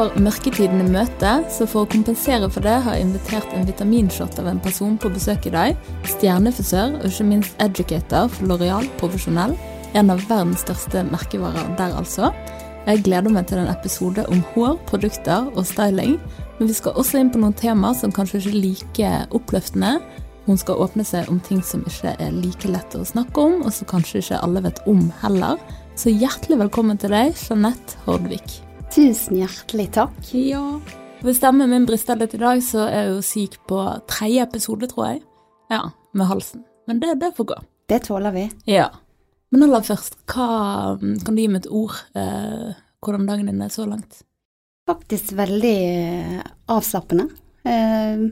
går 0.00 0.22
mørketiden 0.24 0.80
i 0.80 0.92
møte, 0.94 1.30
så 1.52 1.66
for 1.68 1.84
å 1.84 1.90
kompensere 1.90 2.48
for 2.52 2.64
det 2.64 2.76
har 2.84 2.96
jeg 2.96 3.04
invitert 3.04 3.50
en 3.52 3.66
vitaminshot 3.68 4.38
av 4.40 4.46
en 4.48 4.60
person 4.64 4.94
på 5.00 5.10
besøk 5.12 5.48
i 5.50 5.52
dag. 5.52 5.90
Stjernefrisør 6.08 6.94
og 7.00 7.04
ikke 7.10 7.26
minst 7.28 7.60
educator 7.60 8.30
for 8.32 8.48
Loreal 8.48 8.88
Profesjonell. 9.00 9.52
En 9.98 10.12
av 10.14 10.22
verdens 10.30 10.62
største 10.64 11.02
merkevarer 11.10 11.74
der, 11.76 11.92
altså. 11.98 12.30
Jeg 12.86 13.02
gleder 13.04 13.34
meg 13.34 13.50
til 13.50 13.60
en 13.60 13.68
episode 13.68 14.24
om 14.32 14.40
hår, 14.54 14.78
produkter 14.88 15.50
og 15.52 15.68
styling. 15.68 16.16
Men 16.56 16.70
vi 16.70 16.78
skal 16.78 16.96
også 16.96 17.20
inn 17.20 17.34
på 17.34 17.42
noen 17.42 17.58
temaer 17.58 17.98
som 17.98 18.14
kanskje 18.14 18.40
ikke 18.40 18.54
er 18.54 18.62
like 18.62 19.12
oppløftende. 19.36 19.98
Hun 20.46 20.58
skal 20.60 20.80
åpne 20.80 21.04
seg 21.04 21.28
om 21.28 21.42
ting 21.44 21.60
som 21.66 21.84
ikke 21.84 22.16
er 22.16 22.32
like 22.40 22.72
lett 22.72 22.96
å 22.96 23.04
snakke 23.04 23.44
om, 23.44 23.60
og 23.66 23.76
som 23.76 23.90
kanskje 23.90 24.24
ikke 24.24 24.40
alle 24.40 24.64
vet 24.64 24.80
om 24.88 25.10
heller. 25.20 25.60
Så 25.98 26.14
hjertelig 26.14 26.62
velkommen 26.64 26.96
til 26.96 27.12
deg, 27.12 27.36
Jeanette 27.36 28.00
Hordvik. 28.08 28.62
Tusen 28.90 29.38
hjertelig 29.38 29.90
takk. 29.94 30.16
Ja. 30.34 30.62
Hvis 31.22 31.38
stemmen 31.38 31.70
min 31.70 31.84
brister 31.88 32.18
litt 32.18 32.34
i 32.34 32.40
dag, 32.40 32.62
så 32.64 32.86
er 32.88 33.04
jeg 33.04 33.10
jo 33.12 33.20
syk 33.24 33.58
på 33.70 33.82
tredje 34.10 34.42
episode, 34.46 34.88
tror 34.90 35.12
jeg. 35.12 35.20
Ja, 35.70 35.82
med 36.16 36.26
halsen. 36.30 36.64
Men 36.88 36.98
det, 37.02 37.12
det 37.20 37.32
får 37.36 37.50
gå. 37.52 37.58
Det 37.90 38.00
tåler 38.08 38.34
vi. 38.34 38.46
Ja. 38.70 38.88
Men 39.50 39.66
aller 39.66 39.84
først, 39.86 40.16
hva 40.30 40.96
kan 40.98 41.36
du 41.36 41.42
gi 41.42 41.48
meg 41.50 41.64
et 41.64 41.70
ord 41.74 41.94
eh, 42.18 42.72
hvordan 43.02 43.26
dagen 43.28 43.50
din 43.50 43.62
er 43.62 43.70
så 43.74 43.86
langt? 43.86 44.22
Faktisk 44.90 45.34
veldig 45.38 45.76
eh, 45.86 46.40
avslappende. 46.70 47.28
Eh, 47.66 48.26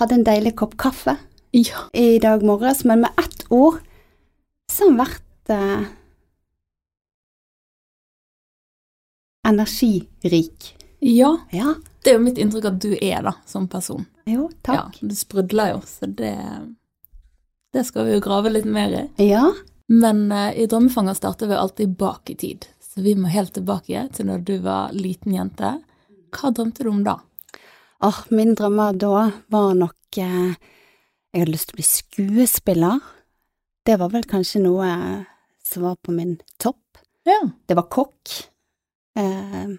hadde 0.00 0.18
en 0.18 0.26
deilig 0.28 0.54
kopp 0.60 0.76
kaffe 0.80 1.16
Ja. 1.56 1.86
i 1.96 2.18
dag 2.22 2.44
morges, 2.46 2.84
men 2.88 3.02
med 3.04 3.20
ett 3.20 3.44
ord 3.50 3.80
så 4.70 4.84
har 4.84 4.92
den 4.92 5.00
vært 5.00 5.52
eh, 5.56 5.88
energirik. 9.48 10.74
Ja, 11.00 11.36
Ja, 11.54 11.74
det 12.02 12.10
er 12.10 12.16
jo 12.18 12.24
mitt 12.24 12.38
inntrykk 12.40 12.64
at 12.72 12.78
du 12.82 12.92
er 12.96 13.22
da, 13.22 13.32
som 13.46 13.68
person. 13.70 14.06
jo, 14.26 14.48
takk. 14.66 14.98
Ja, 15.00 15.08
du 15.08 15.14
sprudler 15.14 15.74
jo, 15.76 15.80
så 15.86 16.06
det, 16.06 16.34
det 17.72 17.84
skal 17.86 18.06
vi 18.08 18.16
jo 18.16 18.22
grave 18.24 18.50
litt 18.50 18.66
mer 18.68 18.94
i. 18.94 19.02
Ja, 19.30 19.52
Men 19.88 20.26
uh, 20.32 20.50
i 20.52 20.66
Drømmefanger 20.68 21.14
starter 21.16 21.48
vi 21.48 21.56
alltid 21.56 21.94
bak 21.96 22.28
i 22.30 22.34
tid, 22.36 22.66
så 22.84 23.00
vi 23.00 23.14
må 23.16 23.30
helt 23.32 23.54
tilbake 23.56 24.02
til 24.12 24.26
når 24.28 24.42
du 24.44 24.58
var 24.60 24.92
liten 24.92 25.32
jente. 25.32 25.70
Hva 26.34 26.50
drømte 26.52 26.84
du 26.84 26.90
om 26.90 27.04
da? 27.06 27.14
Åh, 28.04 28.18
min 28.28 28.52
drømmer 28.54 28.92
da 29.00 29.30
var 29.48 29.72
nok 29.74 30.18
eh, 30.20 30.52
Jeg 31.32 31.40
hadde 31.40 31.54
lyst 31.54 31.70
til 31.70 31.74
å 31.74 31.80
bli 31.80 31.86
skuespiller. 31.88 33.00
Det 33.88 33.96
var 33.98 34.12
vel 34.12 34.28
kanskje 34.28 34.60
noe 34.60 34.90
som 35.64 35.86
var 35.88 35.96
på 36.04 36.12
min 36.12 36.36
topp. 36.60 37.00
Ja. 37.24 37.40
Det 37.66 37.76
var 37.80 37.88
kokk. 37.88 38.34
Eh, 39.18 39.74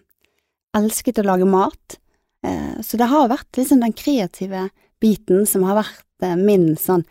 elsket 0.78 1.22
å 1.22 1.26
lage 1.28 1.48
mat. 1.50 2.00
Eh, 2.46 2.80
så 2.86 3.00
det 3.00 3.10
har 3.12 3.32
vært 3.32 3.60
liksom 3.60 3.82
den 3.84 3.96
kreative 3.96 4.68
biten 5.02 5.46
som 5.50 5.66
har 5.68 5.80
vært 5.82 6.26
eh, 6.26 6.38
min 6.40 6.74
sånn 6.80 7.06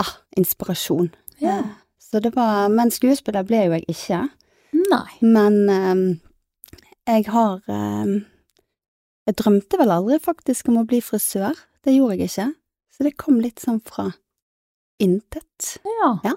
ah, 0.00 0.14
inspirasjon. 0.38 1.10
Ja. 1.42 1.60
Eh, 1.60 1.74
så 2.08 2.22
det 2.24 2.32
var 2.32 2.70
Men 2.72 2.90
skuespiller 2.94 3.44
ble 3.44 3.66
jo 3.66 3.76
jeg 3.76 3.84
ikke. 3.92 4.22
Nei. 4.78 5.10
Men 5.20 5.58
eh, 5.72 6.04
jeg 7.08 7.26
har 7.32 7.60
eh, 7.68 8.14
Jeg 9.28 9.36
drømte 9.42 9.76
vel 9.76 9.92
aldri 9.92 10.16
faktisk 10.24 10.70
om 10.72 10.80
å 10.80 10.86
bli 10.88 11.02
frisør. 11.04 11.58
Det 11.84 11.92
gjorde 11.92 12.16
jeg 12.16 12.30
ikke. 12.30 12.48
Så 12.96 13.04
det 13.04 13.18
kom 13.20 13.42
litt 13.44 13.60
sånn 13.60 13.82
fra 13.84 14.08
intet. 14.98 15.76
Ja. 15.84 16.14
Ja. 16.24 16.32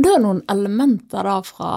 Det 0.00 0.10
er 0.14 0.20
noen 0.22 0.40
elementer 0.48 1.26
da 1.26 1.36
fra, 1.44 1.70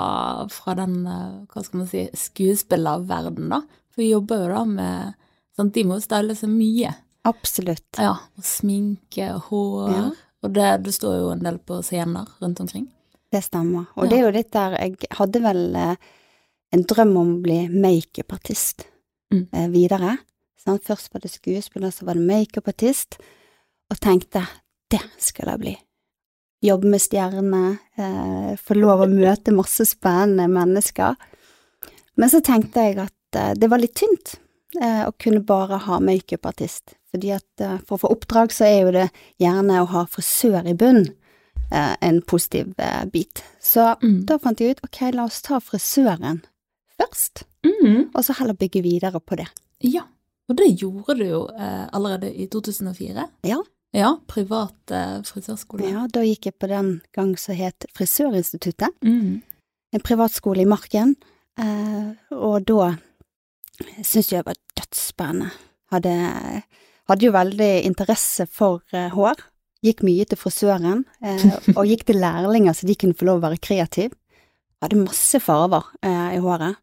fra 0.54 0.76
den, 0.80 1.00
eh, 1.10 1.46
hva 1.52 1.64
skal 1.66 1.82
man 1.82 1.88
si, 1.92 2.06
skuespillerverdenen, 2.16 3.50
da. 3.52 3.62
For 3.94 4.02
vi 4.04 4.12
jobber 4.14 4.44
jo 4.46 4.52
da 4.54 4.64
med, 4.70 5.14
sant, 5.58 5.74
de 5.76 5.84
må 5.90 5.98
jo 6.00 6.06
style 6.06 6.36
seg 6.38 6.50
mye. 6.54 6.94
Absolutt. 7.28 8.00
Ja, 8.00 8.14
og 8.38 8.44
sminke, 8.48 9.30
hår, 9.50 9.92
Ja. 9.94 10.06
og 10.44 10.54
det, 10.56 10.70
det 10.84 10.94
står 10.96 11.18
jo 11.20 11.30
en 11.34 11.44
del 11.46 11.58
på 11.60 11.82
scener 11.84 12.28
rundt 12.42 12.60
omkring. 12.64 12.88
Det 13.32 13.44
stemmer. 13.44 13.88
Og 13.98 14.06
Ja. 14.06 14.10
det 14.10 14.18
er 14.20 14.24
jo 14.28 14.32
litt 14.38 14.52
der 14.52 14.72
Jeg 14.78 14.98
hadde 15.18 15.42
vel 15.42 15.76
eh, 15.76 15.96
en 16.74 16.84
drøm 16.84 17.16
om 17.18 17.36
å 17.38 17.42
bli 17.42 17.68
makeupartist 17.70 18.86
Mm. 19.34 19.48
eh, 19.52 19.68
videre. 19.70 20.18
Sånn, 20.64 20.80
Først 20.80 21.12
var 21.12 21.20
det 21.22 21.32
skuespiller, 21.32 21.90
så 21.92 22.06
var 22.06 22.14
det 22.14 22.28
makeupartist. 22.28 23.18
Og 23.92 23.98
tenkte 24.00 24.46
det 24.92 25.02
skal 25.18 25.50
jeg 25.50 25.60
bli. 25.60 25.78
Jobbe 26.64 26.88
med 26.88 27.02
stjerner, 27.04 27.78
eh, 28.00 28.54
få 28.56 28.76
lov 28.80 29.02
å 29.04 29.10
møte 29.12 29.52
masse 29.52 29.84
spennende 29.90 30.46
mennesker. 30.48 31.16
Men 32.16 32.30
så 32.32 32.40
tenkte 32.46 32.86
jeg 32.88 32.98
at 33.04 33.36
eh, 33.40 33.54
det 33.60 33.68
var 33.72 33.82
litt 33.82 33.96
tynt 34.00 34.36
eh, 34.80 35.04
å 35.08 35.12
kunne 35.20 35.42
bare 35.44 35.82
ha 35.88 36.00
makeupartist. 36.00 36.96
Fordi 37.12 37.34
at 37.36 37.62
eh, 37.62 37.76
for 37.86 37.98
å 37.98 38.04
få 38.06 38.14
oppdrag 38.16 38.54
så 38.56 38.64
er 38.70 38.80
jo 38.86 38.94
det 38.96 39.10
gjerne 39.44 39.82
å 39.84 39.90
ha 39.92 40.06
frisør 40.08 40.70
i 40.72 40.74
bunn 40.80 41.04
eh, 41.72 41.96
en 42.00 42.22
positiv 42.22 42.72
eh, 42.80 43.04
bit. 43.12 43.44
Så 43.62 43.96
Mm. 44.02 44.24
da 44.30 44.38
fant 44.40 44.60
jeg 44.64 44.78
ut 44.78 44.86
ok, 44.88 45.02
la 45.14 45.26
oss 45.28 45.42
ta 45.42 45.60
frisøren 45.60 46.42
først, 47.00 47.44
Mm. 47.66 48.10
og 48.16 48.24
så 48.24 48.34
heller 48.40 48.54
bygge 48.60 48.82
videre 48.84 49.20
på 49.20 49.36
det. 49.40 49.48
Ja, 49.84 50.04
og 50.50 50.56
det 50.58 50.72
gjorde 50.80 51.16
du 51.20 51.26
jo 51.28 51.44
allerede 51.92 52.32
i 52.36 52.48
2004. 52.48 53.28
Ja. 53.48 53.60
Ja, 53.94 54.16
privat 54.28 54.92
eh, 54.92 55.20
frisørskole. 55.28 55.86
Ja, 55.92 56.08
da 56.10 56.24
gikk 56.26 56.48
jeg 56.50 56.56
på 56.60 56.70
den 56.72 56.96
gang 57.14 57.36
som 57.38 57.54
het 57.56 57.86
Frisørinstituttet, 57.94 58.90
Mm. 59.06 59.42
en 59.94 60.02
privatskole 60.02 60.62
i 60.64 60.66
Marken, 60.66 61.16
eh, 61.60 62.14
og 62.32 62.66
da 62.66 62.96
syntes 64.02 64.32
jeg 64.32 64.44
det 64.44 64.46
var 64.48 64.56
dødsspennende. 64.80 65.52
Hadde, 65.94 66.64
hadde 67.10 67.26
jo 67.28 67.32
veldig 67.36 67.84
interesse 67.86 68.48
for 68.50 68.82
eh, 68.94 69.10
hår. 69.14 69.36
Gikk 69.84 70.02
mye 70.02 70.26
til 70.26 70.38
frisøren, 70.40 71.04
og 71.76 71.86
gikk 71.86 72.06
til 72.08 72.16
lærlinger 72.26 72.74
så 72.74 72.88
de 72.88 72.96
kunne 72.96 73.14
få 73.14 73.26
lov 73.28 73.42
å 73.42 73.50
være 73.50 73.60
kreative. 73.62 74.16
Hadde 74.82 74.96
masse 75.04 75.40
farver 75.44 75.84
i 76.04 76.40
håret, 76.40 76.78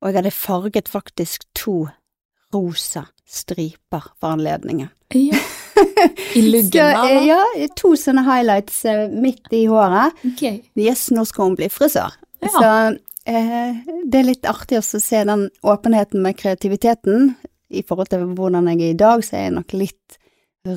og 0.00 0.08
jeg 0.10 0.16
hadde 0.18 0.30
farget 0.30 0.88
faktisk 0.92 1.44
to 1.56 1.88
rosa 2.52 3.06
striper 3.26 4.12
for 4.20 4.36
anledningen. 4.36 4.90
Ja. 5.16 5.40
I 6.34 6.42
luggen, 6.42 6.90
da? 6.94 7.04
eh, 7.08 7.26
ja, 7.28 7.40
to 7.78 7.94
sånne 7.98 8.24
highlights 8.26 8.82
uh, 8.88 9.06
midt 9.10 9.52
i 9.54 9.64
håret. 9.70 10.16
Okay. 10.34 10.62
Yes, 10.78 11.08
nå 11.14 11.26
skal 11.28 11.50
hun 11.50 11.58
bli 11.58 11.70
frisør. 11.72 12.14
Ja. 12.44 12.52
Så 12.54 12.70
uh, 13.30 13.94
det 14.04 14.20
er 14.20 14.28
litt 14.28 14.48
artig 14.48 14.80
å 14.80 14.84
se 14.84 15.24
den 15.28 15.48
åpenheten 15.62 16.24
med 16.24 16.38
kreativiteten. 16.40 17.34
I 17.74 17.82
forhold 17.86 18.12
til 18.12 18.26
hvordan 18.36 18.68
jeg 18.70 18.82
er 18.82 18.92
i 18.92 19.00
dag, 19.00 19.24
så 19.26 19.38
er 19.38 19.48
jeg 19.48 19.56
nok 19.56 19.74
litt 19.78 20.18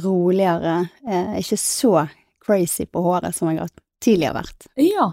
roligere. 0.05 0.79
Uh, 1.07 1.35
ikke 1.41 1.59
så 1.61 2.07
crazy 2.43 2.87
på 2.87 3.03
håret 3.03 3.35
som 3.35 3.51
jeg 3.51 3.61
har 3.61 3.73
tidligere 4.03 4.39
vært. 4.39 4.69
Ja. 4.81 5.11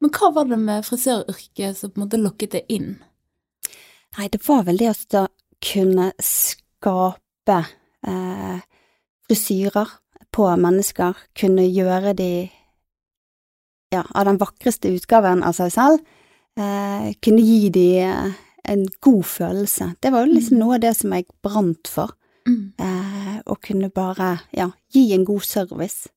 Men 0.00 0.12
hva 0.16 0.30
var 0.32 0.48
det 0.48 0.56
med 0.60 0.86
frisøryrket 0.86 1.76
som 1.76 1.92
på 1.92 2.00
en 2.00 2.06
måte 2.06 2.20
lokket 2.20 2.56
det 2.56 2.64
inn? 2.72 2.94
Nei, 4.16 4.30
det 4.32 4.40
var 4.46 4.64
vel 4.66 4.80
det 4.80 4.94
å 5.20 5.26
kunne 5.60 6.08
skape 6.24 7.58
eh, 8.08 8.62
frisyrer 9.30 9.88
på 10.34 10.46
mennesker, 10.58 11.14
kunne 11.38 11.64
gjøre 11.70 12.12
de 12.18 12.50
ja, 13.94 14.04
av 14.14 14.26
den 14.28 14.38
vakreste 14.38 14.90
utgaven 14.94 15.42
av 15.46 15.54
seg 15.56 15.72
selv, 15.74 16.02
eh, 16.58 17.10
kunne 17.22 17.42
gi 17.42 17.70
de 17.74 17.86
eh, 18.04 18.36
en 18.70 18.84
god 19.02 19.24
følelse. 19.26 19.94
Det 20.02 20.12
var 20.14 20.26
jo 20.26 20.34
liksom 20.36 20.58
Mm. 20.58 20.60
noe 20.60 20.74
av 20.76 20.80
det 20.84 20.92
som 20.96 21.10
jeg 21.12 21.26
brant 21.42 21.88
for, 21.90 22.12
eh, 22.46 23.40
å 23.46 23.56
kunne 23.60 23.90
bare, 23.90 24.40
ja, 24.54 24.70
gi 24.92 25.12
en 25.14 25.24
god 25.24 25.42
service. 25.42 26.08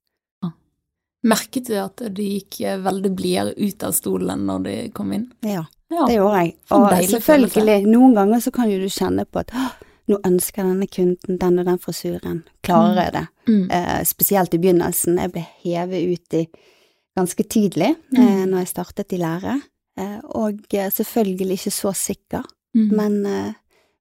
Merket 1.25 1.67
du 1.69 1.77
at 1.79 1.95
du 2.13 2.21
gikk 2.21 2.59
eh, 2.61 2.77
veldig 2.83 3.15
blidere 3.15 3.53
ut 3.57 3.83
av 3.87 3.93
stolen 3.95 4.41
når 4.45 4.63
de 4.63 4.89
kom 4.93 5.13
inn? 5.15 5.31
Ja. 5.41 5.63
Ja. 5.89 6.05
Det 6.09 6.17
gjorde 6.17 6.39
jeg. 6.43 6.55
Og 6.71 6.89
deilig 6.91 7.21
selvfølgelig, 7.23 7.87
noen 7.87 8.13
ganger 8.17 8.39
så 8.43 8.51
kan 8.51 8.69
jo 8.69 8.79
du 8.81 8.89
kjenne 8.89 9.23
på 9.25 9.39
at 9.39 9.51
«Åh, 9.55 9.71
nå 10.07 10.17
ønsker 10.25 10.63
denne 10.67 10.87
kunden 10.87 11.37
den 11.39 11.59
og 11.59 11.65
den 11.65 11.79
frisyren. 11.79 12.43
Klarer 12.63 13.03
jeg 13.03 13.13
det? 13.13 13.27
Mm. 13.47 13.71
Eh, 13.71 14.03
spesielt 14.03 14.53
i 14.53 14.57
begynnelsen. 14.57 15.17
Jeg 15.17 15.31
ble 15.31 15.45
hevet 15.63 16.13
ut 16.13 16.33
i 16.33 16.47
ganske 17.17 17.43
tidlig 17.43 17.95
eh, 17.95 18.19
Mm. 18.19 18.49
når 18.51 18.57
jeg 18.57 18.67
startet 18.67 19.13
i 19.13 19.17
lære. 19.17 19.61
Eh, 19.97 20.19
og 20.35 20.59
eh, 20.73 20.89
selvfølgelig 20.91 21.51
ikke 21.59 21.71
så 21.71 21.93
sikker, 21.93 22.43
Mm. 22.75 22.89
men, 22.95 23.25
eh, 23.25 23.53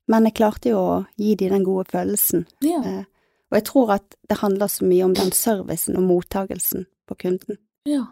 men 0.09 0.25
jeg 0.25 0.35
klarte 0.35 0.71
jo 0.71 0.79
å 0.79 1.07
gi 1.19 1.35
de 1.35 1.49
den 1.51 1.65
gode 1.65 1.85
følelsen. 1.93 2.47
ja. 2.63 2.81
Eh, 2.85 3.05
og 3.53 3.57
jeg 3.59 3.65
tror 3.65 3.91
at 3.93 4.15
det 4.31 4.39
handler 4.39 4.67
så 4.67 4.85
mye 4.89 5.05
om 5.05 5.13
den 5.15 5.31
servicen 5.31 5.97
og 5.97 6.03
mottagelsen 6.05 6.87
på 7.07 7.15
kunden. 7.15 7.59
ja. 7.87 8.07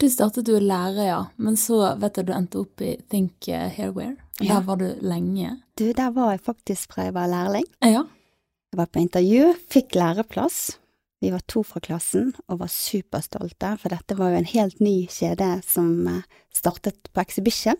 Du 0.00 0.06
startet 0.08 0.48
jo 0.48 0.56
i 0.56 0.64
lære, 0.64 1.04
ja, 1.10 1.18
men 1.36 1.56
så 1.60 1.82
vet 2.00 2.16
jeg 2.16 2.28
du 2.30 2.32
endte 2.32 2.60
opp 2.62 2.80
i 2.80 2.94
Think 3.12 3.44
Hairwear. 3.50 3.74
Hairwear. 3.76 4.14
Ja. 4.40 4.54
Der 4.54 4.62
var 4.64 4.78
du 4.80 4.86
lenge. 5.04 5.58
Du, 5.76 5.90
der 5.92 6.10
var 6.16 6.30
jeg 6.32 6.40
faktisk 6.46 6.94
fra 6.94 7.04
jeg 7.10 7.14
var 7.18 7.28
lærling. 7.28 7.66
Ja. 7.84 8.06
Jeg 8.72 8.78
var 8.80 8.86
på 8.88 9.02
intervju, 9.02 9.50
fikk 9.68 9.98
læreplass. 9.98 10.78
Vi 11.20 11.28
var 11.34 11.42
to 11.44 11.60
fra 11.68 11.82
klassen 11.84 12.30
og 12.48 12.62
var 12.62 12.70
superstolte, 12.72 13.74
for 13.82 13.92
dette 13.92 14.16
var 14.16 14.30
jo 14.32 14.38
en 14.40 14.48
helt 14.48 14.78
ny 14.80 14.94
kjede 15.12 15.50
som 15.68 15.90
eh, 16.08 16.22
startet 16.56 17.10
på 17.12 17.20
Exhibition. 17.20 17.76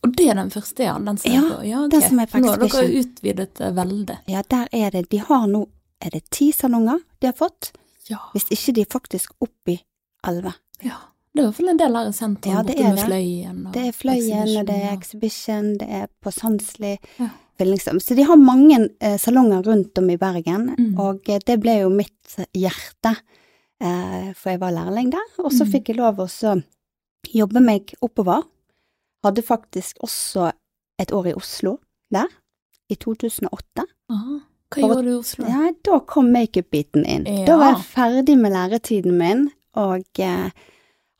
Og 0.00 0.14
det 0.16 0.30
er 0.32 0.38
den 0.38 0.48
første, 0.54 0.86
ja? 0.86 0.94
Den 0.96 1.18
som 1.20 1.34
Ja, 1.34 1.42
er 1.42 1.50
på 1.58 1.66
ja, 1.68 1.82
okay. 1.84 1.92
den 1.92 2.06
som 2.08 2.22
er 2.22 2.30
på 2.32 2.40
Exhibition. 2.40 2.56
Nå 2.56 2.70
har 2.72 2.88
dere 2.88 3.02
utvidet 3.04 3.60
veldig. 3.82 4.16
Ja, 4.32 4.42
der 4.48 4.72
er 4.72 4.96
det 4.96 5.10
De 5.12 5.20
har 5.20 5.44
nå 5.50 5.66
Er 6.00 6.14
det 6.14 6.22
ti 6.32 6.48
salonger 6.56 7.02
de 7.20 7.28
har 7.28 7.36
fått? 7.36 7.74
Ja. 8.08 8.16
Hvis 8.32 8.48
ikke 8.48 8.72
de 8.78 8.86
faktisk 8.88 9.34
opp 9.44 9.68
i 9.68 9.76
elleve. 10.26 10.54
ja. 10.82 10.96
Det 11.32 11.38
er 11.38 11.42
i 11.44 11.46
hvert 11.46 11.54
fall 11.60 11.68
en 11.70 11.76
del 11.78 11.94
her 11.94 12.08
i 12.08 12.12
sentrum, 12.12 12.52
Ja, 12.56 12.62
det 12.66 12.74
borte 12.74 12.82
med 12.88 12.96
det. 12.96 13.04
Fløyen 13.06 13.66
og 13.66 13.72
Det 13.72 13.82
er 13.86 13.92
Fløyen, 13.92 14.56
og 14.58 14.66
det 14.66 14.74
er 14.82 14.92
Exhibition, 14.96 15.68
det 15.78 15.88
er 15.88 16.06
på 16.22 16.30
Sandsli, 16.32 16.98
Ja. 17.20 17.28
Så 18.00 18.14
de 18.16 18.22
har 18.24 18.36
mange 18.36 18.88
eh, 19.00 19.16
salonger 19.18 19.62
rundt 19.62 19.98
om 19.98 20.10
i 20.10 20.16
Bergen, 20.16 20.74
Mm. 20.78 20.98
og 20.98 21.20
eh, 21.28 21.38
det 21.46 21.60
ble 21.60 21.80
jo 21.82 21.88
mitt 21.90 22.36
hjerte, 22.56 23.16
eh, 23.80 24.32
for 24.34 24.50
jeg 24.50 24.60
var 24.60 24.70
lærling 24.72 25.10
der. 25.12 25.26
Og 25.44 25.52
så 25.52 25.64
Mm. 25.66 25.70
fikk 25.72 25.88
jeg 25.88 25.96
lov 25.98 26.16
å 26.16 26.62
jobbe 27.32 27.60
meg 27.62 27.94
oppover. 28.02 28.42
Hadde 29.22 29.42
faktisk 29.42 29.98
også 30.02 30.50
et 30.98 31.12
år 31.12 31.26
i 31.28 31.34
Oslo 31.34 31.78
der, 32.10 32.26
i 32.90 32.94
2008. 32.96 33.84
Aha. 34.10 34.40
Hva 34.72 34.80
For- 34.80 34.88
gjorde 34.88 35.04
du 35.04 35.10
i 35.10 35.18
Oslo? 35.18 35.44
Ja, 35.46 35.70
da 35.84 35.98
kom 36.00 36.32
makeup-biten 36.32 37.04
inn. 37.06 37.24
Ja. 37.26 37.44
Da 37.44 37.56
var 37.58 37.74
jeg 37.76 37.84
ferdig 37.84 38.38
med 38.38 38.52
læretiden 38.52 39.12
min, 39.18 39.50
og 39.78 40.18
eh, 40.18 40.50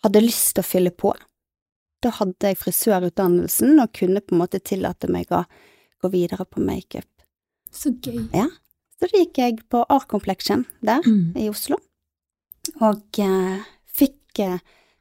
hadde 0.04 0.22
lyst 0.24 0.54
til 0.56 0.64
å 0.64 0.66
fylle 0.66 0.90
på. 0.90 1.12
Da 2.00 2.10
hadde 2.16 2.48
jeg 2.52 2.58
frisørutdannelsen, 2.62 3.76
og 3.82 3.92
kunne 3.92 4.22
på 4.24 4.34
en 4.34 4.40
måte 4.40 4.60
tillate 4.64 5.10
meg 5.12 5.30
å 5.36 5.44
gå 6.00 6.08
videre 6.14 6.46
på 6.48 6.62
makeup. 6.64 7.08
Så 7.70 7.92
gøy. 8.00 8.24
Ja. 8.34 8.46
Så 8.98 9.08
da 9.08 9.18
gikk 9.20 9.38
jeg 9.38 9.60
på 9.72 9.84
Art 9.88 10.08
Complexion 10.08 10.66
der 10.82 11.00
Mm. 11.06 11.36
i 11.36 11.48
Oslo, 11.48 11.76
og 12.80 13.18
eh, 13.18 13.60
fikk 13.86 14.38
eh, 14.40 14.58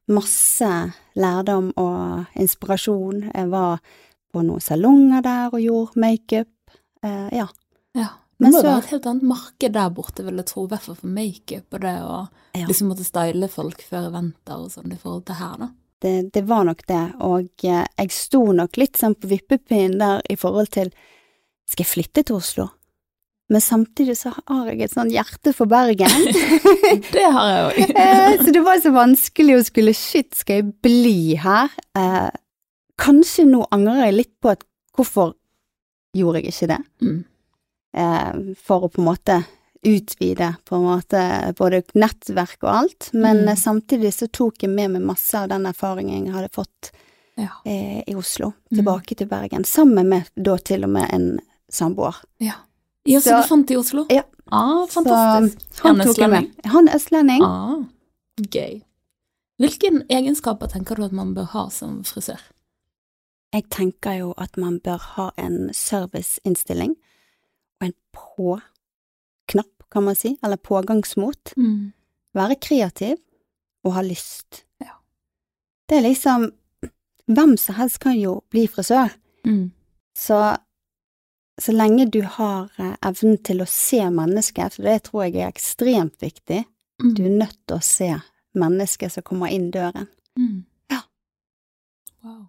masse 0.07 0.69
lærdom 1.15 1.71
og 1.77 2.25
inspirasjon. 2.35 3.31
Jeg 3.33 3.49
var 3.49 3.79
på 4.33 4.43
noen 4.45 4.61
salonger 4.61 5.21
der 5.21 5.49
og 5.53 5.59
gjorde 5.61 5.99
makeup. 5.99 6.47
Eh, 7.03 7.29
ja. 7.35 7.47
Ja. 7.95 8.07
Men 8.39 8.53
så 8.55 8.61
er 8.61 8.69
det 8.69 8.85
et 8.85 8.91
helt 8.93 9.07
annet 9.11 9.27
marked 9.27 9.73
der 9.75 9.89
borte, 9.91 10.23
vil 10.23 10.39
jeg 10.39 10.47
tro, 10.47 10.63
i 10.63 10.71
hvert 10.71 10.85
fall 10.85 10.95
for 10.95 11.11
makeup 11.19 11.75
og 11.75 11.81
det 11.83 11.95
å 12.05 12.19
Ja. 12.55 12.65
liksom 12.69 12.87
måtte 12.89 13.03
style 13.07 13.49
folk 13.51 13.81
før 13.83 14.07
eventer 14.09 14.55
og 14.63 14.71
sånn 14.71 14.93
i 14.95 14.97
forhold 14.97 15.25
til 15.27 15.35
her, 15.35 15.57
da. 15.59 15.67
det, 16.01 16.31
det 16.33 16.43
var 16.47 16.63
nok 16.63 16.85
det, 16.87 17.03
og 17.19 17.49
eh, 17.67 17.85
jeg 17.99 18.11
sto 18.15 18.45
nok 18.55 18.77
litt 18.79 18.95
sånn 18.97 19.15
på 19.19 19.27
vippepinnen 19.27 19.99
der 19.99 20.21
i 20.29 20.37
forhold 20.39 20.71
til 20.71 20.91
skal 21.69 21.83
jeg 21.83 21.91
flytte 21.91 22.23
til 22.25 22.35
Oslo? 22.39 22.69
Men 23.49 23.61
samtidig 23.61 24.15
så 24.17 24.31
har 24.47 24.67
jeg 24.69 24.81
et 24.85 24.93
sånn 24.93 25.09
hjerte 25.09 25.51
for 25.57 25.65
Bergen. 25.69 26.09
Det 27.13 27.23
har 27.33 27.47
jeg 27.49 27.63
òg. 27.65 27.95
Eh, 27.97 28.43
så 28.45 28.51
det 28.53 28.61
var 28.63 28.79
så 28.79 28.91
vanskelig 28.93 29.55
å 29.57 29.63
skulle 29.65 29.93
shit, 29.97 30.31
skal 30.37 30.61
jeg 30.61 30.67
bli 30.85 31.35
her? 31.41 31.69
Eh, 31.97 32.29
kanskje 33.01 33.45
nå 33.49 33.63
angrer 33.73 34.05
jeg 34.07 34.17
litt 34.19 34.33
på 34.41 34.51
at 34.53 34.63
hvorfor 34.95 35.33
gjorde 36.17 36.41
jeg 36.43 36.53
ikke 36.53 36.69
det? 36.73 36.79
Mm. 37.01 37.19
Eh, 37.93 38.53
for 38.55 38.81
å 38.85 38.91
på 38.91 39.01
en 39.01 39.05
måte 39.15 39.45
utvide 39.83 40.55
på 40.65 40.75
en 40.75 40.83
måte 40.83 41.53
både 41.57 41.83
nettverk 41.95 42.63
og 42.63 42.69
alt, 42.69 43.09
men 43.13 43.37
Mm. 43.45 43.47
eh, 43.49 43.55
samtidig 43.55 44.11
så 44.13 44.27
tok 44.31 44.57
jeg 44.63 44.69
med 44.69 44.91
meg 44.91 45.01
masse 45.01 45.33
av 45.33 45.47
den 45.49 45.65
erfaringen 45.65 46.25
jeg 46.25 46.33
hadde 46.33 46.49
fått 46.51 46.91
Ja. 47.37 47.47
eh, 47.65 48.03
i 48.07 48.13
Oslo, 48.15 48.53
Mm. 48.71 48.77
tilbake 48.83 49.15
til 49.17 49.27
Bergen, 49.27 49.63
sammen 49.63 50.07
med 50.09 50.29
da 50.35 50.57
til 50.57 50.83
og 50.83 50.89
med 50.89 51.09
en 51.13 51.39
samboer. 51.71 52.15
ja. 52.39 52.53
Ja, 53.05 53.19
så, 53.19 53.23
Så- 53.23 53.41
du 53.41 53.47
fant 53.47 53.71
i 53.71 53.75
Oslo? 53.77 54.05
Ja. 54.09 54.21
Ah, 54.51 54.85
Så 54.85 55.01
fantastisk. 55.03 55.79
han 55.81 56.01
Er 56.01 56.05
østlending? 56.05 56.51
Han 56.65 56.87
er 56.89 56.93
østlending. 56.95 57.41
Ah, 57.41 57.85
gøy. 58.41 58.83
Hvilke 59.59 60.05
egenskaper 60.09 60.67
tenker 60.67 60.95
du 60.95 61.03
at 61.05 61.11
man 61.13 61.33
bør 61.33 61.45
ha 61.47 61.69
som 61.69 62.03
frisør? 62.03 62.39
Jeg 63.53 63.69
tenker 63.69 64.17
jo 64.19 64.33
at 64.37 64.57
man 64.57 64.79
bør 64.79 64.99
ha 64.99 65.31
en 65.37 65.69
serviceinnstilling 65.73 66.95
og 67.81 67.87
en 67.87 67.93
på-knapp, 68.13 69.83
kan 69.91 70.03
man 70.03 70.15
si, 70.15 70.35
eller 70.43 70.57
pågangsmot. 70.57 71.53
Mm. 71.57 71.91
Være 72.35 72.55
kreativ 72.61 73.17
og 73.83 73.93
ha 73.95 74.01
lyst. 74.05 74.63
Ja. 74.81 74.95
Det 75.89 75.97
er 75.97 76.07
liksom 76.09 76.51
Hvem 77.29 77.57
som 77.61 77.75
helst 77.77 77.99
kan 78.01 78.15
jo 78.17 78.39
bli 78.49 78.63
frisør, 78.67 79.11
Mm. 79.45 79.71
så 80.17 80.57
så 81.61 81.71
lenge 81.71 82.09
du 82.09 82.21
har 82.23 82.69
eh, 82.79 82.95
evnen 83.03 83.37
til 83.43 83.61
å 83.61 83.67
se 83.67 83.99
mennesket, 84.09 84.73
for 84.73 84.83
det 84.83 85.03
tror 85.03 85.23
jeg 85.23 85.35
er 85.35 85.47
ekstremt 85.51 86.17
viktig, 86.21 86.65
Mm. 87.03 87.13
du 87.15 87.23
er 87.25 87.29
nødt 87.37 87.57
til 87.67 87.77
å 87.77 87.81
se 87.83 88.21
mennesket 88.55 89.11
som 89.11 89.23
kommer 89.23 89.47
inn 89.51 89.69
døren. 89.71 90.07
Mm. 90.37 90.65
Ja. 90.91 91.01
Wow. 92.23 92.48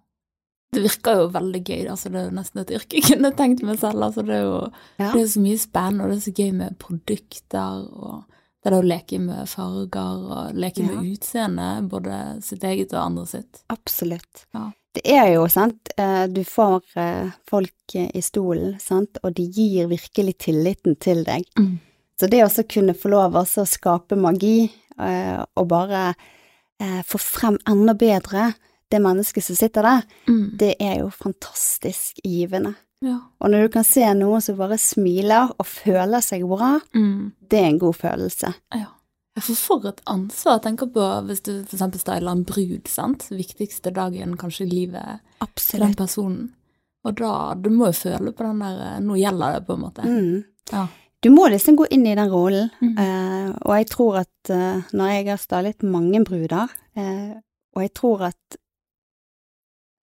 Det 0.81 0.89
virker 0.89 1.19
jo 1.21 1.29
veldig 1.35 1.61
gøy, 1.67 1.85
altså 1.93 2.09
det 2.09 2.19
er 2.21 2.27
jo 2.29 2.35
nesten 2.39 2.61
et 2.63 2.71
yrke 2.73 2.97
jeg 2.97 3.05
kunne 3.11 3.31
tenkt 3.37 3.61
meg 3.67 3.77
selv. 3.79 4.01
Altså 4.07 4.25
det 4.25 4.35
er 4.39 4.43
jo 4.47 4.57
Ja. 4.97 5.11
det 5.13 5.21
er 5.21 5.27
så 5.35 5.41
mye 5.45 5.57
spennende, 5.61 6.03
og 6.03 6.09
det 6.11 6.17
er 6.17 6.25
så 6.31 6.33
gøy 6.41 6.51
med 6.57 6.77
produkter, 6.81 7.87
og 7.93 8.23
det 8.63 8.71
er 8.71 8.77
å 8.77 8.83
leke 8.85 9.19
med 9.19 9.47
farger, 9.49 10.25
og 10.31 10.55
leke 10.55 10.81
Ja. 10.81 10.87
med 10.89 11.11
utseende, 11.13 11.69
både 11.89 12.43
sitt 12.43 12.63
eget 12.63 12.93
og 12.93 13.05
andre 13.05 13.25
sitt. 13.27 13.63
Absolutt. 13.69 14.45
Ja. 14.53 14.71
Det 14.93 15.05
er 15.05 15.33
jo, 15.35 15.45
sant, 15.47 15.89
eh, 15.97 16.27
du 16.27 16.43
får 16.43 16.81
eh, 16.97 17.29
folk 17.47 17.95
eh, 17.95 18.09
i 18.13 18.21
stolen, 18.21 18.77
sant, 18.79 19.17
og 19.23 19.33
de 19.35 19.45
gir 19.47 19.87
virkelig 19.87 20.37
tilliten 20.37 20.97
til 20.99 21.23
deg. 21.23 21.45
Mm. 21.57 21.79
Så 22.19 22.27
det 22.29 22.43
også 22.43 22.67
kunne 22.67 22.93
få 22.93 23.09
lov 23.09 23.31
til 23.47 23.63
å 23.63 23.67
skape 23.67 24.17
magi, 24.17 24.69
og 25.55 25.67
bare 25.67 26.13
få 27.07 27.17
frem 27.17 27.57
enda 27.69 27.93
bedre 27.97 28.53
det 28.91 28.99
mennesket 29.01 29.43
som 29.43 29.55
sitter 29.55 29.81
der, 29.87 30.03
Mm. 30.27 30.57
det 30.57 30.75
er 30.79 30.99
jo 30.99 31.09
fantastisk 31.09 32.19
givende. 32.23 32.75
Ja. 33.01 33.17
Og 33.41 33.49
når 33.49 33.63
du 33.63 33.69
kan 33.73 33.83
se 33.87 34.03
noen 34.13 34.41
som 34.41 34.57
bare 34.59 34.77
smiler 34.77 35.51
og 35.57 35.65
føler 35.65 36.21
seg 36.21 36.43
bra, 36.47 36.79
Mm. 36.93 37.31
det 37.49 37.59
er 37.59 37.67
en 37.69 37.79
god 37.79 37.95
følelse. 37.95 38.53
Ja. 38.75 38.85
For 39.39 39.55
for 39.55 39.87
et 39.87 40.01
ansvar. 40.05 40.59
Tenker 40.61 40.87
på 40.91 40.99
hvis 41.25 41.41
du 41.41 41.63
eksempel 41.63 41.99
styler 41.99 42.31
en 42.31 42.43
brud, 42.43 42.87
sant. 42.87 43.29
Viktigste 43.31 43.91
dagen 43.93 44.35
kanskje 44.37 44.65
i 44.67 44.69
livet 44.69 45.19
til 45.55 45.79
den 45.79 45.93
personen. 45.95 46.49
Og 47.05 47.15
da, 47.15 47.53
du 47.55 47.69
må 47.69 47.87
jo 47.87 47.91
føle 47.93 48.31
på 48.33 48.43
den 48.43 48.59
der 48.59 48.99
Nå 48.99 49.15
gjelder 49.15 49.53
det, 49.55 49.65
på 49.67 49.73
en 49.73 49.79
måte. 49.81 50.03
Mm. 50.03 50.43
Ja. 50.71 50.87
Du 51.23 51.29
må 51.29 51.47
liksom 51.49 51.75
gå 51.77 51.85
inn 51.91 52.05
i 52.05 52.13
den 52.15 52.29
rollen, 52.29 52.69
Mm. 52.81 52.97
eh, 52.99 53.55
og 53.65 53.73
jeg 53.77 53.87
tror 53.89 54.15
at 54.19 54.49
eh, 54.49 54.81
når 54.93 55.07
jeg 55.09 55.25
har 55.27 55.37
stylet 55.37 55.83
mange 55.83 56.23
bruder, 56.25 56.67
eh, 56.95 57.33
og 57.75 57.81
jeg 57.81 57.93
tror 57.93 58.21
at 58.27 58.57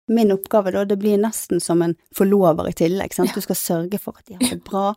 min 0.08 0.30
oppgave 0.32 0.72
da, 0.72 0.84
det 0.84 0.98
blir 0.98 1.16
nesten 1.18 1.60
som 1.60 1.82
en 1.82 1.96
forlover 2.14 2.68
i 2.68 2.72
tillegg, 2.72 3.14
sant, 3.14 3.28
Ja. 3.30 3.34
du 3.34 3.40
skal 3.40 3.56
sørge 3.56 3.98
for 4.00 4.14
at 4.18 4.24
de 4.26 4.34
har 4.34 4.50
det 4.50 4.64
bra. 4.64 4.94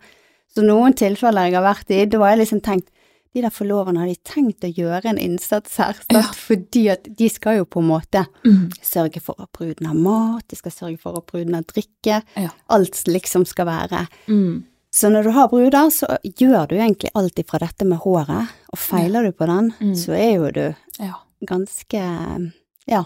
Så 0.53 0.63
noen 0.63 0.93
tilfeller 0.93 1.45
jeg 1.49 1.53
har 1.55 1.63
vært 1.75 1.89
i, 1.91 2.05
da 2.05 2.17
har 2.19 2.35
jeg 2.35 2.39
liksom 2.47 2.61
tenkt, 2.61 2.89
de 3.35 3.41
der 3.41 3.49
forloverne 3.53 3.99
har 3.99 4.07
de 4.07 4.15
tenkt 4.25 4.63
å 4.65 4.73
gjøre 4.73 5.05
en 5.05 5.17
innsats 5.19 5.75
her, 5.77 5.95
Ja. 6.09 6.21
fordi 6.23 6.89
at 6.89 7.03
de 7.15 7.29
skal 7.29 7.57
jo 7.57 7.65
på 7.65 7.79
en 7.81 7.87
måte 7.89 8.25
Mm. 8.45 8.71
sørge 8.81 9.21
for 9.21 9.35
at 9.39 9.51
bruden 9.51 9.85
har 9.85 9.93
mat, 9.93 10.47
de 10.47 10.55
skal 10.55 10.71
sørge 10.71 10.99
for 10.99 11.17
at 11.17 11.25
bruden 11.27 11.53
har 11.53 11.63
drikke, 11.63 12.23
Ja. 12.35 12.49
alt 12.69 13.03
liksom 13.07 13.45
skal 13.45 13.65
være 13.67 14.07
Mm. 14.27 14.63
så 14.91 15.11
når 15.11 15.23
du 15.23 15.31
har 15.31 15.47
bruder, 15.49 15.89
så 15.91 16.17
gjør 16.23 16.67
du 16.69 16.75
egentlig 16.75 17.11
alt 17.15 17.35
ifra 17.35 17.59
dette 17.59 17.85
med 17.85 17.99
håret, 17.99 18.47
og 18.73 18.79
feiler 18.79 19.23
du 19.23 19.31
på 19.31 19.45
den, 19.45 19.71
Mm. 19.79 19.93
så 19.95 20.13
er 20.17 20.35
jo 20.35 20.51
du 20.51 20.75
Ja. 20.99 21.13
ganske, 21.45 22.51
ja, 22.87 23.03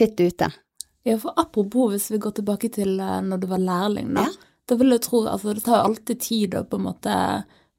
litt 0.00 0.16
ute. 0.20 0.52
Ja, 1.04 1.18
for 1.20 1.36
apropos 1.36 1.90
hvis 1.92 2.10
vi 2.10 2.18
går 2.18 2.38
tilbake 2.38 2.70
til 2.72 2.96
eh, 3.00 3.20
når 3.24 3.42
du 3.42 3.46
var 3.50 3.60
lærling, 3.62 4.14
da. 4.16 4.24
Ja. 4.24 4.50
Da 4.64 4.78
vil 4.80 4.94
jeg 4.94 5.02
tro, 5.04 5.26
altså 5.28 5.52
det 5.52 5.66
tar 5.66 5.82
jo 5.82 5.90
alltid 5.90 6.20
tid 6.24 6.54
å 6.56 6.64
på 6.64 6.78
en 6.80 6.86
måte 6.86 7.14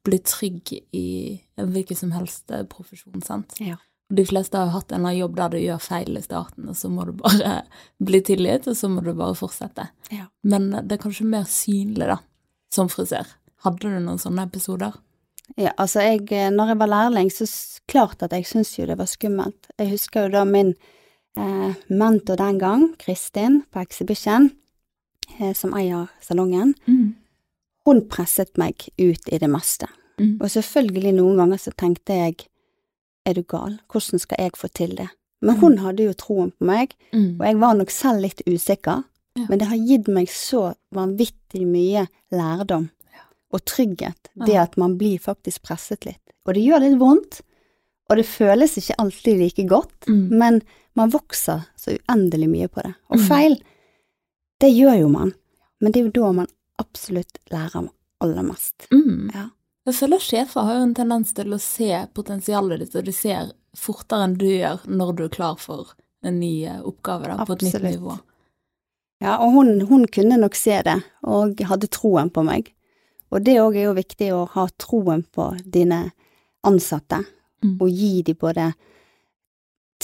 bli 0.05 0.19
trygg 0.21 0.75
i 0.93 1.07
hvilken 1.57 1.97
som 1.97 2.11
helst 2.13 2.53
eh, 2.53 2.65
profesjon, 2.69 3.23
sant. 3.25 3.57
Ja. 3.57 3.79
De 4.13 4.21
fleste 4.29 4.59
har 4.59 4.69
jo 4.69 4.75
hatt 4.75 4.91
en 4.91 4.99
eller 4.99 5.09
annen 5.09 5.21
jobb 5.23 5.39
der 5.39 5.55
du 5.55 5.57
gjør 5.63 5.81
feil 5.81 6.19
i 6.19 6.21
starten, 6.21 6.67
og 6.69 6.77
så 6.77 6.91
må 6.93 7.07
du 7.07 7.15
bare 7.17 7.55
bli 8.11 8.21
tilgitt, 8.27 8.69
og 8.69 8.77
så 8.77 8.91
må 8.93 9.01
du 9.01 9.15
bare 9.17 9.37
fortsette. 9.37 9.87
Ja. 10.13 10.27
Men 10.45 10.69
det 10.75 10.99
er 10.99 11.01
kanskje 11.07 11.25
mer 11.31 11.49
synlig, 11.49 12.05
da, 12.11 12.19
som 12.73 12.91
frisør. 12.93 13.33
Hadde 13.65 13.89
du 13.89 13.97
noen 13.97 14.21
sånne 14.21 14.45
episoder? 14.45 14.93
Ja, 15.57 15.71
altså 15.81 16.05
jeg, 16.05 16.27
eh, 16.29 16.51
når 16.53 16.75
jeg 16.75 16.81
var 16.83 16.93
lærling, 16.93 17.33
så 17.33 17.49
klart 17.89 18.21
at 18.21 18.33
jeg 18.37 18.45
syntes 18.49 18.77
jo 18.77 18.85
det 18.85 18.99
var 19.01 19.09
skummelt. 19.09 19.73
Jeg 19.81 19.95
husker 19.95 20.27
jo 20.27 20.37
da 20.37 20.45
min 20.45 20.75
eh, 20.75 20.93
mentor 21.89 22.35
den 22.39 22.59
gang, 22.59 22.85
Kristin 22.97 23.61
på 23.71 23.79
Exhibition, 23.81 24.51
eh, 25.39 25.53
som 25.53 25.73
eier 25.73 26.07
salongen, 26.21 26.73
hun 27.85 28.01
presset 28.09 28.57
meg 28.57 28.87
ut 28.97 29.29
i 29.31 29.37
det 29.37 29.49
meste. 29.49 29.87
Mm. 30.19 30.37
Og 30.41 30.47
selvfølgelig 30.49 31.13
noen 31.17 31.37
ganger 31.37 31.57
så 31.61 31.73
tenkte 31.75 32.13
jeg, 32.13 32.47
er 33.25 33.33
du 33.33 33.41
gal, 33.43 33.79
hvordan 33.91 34.19
skal 34.21 34.37
jeg 34.39 34.51
få 34.57 34.67
til 34.73 34.95
det? 34.95 35.09
Men 35.41 35.57
hun 35.59 35.77
hadde 35.83 36.03
jo 36.07 36.13
troen 36.13 36.51
på 36.55 36.65
meg, 36.65 36.93
Mm. 37.13 37.39
og 37.39 37.45
jeg 37.45 37.59
var 37.59 37.73
nok 37.75 37.89
selv 37.91 38.21
litt 38.21 38.41
usikker, 38.47 39.03
Ja. 39.35 39.45
men 39.49 39.59
det 39.59 39.67
har 39.67 39.77
gitt 39.77 40.07
meg 40.07 40.27
så 40.27 40.75
vanvittig 40.93 41.65
mye 41.67 42.07
lærdom 42.31 42.89
og 43.51 43.65
trygghet, 43.65 44.29
det 44.45 44.55
at 44.55 44.77
man 44.77 44.97
blir 44.97 45.19
faktisk 45.19 45.61
presset 45.63 46.05
litt. 46.05 46.21
Og 46.47 46.53
det 46.53 46.63
gjør 46.63 46.79
litt 46.79 46.99
vondt, 46.99 47.41
og 48.09 48.17
det 48.17 48.25
føles 48.25 48.77
ikke 48.77 48.95
alltid 48.99 49.37
like 49.39 49.67
godt, 49.67 50.07
Mm. 50.07 50.29
men 50.31 50.61
man 50.95 51.09
vokser 51.13 51.65
så 51.75 51.95
uendelig 51.97 52.47
mye 52.49 52.67
på 52.71 52.81
det. 52.85 52.93
Og 53.09 53.17
Mm. 53.19 53.27
feil, 53.27 53.57
Det 54.59 54.69
gjør 54.71 54.99
jo 55.01 55.07
man, 55.09 55.33
men 55.81 55.91
det 55.91 55.99
er 55.99 56.05
jo 56.05 56.11
da 56.15 56.31
man 56.31 56.47
absolutt 56.79 57.37
lærer 57.51 57.89
aller 58.21 58.43
mest. 58.43 58.87
Mm. 58.91 59.29
Ja. 59.33 59.49
Jeg 59.85 59.93
føler 59.95 60.19
sjefer 60.23 60.63
har 60.63 60.73
jo 60.79 60.83
en 60.83 60.93
tendens 60.95 61.33
til 61.33 61.51
å 61.53 61.59
se 61.59 62.07
potensialet 62.15 62.79
ditt, 62.79 62.95
og 62.95 63.03
de 63.05 63.11
ser 63.11 63.51
fortere 63.75 64.23
enn 64.23 64.37
du 64.37 64.45
gjør 64.45 64.85
når 64.87 65.15
du 65.15 65.23
er 65.25 65.29
klar 65.35 65.59
for 65.59 65.91
en 66.23 66.39
ny 66.39 66.63
eh, 66.65 66.79
oppgave 66.81 67.27
da, 67.27 67.45
på 67.45 67.53
et 67.53 67.61
nytt 67.67 67.81
nivå. 67.83 68.15
Ja, 69.21 69.37
og 69.43 69.51
hun, 69.53 69.81
hun 69.87 70.07
kunne 70.07 70.37
nok 70.39 70.55
se 70.55 70.81
det, 70.81 71.03
og 71.23 71.59
hadde 71.59 71.87
troen 71.91 72.29
på 72.31 72.43
meg. 72.47 72.71
Og 73.31 73.43
det 73.43 73.57
òg 73.59 73.75
er 73.75 73.83
jo 73.89 73.93
viktig 73.93 74.31
å 74.31 74.47
ha 74.55 74.67
troen 74.79 75.25
på 75.35 75.51
dine 75.69 76.11
ansatte, 76.65 77.25
Mm. 77.63 77.77
og 77.81 77.89
gi 77.89 78.21
dem 78.21 78.35
både 78.39 78.73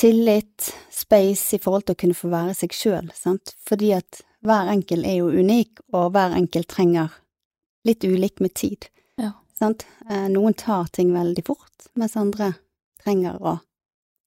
tillit, 0.02 0.72
space, 0.94 1.56
i 1.56 1.62
forhold 1.62 1.86
til 1.88 1.96
å 1.98 2.02
kunne 2.04 2.18
få 2.18 2.32
være 2.32 2.56
seg 2.58 2.74
sjøl, 2.76 3.12
sant. 3.16 3.54
Fordi 3.70 3.92
at 3.98 4.22
hver 4.42 4.72
enkelt 4.74 5.06
er 5.06 5.20
jo 5.22 5.30
unik, 5.30 5.84
og 5.94 6.12
hver 6.16 6.34
enkelt 6.38 6.70
trenger 6.74 7.14
litt 7.86 8.06
ulik 8.06 8.42
med 8.42 8.56
tid. 8.58 8.88
Ja. 9.22 9.34
Sant? 9.58 9.86
Eh, 10.10 10.26
Noen 10.34 10.56
tar 10.58 10.90
ting 10.94 11.12
veldig 11.14 11.44
fort, 11.46 11.90
mens 11.98 12.18
andre 12.18 12.54
trenger 13.04 13.38
å 13.42 13.60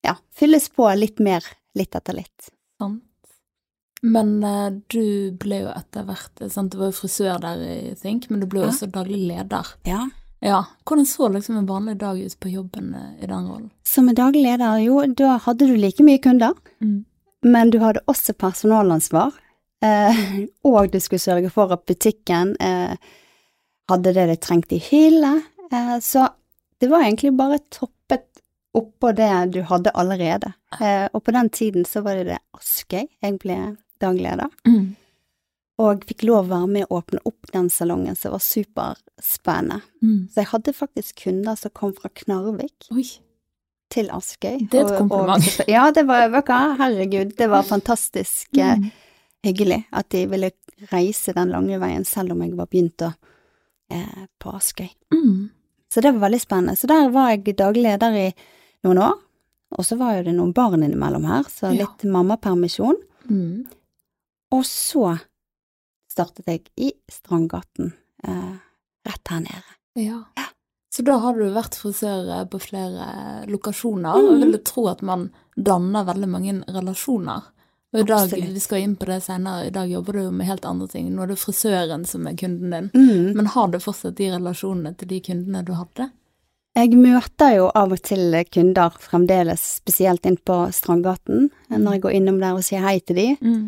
ja, 0.05 0.13
fylles 0.37 0.67
på 0.69 0.85
litt 0.95 1.19
mer, 1.23 1.43
litt 1.75 1.95
etter 1.97 2.13
litt. 2.19 2.49
Sant. 2.79 3.01
Men 4.05 4.35
eh, 4.45 4.67
du 4.93 5.31
ble 5.41 5.63
jo 5.63 5.71
etter 5.73 6.05
hvert 6.05 6.43
sant? 6.53 6.71
Du 6.75 6.77
var 6.77 6.91
jo 6.91 6.97
frisør 6.99 7.39
der 7.41 7.63
i 7.65 7.95
Think, 7.97 8.27
men 8.29 8.43
du 8.43 8.45
ble 8.51 8.61
jo 8.61 8.67
Ja. 8.67 8.73
også 8.75 8.89
daglig 8.93 9.17
leder. 9.31 9.71
Ja. 9.89 10.03
Ja. 10.45 10.59
Hvordan 10.85 11.05
så 11.09 11.27
liksom 11.33 11.57
en 11.57 11.65
vanlig 11.69 11.95
dag 12.03 12.19
ut 12.21 12.35
på 12.39 12.51
jobben 12.53 12.91
eh, 12.93 13.23
i 13.23 13.27
den 13.31 13.47
rollen? 13.49 13.69
Som 13.87 14.09
en 14.11 14.15
daglig 14.17 14.43
leder, 14.45 14.77
jo, 14.83 14.99
da 15.17 15.37
hadde 15.41 15.65
du 15.71 15.75
like 15.81 16.03
mye 16.05 16.21
kunder, 16.21 16.53
Mm. 16.81 17.05
men 17.45 17.69
du 17.73 17.79
hadde 17.81 18.01
også 18.11 18.33
personalansvar, 18.37 19.31
eh, 19.81 20.19
og 20.69 20.91
du 20.93 20.99
skulle 20.99 21.23
sørge 21.23 21.49
for 21.53 21.73
at 21.73 21.85
butikken 21.89 22.55
eh, 22.61 22.93
hadde 23.89 24.13
det 24.13 24.27
de 24.31 24.35
trengte 24.41 24.75
i 24.77 24.83
hyllene, 24.91 25.41
eh, 25.71 25.95
så 26.01 26.27
det 26.81 26.89
var 26.91 27.05
egentlig 27.07 27.33
bare 27.37 27.59
toppet 27.71 28.27
oppå 28.75 29.13
det 29.15 29.31
du 29.55 29.61
hadde 29.63 29.93
allerede. 29.95 30.49
Eh, 30.81 31.07
og 31.13 31.23
på 31.23 31.31
den 31.31 31.49
tiden 31.49 31.85
så 31.87 32.01
var 32.03 32.19
det 32.19 32.25
det 32.33 32.39
Askøy 32.57 33.05
jeg 33.23 33.39
ble 33.39 33.57
daglig 34.03 34.25
leder, 34.29 34.49
Mm. 34.67 34.95
Og 35.77 36.05
fikk 36.07 36.23
lov 36.23 36.45
å 36.45 36.49
være 36.53 36.67
med 36.71 36.85
å 36.87 37.01
åpne 37.01 37.19
opp 37.25 37.49
den 37.51 37.69
salongen, 37.69 38.15
som 38.15 38.31
var 38.31 38.39
superspennende. 38.39 39.81
Mm. 40.03 40.27
Så 40.31 40.35
jeg 40.41 40.49
hadde 40.53 40.73
faktisk 40.73 41.23
kunder 41.25 41.55
som 41.59 41.71
kom 41.75 41.93
fra 41.97 42.09
Knarvik, 42.09 42.87
Oi. 42.95 43.03
til 43.91 44.07
Askøy. 44.09 44.69
Det 44.71 44.79
er 44.79 44.85
et 44.85 44.91
og- 44.91 45.09
kompliment. 45.09 45.59
Og, 45.59 45.67
ja, 45.67 45.91
det 45.91 46.05
var, 46.07 46.29
herregud, 46.79 47.35
det 47.35 47.49
var 47.49 47.63
fantastisk 47.63 48.57
eh, 48.57 48.75
Mm. 48.77 48.91
hyggelig 49.43 49.85
at 49.93 50.09
de 50.09 50.25
ville 50.27 50.51
reise 50.91 51.33
den 51.33 51.49
lange 51.51 51.77
veien, 51.79 52.05
selv 52.05 52.31
om 52.31 52.41
jeg 52.41 52.55
var 52.55 52.67
begynt 52.67 52.97
å 53.01 53.13
eh, 53.91 54.25
på 54.39 54.51
Askøy. 54.55 54.89
Mm. 55.13 55.49
Så 55.91 56.01
det 56.01 56.11
var 56.13 56.29
veldig 56.29 56.41
spennende. 56.41 56.75
Så 56.75 56.87
der 56.87 57.09
var 57.09 57.29
jeg 57.35 57.55
daglig 57.55 57.83
leder 57.83 58.11
i 58.15 58.33
noen 58.83 58.97
år, 58.97 59.19
og 59.77 59.85
så 59.85 59.97
var 59.97 60.15
jo 60.17 60.23
det 60.23 60.33
noen 60.35 60.53
barn 60.53 60.81
innimellom 60.83 61.25
her, 61.27 61.43
så 61.43 61.69
Ja. 61.75 61.85
litt 61.85 62.03
mammapermisjon. 62.09 62.95
Mm. 63.29 63.67
Og 64.51 64.63
så 64.63 65.19
startet 66.15 66.47
jeg 66.47 66.63
i 66.79 66.91
Strandgaten, 67.11 67.93
eh, 68.23 68.53
rett 69.05 69.33
her 69.33 69.43
nede. 69.43 69.79
Ja. 69.99 70.21
Så 70.95 71.03
da 71.03 71.17
har 71.19 71.35
du 71.35 71.49
vært 71.51 71.75
frisør 71.75 72.29
eh, 72.31 72.45
på 72.47 72.61
flere 72.63 73.43
lokasjoner, 73.51 74.15
mm. 74.15 74.29
og 74.29 74.39
vil 74.43 74.55
du 74.55 74.61
tro 74.63 74.87
at 74.91 75.03
man 75.03 75.29
danner 75.55 76.07
veldig 76.07 76.31
mange 76.31 76.55
relasjoner. 76.71 77.51
Og 77.95 78.01
i 78.01 78.03
dag, 78.03 78.25
Absolutt. 78.25 78.51
vi 78.55 78.63
skal 78.63 78.83
inn 78.83 78.95
på 78.99 79.07
det 79.07 79.21
senere, 79.23 79.67
i 79.67 79.73
dag 79.75 79.91
jobber 79.91 80.17
du 80.17 80.21
jo 80.25 80.31
med 80.35 80.49
helt 80.49 80.65
andre 80.67 80.87
ting. 80.91 81.07
Nå 81.15 81.23
er 81.23 81.31
det 81.31 81.39
frisøren 81.39 82.03
som 82.07 82.27
er 82.27 82.35
kunden 82.39 82.73
din. 82.75 82.89
Mm. 82.95 83.35
Men 83.37 83.51
har 83.53 83.69
du 83.71 83.79
fortsatt 83.79 84.17
de 84.19 84.33
relasjonene 84.33 84.95
til 84.99 85.11
de 85.13 85.21
kundene 85.23 85.63
du 85.67 85.71
hadde? 85.77 86.09
Jeg 86.75 86.91
møter 86.99 87.53
jo 87.55 87.69
av 87.71 87.93
og 87.95 88.01
til 88.03 88.35
kunder 88.51 88.97
fremdeles, 88.99 89.63
spesielt 89.79 90.27
inn 90.27 90.35
på 90.35 90.57
Strandgaten, 90.75 91.47
når 91.71 91.95
jeg 91.95 92.03
går 92.03 92.17
innom 92.17 92.41
der 92.41 92.57
og 92.57 92.67
sier 92.67 92.83
hei 92.83 92.97
til 92.99 93.19
de. 93.19 93.29
Mm. 93.39 93.61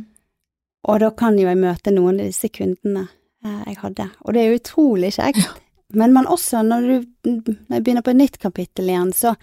Og 0.87 0.99
da 1.01 1.11
kan 1.17 1.37
jo 1.39 1.47
jeg 1.47 1.59
møte 1.59 1.93
noen 1.93 2.21
av 2.21 2.29
disse 2.29 2.49
kundene 2.53 3.07
eh, 3.07 3.63
jeg 3.71 3.79
hadde, 3.81 4.09
og 4.23 4.35
det 4.35 4.43
er 4.43 4.51
jo 4.51 4.59
utrolig 4.61 5.13
kjekt. 5.17 5.47
Men 5.95 6.13
man 6.13 6.27
også, 6.27 6.61
når 6.67 6.87
du 6.87 6.95
når 7.23 7.77
jeg 7.77 7.83
begynner 7.83 8.03
på 8.03 8.11
et 8.11 8.19
nytt 8.19 8.37
kapittel 8.43 8.91
igjen, 8.91 9.13
så 9.15 9.33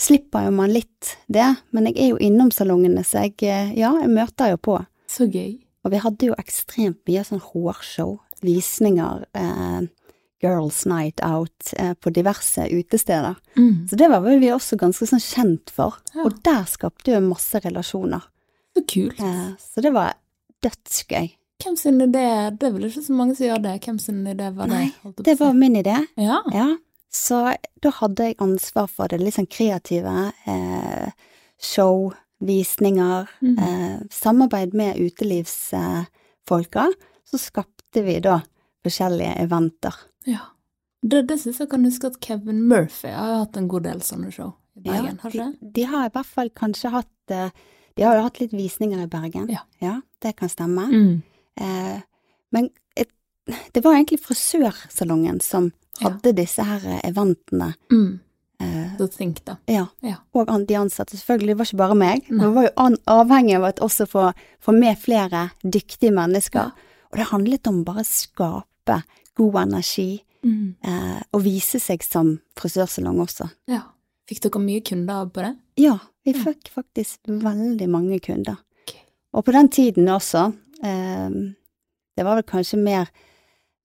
slipper 0.00 0.48
jo 0.48 0.54
man 0.56 0.72
litt 0.74 1.14
det. 1.30 1.46
Men 1.70 1.86
jeg 1.90 1.98
er 1.98 2.08
jo 2.12 2.22
innom 2.22 2.50
salongene, 2.54 3.04
så 3.06 3.26
jeg, 3.26 3.36
eh, 3.46 3.74
ja, 3.78 3.92
jeg 4.02 4.10
møter 4.10 4.54
jo 4.54 4.58
på. 4.58 4.78
Så 5.10 5.28
gøy. 5.30 5.60
Og 5.84 5.92
vi 5.92 6.00
hadde 6.02 6.30
jo 6.30 6.38
ekstremt 6.40 7.02
mye 7.06 7.22
sånn 7.26 7.42
hårshow, 7.44 8.16
visninger, 8.44 9.26
eh, 9.38 9.86
Girls 10.44 10.84
Night 10.86 11.22
Out 11.24 11.72
eh, 11.78 11.94
på 11.94 12.10
diverse 12.10 12.66
utesteder. 12.68 13.36
Mm. 13.56 13.86
Så 13.88 13.96
det 13.96 14.10
var 14.12 14.24
vel 14.24 14.42
vi 14.42 14.52
også 14.52 14.76
ganske 14.80 15.08
sånn 15.08 15.22
kjent 15.22 15.72
for. 15.72 16.00
Ja. 16.14 16.26
Og 16.26 16.40
der 16.44 16.66
skapte 16.68 17.14
jo 17.14 17.22
masse 17.24 17.60
relasjoner. 17.64 18.26
Så 18.74 18.84
kult. 18.90 19.20
Eh, 19.22 19.50
så 19.60 19.84
det 19.84 19.94
var 19.94 20.16
dødsgøy. 20.64 21.28
Hvem 21.64 21.76
sin 21.78 22.00
idé 22.02 22.24
Det 22.58 22.66
er 22.66 22.72
vel 22.74 22.88
ikke 22.88 23.02
så 23.06 23.14
mange 23.16 23.36
som 23.38 23.46
gjør 23.46 23.62
det. 23.62 23.76
Hvem 23.86 23.98
sin 24.02 24.24
idé 24.26 24.48
var 24.56 24.66
det? 24.72 24.80
Nei, 24.80 25.12
Det 25.24 25.36
var 25.40 25.52
min 25.54 25.76
idé. 25.80 25.94
Ja. 26.20 26.40
Ja, 26.52 26.66
så 27.14 27.38
da 27.82 27.90
hadde 28.00 28.24
jeg 28.30 28.36
ansvar 28.42 28.88
for 28.90 29.08
det 29.08 29.20
litt 29.22 29.36
sånn 29.38 29.46
kreative. 29.48 30.32
Eh, 30.50 31.10
show, 31.62 32.12
visninger, 32.44 33.28
Mm. 33.40 33.58
eh, 33.58 34.00
samarbeid 34.10 34.74
med 34.74 34.96
utelivsfolka. 34.98 36.88
Så 37.30 37.38
skapte 37.38 38.02
vi 38.04 38.18
da 38.20 38.40
forskjellige 38.84 39.36
eventer. 39.44 39.94
ja. 40.26 40.38
Det, 41.06 41.26
det 41.28 41.36
syns 41.38 41.58
jeg 41.60 41.68
kan 41.68 41.82
huske 41.84 42.06
at 42.08 42.14
Kevin 42.24 42.62
Murphy 42.68 43.10
har 43.12 43.34
hatt 43.42 43.56
en 43.60 43.66
god 43.68 43.82
del 43.84 43.98
sånne 44.00 44.30
show 44.32 44.54
i 44.74 44.86
Bergen, 44.86 45.18
har 45.20 45.30
de, 45.34 45.38
det? 45.38 45.72
de 45.76 45.82
har 45.90 46.06
i 46.06 46.12
hvert 46.14 46.26
fall 46.30 46.48
kanskje 46.56 46.90
hatt 46.94 47.30
eh, 47.30 47.50
De 47.96 48.02
har 48.02 48.16
jo 48.16 48.22
hatt 48.26 48.40
litt 48.40 48.52
visninger 48.52 49.02
i 49.02 49.06
Bergen. 49.06 49.48
Ja. 49.80 50.00
det 50.22 50.36
kan 50.36 50.48
stemme. 50.48 50.86
Mm. 50.88 51.22
Eh, 51.60 52.00
men 52.52 52.70
et, 52.96 53.10
det 53.72 53.82
var 53.84 53.94
egentlig 53.94 54.20
frisørsalongen 54.24 55.40
som 55.42 55.72
Ja. 56.00 56.08
hadde 56.08 56.32
disse 56.34 56.62
her 56.64 56.80
eh, 56.86 57.00
eventene. 57.10 57.74
Mm. 57.92 58.20
Eh, 58.60 59.06
think, 59.16 59.44
da. 59.44 59.56
Ja. 59.68 59.86
Ja. 60.02 60.16
Og 60.34 60.48
de 60.66 60.74
ansatte. 60.74 61.16
Selvfølgelig, 61.16 61.48
det 61.48 61.58
var 61.58 61.64
ikke 61.66 61.76
bare 61.76 61.94
meg. 61.94 62.30
Nei. 62.30 62.38
Man 62.40 62.54
var 62.54 62.62
jo 62.64 62.96
avhengig 63.06 63.56
av 63.56 63.64
at 63.64 63.80
også 63.80 64.06
få 64.08 64.32
få 64.60 64.72
med 64.72 64.98
flere 64.98 65.50
dyktige 65.62 66.10
mennesker. 66.12 66.70
Ja. 66.72 66.90
Og 67.12 67.18
det 67.18 67.26
handlet 67.30 67.66
om 67.66 67.84
bare 67.84 68.00
å 68.02 68.04
skape 68.06 69.02
god 69.36 69.54
energi, 69.68 70.22
Mm. 70.44 70.74
eh, 70.84 71.22
og 71.32 71.40
vise 71.42 71.78
seg 71.80 72.02
som 72.02 72.38
frisørsalong 72.56 73.18
også. 73.20 73.50
Ja. 73.66 73.80
Fikk 74.28 74.40
dere 74.46 74.60
mye 74.64 74.80
kunder 74.84 75.26
på 75.28 75.42
det? 75.44 75.54
Ja, 75.84 75.98
vi 76.24 76.32
Ja. 76.32 76.44
fikk 76.46 76.70
faktisk 76.72 77.18
veldig 77.28 77.88
mange 77.92 78.20
kunder. 78.24 78.56
Okay. 78.86 79.00
Og 79.34 79.44
på 79.44 79.52
den 79.52 79.68
tiden 79.68 80.06
også, 80.08 80.46
eh, 80.82 81.28
det 82.16 82.24
var 82.24 82.36
vel 82.36 82.42
kanskje 82.48 82.78
mer 82.78 83.08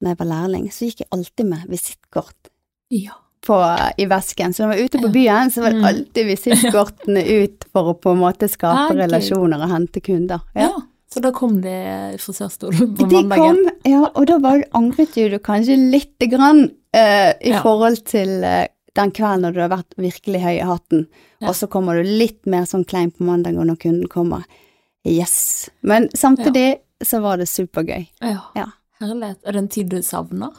når 0.01 0.12
jeg 0.13 0.17
var 0.17 0.29
lærling, 0.31 0.69
så 0.72 0.86
gikk 0.88 1.00
jeg 1.01 1.10
alltid 1.12 1.46
med 1.46 1.65
visittkort 1.67 2.50
Ja. 2.89 3.12
på, 3.41 3.55
i 3.98 4.05
vesken. 4.05 4.53
Så 4.53 4.63
når 4.63 4.72
jeg 4.75 4.79
var 4.79 4.86
ute 4.86 5.01
på 5.08 5.12
byen, 5.13 5.50
så 5.51 5.62
var 5.62 5.69
det 5.72 5.81
Mm. 5.81 5.88
alltid 5.89 6.25
visittkortene 6.27 7.24
ut 7.43 7.65
for 7.74 7.93
å 7.93 8.00
på 8.00 8.12
en 8.13 8.19
måte 8.19 8.48
skape 8.50 8.91
okay. 8.93 8.98
relasjoner 8.98 9.62
og 9.62 9.69
hente 9.69 10.01
kunder. 10.01 10.39
ja. 10.55 10.72
Så 11.12 11.19
da 11.24 11.31
kom 11.31 11.60
det 11.60 12.19
frisørstolen 12.22 12.96
på 12.96 13.10
De 13.10 13.15
mandagen? 13.24 13.65
kom, 13.65 13.69
ja, 13.84 14.01
og 14.13 14.27
da 14.27 14.38
var, 14.38 14.62
angret 14.75 15.15
jo 15.17 15.27
du 15.27 15.39
kanskje 15.39 15.75
lite 15.89 16.27
grann 16.29 16.69
eh, 16.93 17.34
i 17.41 17.50
Ja. 17.50 17.63
forhold 17.63 18.05
til 18.05 18.43
eh, 18.43 18.67
den 19.00 19.12
kvelden 19.15 19.46
når 19.48 19.56
du 19.56 19.62
har 19.63 19.72
vært 19.72 19.96
virkelig 19.98 20.41
høy 20.44 20.56
i 20.58 20.65
hatten, 20.68 21.06
Ja. 21.39 21.48
og 21.50 21.56
så 21.56 21.70
kommer 21.72 21.96
du 22.00 22.03
litt 22.10 22.46
mer 22.46 22.65
sånn 22.68 22.86
klein 22.86 23.12
på 23.15 23.24
mandag 23.27 23.56
når 23.56 23.79
kunden 23.79 24.08
kommer. 24.12 24.44
Yes. 25.08 25.70
Men 25.82 26.10
samtidig 26.12 26.79
så 27.01 27.22
var 27.24 27.38
det 27.39 27.48
supergøy. 27.48 28.10
Ja. 28.22 28.41
Ja. 28.60 28.65
Herlighet. 29.00 29.39
Er 29.48 29.56
det 29.56 29.62
en 29.63 29.70
tid 29.72 29.89
du 29.94 30.01
savner? 30.03 30.51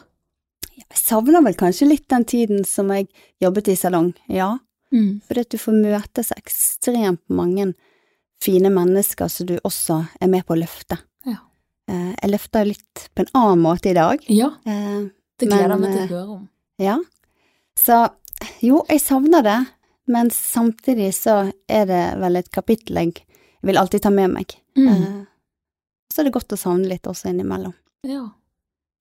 Jeg 0.81 0.97
savner 0.97 1.43
vel 1.45 1.55
kanskje 1.61 1.89
litt 1.91 2.07
den 2.09 2.25
tiden 2.25 2.65
som 2.65 2.89
jeg 2.89 3.11
jobbet 3.45 3.69
i 3.69 3.77
salong, 3.77 4.15
ja. 4.33 4.55
Mm. 4.91 5.21
Fordi 5.29 5.41
at 5.45 5.53
du 5.53 5.59
får 5.61 5.77
møte 5.77 6.25
så 6.25 6.35
ekstremt 6.41 7.21
mange 7.29 7.75
fine 8.43 8.71
mennesker 8.73 9.29
som 9.29 9.47
du 9.47 9.59
også 9.61 10.01
er 10.21 10.31
med 10.33 10.47
på 10.49 10.57
å 10.57 10.59
løfte. 10.63 10.97
Ja. 11.29 11.37
Eh, 11.93 12.15
jeg 12.23 12.31
løfter 12.33 12.65
litt 12.67 13.05
på 13.15 13.27
en 13.27 13.31
annen 13.37 13.61
måte 13.69 13.93
i 13.93 13.95
dag. 13.99 14.25
Ja, 14.33 14.55
Eh, 14.65 15.05
det 15.39 15.49
gleder 15.49 15.71
jeg 15.77 15.81
meg 15.85 15.93
til 15.93 16.01
eh, 16.01 16.09
å 16.09 16.17
høre 16.17 16.37
om. 16.39 16.49
ja. 16.81 16.97
Så 17.81 17.97
jo, 18.61 18.85
jeg 18.89 19.01
savner 19.01 19.43
det, 19.47 19.59
men 20.11 20.31
samtidig 20.35 21.13
så 21.15 21.53
er 21.69 21.87
det 21.87 22.05
vel 22.21 22.41
et 22.41 22.51
kapittel 22.51 22.97
jeg 22.97 23.13
vil 23.63 23.79
alltid 23.79 24.03
ta 24.03 24.11
med 24.11 24.33
meg. 24.33 24.55
Mm. 24.79 24.89
Eh, 24.89 25.19
så 26.13 26.23
er 26.23 26.29
det 26.29 26.35
godt 26.35 26.55
å 26.57 26.59
savne 26.59 26.89
litt 26.91 27.07
også 27.07 27.29
innimellom. 27.31 27.75
Ja. 28.09 28.25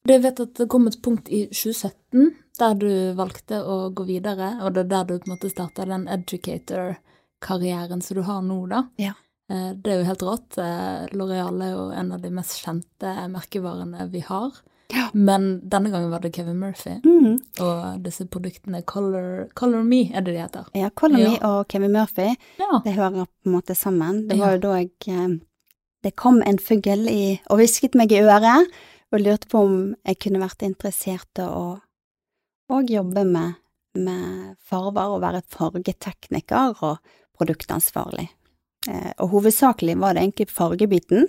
Jeg 0.08 0.22
vet 0.24 0.40
at 0.40 0.54
det 0.56 0.68
kom 0.72 0.88
et 0.88 1.02
punkt 1.04 1.30
i 1.30 1.46
2017 1.52 2.30
der 2.60 2.76
du 2.76 2.90
valgte 3.16 3.62
å 3.64 3.90
gå 3.96 4.04
videre, 4.08 4.58
og 4.64 4.74
det 4.76 4.84
er 4.86 4.90
der 4.92 5.06
du 5.08 5.14
på 5.20 5.30
en 5.30 5.34
måte 5.38 5.52
starta 5.52 5.86
den 5.88 6.08
educator-karrieren 6.12 8.02
som 8.04 8.18
du 8.20 8.24
har 8.28 8.42
nå, 8.44 8.60
da. 8.72 8.84
Ja. 9.00 9.14
Eh, 9.50 9.74
Det 9.74 9.92
er 9.94 10.00
jo 10.02 10.10
helt 10.10 10.26
rått. 10.28 10.58
Eh, 10.58 11.08
L'Oreal 11.16 11.62
er 11.64 11.72
jo 11.72 11.86
en 11.92 12.12
av 12.12 12.22
de 12.22 12.30
mest 12.30 12.60
kjente 12.64 13.14
merkevarene 13.32 14.10
vi 14.12 14.20
har. 14.28 14.52
Ja. 14.94 15.10
Men 15.14 15.60
denne 15.70 15.92
gangen 15.94 16.10
var 16.10 16.20
det 16.24 16.32
Kevin 16.36 16.58
Murphy, 16.60 16.96
mm. 17.06 17.36
og 17.62 18.00
disse 18.04 18.26
produktene 18.26 18.82
Color, 18.90 19.48
Color 19.54 19.84
Me 19.86 20.00
er 20.10 20.22
det 20.26 20.34
de 20.34 20.40
heter. 20.42 20.70
Ja, 20.74 20.90
Color 20.90 21.18
Me 21.22 21.36
og 21.46 21.68
Kevin 21.70 21.94
Murphy, 21.94 22.32
Ja. 22.58 22.80
det 22.84 22.96
hører 22.96 23.26
på 23.28 23.46
en 23.46 23.54
måte 23.54 23.76
sammen. 23.78 24.28
Det 24.28 24.38
Ja. 24.38 24.46
var 24.46 24.56
jo 24.56 24.60
da 24.66 24.74
jeg 24.80 24.92
eh, 25.08 25.38
Det 26.02 26.16
kom 26.16 26.42
en 26.42 26.58
fugl 26.58 27.10
i, 27.12 27.42
og 27.50 27.58
hvisket 27.60 27.94
meg 27.94 28.12
i 28.12 28.22
øret, 28.22 28.70
og 29.12 29.20
lurte 29.20 29.48
på 29.52 29.60
om 29.66 29.96
jeg 30.06 30.18
kunne 30.20 30.40
vært 30.40 30.64
interessert 30.64 31.28
i 31.38 31.42
å 31.42 31.80
jobbe 32.88 33.26
med, 33.26 33.56
med 33.96 34.56
farver 34.64 35.16
og 35.16 35.22
være 35.22 35.42
fargetekniker 35.50 36.76
og 36.82 37.00
produktansvarlig. 37.38 38.30
Eh, 38.88 39.12
og 39.20 39.30
hovedsakelig 39.34 39.98
var 40.00 40.14
det 40.16 40.24
egentlig 40.24 40.48
fargebiten, 40.50 41.28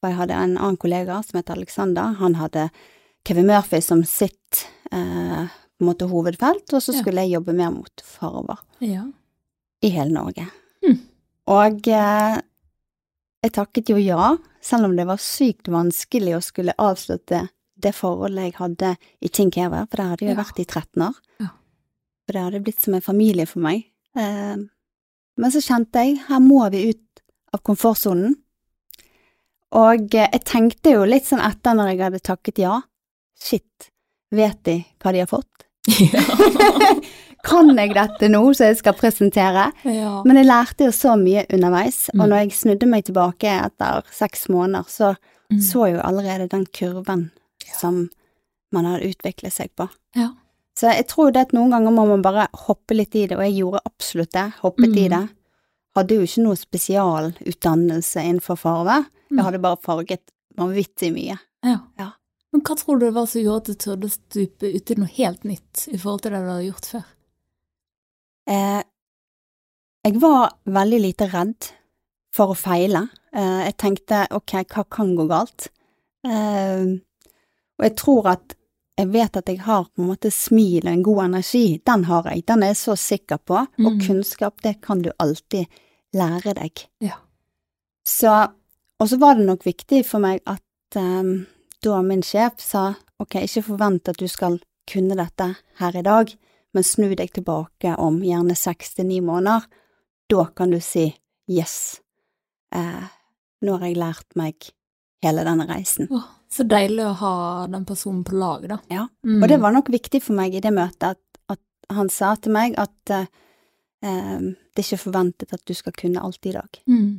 for 0.00 0.10
jeg 0.10 0.16
hadde 0.18 0.36
en 0.36 0.56
annen 0.58 0.76
kollega 0.80 1.20
som 1.26 1.38
het 1.40 1.50
Alexander, 1.52 2.14
han 2.20 2.34
hadde 2.40 2.70
Kevin 3.28 3.46
Murphy 3.50 3.80
som 3.84 4.02
sitt 4.08 4.64
eh, 4.92 5.46
på 5.46 5.84
en 5.84 5.88
måte 5.90 6.08
hovedfelt, 6.08 6.72
og 6.72 6.80
så 6.82 6.92
Ja. 6.94 7.00
skulle 7.02 7.22
jeg 7.24 7.34
jobbe 7.36 7.52
mer 7.56 7.70
mot 7.70 8.00
farver 8.04 8.58
ja. 8.80 9.04
i 9.82 9.88
hele 9.92 10.12
Norge. 10.12 10.46
Mm. 10.84 10.98
Og 11.48 11.88
eh, 11.88 12.40
jeg 13.44 13.52
takket 13.56 13.88
jo 13.92 13.96
ja, 13.96 14.36
selv 14.60 14.84
om 14.88 14.96
det 14.96 15.06
var 15.08 15.16
sykt 15.20 15.68
vanskelig 15.72 16.36
å 16.36 16.42
skulle 16.44 16.74
avslutte 16.78 17.46
det 17.80 17.94
forholdet 17.96 18.50
jeg 18.50 18.58
hadde 18.58 18.96
i 19.24 19.28
Care, 19.50 19.86
for 19.88 19.96
det 19.96 20.08
hadde 20.10 20.24
jo 20.26 20.34
Ja. 20.34 20.36
vært 20.42 20.58
i 20.60 20.64
13 20.66 21.02
år. 21.02 21.14
Ja. 21.40 21.46
For 22.26 22.32
det 22.32 22.42
hadde 22.42 22.60
blitt 22.64 22.80
som 22.80 22.94
en 22.94 23.00
familie 23.00 23.46
for 23.46 23.60
meg. 23.60 23.86
Eh, 24.16 24.56
men 25.40 25.50
så 25.50 25.60
kjente 25.64 26.04
jeg, 26.04 26.18
her 26.28 26.38
må 26.40 26.70
vi 26.70 26.90
ut 26.90 27.22
av 27.54 27.62
komfortsonen. 27.62 28.36
Og 29.72 30.14
eh, 30.14 30.28
jeg 30.32 30.44
tenkte 30.44 30.90
jo 30.96 31.04
litt 31.06 31.26
sånn 31.28 31.40
etter 31.46 31.74
når 31.78 31.92
jeg 31.92 32.00
hadde 32.02 32.20
takket 32.26 32.58
ja, 32.58 32.80
shit, 33.40 33.90
vet 34.34 34.62
de 34.64 34.84
hva 35.02 35.12
de 35.14 35.18
har 35.22 35.30
fått? 35.30 35.46
kan 37.46 37.70
jeg 37.78 37.94
dette 37.96 38.28
nå, 38.28 38.40
så 38.54 38.68
jeg 38.70 38.78
skal 38.80 38.96
presentere? 38.98 39.68
ja. 39.88 40.22
Men 40.26 40.36
jeg 40.40 40.48
lærte 40.50 40.84
jo 40.88 40.92
så 40.94 41.14
mye 41.18 41.46
underveis, 41.52 42.08
og 42.12 42.20
Mm. 42.20 42.28
når 42.28 42.36
jeg 42.42 42.52
snudde 42.58 42.86
meg 42.90 43.04
tilbake 43.04 43.48
etter 43.64 44.02
seks 44.12 44.48
måneder, 44.48 44.84
så 44.88 45.16
Mm. 45.50 45.60
så 45.60 45.86
jeg 45.86 45.94
jo 45.96 46.00
allerede 46.02 46.48
den 46.48 46.66
kurven 46.66 47.30
som 47.80 48.08
man 48.72 48.84
hadde 48.84 49.08
utviklet 49.14 49.52
seg 49.52 49.70
på. 49.76 49.88
Ja. 50.14 50.28
Så 50.76 50.86
jeg 50.94 51.06
tror 51.08 51.32
det 51.32 51.40
at 51.48 51.52
noen 51.52 51.70
ganger 51.70 51.90
må 51.90 52.06
man 52.08 52.22
bare 52.22 52.48
hoppe 52.54 52.94
litt 52.94 53.14
i 53.16 53.26
det, 53.26 53.36
og 53.36 53.42
jeg 53.42 53.56
gjorde 53.58 53.80
absolutt 53.86 54.30
det, 54.32 54.52
hoppet 54.62 54.96
i 54.96 55.08
Mm. 55.08 55.10
det. 55.10 55.28
Hadde 55.96 56.14
jo 56.14 56.20
ikke 56.22 56.42
noe 56.44 56.54
spesialutdannelse 56.56 58.20
innenfor 58.22 58.56
farve. 58.56 59.06
Jeg 59.38 59.44
hadde 59.46 59.60
bare 59.62 59.76
farget 59.82 60.30
vanvittig 60.58 61.12
mye. 61.14 61.38
Ja. 61.64 61.78
Ja. 61.98 62.10
Men 62.52 62.62
hva 62.66 62.74
tror 62.76 62.98
du 62.98 63.06
det 63.06 63.14
var 63.14 63.26
som 63.30 63.42
gjorde 63.44 63.60
at 63.60 63.66
du 63.70 63.74
turde 63.84 64.08
å 64.08 64.10
stupe 64.10 64.70
uti 64.74 64.96
noe 64.98 65.06
helt 65.14 65.44
nytt 65.46 65.84
i 65.92 65.96
forhold 66.00 66.22
til 66.24 66.32
det 66.34 66.40
du 66.42 66.48
hadde 66.50 66.66
gjort 66.66 66.88
før? 66.90 67.04
Eh, 68.50 68.80
jeg 70.08 70.16
var 70.22 70.54
veldig 70.64 71.00
lite 71.04 71.28
redd 71.30 71.68
for 72.34 72.52
å 72.54 72.58
feile. 72.58 73.04
Eh, 73.36 73.60
jeg 73.68 73.76
tenkte 73.78 74.24
ok, 74.34 74.56
hva 74.72 74.84
kan 74.90 75.12
gå 75.18 75.26
galt? 75.30 75.68
Eh, 76.26 76.96
og 77.78 77.86
jeg 77.86 77.94
tror 78.00 78.32
at 78.34 78.56
jeg 79.00 79.08
vet 79.14 79.36
at 79.38 79.48
jeg 79.48 79.60
har 79.64 79.86
på 79.88 80.02
en 80.02 80.10
måte 80.10 80.28
smil 80.34 80.82
og 80.84 80.90
en 80.92 81.04
god 81.06 81.22
energi. 81.30 81.80
Den 81.88 82.02
har 82.10 82.26
jeg, 82.28 82.42
den 82.50 82.62
er 82.66 82.74
jeg 82.74 82.80
så 82.82 82.96
sikker 83.00 83.38
på. 83.38 83.62
Og 83.78 83.92
Mm. 83.94 84.00
kunnskap, 84.06 84.60
det 84.60 84.80
kan 84.82 85.00
du 85.02 85.10
alltid 85.18 85.66
lære 86.12 86.52
deg. 86.54 86.82
Ja. 87.00 87.16
Så, 88.04 88.52
og 89.00 89.08
så 89.08 89.16
var 89.20 89.38
det 89.38 89.48
nok 89.48 89.64
viktig 89.66 90.02
for 90.06 90.22
meg 90.22 90.42
at 90.50 91.00
um, 91.00 91.46
da 91.80 92.00
min 92.04 92.22
sjef 92.24 92.60
sa 92.60 92.90
ok, 93.20 93.42
ikke 93.44 93.64
forvent 93.72 94.10
at 94.12 94.20
du 94.20 94.28
skal 94.28 94.58
kunne 94.90 95.16
dette 95.18 95.46
her 95.80 95.96
i 95.96 96.04
dag, 96.04 96.32
men 96.74 96.86
snu 96.86 97.10
deg 97.16 97.32
tilbake 97.34 97.94
om 98.00 98.20
gjerne 98.24 98.56
seks 98.58 98.96
til 98.96 99.08
ni 99.10 99.20
måneder. 99.24 99.66
Da 100.30 100.46
kan 100.56 100.72
du 100.72 100.78
si 100.84 101.08
yes, 101.50 102.00
eh, 102.74 103.08
nå 103.66 103.78
har 103.78 103.88
jeg 103.88 103.98
lært 103.98 104.36
meg 104.38 104.70
hele 105.24 105.44
denne 105.46 105.66
reisen. 105.68 106.08
Oh, 106.14 106.28
så 106.50 106.64
deilig 106.68 107.04
å 107.06 107.16
ha 107.20 107.34
den 107.70 107.84
personen 107.88 108.22
på 108.26 108.38
lag, 108.38 108.66
da. 108.70 108.78
Ja. 108.92 109.06
Mm. 109.26 109.40
Og 109.42 109.48
det 109.50 109.60
var 109.62 109.74
nok 109.74 109.90
viktig 109.92 110.22
for 110.24 110.38
meg 110.38 110.54
i 110.54 110.62
det 110.62 110.72
møtet 110.74 111.12
at, 111.12 111.42
at 111.50 111.96
han 111.96 112.10
sa 112.12 112.36
til 112.38 112.54
meg 112.54 112.78
at 112.80 113.14
eh, 113.14 113.26
eh, 114.06 114.38
det 114.46 114.84
er 114.84 114.86
ikke 114.86 115.04
forventet 115.08 115.56
at 115.56 115.64
du 115.66 115.74
skal 115.76 115.96
kunne 115.98 116.22
alt 116.22 116.46
i 116.46 116.54
dag. 116.56 116.80
mm. 116.86 117.10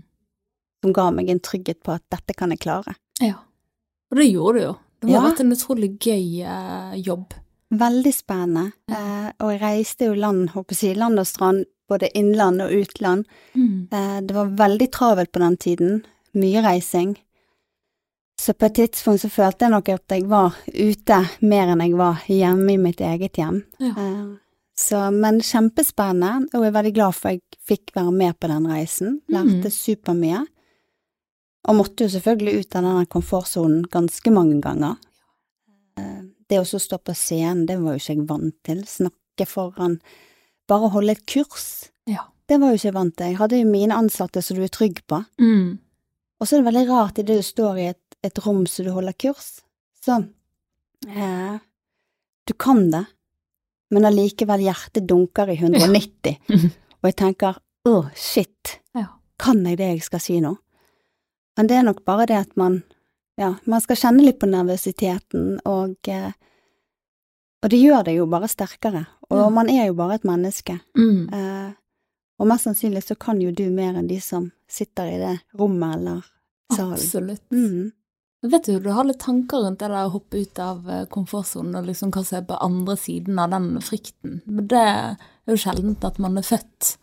Som 0.82 0.94
ga 0.94 1.10
meg 1.14 1.30
en 1.30 1.40
trygghet 1.40 1.84
på 1.86 1.94
at 1.94 2.04
dette 2.14 2.34
kan 2.38 2.54
jeg 2.54 2.64
klare. 2.64 2.96
Ja. 3.22 3.36
Og 4.12 4.18
det 4.18 4.32
gjorde 4.32 4.58
du 4.58 4.66
jo. 4.66 4.74
Det 5.02 5.10
må 5.10 5.14
Ja. 5.14 5.20
ha 5.22 5.30
vært 5.30 5.40
en 5.42 5.52
utrolig 5.52 6.00
gøy 6.00 6.42
eh, 6.46 6.96
jobb. 7.02 7.34
Veldig 7.72 8.14
spennende. 8.14 8.74
Eh, 8.90 9.32
og 9.40 9.52
jeg 9.54 9.62
reiste 9.62 10.06
jo 10.06 10.14
land, 10.14 10.50
håper 10.50 10.76
jeg, 10.76 10.98
land 10.98 11.20
og 11.20 11.28
strand, 11.28 11.66
både 11.88 12.10
innland 12.18 12.62
og 12.62 12.72
utland. 12.72 13.26
Mm. 13.56 13.88
Eh, 13.92 14.20
det 14.22 14.36
var 14.36 14.52
veldig 14.60 14.92
travelt 14.92 15.32
på 15.32 15.40
den 15.40 15.58
tiden. 15.58 16.06
Mye 16.34 16.62
reising. 16.64 17.18
Så 18.42 18.54
på 18.54 18.66
et 18.66 18.74
tidspunkt 18.76 19.22
så 19.22 19.30
følte 19.30 19.66
jeg 19.66 19.72
nok 19.72 19.90
at 19.90 20.14
jeg 20.16 20.28
var 20.30 20.56
ute 20.68 21.18
mer 21.42 21.70
enn 21.70 21.84
jeg 21.84 21.98
var 22.00 22.24
hjemme 22.28 22.74
i 22.74 22.78
mitt 22.82 23.02
eget 23.06 23.38
hjem. 23.38 23.64
Ja. 23.80 23.92
Eh, 23.98 24.24
så, 24.82 25.12
men 25.14 25.42
kjempespennende, 25.46 26.48
og 26.56 26.64
jeg 26.64 26.72
er 26.72 26.78
veldig 26.80 26.94
glad 26.96 27.14
for 27.14 27.30
at 27.30 27.38
jeg 27.38 27.60
fikk 27.70 27.92
være 27.96 28.12
med 28.16 28.40
på 28.40 28.50
den 28.50 28.66
reisen. 28.72 29.20
Lærte 29.30 29.70
mm. 29.70 29.76
supermye. 29.76 30.46
Og 31.70 31.76
måtte 31.78 32.06
jo 32.08 32.10
selvfølgelig 32.16 32.64
ut 32.64 32.76
av 32.76 32.84
denne 32.88 33.06
komfortsonen 33.12 33.84
ganske 33.94 34.32
mange 34.34 34.60
ganger. 34.64 34.96
Eh, 36.00 36.22
Det 36.52 36.60
å 36.60 36.66
stå 36.68 36.98
på 37.00 37.14
scenen, 37.16 37.66
det 37.66 37.78
var 37.80 37.94
jo 37.96 38.00
ikke 38.02 38.16
jeg 38.16 38.28
vant 38.28 38.56
til. 38.64 38.82
Snakke 38.86 39.46
foran 39.48 40.00
Bare 40.68 40.90
holde 40.92 41.12
et 41.12 41.26
kurs. 41.26 41.90
Ja. 42.08 42.26
Det 42.48 42.58
var 42.60 42.70
jo 42.72 42.76
ikke 42.80 42.88
jeg 42.90 42.94
vant 42.96 43.16
til. 43.18 43.26
Jeg 43.32 43.38
hadde 43.40 43.58
jo 43.62 43.70
mine 43.72 43.96
ansatte 43.96 44.42
som 44.44 44.58
du 44.58 44.64
er 44.64 44.72
trygg 44.72 45.02
på. 45.08 45.22
Mm. 45.40 45.80
Og 46.40 46.48
så 46.48 46.56
er 46.58 46.62
det 46.62 46.68
veldig 46.74 46.88
rart 46.90 47.20
idet 47.20 47.38
du 47.40 47.44
står 47.44 47.78
i 47.80 47.86
et, 47.92 48.16
et 48.24 48.40
rom 48.46 48.66
så 48.68 48.84
du 48.84 48.92
holder 48.92 49.14
kurs, 49.20 49.62
så 50.04 50.18
eh, 51.08 51.58
Du 52.48 52.54
kan 52.58 52.90
det, 52.92 53.04
men 53.92 54.06
allikevel 54.08 54.64
hjertet 54.66 55.06
dunker 55.08 55.50
i 55.52 55.58
190, 55.60 56.38
og 57.02 57.08
jeg 57.10 57.16
tenker 57.20 57.60
å, 57.88 57.96
shit, 58.16 58.80
Ja. 58.96 59.08
kan 59.38 59.64
jeg 59.66 59.78
det 59.78 59.90
jeg 59.96 60.04
skal 60.04 60.20
si 60.24 60.40
nå? 60.42 60.56
Men 61.58 61.68
det 61.68 61.78
er 61.78 61.84
nok 61.84 62.04
bare 62.08 62.26
det 62.30 62.38
at 62.38 62.56
man 62.58 62.82
ja, 63.40 63.56
man 63.66 63.82
skal 63.82 63.98
kjenne 63.98 64.24
litt 64.26 64.38
på 64.42 64.48
nervøsiteten, 64.52 65.62
og 65.66 66.10
eh, 66.12 66.32
og 67.62 67.70
det 67.70 67.78
gjør 67.78 68.04
det 68.08 68.16
jo 68.18 68.26
bare 68.30 68.48
sterkere, 68.50 69.04
og 69.30 69.38
Ja. 69.38 69.50
man 69.54 69.70
er 69.70 69.86
jo 69.88 69.94
bare 69.94 70.16
et 70.16 70.24
menneske. 70.26 70.80
Mm. 70.98 71.30
Eh, 71.34 71.72
og 72.40 72.48
mest 72.50 72.66
sannsynlig 72.66 73.04
så 73.06 73.16
kan 73.20 73.40
jo 73.42 73.52
du 73.52 73.70
mer 73.70 73.94
enn 73.98 74.08
de 74.10 74.20
som 74.20 74.52
sitter 74.68 75.06
i 75.14 75.18
det 75.22 75.34
rommet 75.60 75.96
eller 75.96 76.24
salen. 76.74 76.94
Absolutt. 76.94 77.44
Mm. 77.52 77.92
Vet 78.44 78.66
du, 78.66 78.80
du 78.80 78.90
har 78.90 79.06
litt 79.06 79.20
tanker 79.22 79.62
rundt 79.62 79.78
det 79.80 79.90
der 79.92 80.08
å 80.08 80.12
hoppe 80.16 80.42
ut 80.42 80.60
av 80.60 80.90
eh, 80.90 81.06
komfortsonen 81.06 81.76
og 81.78 81.86
liksom 81.86 82.10
hva 82.12 82.24
som 82.26 82.40
er 82.40 82.48
på 82.50 82.58
andre 82.66 82.96
siden 82.98 83.38
av 83.40 83.52
den 83.54 83.76
frykten. 83.86 84.42
Men 84.48 84.68
det 84.68 84.82
er 84.82 85.16
jo 85.48 85.58
sjeldent 85.62 86.04
at 86.04 86.18
man 86.18 86.38
er 86.42 86.48
født 86.48 86.96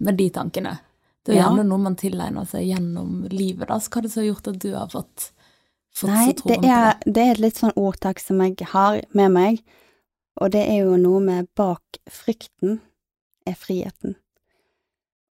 med 0.00 0.16
de 0.16 0.30
tankene. 0.30 0.78
Det 1.30 1.36
er 1.36 1.40
jo 1.40 1.48
gjerne 1.48 1.66
noe 1.68 1.82
man 1.86 1.96
tilegner 2.00 2.48
seg 2.50 2.66
gjennom 2.68 3.12
livet, 3.32 3.68
da. 3.70 3.78
Så 3.80 3.90
hva 3.92 4.00
er 4.00 4.06
det 4.06 4.12
som 4.12 4.22
har 4.22 4.28
gjort 4.30 4.50
at 4.52 4.58
du 4.62 4.70
har 4.74 4.88
fått, 4.92 5.26
fått 5.94 6.10
Nei, 6.10 6.24
så 6.26 6.36
troen 6.40 6.50
det 6.50 6.58
på 6.60 6.66
det? 6.66 7.12
det 7.14 7.24
er 7.26 7.30
et 7.34 7.44
litt 7.46 7.60
sånn 7.62 7.76
ordtak 7.80 8.22
som 8.22 8.42
jeg 8.44 8.56
har 8.72 9.00
med 9.16 9.34
meg, 9.36 9.62
og 10.40 10.52
det 10.54 10.62
er 10.68 10.84
jo 10.84 10.96
noe 11.00 11.20
med 11.24 11.48
bak 11.58 12.00
frykten 12.10 12.80
er 13.48 13.56
friheten. 13.58 14.16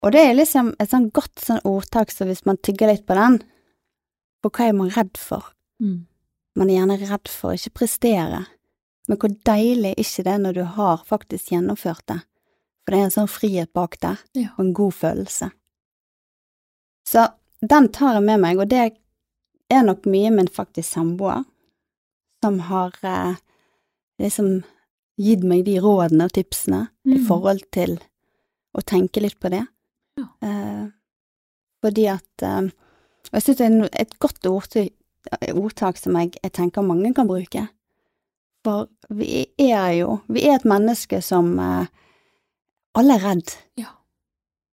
Og 0.03 0.13
det 0.15 0.21
er 0.29 0.37
liksom 0.37 0.73
et 0.79 0.91
sånn 0.91 1.09
godt 1.11 1.41
sånn 1.43 1.59
ordtak, 1.67 2.11
så 2.11 2.27
hvis 2.27 2.45
man 2.47 2.59
tygger 2.63 2.93
litt 2.93 3.05
på 3.07 3.17
den, 3.19 3.41
for 4.39 4.55
hva 4.55 4.69
er 4.69 4.77
man 4.77 4.93
redd 4.95 5.17
for? 5.19 5.51
Mm. 5.83 6.05
Man 6.55 6.69
er 6.69 6.79
gjerne 6.79 6.99
redd 7.01 7.27
for 7.31 7.51
å 7.51 7.59
ikke 7.59 7.75
prestere, 7.81 8.45
men 9.09 9.17
hvor 9.19 9.31
deilig 9.47 9.91
er 9.95 10.01
ikke 10.03 10.23
det 10.27 10.35
når 10.43 10.55
du 10.59 10.63
har 10.77 11.03
faktisk 11.07 11.51
gjennomført 11.51 12.05
det? 12.11 12.19
For 12.83 12.95
det 12.95 12.99
er 12.99 13.07
en 13.09 13.15
sånn 13.17 13.29
frihet 13.31 13.73
bak 13.75 13.99
der, 14.01 14.17
Ja. 14.37 14.49
og 14.57 14.65
en 14.65 14.73
god 14.73 14.93
følelse. 14.93 15.51
Så 17.09 17.27
den 17.61 17.87
tar 17.95 18.13
jeg 18.19 18.25
med 18.27 18.41
meg, 18.43 18.59
og 18.61 18.69
det 18.69 18.83
er 19.73 19.85
nok 19.85 20.05
mye 20.09 20.29
min 20.33 20.47
faktisk 20.51 20.91
samboer 20.95 21.43
som 22.43 22.59
har 22.69 22.93
eh, 23.03 23.35
liksom 24.21 24.61
gitt 25.19 25.41
meg 25.43 25.65
de 25.67 25.79
rådene 25.83 26.27
og 26.29 26.35
tipsene 26.37 26.85
i 27.09 27.17
Mm. 27.17 27.25
forhold 27.27 27.63
til 27.73 27.97
å 28.77 28.81
tenke 28.85 29.19
litt 29.21 29.39
på 29.41 29.49
det. 29.51 29.65
Ja. 30.19 30.27
Eh, 30.45 30.85
fordi 31.83 32.05
at 32.11 32.43
eh, 32.45 32.69
Og 33.29 33.33
jeg 33.35 33.41
synes 33.43 33.57
det 33.59 33.65
er 33.67 34.01
et 34.01 34.13
godt 34.19 34.45
ordtak, 34.47 34.93
ordtak 35.53 35.97
som 35.99 36.15
jeg, 36.17 36.31
jeg 36.43 36.51
tenker 36.55 36.81
mange 36.81 37.11
kan 37.13 37.27
bruke. 37.27 37.67
For 38.65 38.87
vi 39.09 39.45
er 39.59 39.91
jo 39.99 40.21
Vi 40.27 40.45
er 40.47 40.55
et 40.55 40.65
menneske 40.65 41.21
som 41.21 41.51
eh, 41.59 41.85
Alle 42.95 43.13
er 43.19 43.19
redd 43.27 43.53
Ja. 43.77 43.91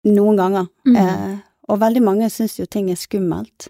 noen 0.05 0.37
ganger. 0.37 0.67
Mm. 0.85 1.41
Og 1.69 1.79
veldig 1.79 2.01
mange 2.03 2.29
syns 2.33 2.57
jo 2.59 2.65
ting 2.65 2.89
er 2.91 2.95
skummelt. 2.99 3.69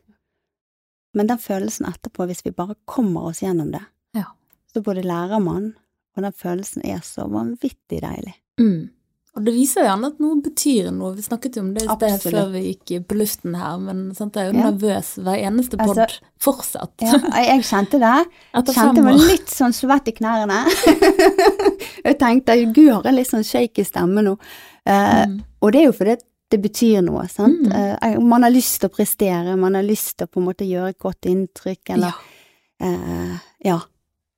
Men 1.14 1.28
den 1.30 1.38
følelsen 1.38 1.86
etterpå, 1.86 2.26
hvis 2.26 2.42
vi 2.46 2.52
bare 2.52 2.76
kommer 2.90 3.30
oss 3.30 3.42
gjennom 3.44 3.72
det, 3.72 3.84
Ja. 4.16 4.26
så 4.74 4.82
både 4.82 5.04
lærer 5.06 5.40
man, 5.44 5.76
og 6.18 6.24
den 6.24 6.32
følelsen 6.34 6.82
er 6.86 7.00
så 7.06 7.28
vanvittig 7.30 8.02
deilig. 8.02 8.34
Mm. 8.60 8.90
Og 9.36 9.46
det 9.46 9.54
viser 9.56 9.82
jo 9.82 9.88
gjerne 9.88 10.06
at 10.12 10.20
noe 10.22 10.42
betyr 10.46 10.92
noe. 10.94 11.16
Vi 11.16 11.22
snakket 11.26 11.56
jo 11.58 11.62
om 11.64 11.72
det 11.74 11.84
i 11.84 11.88
sted 11.96 12.20
før 12.34 12.52
vi 12.54 12.60
gikk 12.76 13.08
på 13.10 13.16
luften 13.18 13.56
her, 13.58 13.78
men 13.82 14.14
sant, 14.14 14.34
jeg 14.36 14.46
er 14.48 14.52
jo 14.54 14.60
Ja. 14.60 14.70
nervøs 14.72 15.16
hver 15.26 15.40
eneste 15.42 15.78
pod 15.78 15.98
Altså- 15.98 16.20
fortsatt. 16.40 16.94
Ja, 17.02 17.18
jeg 17.42 17.62
kjente 17.64 17.98
det. 18.00 18.28
Etter 18.54 18.74
Kjente 18.74 19.04
meg 19.04 19.16
litt 19.18 19.48
sånn 19.50 19.74
svett 19.74 20.08
i 20.08 20.12
knærne. 20.12 20.60
jeg 22.06 22.18
tenkte 22.20 22.58
gud, 22.74 22.92
har 22.94 23.04
jeg 23.10 23.14
litt 23.16 23.30
sånn 23.32 23.46
shaky 23.46 23.86
stemme 23.86 24.22
nå? 24.26 24.38
Uh, 24.86 25.26
Mm. 25.26 25.44
Og 25.62 25.72
det 25.72 25.80
er 25.82 25.86
jo 25.86 25.94
fordi 25.94 26.18
det 26.54 26.60
betyr 26.62 27.02
noe, 27.06 27.26
sant. 27.32 27.64
Mm. 27.66 27.74
Eh, 28.04 28.20
man 28.22 28.46
har 28.46 28.54
lyst 28.54 28.80
til 28.84 28.90
å 28.92 28.94
prestere, 28.94 29.56
man 29.58 29.74
har 29.80 29.86
lyst 29.86 30.18
til 30.20 30.28
å 30.28 30.32
på 30.32 30.42
en 30.42 30.46
måte 30.52 30.68
gjøre 30.70 30.94
et 30.94 31.00
godt 31.02 31.26
inntrykk, 31.32 31.90
eller 31.98 32.14
Ja, 32.14 32.88
eh, 32.88 33.38
Ja. 33.66 33.80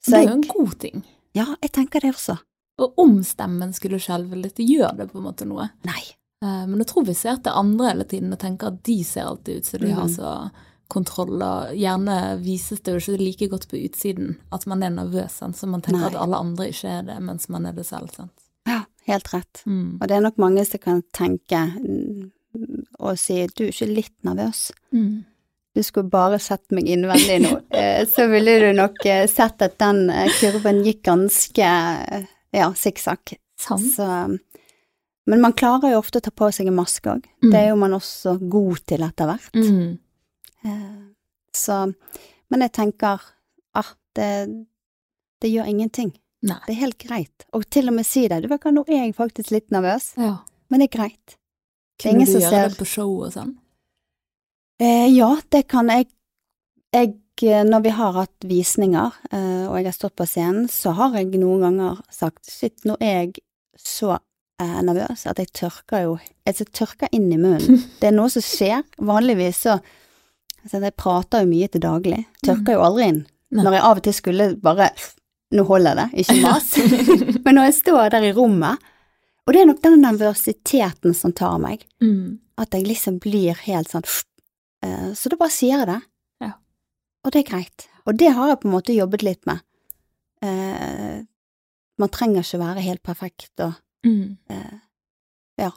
Så 0.06 0.12
det 0.12 0.20
er 0.22 0.28
jo 0.30 0.34
en 0.38 0.42
god 0.48 0.76
ting. 0.80 1.04
ja, 1.34 1.46
jeg 1.62 1.72
tenker 1.72 2.00
det 2.02 2.14
også. 2.16 2.38
Og 2.78 2.94
om 3.00 3.18
stemmen 3.24 3.74
skulle 3.74 3.98
skjelve 4.00 4.36
litt, 4.42 4.56
gjør 4.60 4.98
det 4.98 5.10
på 5.12 5.18
en 5.18 5.24
måte 5.26 5.46
noe. 5.48 5.70
Nei. 5.88 6.04
Eh, 6.44 6.66
Men 6.68 6.78
jeg 6.80 6.88
tror 6.88 7.06
vi 7.08 7.14
ser 7.14 7.38
til 7.38 7.52
andre 7.56 7.88
hele 7.94 8.04
tiden 8.06 8.32
og 8.34 8.40
tenker 8.40 8.68
at 8.68 8.84
de 8.84 9.04
ser 9.04 9.24
alltid 9.26 9.58
ut 9.58 9.66
som 9.66 9.80
de 9.80 9.92
har 9.92 10.06
Mhm. 10.06 10.16
så 10.16 10.52
kontroll, 10.88 11.42
og 11.42 11.74
gjerne 11.74 12.40
vises 12.44 12.80
det 12.84 12.94
jo 12.94 13.00
ikke 13.14 13.18
like 13.20 13.50
godt 13.50 13.68
på 13.68 13.80
utsiden 13.90 14.36
at 14.54 14.68
man 14.68 14.84
er 14.84 14.90
nervøs, 14.92 15.32
sant? 15.32 15.56
så 15.58 15.68
man 15.68 15.82
tenker 15.82 16.00
Nei. 16.02 16.08
at 16.14 16.16
alle 16.16 16.36
andre 16.38 16.68
ikke 16.70 16.88
er 17.00 17.02
det, 17.02 17.20
mens 17.24 17.50
man 17.50 17.66
er 17.66 17.72
det 17.74 17.86
selv. 17.88 18.12
Sant? 18.14 18.32
Ja, 18.68 18.84
helt 19.10 19.34
rett. 19.34 19.62
Mm. 19.66 19.98
Og 20.00 20.08
det 20.08 20.18
er 20.18 20.26
nok 20.26 20.42
mange 20.42 20.66
som 20.68 20.82
kan 20.82 21.04
tenke 21.16 21.62
mm, 21.78 22.32
og 23.00 23.18
si 23.20 23.38
du 23.52 23.66
er 23.66 23.74
ikke 23.74 23.90
litt 23.90 24.16
nervøs. 24.28 24.70
Mm. 24.96 25.26
Du 25.76 25.84
skulle 25.84 26.10
bare 26.10 26.40
sett 26.40 26.72
meg 26.76 26.88
innvendig 26.88 27.42
nå, 27.44 27.52
eh, 27.76 28.06
så 28.08 28.30
ville 28.32 28.58
du 28.64 28.70
nok 28.78 29.02
eh, 29.12 29.26
sett 29.32 29.62
at 29.66 29.78
den 29.82 30.08
eh, 30.10 30.32
kurven 30.40 30.84
gikk 30.86 31.04
ganske 31.10 31.72
ja, 32.56 32.70
sikksakk. 32.80 33.36
Så 33.60 34.08
Men 35.26 35.42
man 35.42 35.56
klarer 35.58 35.94
jo 35.94 36.00
ofte 36.00 36.22
å 36.22 36.24
ta 36.24 36.32
på 36.32 36.48
seg 36.54 36.70
en 36.70 36.78
maske 36.78 37.10
òg. 37.12 37.28
Mm. 37.44 37.50
Det 37.50 37.60
er 37.60 37.70
jo 37.72 37.80
man 37.82 37.96
også 37.98 38.38
god 38.40 38.84
til 38.88 39.04
etter 39.04 39.30
hvert. 39.32 39.56
Mm. 39.56 39.98
Så 41.56 41.80
Men 42.52 42.64
jeg 42.64 42.74
tenker 42.78 43.24
ah, 43.76 43.92
det, 44.16 44.30
det 45.42 45.52
gjør 45.52 45.72
ingenting. 45.72 46.14
Nei. 46.46 46.60
Det 46.68 46.76
er 46.76 46.82
helt 46.84 46.98
greit. 47.02 47.46
Og 47.58 47.64
til 47.74 47.90
og 47.90 47.96
med 47.98 48.06
si 48.06 48.28
det. 48.30 48.42
Du 48.44 48.50
vet 48.52 48.62
hva, 48.62 48.72
nå 48.76 48.84
er 48.88 49.00
jeg 49.08 49.16
faktisk 49.18 49.52
litt 49.56 49.72
nervøs, 49.74 50.12
Ja. 50.22 50.36
men 50.70 50.80
det 50.84 50.90
er 50.92 50.98
greit. 50.98 51.38
Det 51.98 52.06
er 52.06 52.12
Kunne 52.12 52.26
du 52.28 52.40
gjøre 52.40 52.70
det 52.70 52.78
på 52.78 52.86
show 52.86 53.12
og 53.26 53.32
sånn? 53.34 53.56
Eh, 54.80 55.08
ja, 55.16 55.32
det 55.52 55.68
kan 55.72 55.88
jeg. 55.90 56.08
jeg. 56.94 57.14
eh, 57.44 57.64
Når 57.64 57.82
vi 57.84 57.90
har 57.90 58.12
hatt 58.14 58.46
visninger, 58.48 59.12
eh, 59.32 59.66
og 59.68 59.76
jeg 59.78 59.86
har 59.86 59.92
stått 59.96 60.16
på 60.16 60.28
scenen, 60.28 60.68
så 60.70 60.94
har 60.96 61.14
jeg 61.18 61.34
noen 61.40 61.62
ganger 61.66 62.02
sagt 62.12 62.46
shit, 62.50 62.78
nå 62.86 62.96
er 63.02 63.26
jeg 63.26 63.34
så 63.78 64.18
eh, 64.62 64.82
nervøs 64.84 65.26
at 65.28 65.38
jeg 65.42 65.52
tørker 65.52 66.04
jo 66.06 66.20
Jeg 66.46 66.68
tørker 66.72 67.10
inn 67.12 67.32
i 67.32 67.38
munnen. 67.38 67.82
Det 68.00 68.08
er 68.12 68.16
noe 68.16 68.30
som 68.30 68.42
skjer. 68.46 68.84
Vanligvis 69.00 69.64
så 69.66 69.80
altså 70.64 70.82
Jeg 70.84 70.96
prater 70.96 71.42
jo 71.44 71.50
mye 71.50 71.68
til 71.72 71.82
daglig. 71.82 72.26
Tørker 72.46 72.74
jo 72.78 72.84
aldri 72.86 73.08
inn. 73.10 73.26
Når 73.56 73.72
jeg 73.74 73.82
av 73.88 73.98
og 73.98 74.04
til 74.04 74.14
skulle 74.14 74.48
bare 74.62 74.90
Nå 75.52 75.64
holder 75.68 75.96
det, 75.96 76.08
ikke 76.24 76.42
mas. 76.46 76.72
Men 77.46 77.56
når 77.56 77.68
jeg 77.70 77.74
står 77.82 78.10
der 78.16 78.24
i 78.30 78.32
rommet, 78.34 78.80
og 79.46 79.54
det 79.54 79.62
er 79.62 79.68
nok 79.70 79.82
den 79.84 80.02
nervøsiteten 80.02 81.14
som 81.16 81.34
tar 81.34 81.58
meg, 81.62 81.86
Mm. 82.02 82.40
at 82.58 82.72
jeg 82.74 82.86
liksom 82.88 83.20
blir 83.20 83.54
helt 83.66 83.90
sånn 83.92 84.04
uh, 84.86 85.14
Så 85.14 85.30
da 85.30 85.36
bare 85.38 85.52
sier 85.54 85.78
jeg 85.80 85.88
det. 85.88 86.00
Ja. 86.42 86.52
Og 87.24 87.32
det 87.32 87.44
er 87.44 87.50
greit. 87.52 87.88
Og 88.08 88.18
det 88.18 88.32
har 88.34 88.48
jeg 88.50 88.60
på 88.62 88.68
en 88.70 88.74
måte 88.76 88.96
jobbet 88.96 89.24
litt 89.24 89.46
med. 89.46 89.62
Uh, 90.44 91.24
man 91.98 92.10
trenger 92.12 92.44
ikke 92.44 92.60
være 92.62 92.82
helt 92.86 93.04
perfekt, 93.04 93.52
og 93.60 93.74
Mm. 94.06 94.38
uh, 94.52 94.78
ja. 95.58 95.72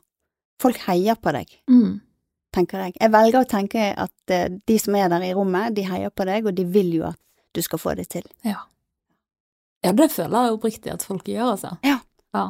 Folk 0.60 0.76
heier 0.88 1.14
på 1.16 1.32
deg, 1.32 1.46
Mm. 1.70 2.00
tenker 2.52 2.78
jeg. 2.84 2.96
Jeg 3.00 3.10
velger 3.12 3.40
å 3.44 3.48
tenke 3.48 3.94
at 3.96 4.12
de 4.66 4.78
som 4.78 4.94
er 4.96 5.08
der 5.08 5.22
i 5.22 5.32
rommet, 5.32 5.74
de 5.74 5.82
heier 5.86 6.10
på 6.10 6.24
deg, 6.26 6.46
og 6.46 6.54
de 6.54 6.64
vil 6.64 6.92
jo 6.92 7.04
at 7.04 7.16
du 7.54 7.62
skal 7.62 7.78
få 7.78 7.94
det 7.96 8.08
til. 8.10 8.22
Ja. 8.44 8.56
Ja, 9.84 9.92
det 9.92 10.10
føler 10.10 10.48
jeg 10.48 10.56
oppriktig 10.56 10.92
at 10.92 11.04
folk 11.06 11.28
gjør, 11.28 11.54
altså. 11.54 11.74
Ja. 11.86 11.98
Ja. 12.34 12.48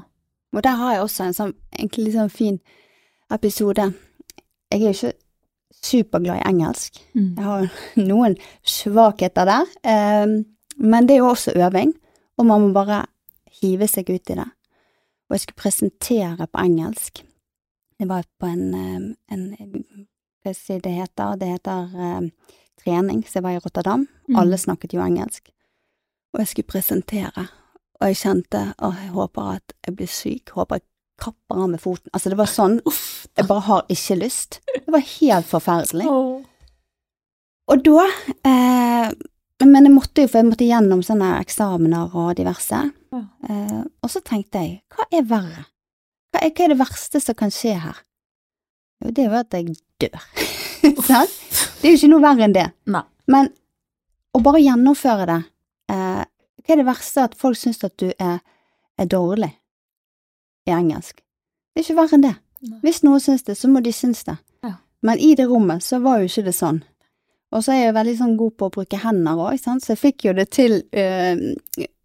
Og 0.56 0.64
der 0.64 0.76
har 0.80 0.92
jeg 0.94 1.02
også 1.04 1.24
en 1.26 1.36
sånn 1.36 1.54
egentlig 1.76 2.08
litt 2.08 2.16
sånn 2.16 2.32
fin 2.32 2.60
episode. 3.32 3.90
Jeg 4.72 4.80
er 4.80 4.86
jo 4.86 4.94
ikke 4.96 5.12
superglad 5.84 6.40
i 6.40 6.46
engelsk. 6.48 7.00
Mm. 7.14 7.34
Jeg 7.36 7.44
har 7.44 7.68
noen 8.10 8.38
svakheter 8.64 9.48
der, 9.48 9.74
Um, 9.84 10.40
men 10.78 11.08
det 11.08 11.16
er 11.16 11.24
jo 11.24 11.32
også 11.32 11.56
øving, 11.58 11.92
og 12.38 12.46
man 12.46 12.62
må 12.62 12.68
bare 12.72 13.00
hive 13.60 13.88
seg 13.90 14.10
ut 14.14 14.30
i 14.30 14.36
det. 14.38 14.46
Og 15.28 15.34
jeg 15.34 15.40
skulle 15.40 15.62
presentere 15.62 16.46
på 16.46 16.62
engelsk. 16.62 17.24
Det 17.98 18.06
var 18.08 18.24
på 18.38 18.46
en, 18.46 18.74
eh, 18.74 19.34
en 19.34 19.48
Hva 20.38 20.52
skal 20.54 20.54
jeg 20.54 20.56
si 20.56 20.78
det 20.78 20.92
heter? 20.94 21.34
Det 21.36 21.48
heter 21.48 21.96
eh, 21.98 22.28
trening, 22.78 23.24
så 23.26 23.38
jeg 23.38 23.42
var 23.42 23.56
i 23.56 23.58
Rotterdam. 23.58 24.06
Mm. 24.28 24.36
Alle 24.38 24.58
snakket 24.58 24.94
jo 24.94 25.02
engelsk. 25.02 25.50
Og 26.34 26.42
jeg 26.42 26.50
skulle 26.52 26.68
presentere, 26.68 27.46
og 27.98 28.10
jeg 28.10 28.18
kjente 28.20 28.60
å, 28.84 28.92
jeg 28.94 29.10
håper 29.14 29.54
at 29.56 29.74
jeg 29.86 29.96
blir 29.96 30.10
syk, 30.12 30.52
håper 30.54 30.80
jeg 30.80 30.86
kapper 31.18 31.62
av 31.64 31.70
med 31.72 31.80
foten. 31.82 32.10
Altså, 32.14 32.30
det 32.30 32.38
var 32.38 32.50
sånn, 32.50 32.76
Uff. 32.86 33.26
jeg 33.36 33.48
bare 33.48 33.64
har 33.66 33.88
ikke 33.90 34.18
lyst. 34.20 34.60
Det 34.74 34.92
var 34.94 35.02
helt 35.02 35.48
forferdelig. 35.48 36.06
Og 37.68 37.82
da 37.84 38.04
eh, 38.48 39.10
Men 39.66 39.88
jeg 39.88 39.92
måtte 39.92 40.22
jo, 40.22 40.28
for 40.30 40.38
jeg 40.38 40.46
måtte 40.48 40.68
gjennom 40.68 41.00
sånne 41.02 41.32
eksamener 41.40 42.14
og 42.14 42.36
diverse. 42.38 42.78
Eh, 43.12 43.80
og 43.82 44.12
så 44.12 44.22
tenkte 44.22 44.62
jeg, 44.62 44.76
hva 44.94 45.08
er 45.10 45.26
verre? 45.26 45.64
Hva 46.30 46.44
er, 46.44 46.52
hva 46.54 46.64
er 46.68 46.72
det 46.74 46.78
verste 46.78 47.20
som 47.24 47.34
kan 47.36 47.50
skje 47.52 47.74
her? 47.82 47.98
Jo, 49.02 49.10
det 49.10 49.24
er 49.24 49.32
jo 49.32 49.40
at 49.40 49.56
jeg 49.58 49.74
dør. 50.04 50.22
Sant? 51.08 51.34
Det 51.80 51.88
er 51.88 51.96
jo 51.96 51.98
ikke 51.98 52.12
noe 52.12 52.22
verre 52.22 52.46
enn 52.46 52.54
det. 52.54 52.68
Nei. 52.94 53.02
Men 53.28 53.50
å 54.38 54.44
bare 54.44 54.62
gjennomføre 54.62 55.26
det 55.28 55.40
Hva 56.64 56.74
er 56.74 56.82
det 56.82 56.88
verste? 56.88 57.24
At 57.28 57.38
folk 57.38 57.58
syns 57.58 57.82
at 57.86 57.96
du 58.00 58.10
er, 58.10 58.38
er 58.98 59.08
dårlig 59.10 59.50
i 60.68 60.74
engelsk. 60.74 61.22
Det 61.72 61.82
er 61.82 61.86
ikke 61.86 61.98
verre 62.00 62.18
enn 62.18 62.26
det. 62.26 62.34
Nei. 62.68 62.78
Hvis 62.82 63.02
noen 63.06 63.22
syns 63.22 63.46
det, 63.46 63.56
så 63.58 63.70
må 63.70 63.80
de 63.84 63.92
synes 63.94 64.24
det. 64.26 64.36
Ja. 64.66 64.74
Men 65.06 65.20
i 65.22 65.34
det 65.38 65.46
rommet 65.50 65.84
så 65.86 66.00
var 66.02 66.20
jo 66.20 66.30
ikke 66.30 66.48
det 66.48 66.56
sånn. 66.58 66.82
Og 67.54 67.62
så 67.64 67.72
er 67.72 67.86
jeg 67.86 67.96
veldig 67.96 68.16
sånn 68.18 68.34
god 68.36 68.56
på 68.58 68.68
å 68.68 68.72
bruke 68.74 69.00
hender 69.00 69.38
òg, 69.40 69.56
så 69.62 69.78
jeg 69.94 70.00
fikk 70.00 70.26
jo 70.28 70.34
det 70.36 70.50
til 70.52 70.82
eh, 70.92 71.38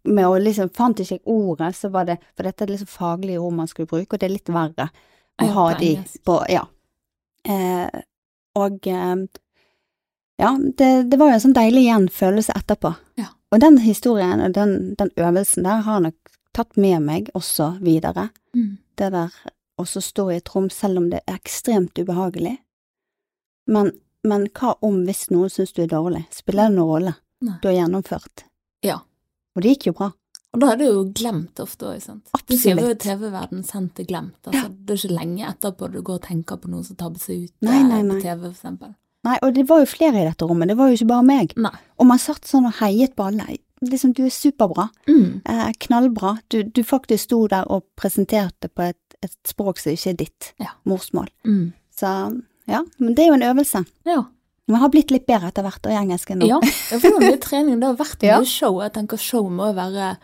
med 0.04 0.28
å 0.28 0.38
liksom 0.40 0.70
Fant 0.76 1.00
ikke 1.00 1.18
jeg 1.18 1.24
ordet, 1.28 1.74
så 1.76 1.90
var 1.92 2.08
det 2.08 2.18
For 2.36 2.46
dette 2.46 2.64
er 2.64 2.72
liksom 2.72 2.88
faglige 2.88 3.40
ord 3.40 3.58
man 3.58 3.68
skulle 3.68 3.90
bruke, 3.90 4.14
og 4.14 4.20
det 4.20 4.28
er 4.28 4.34
litt 4.36 4.52
verre 4.52 4.88
å 5.42 5.48
ha 5.56 5.66
på 5.72 5.78
de 5.80 5.92
på 6.24 6.38
Ja. 6.52 6.64
Eh, 7.44 8.02
og 8.56 8.86
eh, 8.88 9.16
ja, 10.40 10.50
det, 10.78 10.90
det 11.10 11.18
var 11.20 11.30
jo 11.30 11.36
en 11.36 11.42
sånn 11.44 11.56
deilig 11.56 11.84
igjen 11.84 12.06
følelse 12.10 12.54
etterpå. 12.56 12.94
Ja. 13.20 13.28
Og 13.54 13.60
den 13.62 13.78
historien 13.84 14.40
og 14.42 14.54
den, 14.56 14.94
den 14.98 15.12
øvelsen 15.16 15.66
der 15.66 15.84
har 15.86 16.00
nok 16.02 16.16
tatt 16.54 16.74
med 16.80 17.02
meg 17.06 17.28
også 17.38 17.76
videre. 17.82 18.28
Mm. 18.54 18.78
Det 18.98 19.10
der 19.14 19.34
å 19.78 19.86
så 19.86 20.02
stå 20.02 20.28
i 20.30 20.38
et 20.40 20.50
rom 20.54 20.66
selv 20.70 20.98
om 21.02 21.06
det 21.12 21.20
er 21.22 21.38
ekstremt 21.38 21.98
ubehagelig. 21.98 22.56
Men, 23.70 23.92
men 24.26 24.48
hva 24.54 24.74
om 24.86 25.04
hvis 25.06 25.28
noen 25.30 25.52
syns 25.52 25.74
du 25.74 25.84
er 25.84 25.92
dårlig? 25.92 26.24
Spiller 26.34 26.68
det 26.70 26.76
noen 26.76 26.90
rolle? 26.90 27.14
Nei. 27.44 27.56
Du 27.62 27.70
har 27.70 27.78
gjennomført. 27.78 28.44
Ja. 28.86 29.00
Og 29.54 29.62
det 29.62 29.76
gikk 29.76 29.90
jo 29.90 29.96
bra. 30.02 30.10
Og 30.54 30.60
da 30.62 30.68
er 30.70 30.78
det 30.78 30.86
jo 30.86 31.00
glemt 31.10 31.58
ofte 31.62 31.88
òg, 31.90 32.02
sant. 32.02 32.28
Det 32.46 32.58
sier 32.60 32.78
jo 32.78 32.84
Absolutt. 32.84 33.02
TV-verden 33.02 33.64
sendt 33.66 33.96
til 33.98 34.06
glemt. 34.06 34.38
Altså, 34.46 34.68
Det 34.70 34.94
er 34.94 35.00
ikke 35.00 35.16
lenge 35.16 35.48
etterpå 35.50 35.88
du 35.90 35.98
går 36.02 36.20
og 36.20 36.26
tenker 36.28 36.60
på 36.62 36.70
noen 36.70 36.86
som 36.86 36.98
tabber 37.00 37.22
seg 37.22 37.48
ut 37.48 37.66
Nei, 37.66 37.80
eh, 37.80 37.88
nei, 37.88 38.02
nei. 38.06 38.20
på 38.20 38.22
TV, 38.22 38.44
for 38.44 38.54
eksempel. 38.54 38.94
Nei, 39.24 39.38
og 39.42 39.54
det 39.56 39.64
var 39.68 39.80
jo 39.80 39.86
flere 39.88 40.20
i 40.20 40.26
dette 40.28 40.44
rommet, 40.46 40.68
det 40.68 40.76
var 40.76 40.90
jo 40.90 40.98
ikke 40.98 41.08
bare 41.08 41.24
meg. 41.24 41.54
Nei. 41.56 41.72
Og 41.98 42.06
man 42.10 42.18
satt 42.20 42.44
sånn 42.44 42.66
og 42.68 42.74
heiet 42.80 43.14
på 43.16 43.24
alle. 43.30 43.56
Liksom, 43.84 44.12
du 44.16 44.22
er 44.24 44.32
superbra. 44.32 44.88
Mm. 45.08 45.40
Eh, 45.48 45.70
knallbra. 45.86 46.34
Du, 46.52 46.62
du 46.62 46.82
faktisk 46.84 47.24
sto 47.28 47.40
der 47.48 47.64
og 47.72 47.84
presenterte 48.00 48.68
på 48.72 48.82
et, 48.90 49.16
et 49.24 49.34
språk 49.48 49.80
som 49.80 49.92
ikke 49.92 50.10
er 50.14 50.20
ditt 50.24 50.52
Ja. 50.60 50.70
morsmål. 50.88 51.28
Mm. 51.44 51.72
Så 51.94 52.12
ja, 52.68 52.80
men 52.98 53.14
det 53.14 53.24
er 53.24 53.28
jo 53.32 53.36
en 53.40 53.48
øvelse. 53.50 53.84
Ja. 54.08 54.22
Vi 54.66 54.74
har 54.80 54.88
blitt 54.88 55.10
litt 55.12 55.26
bedre 55.28 55.50
etter 55.50 55.62
hvert 55.66 55.84
i 55.92 55.96
engelsken 55.98 56.38
nå. 56.40 56.46
Ja, 56.48 56.58
jeg 56.64 57.02
får 57.02 57.18
mye 57.20 57.40
trening. 57.44 57.80
Det 57.80 57.90
har 57.90 57.98
vært 58.00 58.22
mye 58.24 58.30
Ja. 58.30 58.42
show. 58.48 58.80
Jeg 58.80 58.92
tenker 58.96 59.20
show 59.20 59.50
må 59.52 59.68
være 59.76 60.14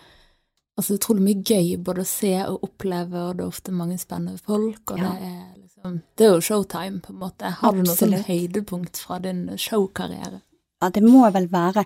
altså, 0.78 0.96
utrolig 0.96 1.26
mye 1.26 1.42
gøy 1.44 1.74
både 1.84 2.04
å 2.04 2.08
se 2.08 2.32
og 2.46 2.64
oppleve, 2.64 3.26
og 3.28 3.36
det 3.36 3.44
er 3.44 3.50
ofte 3.52 3.72
mange 3.76 3.98
spennende 4.00 4.40
folk, 4.40 4.80
og 4.94 4.98
Ja. 4.98 5.10
det 5.12 5.28
er 5.28 5.44
liksom 5.80 6.02
Det 6.16 6.26
er 6.26 6.34
jo 6.34 6.40
showtime, 6.40 7.00
på 7.00 7.12
en 7.12 7.18
måte. 7.18 7.50
Har 7.60 7.72
du 7.72 7.78
noe 7.82 7.96
sånn 7.96 8.12
høydepunkt 8.26 8.96
fra 8.98 9.18
din 9.18 9.46
showkarriere? 9.56 10.42
Ja, 10.82 10.88
det 10.90 11.02
må 11.02 11.30
vel 11.32 11.48
være 11.48 11.84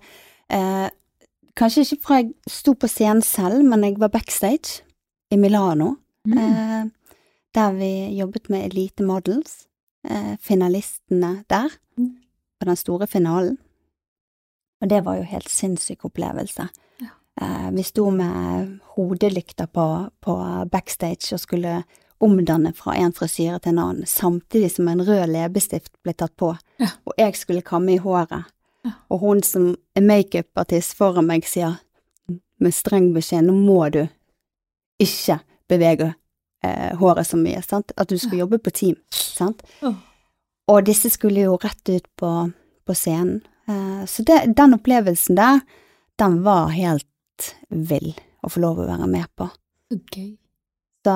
eh, 0.50 0.90
Kanskje 1.56 1.84
ikke 1.84 2.02
fra 2.02 2.16
jeg 2.18 2.32
sto 2.50 2.74
på 2.74 2.88
scenen 2.90 3.22
selv, 3.22 3.62
men 3.64 3.84
jeg 3.84 3.98
var 3.98 4.08
backstage 4.08 4.82
i 5.30 5.36
Milano, 5.36 5.96
Mm. 6.26 6.38
eh, 6.38 6.84
der 7.54 7.72
vi 7.72 8.16
jobbet 8.18 8.48
med 8.50 8.64
Elite 8.72 9.02
Models. 9.04 9.66
eh, 10.04 10.36
finalistene 10.40 11.44
der, 11.48 11.68
Mm. 11.98 12.16
på 12.60 12.64
den 12.66 12.76
store 12.76 13.06
finalen. 13.06 13.58
Og 14.82 14.88
det 14.90 15.04
var 15.04 15.16
jo 15.16 15.22
helt 15.22 15.48
sinnssyk 15.48 16.04
opplevelse. 16.04 16.68
Ja. 17.00 17.06
Eh, 17.40 17.70
vi 17.70 17.82
sto 17.82 18.10
med 18.10 18.80
hodelykter 18.96 19.66
på, 19.66 20.10
på 20.20 20.68
backstage 20.70 21.32
og 21.32 21.40
skulle 21.40 21.84
omdanne 22.20 22.72
fra 22.76 22.94
en 22.96 23.12
frisyre 23.12 23.58
til 23.60 23.72
en 23.74 23.78
annen, 23.78 24.06
samtidig 24.06 24.70
som 24.72 24.88
en 24.88 25.02
rød 25.04 25.26
leppestift 25.32 25.92
ble 26.02 26.12
tatt 26.14 26.36
på, 26.36 26.52
Ja. 26.78 26.88
og 27.06 27.14
jeg 27.18 27.34
skulle 27.36 27.62
kamme 27.62 27.94
i 27.94 27.98
håret. 27.98 28.44
Ja. 28.84 28.92
Og 29.10 29.18
hun 29.20 29.42
som 29.42 29.76
er 29.96 30.00
makeupartist 30.02 30.94
foran 30.96 31.26
meg 31.26 31.44
sier 31.48 31.78
med 32.60 32.72
streng 32.74 33.12
beskjed, 33.14 33.44
nå 33.46 33.52
må 33.52 33.90
du 33.92 34.06
ikke 35.00 35.40
bevege 35.68 36.14
eh, 36.64 36.94
håret 36.96 37.26
så 37.26 37.36
mye, 37.36 37.62
sant? 37.62 37.92
At 37.96 38.08
du 38.08 38.16
skal 38.18 38.38
Ja. 38.38 38.44
jobbe 38.44 38.58
på 38.58 38.70
team, 38.72 38.96
sant? 39.10 39.62
Og 40.68 40.84
disse 40.86 41.10
skulle 41.10 41.42
jo 41.44 41.56
rett 41.60 41.88
ut 41.88 42.06
på, 42.16 42.52
på 42.86 42.94
scenen. 42.94 43.42
Eh, 43.68 44.04
så 44.06 44.22
det, 44.24 44.54
den 44.56 44.74
opplevelsen 44.74 45.36
der, 45.36 45.60
den 46.18 46.42
var 46.44 46.68
helt 46.68 47.06
vill 47.70 48.14
å 48.44 48.48
få 48.48 48.60
lov 48.60 48.78
å 48.78 48.86
være 48.86 49.06
med 49.10 49.26
på. 49.36 49.48
Okay. 49.92 50.36
Så, 51.04 51.14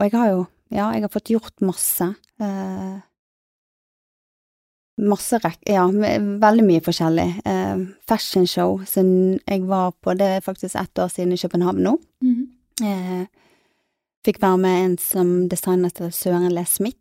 og 0.00 0.06
jeg 0.06 0.16
har 0.16 0.30
jo, 0.32 0.44
ja, 0.72 0.88
jeg 0.96 1.04
har 1.04 1.12
fått 1.12 1.30
gjort 1.30 1.60
masse. 1.60 2.06
Eh, 2.40 3.00
masse 5.00 5.40
rekk, 5.44 5.60
ja, 5.68 5.84
veldig 5.90 6.64
mye 6.64 6.84
forskjellig. 6.84 7.26
Eh, 7.44 7.82
fashionshow 8.08 8.80
som 8.88 9.10
jeg 9.44 9.66
var 9.68 9.92
på, 10.00 10.14
det 10.16 10.30
er 10.38 10.46
faktisk 10.46 10.78
ett 10.80 10.98
år 10.98 11.12
siden 11.12 11.36
i 11.36 11.40
København 11.40 11.84
nå. 11.84 11.98
Mhm. 12.24 12.48
Eh, 12.80 13.26
fikk 14.24 14.40
være 14.40 14.56
med 14.56 14.84
en 14.84 14.98
som 14.98 15.48
designet 15.48 15.94
til 15.94 16.12
Søren 16.12 16.52
Le 16.52 16.64
Smith. 16.64 16.96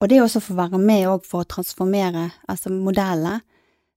Og 0.00 0.08
det 0.08 0.22
også 0.22 0.40
få 0.42 0.54
være 0.58 0.78
med 0.78 1.06
òg 1.06 1.24
for 1.24 1.42
å 1.42 1.48
transformere 1.48 2.32
altså 2.48 2.70
modeller 2.70 3.40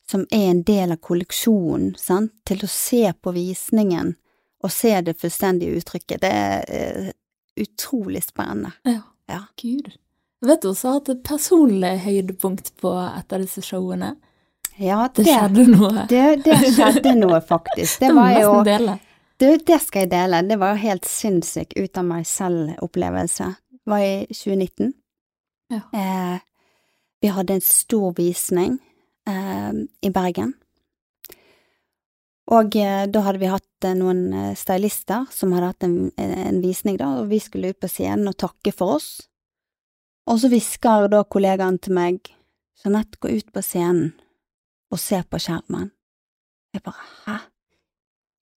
som 0.10 0.28
er 0.30 0.52
en 0.52 0.62
del 0.62 0.92
av 0.94 1.02
kolleksjonen, 1.02 1.96
sant, 1.98 2.32
til 2.46 2.62
å 2.62 2.70
se 2.70 3.10
på 3.14 3.34
visningen 3.34 4.14
og 4.62 4.72
se 4.72 4.94
det 5.02 5.18
fullstendige 5.18 5.80
uttrykket. 5.80 6.22
Det 6.22 6.30
er 6.30 6.66
eh, 6.70 7.12
utrolig 7.60 8.24
spennende. 8.24 8.72
Ja. 8.84 9.02
Ja. 9.32 9.42
Gud. 9.62 9.92
Vet 10.46 10.62
du 10.62 10.70
også 10.70 10.88
har 10.92 11.00
hatt 11.00 11.10
et 11.10 11.24
personlig 11.26 11.94
høydepunkt 12.04 12.74
på 12.82 12.92
et 13.02 13.34
av 13.34 13.42
disse 13.42 13.64
showene. 13.66 14.16
Ja, 14.78 15.08
Det 15.08 15.24
det, 15.26 15.34
skjedde 15.34 15.66
noe. 15.72 16.04
det, 16.12 16.24
det 16.46 16.58
skjedde 16.76 17.14
noe, 17.18 17.40
faktisk. 17.42 18.00
Det 18.04 18.08
Det 18.12 18.16
var 18.18 18.36
jo 18.42 18.52
dele. 18.68 18.98
Du, 19.40 19.48
det 19.58 19.80
skal 19.82 20.06
jeg 20.06 20.12
dele. 20.12 20.42
Det 20.48 20.58
var 20.60 20.76
jo 20.76 20.84
helt 20.84 21.08
sinnssyk 21.10 21.74
ut 21.80 21.98
av 21.98 22.06
meg 22.08 22.28
selv-opplevelse. 22.28 23.48
Det 23.72 23.92
var 23.92 24.04
i 24.04 24.28
2019. 24.32 24.94
Ja. 25.74 25.82
Eh, 25.94 26.38
vi 27.22 27.32
hadde 27.34 27.58
en 27.58 27.66
stor 27.66 28.14
visning 28.20 28.78
eh, 29.28 29.72
i 30.06 30.12
Bergen. 30.14 30.54
Og 32.54 32.76
eh, 32.78 33.06
da 33.10 33.22
hadde 33.26 33.42
vi 33.42 33.50
hatt 33.50 33.86
eh, 33.88 33.96
noen 33.98 34.28
eh, 34.34 34.52
stylister 34.60 35.26
som 35.34 35.54
hadde 35.56 35.72
hatt 35.72 35.86
en, 35.88 35.96
en 36.22 36.60
visning, 36.62 37.00
da, 37.02 37.08
og 37.24 37.32
vi 37.32 37.40
skulle 37.42 37.72
ut 37.74 37.80
på 37.82 37.90
scenen 37.90 38.30
og 38.30 38.38
takke 38.38 38.74
for 38.76 39.00
oss. 39.00 39.10
Og 40.30 40.40
så 40.42 40.50
hvisker 40.52 41.08
da 41.14 41.24
kollegaen 41.26 41.80
til 41.82 41.96
meg, 41.98 42.30
Jeanette, 42.84 43.18
gå 43.22 43.32
ut 43.34 43.50
på 43.54 43.62
scenen 43.66 44.12
og 44.94 45.02
se 45.02 45.18
på 45.26 45.40
skjermen. 45.42 45.90
Jeg 46.76 46.84
bare, 46.86 47.06
hæ? 47.26 47.38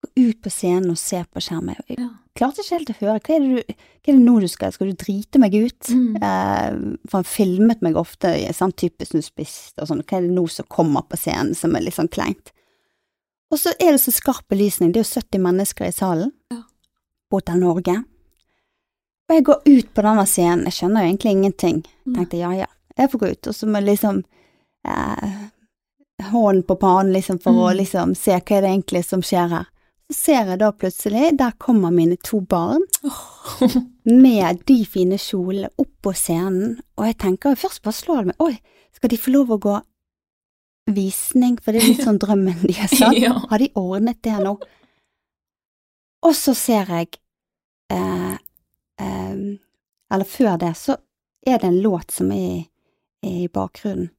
Gå 0.04 0.10
ut 0.28 0.40
på 0.44 0.52
scenen 0.52 0.92
og 0.92 0.98
se 1.00 1.22
på 1.32 1.40
skjermen. 1.42 1.78
Jeg 1.88 1.98
Ja. 2.02 2.08
klarte 2.38 2.62
ikke 2.62 2.76
helt 2.76 2.92
å 2.92 2.98
høre. 3.00 3.20
Hva 3.24 3.34
er 3.36 3.40
det, 3.40 3.48
du, 3.48 3.72
hva 3.72 4.12
er 4.12 4.18
det 4.18 4.24
nå 4.26 4.34
du 4.44 4.48
skal? 4.52 4.72
Skal 4.74 4.92
du 4.92 4.98
drite 5.00 5.40
meg 5.42 5.56
ut? 5.56 5.88
Mm. 5.90 6.16
Eh, 6.20 6.76
for 7.08 7.18
han 7.22 7.26
filmet 7.26 7.80
meg 7.82 7.96
ofte 7.98 8.34
sånn 8.54 8.76
typisk 8.78 9.12
som 9.14 9.22
du 9.22 9.26
spiste 9.26 9.80
og 9.82 9.88
sånn. 9.90 10.04
Hva 10.04 10.20
er 10.20 10.28
det 10.28 10.36
nå 10.36 10.44
som 10.52 10.68
kommer 10.70 11.08
på 11.08 11.18
scenen 11.18 11.56
som 11.58 11.74
er 11.74 11.86
litt 11.88 11.96
sånn 11.96 12.12
kleint? 12.12 12.52
Og 13.50 13.58
så 13.58 13.72
er 13.80 13.92
det 13.94 14.00
så 14.02 14.12
skarp 14.12 14.48
belysning. 14.52 14.92
Det 14.92 15.00
er 15.00 15.04
jo 15.06 15.20
70 15.22 15.38
mennesker 15.40 15.88
i 15.88 15.92
salen 15.92 16.32
Ja. 16.52 16.62
på 17.30 17.36
Hotell 17.40 17.60
Norge. 17.60 17.94
Og 19.28 19.34
jeg 19.36 19.44
går 19.44 19.62
ut 19.66 19.94
på 19.94 20.02
denne 20.04 20.24
scenen. 20.26 20.64
Jeg 20.68 20.72
skjønner 20.78 21.02
jo 21.04 21.08
egentlig 21.12 21.30
ingenting. 21.36 21.78
Mm. 22.06 22.14
Tenkte 22.14 22.36
ja, 22.40 22.50
ja, 22.56 22.66
jeg 22.96 23.10
får 23.12 23.18
gå 23.22 23.30
ut. 23.32 23.46
Og 23.46 23.54
så 23.54 23.66
med 23.68 23.84
liksom 23.84 24.22
eh, 24.88 25.34
hånden 26.30 26.62
på 26.68 26.76
pannen 26.80 27.12
liksom 27.12 27.38
for 27.42 27.52
å 27.52 27.70
Mm. 27.72 27.76
liksom 27.76 28.14
se 28.16 28.32
hva 28.36 28.56
er 28.56 28.60
det 28.62 28.70
egentlig 28.70 29.04
som 29.04 29.20
skjer 29.22 29.48
her. 29.48 29.66
Så 30.10 30.14
ser 30.16 30.46
jeg 30.48 30.58
da 30.58 30.70
plutselig, 30.72 31.36
der 31.36 31.52
kommer 31.58 31.90
mine 31.92 32.16
to 32.16 32.40
barn 32.40 32.80
oh. 33.04 33.60
med 34.04 34.62
de 34.66 34.84
fine 34.86 35.18
kjolene 35.20 35.68
opp 35.78 35.90
på 36.02 36.12
scenen, 36.16 36.78
og 36.96 37.04
jeg 37.04 37.18
tenker 37.18 37.54
først 37.60 37.82
bare 37.82 37.92
slår 37.92 38.16
det 38.16 38.26
meg, 38.26 38.40
oi, 38.40 38.58
skal 38.96 39.10
de 39.10 39.18
få 39.20 39.30
lov 39.34 39.50
å 39.52 39.58
gå 39.60 39.74
visning, 40.94 41.56
for 41.62 41.72
det 41.74 41.82
er 41.82 41.88
litt 41.92 42.04
sånn 42.06 42.20
drømmen 42.22 42.60
deres, 42.64 42.96
sant? 43.00 43.18
Ja. 43.20 43.34
Har 43.50 43.62
de 43.62 43.70
ordnet 43.78 44.20
det 44.24 44.36
nå? 44.44 44.56
Og 46.26 46.34
så 46.34 46.54
ser 46.58 46.90
jeg, 46.90 47.18
eh, 47.94 48.34
eh, 49.00 49.34
eller 50.10 50.28
før 50.28 50.56
det, 50.60 50.72
så 50.80 50.96
er 51.46 51.60
det 51.60 51.68
en 51.70 51.82
låt 51.84 52.10
som 52.10 52.32
er, 52.34 52.64
er 53.22 53.42
i 53.44 53.50
bakgrunnen. 53.52 54.10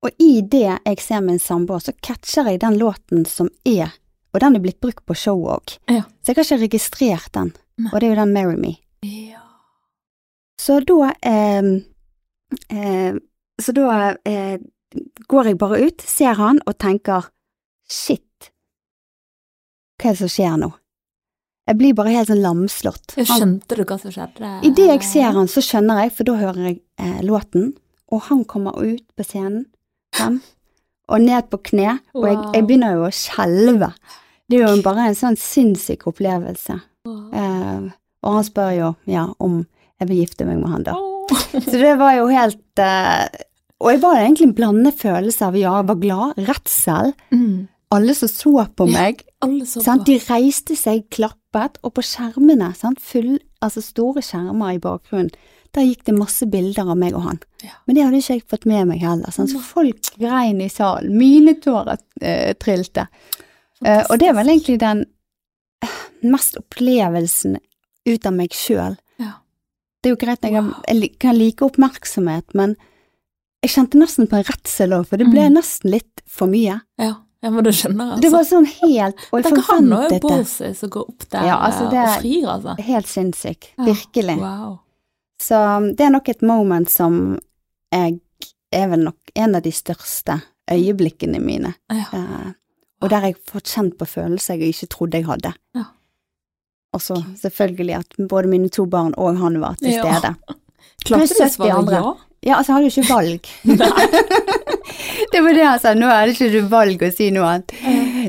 Og 0.00 0.14
i 0.22 0.40
det 0.40 0.64
jeg 0.64 1.00
ser 1.04 1.20
min 1.20 1.40
samboer, 1.42 1.82
så 1.84 1.92
catcher 2.00 2.48
jeg 2.48 2.62
den 2.62 2.78
låten 2.80 3.26
som 3.28 3.50
er, 3.68 3.90
og 4.32 4.40
den 4.40 4.56
er 4.56 4.62
blitt 4.64 4.80
brukt 4.80 5.04
på 5.04 5.16
show 5.18 5.42
òg. 5.52 5.74
Ja. 5.92 6.06
Så 6.22 6.32
jeg 6.32 6.38
har 6.38 6.46
ikke 6.46 6.62
registrert 6.62 7.32
den, 7.36 7.50
Nei. 7.76 7.90
og 7.92 8.00
det 8.00 8.08
er 8.08 8.14
jo 8.14 8.20
den 8.22 8.32
Marry 8.32 8.56
Me. 8.56 8.72
Ja. 9.04 9.42
Så 10.60 10.78
da 10.88 11.10
eh, 11.26 11.68
eh, 12.72 13.18
Så 13.60 13.74
da 13.76 14.14
eh, 14.28 14.58
går 15.30 15.50
jeg 15.50 15.58
bare 15.60 15.80
ut, 15.86 16.02
ser 16.06 16.38
han 16.40 16.60
og 16.66 16.76
tenker 16.82 17.28
shit, 17.90 18.50
hva 20.00 20.10
er 20.10 20.14
det 20.16 20.22
som 20.22 20.30
skjer 20.32 20.54
nå? 20.62 20.70
Jeg 21.68 21.78
blir 21.78 21.94
bare 21.94 22.14
helt 22.14 22.30
sånn 22.30 22.40
lamslått. 22.42 23.12
Skjønte 23.14 23.76
du 23.78 23.82
hva 23.86 23.98
som 24.00 24.10
skjedde? 24.14 24.48
Idet 24.66 24.86
jeg 24.88 25.02
ser 25.06 25.34
han, 25.36 25.46
så 25.50 25.62
skjønner 25.62 26.00
jeg, 26.02 26.14
for 26.16 26.26
da 26.26 26.38
hører 26.40 26.64
jeg 26.70 26.78
eh, 26.98 27.20
låten, 27.26 27.74
og 28.10 28.24
han 28.26 28.40
kommer 28.48 28.80
ut 28.80 29.04
på 29.14 29.26
scenen, 29.26 29.68
frem, 30.16 30.40
og 31.10 31.22
ned 31.22 31.46
på 31.52 31.60
kne, 31.70 31.98
og 32.16 32.26
jeg, 32.26 32.38
jeg 32.56 32.66
begynner 32.66 32.96
jo 32.96 33.04
å 33.06 33.12
skjelve. 33.14 33.92
Det 34.50 34.58
er 34.58 34.72
jo 34.74 34.82
bare 34.82 35.04
en 35.10 35.18
sånn 35.18 35.38
sinnssyk 35.38 36.08
opplevelse. 36.10 36.80
Eh, 37.06 37.86
og 38.26 38.34
han 38.40 38.46
spør 38.48 38.72
jo, 38.74 38.88
ja, 39.10 39.28
om 39.38 39.60
jeg 40.00 40.10
vil 40.10 40.22
gifte 40.24 40.48
meg 40.48 40.58
med 40.62 40.72
han 40.74 40.88
da. 40.88 40.96
Så 41.54 41.76
det 41.78 41.94
var 42.00 42.16
jo 42.18 42.26
helt 42.32 42.82
eh, 42.82 43.28
Og 43.80 43.92
jeg 43.94 44.00
var 44.02 44.18
egentlig 44.20 44.48
en 44.50 44.56
blandet 44.56 44.96
følelse 45.00 45.46
av 45.46 45.56
ja, 45.56 45.76
jeg 45.80 45.88
var 45.88 46.00
glad, 46.02 46.40
redsel. 46.50 47.14
Mm. 47.32 47.68
Alle 47.90 48.14
som 48.14 48.28
så 48.30 48.52
på 48.76 48.86
Ja, 48.86 48.92
meg, 48.92 49.22
Alle 49.42 49.66
så 49.66 49.80
på. 49.82 50.04
de 50.06 50.18
reiste 50.28 50.76
seg, 50.78 51.06
klappet, 51.10 51.80
og 51.82 51.94
på 51.96 52.04
skjermene? 52.06 52.68
Full, 53.00 53.38
altså 53.64 53.82
store 53.82 54.22
skjermer 54.22 54.76
i 54.76 54.82
bakgrunnen, 54.82 55.32
der 55.74 55.86
gikk 55.86 56.04
det 56.06 56.14
masse 56.18 56.46
bilder 56.50 56.90
av 56.90 56.98
meg 56.98 57.14
og 57.14 57.24
han. 57.24 57.40
Ja. 57.62 57.72
Men 57.86 57.96
det 57.96 58.04
hadde 58.04 58.20
ikke 58.20 58.36
jeg 58.36 58.46
fått 58.50 58.66
med 58.66 58.88
meg 58.90 59.02
heller. 59.04 59.30
Sant? 59.34 59.52
Så 59.52 59.60
folk 59.62 60.12
grein 60.18 60.60
i 60.60 60.68
salen, 60.68 61.16
mine 61.18 61.54
tårer 61.62 61.98
eh, 62.20 62.52
trilte. 62.58 63.06
Eh, 63.84 64.02
og 64.10 64.18
det 64.18 64.28
er 64.28 64.34
vel 64.36 64.50
egentlig 64.50 64.80
den 64.82 65.04
eh, 65.82 65.98
mest 66.26 66.58
opplevelsen 66.60 67.56
ut 68.10 68.26
av 68.26 68.34
meg 68.34 68.54
sjøl. 68.54 68.98
Ja. 69.22 69.36
Det 70.02 70.10
er 70.10 70.16
jo 70.16 70.20
greit, 70.20 70.46
jeg, 70.46 70.64
jeg 70.90 71.12
kan 71.22 71.38
like 71.38 71.64
oppmerksomhet, 71.64 72.50
men 72.58 72.74
jeg 73.62 73.70
kjente 73.74 73.98
nesten 74.00 74.26
på 74.30 74.36
en 74.38 74.44
redsel 74.48 74.94
òg, 74.96 75.06
for 75.06 75.16
det 75.20 75.26
ble 75.30 75.48
Mm. 75.48 75.54
nesten 75.58 75.90
litt 75.90 76.22
for 76.26 76.46
mye. 76.48 76.80
Ja. 76.98 77.14
ja, 77.42 77.50
men 77.50 77.64
du 77.64 77.70
skjønner, 77.70 78.14
altså. 78.14 78.20
Det 78.22 78.30
var 78.32 78.44
sånn 78.44 78.66
helt 78.66 79.16
Og 79.32 79.42
jeg 79.42 79.44
Tenk 79.44 79.64
forventet 79.66 80.10
det. 80.10 80.20
Borsig 80.22 80.76
som 80.76 80.90
går 80.90 81.08
opp 81.08 81.28
der 81.30 81.44
Ja, 81.46 81.56
altså, 81.66 81.90
det- 81.90 81.98
og 82.08 82.20
frir, 82.20 82.46
altså. 82.48 82.76
Helt 82.80 83.06
sinnssykt. 83.06 83.68
Ja. 83.78 83.84
Virkelig. 83.84 84.38
Wow. 84.38 84.78
Så 85.40 85.54
um, 85.76 85.94
det 85.94 86.00
er 86.06 86.10
nok 86.10 86.28
et 86.28 86.42
moment 86.42 86.88
som 86.90 87.38
jeg 87.92 88.20
er 88.72 88.88
vel 88.88 89.04
nok 89.04 89.16
en 89.34 89.54
av 89.56 89.62
de 89.62 89.70
største 89.72 90.42
øyeblikkene 90.70 91.40
mine. 91.40 91.74
Ja. 91.90 92.04
Uh, 92.12 92.52
og 93.02 93.08
der 93.10 93.20
jeg 93.30 93.36
fått 93.48 93.64
kjent 93.64 93.96
på 93.98 94.06
følelser 94.06 94.58
jeg 94.60 94.74
ikke 94.74 94.88
trodde 94.92 95.16
jeg 95.18 95.26
hadde. 95.26 95.52
Ja. 95.74 95.84
Og 96.92 97.00
så 97.00 97.16
selvfølgelig 97.38 97.96
at 97.98 98.28
både 98.28 98.48
mine 98.48 98.68
to 98.68 98.84
barn 98.86 99.14
og 99.16 99.38
han 99.38 99.60
var 99.60 99.74
til 99.80 99.92
Ja. 99.92 100.02
stede. 100.02 100.34
Klarte 101.04 101.26
Pluss 101.26 101.30
du 101.30 101.34
å 101.34 101.46
70 101.46 101.54
svare 101.56 101.90
ja? 101.92 102.14
Ja, 102.46 102.56
altså, 102.56 102.72
hadde 102.72 102.88
jo 102.88 102.94
ikke 102.94 103.14
valg. 103.14 103.48
det 105.32 105.42
var 105.44 105.56
det 105.56 105.66
han 105.66 105.80
sa, 105.82 105.92
nå 105.96 106.08
hadde 106.08 106.32
ikke 106.32 106.48
du 106.54 106.60
valg 106.72 107.02
å 107.04 107.10
si 107.12 107.28
noe 107.34 107.50
annet. 107.50 107.74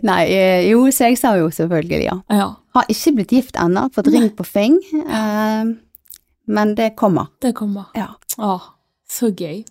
Nei, 0.07 0.21
eh, 0.35 0.65
jo, 0.71 0.83
så 0.91 1.07
jeg 1.11 1.19
sa 1.21 1.35
jo 1.39 1.47
selvfølgelig 1.53 2.01
ja. 2.03 2.17
Ja, 2.31 2.49
Har 2.75 2.91
ikke 2.91 3.13
blitt 3.19 3.31
gift 3.35 3.59
ennå, 3.59 3.85
fått 3.95 4.09
ring 4.11 4.29
på 4.35 4.45
fing, 4.47 4.77
uh, 5.07 5.71
men 6.51 6.75
det 6.75 6.93
kommer. 6.99 7.31
det 7.43 7.53
kommer. 7.55 7.91
Ja. 7.95 8.09
Åh, 8.37 8.67
så 9.11 9.31
gøy. 9.31 9.63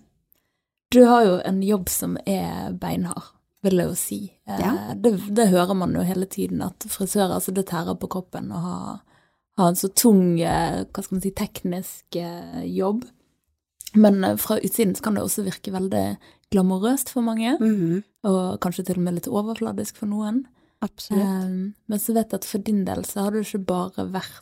Du 0.91 1.03
har 1.07 1.23
jo 1.25 1.37
en 1.47 1.61
jobb 1.63 1.89
som 1.89 2.17
er 2.25 2.73
beinhard, 2.77 3.29
vil 3.63 3.77
jeg 3.79 3.87
jo 3.91 3.95
si. 3.95 4.19
Eh, 4.49 4.59
Ja. 4.59 4.73
Det, 4.97 5.13
det 5.37 5.47
hører 5.53 5.73
man 5.77 5.93
jo 5.95 6.01
hele 6.03 6.25
tiden, 6.25 6.61
at 6.65 6.83
frisører, 6.89 7.37
altså 7.37 7.53
det 7.55 7.67
tærer 7.69 7.95
på 7.95 8.09
kroppen 8.11 8.49
å 8.51 8.59
ha, 8.65 8.77
ha 9.57 9.67
en 9.69 9.77
så 9.79 9.87
tung, 9.93 10.39
eh, 10.41 10.81
hva 10.83 11.03
skal 11.05 11.15
man 11.17 11.23
si, 11.23 11.31
teknisk 11.37 12.17
eh, 12.19 12.65
jobb. 12.67 13.05
Men 13.95 14.23
eh, 14.23 14.35
fra 14.37 14.57
utsiden 14.59 14.95
så 14.95 15.01
kan 15.03 15.15
det 15.15 15.23
også 15.23 15.43
virke 15.45 15.71
veldig 15.73 16.17
glamorøst 16.51 17.09
for 17.09 17.21
mange, 17.23 17.57
Mhm. 17.59 18.03
og 18.23 18.59
kanskje 18.61 18.85
til 18.85 18.97
og 18.97 19.03
med 19.03 19.13
litt 19.15 19.27
overfladisk 19.27 19.95
for 19.97 20.05
noen. 20.07 20.45
Absolutt. 20.81 21.21
Um, 21.45 21.73
men 21.87 21.99
så 21.99 22.13
vet 22.13 22.29
jeg 22.31 22.39
at 22.41 22.45
for 22.45 22.57
din 22.59 22.83
del 22.85 23.03
så 23.05 23.21
har 23.23 23.31
det 23.31 23.45
ikke 23.45 23.65
bare 23.65 24.05
vært 24.11 24.41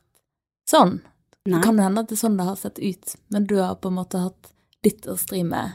sånn. 0.70 1.02
Nei. 1.46 1.58
Det 1.60 1.64
kan 1.64 1.78
hende 1.80 2.00
at 2.00 2.08
det 2.08 2.18
er 2.18 2.28
sånn 2.28 2.38
det 2.38 2.46
har 2.46 2.56
sett 2.56 2.80
ut, 2.80 3.16
men 3.30 3.46
du 3.46 3.56
har 3.58 3.76
på 3.76 3.88
en 3.90 3.96
måte 3.96 4.20
hatt 4.22 4.52
ditt 4.84 5.02
å 5.08 5.18
stri 5.18 5.44
med 5.44 5.74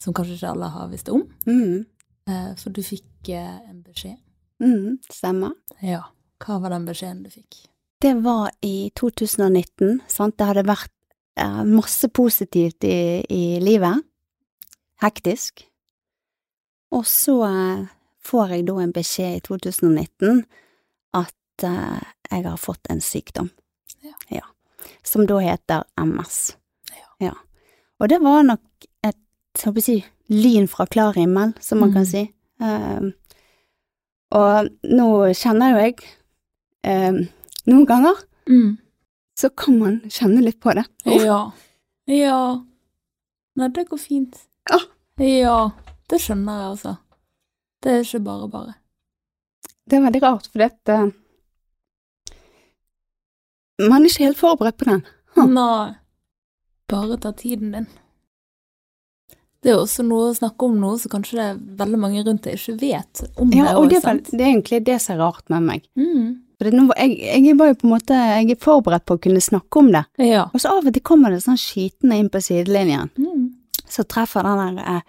som 0.00 0.14
kanskje 0.14 0.36
ikke 0.38 0.50
alle 0.50 0.68
har 0.70 0.88
visst 0.88 1.08
om. 1.08 1.22
Mhm. 1.46 1.86
Uh, 2.28 2.54
For 2.54 2.70
du 2.70 2.80
fikk 2.82 3.28
uh, 3.30 3.60
en 3.68 3.82
beskjed. 3.82 4.16
Mm, 4.62 4.98
Stemmer. 5.10 5.52
Ja. 5.82 6.04
Hva 6.40 6.60
var 6.62 6.70
den 6.70 6.86
beskjeden 6.86 7.24
du 7.24 7.30
fikk? 7.30 7.66
Det 8.00 8.14
var 8.22 8.50
i 8.62 8.90
2019, 8.94 10.00
sant. 10.08 10.36
Det 10.38 10.46
hadde 10.46 10.64
vært 10.66 10.91
masse 11.64 12.08
positivt 12.08 12.84
i, 12.84 13.24
i 13.28 13.60
livet. 13.60 14.02
Hektisk. 15.02 15.64
Og 16.92 17.06
så 17.08 17.38
eh, 17.48 17.86
får 18.22 18.48
jeg 18.56 18.66
da 18.68 18.76
en 18.82 18.92
beskjed 18.92 19.38
i 19.38 19.44
2019 19.46 20.42
at 21.16 21.64
eh, 21.64 22.02
jeg 22.30 22.44
har 22.46 22.56
fått 22.60 22.90
en 22.92 23.00
sykdom. 23.00 23.50
Ja. 24.28 24.44
Som 25.06 25.26
da 25.26 25.38
heter 25.42 25.84
MS. 25.96 26.56
Ja. 27.22 27.32
Og 28.00 28.08
det 28.10 28.18
var 28.22 28.42
nok 28.42 28.86
et, 29.06 29.18
håper 29.64 29.78
å 29.80 29.84
si, 29.84 29.98
lyn 30.32 30.68
fra 30.70 30.86
klar 30.90 31.14
himmel, 31.18 31.52
som 31.60 31.78
man 31.82 31.92
kan 31.94 32.02
Mm. 32.02 32.08
si. 32.10 32.22
Um, 32.62 33.12
og 34.32 34.68
nå 34.86 35.06
kjenner 35.34 35.72
jo 35.72 35.80
jeg 35.82 35.96
um, 36.86 37.18
Noen 37.66 37.86
ganger 37.86 38.20
Mm. 38.48 38.76
Så 39.42 39.50
kan 39.58 39.78
man 39.80 40.00
kjenne 40.06 40.42
litt 40.44 40.60
på 40.62 40.74
det. 40.78 40.84
Ja. 41.10 41.40
Ja. 42.06 42.42
Nei, 43.58 43.68
det 43.74 43.88
går 43.90 43.98
fint. 43.98 44.38
Ja. 44.70 44.78
Ja. 45.18 45.56
Det 46.10 46.20
skjønner 46.22 46.60
jeg, 46.60 46.68
altså. 46.76 46.92
Det 47.82 47.96
er 47.96 48.04
ikke 48.04 48.22
bare 48.26 48.48
bare. 48.52 48.74
Det 49.90 49.98
er 49.98 50.04
veldig 50.04 50.22
rart, 50.22 50.46
for 50.46 50.62
dette 50.62 50.98
Man 53.82 54.04
er 54.04 54.12
ikke 54.12 54.28
helt 54.28 54.38
forberedt 54.38 54.78
på 54.78 54.86
den. 54.86 55.02
Huh. 55.34 55.48
Nei. 55.50 55.96
Bare 56.92 57.18
ta 57.18 57.32
tiden 57.34 57.74
din. 57.74 57.88
Det 59.62 59.72
er 59.72 59.80
også 59.80 60.04
noe 60.06 60.30
å 60.30 60.36
snakke 60.36 60.66
om 60.68 60.78
nå, 60.78 60.92
så 60.98 61.10
kanskje 61.10 61.38
det 61.38 61.44
er 61.48 61.60
veldig 61.82 61.98
mange 62.02 62.22
rundt 62.26 62.46
deg 62.46 62.58
ikke 62.58 62.78
vet 62.80 63.22
om 63.38 63.50
Ja, 63.54 63.68
det 63.70 63.74
og 63.78 63.90
det 63.90 63.98
er, 63.98 64.06
vel, 64.06 64.22
det 64.26 64.40
er 64.40 64.50
egentlig 64.50 64.80
det 64.86 64.98
som 65.02 65.14
er 65.16 65.22
rart 65.22 65.52
med 65.54 65.66
meg. 65.66 65.84
Mm. 65.98 66.32
For 66.62 66.70
det, 66.70 66.76
nå, 66.78 66.84
jeg, 66.94 67.16
jeg 67.42 67.56
var 67.58 67.72
jo 67.72 67.74
på 67.80 67.88
en 67.88 67.94
måte 67.96 68.14
Jeg 68.14 68.52
er 68.54 68.60
forberedt 68.62 69.04
på 69.08 69.16
å 69.18 69.22
kunne 69.24 69.42
snakke 69.42 69.80
om 69.82 69.88
det. 69.90 70.04
Ja. 70.22 70.44
Og 70.54 70.62
så 70.62 70.70
av 70.70 70.86
og 70.86 70.94
til 70.94 71.02
kommer 71.02 71.34
det 71.34 71.40
sånn 71.42 71.58
skitende 71.58 72.20
inn 72.22 72.30
på 72.30 72.38
sidelinjen. 72.44 73.10
Mm. 73.18 73.48
Så 73.90 74.04
treffer 74.06 74.46
den 74.46 74.78
der 74.78 74.92
eh, 74.94 75.02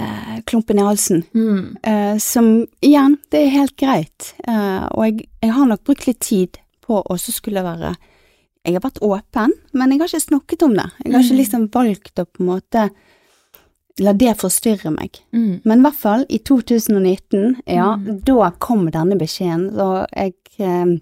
eh, 0.00 0.40
klumpen 0.48 0.80
i 0.80 0.86
halsen. 0.86 1.22
Mm. 1.36 1.76
Eh, 1.82 2.16
som 2.18 2.48
igjen, 2.80 3.18
det 3.30 3.44
er 3.44 3.54
helt 3.58 3.76
greit. 3.76 4.32
Eh, 4.48 4.88
og 4.96 5.04
jeg, 5.10 5.28
jeg 5.44 5.52
har 5.58 5.68
nok 5.68 5.84
brukt 5.84 6.08
litt 6.08 6.22
tid 6.24 6.58
på 6.82 6.98
å 7.02 7.04
også 7.14 7.34
skulle 7.36 7.62
være 7.66 7.92
Jeg 8.64 8.76
har 8.76 8.82
vært 8.84 9.00
åpen, 9.02 9.52
men 9.74 9.90
jeg 9.90 9.98
har 10.00 10.10
ikke 10.12 10.24
snakket 10.30 10.62
om 10.62 10.74
det. 10.78 10.88
Jeg 11.04 11.12
har 11.12 11.22
ikke 11.24 11.34
Mm. 11.34 11.40
liksom 11.42 11.62
valgt 11.74 12.20
å 12.22 12.24
på 12.30 12.40
en 12.44 12.46
måte 12.46 12.90
la 14.00 14.12
det 14.12 14.36
forstyrre 14.40 14.90
meg. 14.94 15.18
Mm. 15.32 15.60
Men 15.64 15.78
i 15.78 15.82
hvert 15.82 15.98
fall 16.00 16.26
i 16.28 16.38
2019, 16.38 17.56
ja, 17.66 17.96
Mm. 17.96 18.20
da 18.24 18.50
kom 18.58 18.86
denne 18.90 19.18
beskjeden, 19.18 19.70
og 19.80 20.06
jeg 20.16 20.34
eh, 20.58 20.98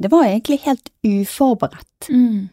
Det 0.00 0.10
var 0.12 0.24
egentlig 0.24 0.60
helt 0.62 0.90
uforberedt. 1.04 2.08
Mm. 2.10 2.48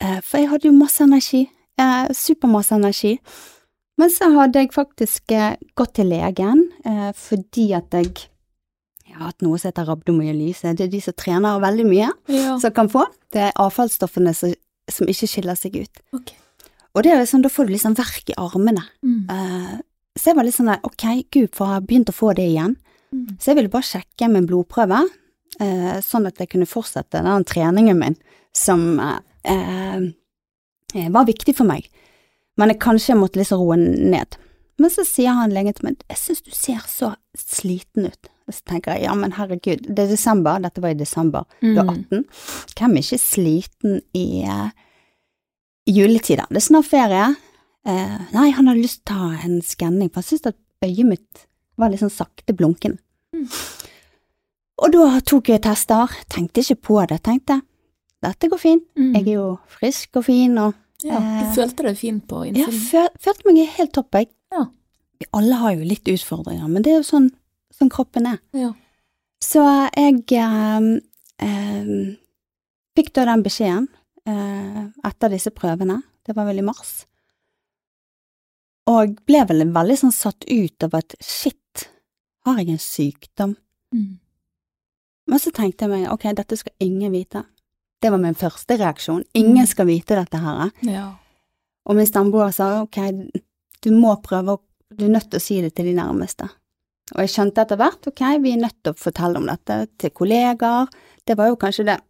Eh, 0.00 0.20
For 0.22 0.38
jeg 0.38 0.48
hadde 0.48 0.68
jo 0.68 0.72
masse 0.72 1.02
energi, 1.02 1.48
eh, 1.78 2.06
supermasse 2.14 2.74
energi. 2.74 3.18
Men 3.98 4.08
så 4.10 4.30
hadde 4.32 4.58
jeg 4.60 4.70
faktisk 4.72 5.32
eh, 5.32 5.56
gått 5.76 5.94
til 5.94 6.06
legen 6.06 6.68
eh, 6.84 7.10
fordi 7.12 7.72
at 7.74 7.90
jeg, 7.92 8.12
jeg 9.06 9.16
har 9.16 9.26
hatt 9.32 9.42
noe 9.42 9.58
som 9.58 9.68
heter 9.72 9.84
rabdomyolyse. 9.90 10.72
Det 10.76 10.86
er 10.86 10.92
de 10.94 11.00
som 11.00 11.14
trener 11.18 11.58
veldig 11.60 11.86
mye, 11.86 12.10
Ja. 12.28 12.58
som 12.58 12.70
kan 12.72 12.88
få. 12.88 13.06
Det 13.32 13.40
er 13.48 13.52
avfallsstoffene 13.58 14.32
som, 14.34 14.54
som 14.88 15.06
ikke 15.10 15.26
skiller 15.28 15.54
seg 15.58 15.76
ut. 15.82 16.00
Ok. 16.14 16.32
Og 16.92 17.04
det 17.06 17.12
er 17.14 17.24
sånn, 17.28 17.42
da 17.44 17.50
får 17.52 17.68
du 17.68 17.72
liksom 17.74 17.96
verk 17.96 18.30
i 18.32 18.36
armene. 18.40 18.84
Mm. 19.04 19.22
Uh, 19.30 19.76
så 20.18 20.30
jeg 20.30 20.36
var 20.36 20.44
litt 20.44 20.56
sånn 20.58 20.68
der, 20.68 20.82
ok, 20.84 21.04
gud, 21.32 21.50
for 21.56 21.66
jeg 21.70 21.78
har 21.78 21.86
begynt 21.88 22.12
å 22.12 22.16
få 22.16 22.32
det 22.36 22.48
igjen. 22.50 22.76
Mm. 23.12 23.26
Så 23.40 23.50
jeg 23.52 23.60
ville 23.60 23.72
bare 23.72 23.88
sjekke 23.88 24.28
med 24.28 24.42
en 24.42 24.48
blodprøve, 24.50 25.00
uh, 25.62 25.94
sånn 26.04 26.28
at 26.28 26.40
jeg 26.42 26.52
kunne 26.52 26.68
fortsette 26.68 27.24
den 27.24 27.48
treningen 27.48 28.00
min, 28.00 28.18
som 28.52 28.84
uh, 29.00 30.02
var 30.92 31.28
viktig 31.28 31.56
for 31.56 31.68
meg. 31.68 31.88
Men 32.60 32.74
jeg 32.74 32.82
kanskje 32.84 33.16
måtte 33.16 33.40
liksom 33.40 33.62
roe 33.64 33.78
ned. 33.80 34.36
Men 34.80 34.92
så 34.92 35.04
sier 35.06 35.36
han 35.36 35.52
legen 35.54 35.72
til 35.76 35.88
meg, 35.88 36.04
jeg 36.10 36.20
synes 36.20 36.44
du 36.44 36.52
ser 36.56 36.84
så 36.90 37.14
sliten 37.38 38.08
ut. 38.10 38.30
Og 38.48 38.56
så 38.56 38.64
tenker 38.68 38.96
jeg, 38.96 39.06
ja 39.06 39.14
men 39.16 39.32
herregud, 39.36 39.84
det 39.86 40.04
er 40.04 40.10
desember, 40.12 40.60
dette 40.60 40.82
var 40.82 40.92
i 40.92 40.98
desember, 40.98 41.46
du 41.62 41.70
er 41.78 41.84
Mm. 41.86 41.92
18. 42.10 42.24
Hvem 42.76 42.96
er 42.96 43.04
ikke 43.06 43.20
sliten 43.22 44.00
i, 44.12 44.26
i 45.88 45.94
juletider? 45.96 46.46
Det 46.50 46.60
er 46.60 46.66
snart 46.66 46.88
ferie. 46.90 47.24
Eh, 47.84 48.18
nei, 48.34 48.50
han 48.54 48.68
hadde 48.70 48.82
lyst 48.82 49.02
til 49.04 49.16
å 49.16 49.30
ta 49.32 49.46
en 49.46 49.60
skanning, 49.66 50.10
for 50.12 50.22
han 50.22 50.28
syntes 50.28 50.52
at 50.52 50.58
øyet 50.86 51.06
mitt 51.08 51.46
var 51.80 51.90
litt 51.90 52.02
sånn 52.02 52.12
sakte 52.14 52.54
blunkende. 52.54 53.00
Mm. 53.34 53.48
Og 54.82 54.92
da 54.94 55.20
tok 55.26 55.50
jeg 55.52 55.62
tester, 55.64 56.10
tenkte 56.32 56.62
ikke 56.62 56.78
på 56.88 57.00
det, 57.10 57.20
tenkte 57.26 57.60
dette 58.22 58.48
går 58.52 58.58
fint, 58.62 58.84
Mm. 58.94 59.14
jeg 59.16 59.26
er 59.26 59.32
jo 59.34 59.58
frisk 59.66 60.16
og 60.16 60.24
fin 60.24 60.56
og 60.58 60.74
Ja, 61.02 61.18
du 61.18 61.46
eh, 61.48 61.54
følte 61.56 61.82
deg 61.82 61.96
fin 61.98 62.20
på 62.20 62.44
ja, 62.46 62.52
innsiden? 62.52 62.80
føl, 62.90 63.08
følte 63.18 63.46
meg 63.52 63.68
helt 63.74 63.92
topp, 63.92 64.12
jeg. 64.14 64.28
Ja. 64.52 64.66
Vi 65.18 65.26
alle 65.34 65.54
har 65.58 65.72
jo 65.74 65.82
litt 65.88 66.04
utfordringer, 66.06 66.68
men 66.70 66.82
det 66.82 66.92
er 66.92 67.00
jo 67.00 67.08
sånn, 67.08 67.30
sånn 67.74 67.90
kroppen 67.90 68.26
er. 68.30 68.38
Ja. 68.54 68.72
Så 69.42 69.64
jeg 69.96 70.22
eh, 70.38 71.00
eh, 71.42 72.16
fikk 72.94 73.12
da 73.14 73.24
den 73.24 73.42
beskjeden 73.42 73.88
etter 74.26 75.32
disse 75.32 75.50
prøvene, 75.50 76.02
det 76.26 76.36
var 76.36 76.46
vel 76.46 76.58
i 76.62 76.66
mars, 76.66 77.04
og 78.90 79.16
ble 79.28 79.44
vel 79.48 79.64
veldig 79.72 79.96
sånn 79.98 80.14
satt 80.14 80.44
ut 80.50 80.86
av 80.86 80.94
at 80.98 81.14
shit, 81.22 81.86
har 82.46 82.58
jeg 82.58 82.72
en 82.74 82.82
sykdom? 82.82 83.56
Mm. 83.94 84.18
Men 85.30 85.38
så 85.38 85.52
tenkte 85.54 85.86
jeg 85.86 85.92
meg, 85.92 86.08
ok, 86.10 86.24
dette 86.34 86.58
skal 86.58 86.74
ingen 86.82 87.12
vite. 87.14 87.44
Det 88.02 88.10
var 88.10 88.18
min 88.18 88.34
første 88.34 88.74
reaksjon, 88.80 89.22
ingen 89.38 89.62
Mm. 89.62 89.68
skal 89.70 89.86
vite 89.86 90.16
dette 90.18 90.38
her. 90.38 90.70
ja. 90.82 91.14
Og 91.84 91.96
min 91.96 92.06
samboer 92.06 92.52
sa 92.52 92.82
ok, 92.82 92.96
du 93.82 93.90
må 93.90 94.20
prøve, 94.22 94.56
å- 94.56 94.96
du 94.96 95.04
er 95.06 95.08
nødt 95.08 95.30
til 95.30 95.38
å 95.38 95.42
si 95.42 95.60
det 95.60 95.74
til 95.74 95.84
de 95.86 95.94
nærmeste. 95.94 96.48
Og 97.14 97.18
jeg 97.20 97.28
skjønte 97.28 97.58
etter 97.62 97.76
hvert, 97.76 98.06
ok, 98.06 98.38
vi 98.40 98.52
er 98.52 98.56
nødt 98.62 98.82
til 98.84 98.92
å 98.92 98.96
fortelle 98.98 99.36
om 99.36 99.46
dette 99.46 99.88
til 99.98 100.10
kollegaer, 100.10 100.88
det 101.26 101.36
var 101.36 101.48
jo 101.48 101.56
kanskje 101.56 101.84
det 101.86 102.00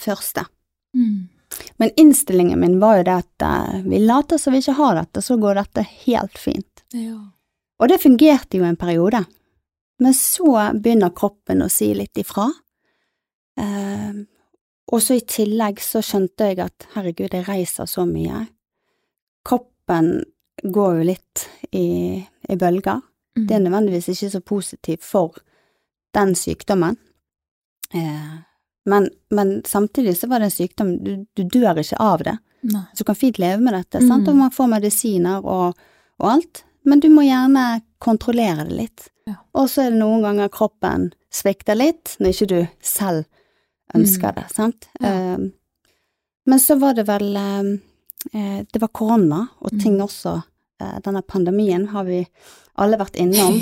første. 0.00 0.46
Mm. 1.80 1.86
Men 1.86 1.90
innstillingen 1.96 2.60
min 2.60 2.80
var 2.80 2.98
jo 3.00 3.04
det 3.08 3.18
at 3.22 3.42
eh, 3.42 3.82
vi 3.88 3.98
later 4.04 4.38
som 4.38 4.52
vi 4.52 4.60
ikke 4.60 4.76
har 4.76 4.98
dette, 5.00 5.22
så 5.24 5.36
går 5.40 5.54
dette 5.62 5.86
helt 6.06 6.38
fint. 6.38 6.84
ja. 6.92 7.18
Og 7.80 7.88
det 7.88 8.02
fungerte 8.02 8.58
jo 8.58 8.64
en 8.68 8.76
periode. 8.76 9.22
Men 10.04 10.12
så 10.12 10.50
begynner 10.76 11.14
kroppen 11.16 11.62
å 11.64 11.68
si 11.72 11.86
litt 11.96 12.18
ifra. 12.20 12.44
Eh, 13.56 14.18
og 14.92 15.00
så 15.00 15.16
i 15.16 15.22
tillegg 15.24 15.80
så 15.80 16.02
skjønte 16.04 16.50
jeg 16.50 16.60
at 16.60 16.88
herregud, 16.92 17.32
jeg 17.32 17.46
reiser 17.48 17.88
så 17.88 18.04
mye. 18.04 18.42
Kroppen 19.48 20.10
går 20.60 20.98
jo 20.98 21.06
litt 21.08 21.46
i, 21.72 22.20
i 22.20 22.58
bølger. 22.60 23.00
Mm. 23.38 23.46
Det 23.46 23.56
er 23.56 23.64
nødvendigvis 23.64 24.10
ikke 24.12 24.30
så 24.34 24.42
positivt 24.44 25.06
for 25.06 25.40
den 26.12 26.34
sykdommen. 26.36 26.98
Eh, 27.94 28.38
men, 28.86 29.08
men 29.30 29.62
samtidig 29.66 30.16
så 30.18 30.28
var 30.30 30.40
det 30.40 30.44
en 30.50 30.50
sykdom, 30.56 30.90
du, 31.04 31.26
du 31.36 31.42
dør 31.44 31.78
ikke 31.82 31.98
av 32.00 32.22
det. 32.24 32.36
Nei. 32.62 32.82
Så 32.94 33.02
du 33.04 33.04
kan 33.10 33.14
fint 33.18 33.38
leve 33.38 33.60
med 33.60 33.74
dette, 33.74 34.00
Mm. 34.00 34.08
sant? 34.08 34.28
og 34.28 34.36
man 34.36 34.50
får 34.50 34.68
medisiner 34.68 35.44
og, 35.44 35.76
og 36.20 36.30
alt, 36.30 36.64
men 36.84 37.00
du 37.00 37.08
må 37.12 37.22
gjerne 37.26 37.82
kontrollere 38.00 38.64
det 38.68 38.76
litt. 38.76 39.08
Ja. 39.28 39.34
Og 39.54 39.68
så 39.68 39.82
er 39.86 39.90
det 39.90 40.00
noen 40.00 40.22
ganger 40.24 40.48
kroppen 40.48 41.10
svikter 41.32 41.76
litt, 41.76 42.16
når 42.20 42.32
ikke 42.34 42.48
du 42.48 42.66
selv 42.82 43.24
ønsker 43.94 44.34
det, 44.34 44.46
sant. 44.54 44.88
Mm. 45.00 45.04
Ja. 45.06 45.14
Eh, 45.34 45.38
men 46.46 46.58
så 46.58 46.76
var 46.80 46.94
det 46.96 47.04
vel 47.06 47.36
eh, 47.36 48.62
Det 48.72 48.80
var 48.80 48.88
korona, 48.88 49.46
og 49.60 49.70
ting 49.80 49.96
Mm. 49.98 50.04
også. 50.06 50.42
Uh, 50.82 50.98
denne 51.04 51.20
pandemien 51.22 51.88
har 51.92 52.04
vi 52.04 52.26
alle 52.80 52.96
vært 52.96 53.16
innom. 53.20 53.58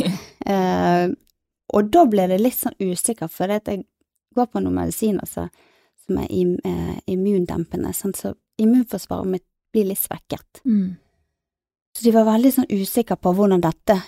uh, 0.47 1.09
og 1.75 1.91
da 1.91 2.05
ble 2.07 2.29
det 2.31 2.41
litt 2.41 2.55
sånn 2.55 2.77
usikker, 2.79 3.27
for 3.29 3.47
det 3.51 3.57
at 3.57 3.71
jeg 3.73 3.85
går 4.39 4.53
på 4.53 4.63
noen 4.63 4.79
medisiner 4.81 5.27
altså, 5.27 5.49
som 6.07 6.21
er 6.23 6.31
im, 6.33 6.55
eh, 6.65 6.97
immundempende, 7.13 7.93
sånn, 7.97 8.15
så 8.17 8.33
immunforsvaret 8.59 9.29
mitt 9.29 9.47
blir 9.75 9.91
litt 9.91 10.01
svekket. 10.01 10.63
Mm. 10.65 10.97
Så 11.97 12.07
de 12.07 12.15
var 12.15 12.29
veldig 12.29 12.53
sånn 12.55 12.71
usikre 12.71 13.19
på 13.21 13.35
hvordan 13.37 13.61
dette 13.65 13.99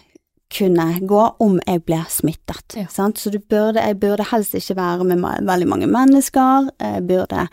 kunne 0.51 0.87
gå 1.07 1.25
om 1.43 1.59
jeg 1.63 1.83
ble 1.87 2.01
smittet. 2.11 2.77
Ja. 2.79 2.87
Sant? 2.91 3.19
Så 3.19 3.31
du 3.31 3.39
burde, 3.39 3.83
jeg 3.83 3.99
burde 4.03 4.27
helst 4.33 4.57
ikke 4.59 4.79
være 4.79 5.07
med 5.07 5.47
veldig 5.47 5.69
mange 5.71 5.89
mennesker, 5.91 6.71
jeg 6.81 7.05
burde 7.07 7.45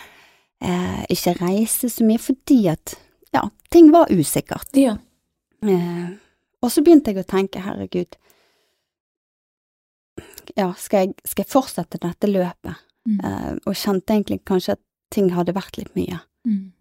eh, 0.62 1.04
ikke 1.14 1.36
reise 1.42 1.92
så 1.94 2.08
mye 2.08 2.22
fordi 2.22 2.64
at 2.74 2.96
ja, 3.36 3.44
ting 3.74 3.92
var 3.94 4.10
usikkert. 4.14 4.72
Ja. 4.78 4.96
Eh, 5.66 6.08
og 6.64 6.74
så 6.74 6.82
begynte 6.82 7.14
jeg 7.14 7.22
å 7.22 7.30
tenke, 7.30 7.62
herregud, 7.62 8.18
ja, 10.56 10.72
skal 10.78 11.06
jeg, 11.08 11.14
skal 11.26 11.44
jeg 11.46 11.52
fortsette 11.52 12.00
dette 12.04 12.30
løpet? 12.30 12.84
Mm. 13.08 13.20
Uh, 13.24 13.52
og 13.66 13.76
kjente 13.76 14.14
egentlig 14.14 14.42
kanskje 14.48 14.76
at 14.78 14.82
ting 15.12 15.30
hadde 15.36 15.56
vært 15.56 15.78
litt 15.80 15.94
mye. 15.96 16.20
Mm. 16.48 16.72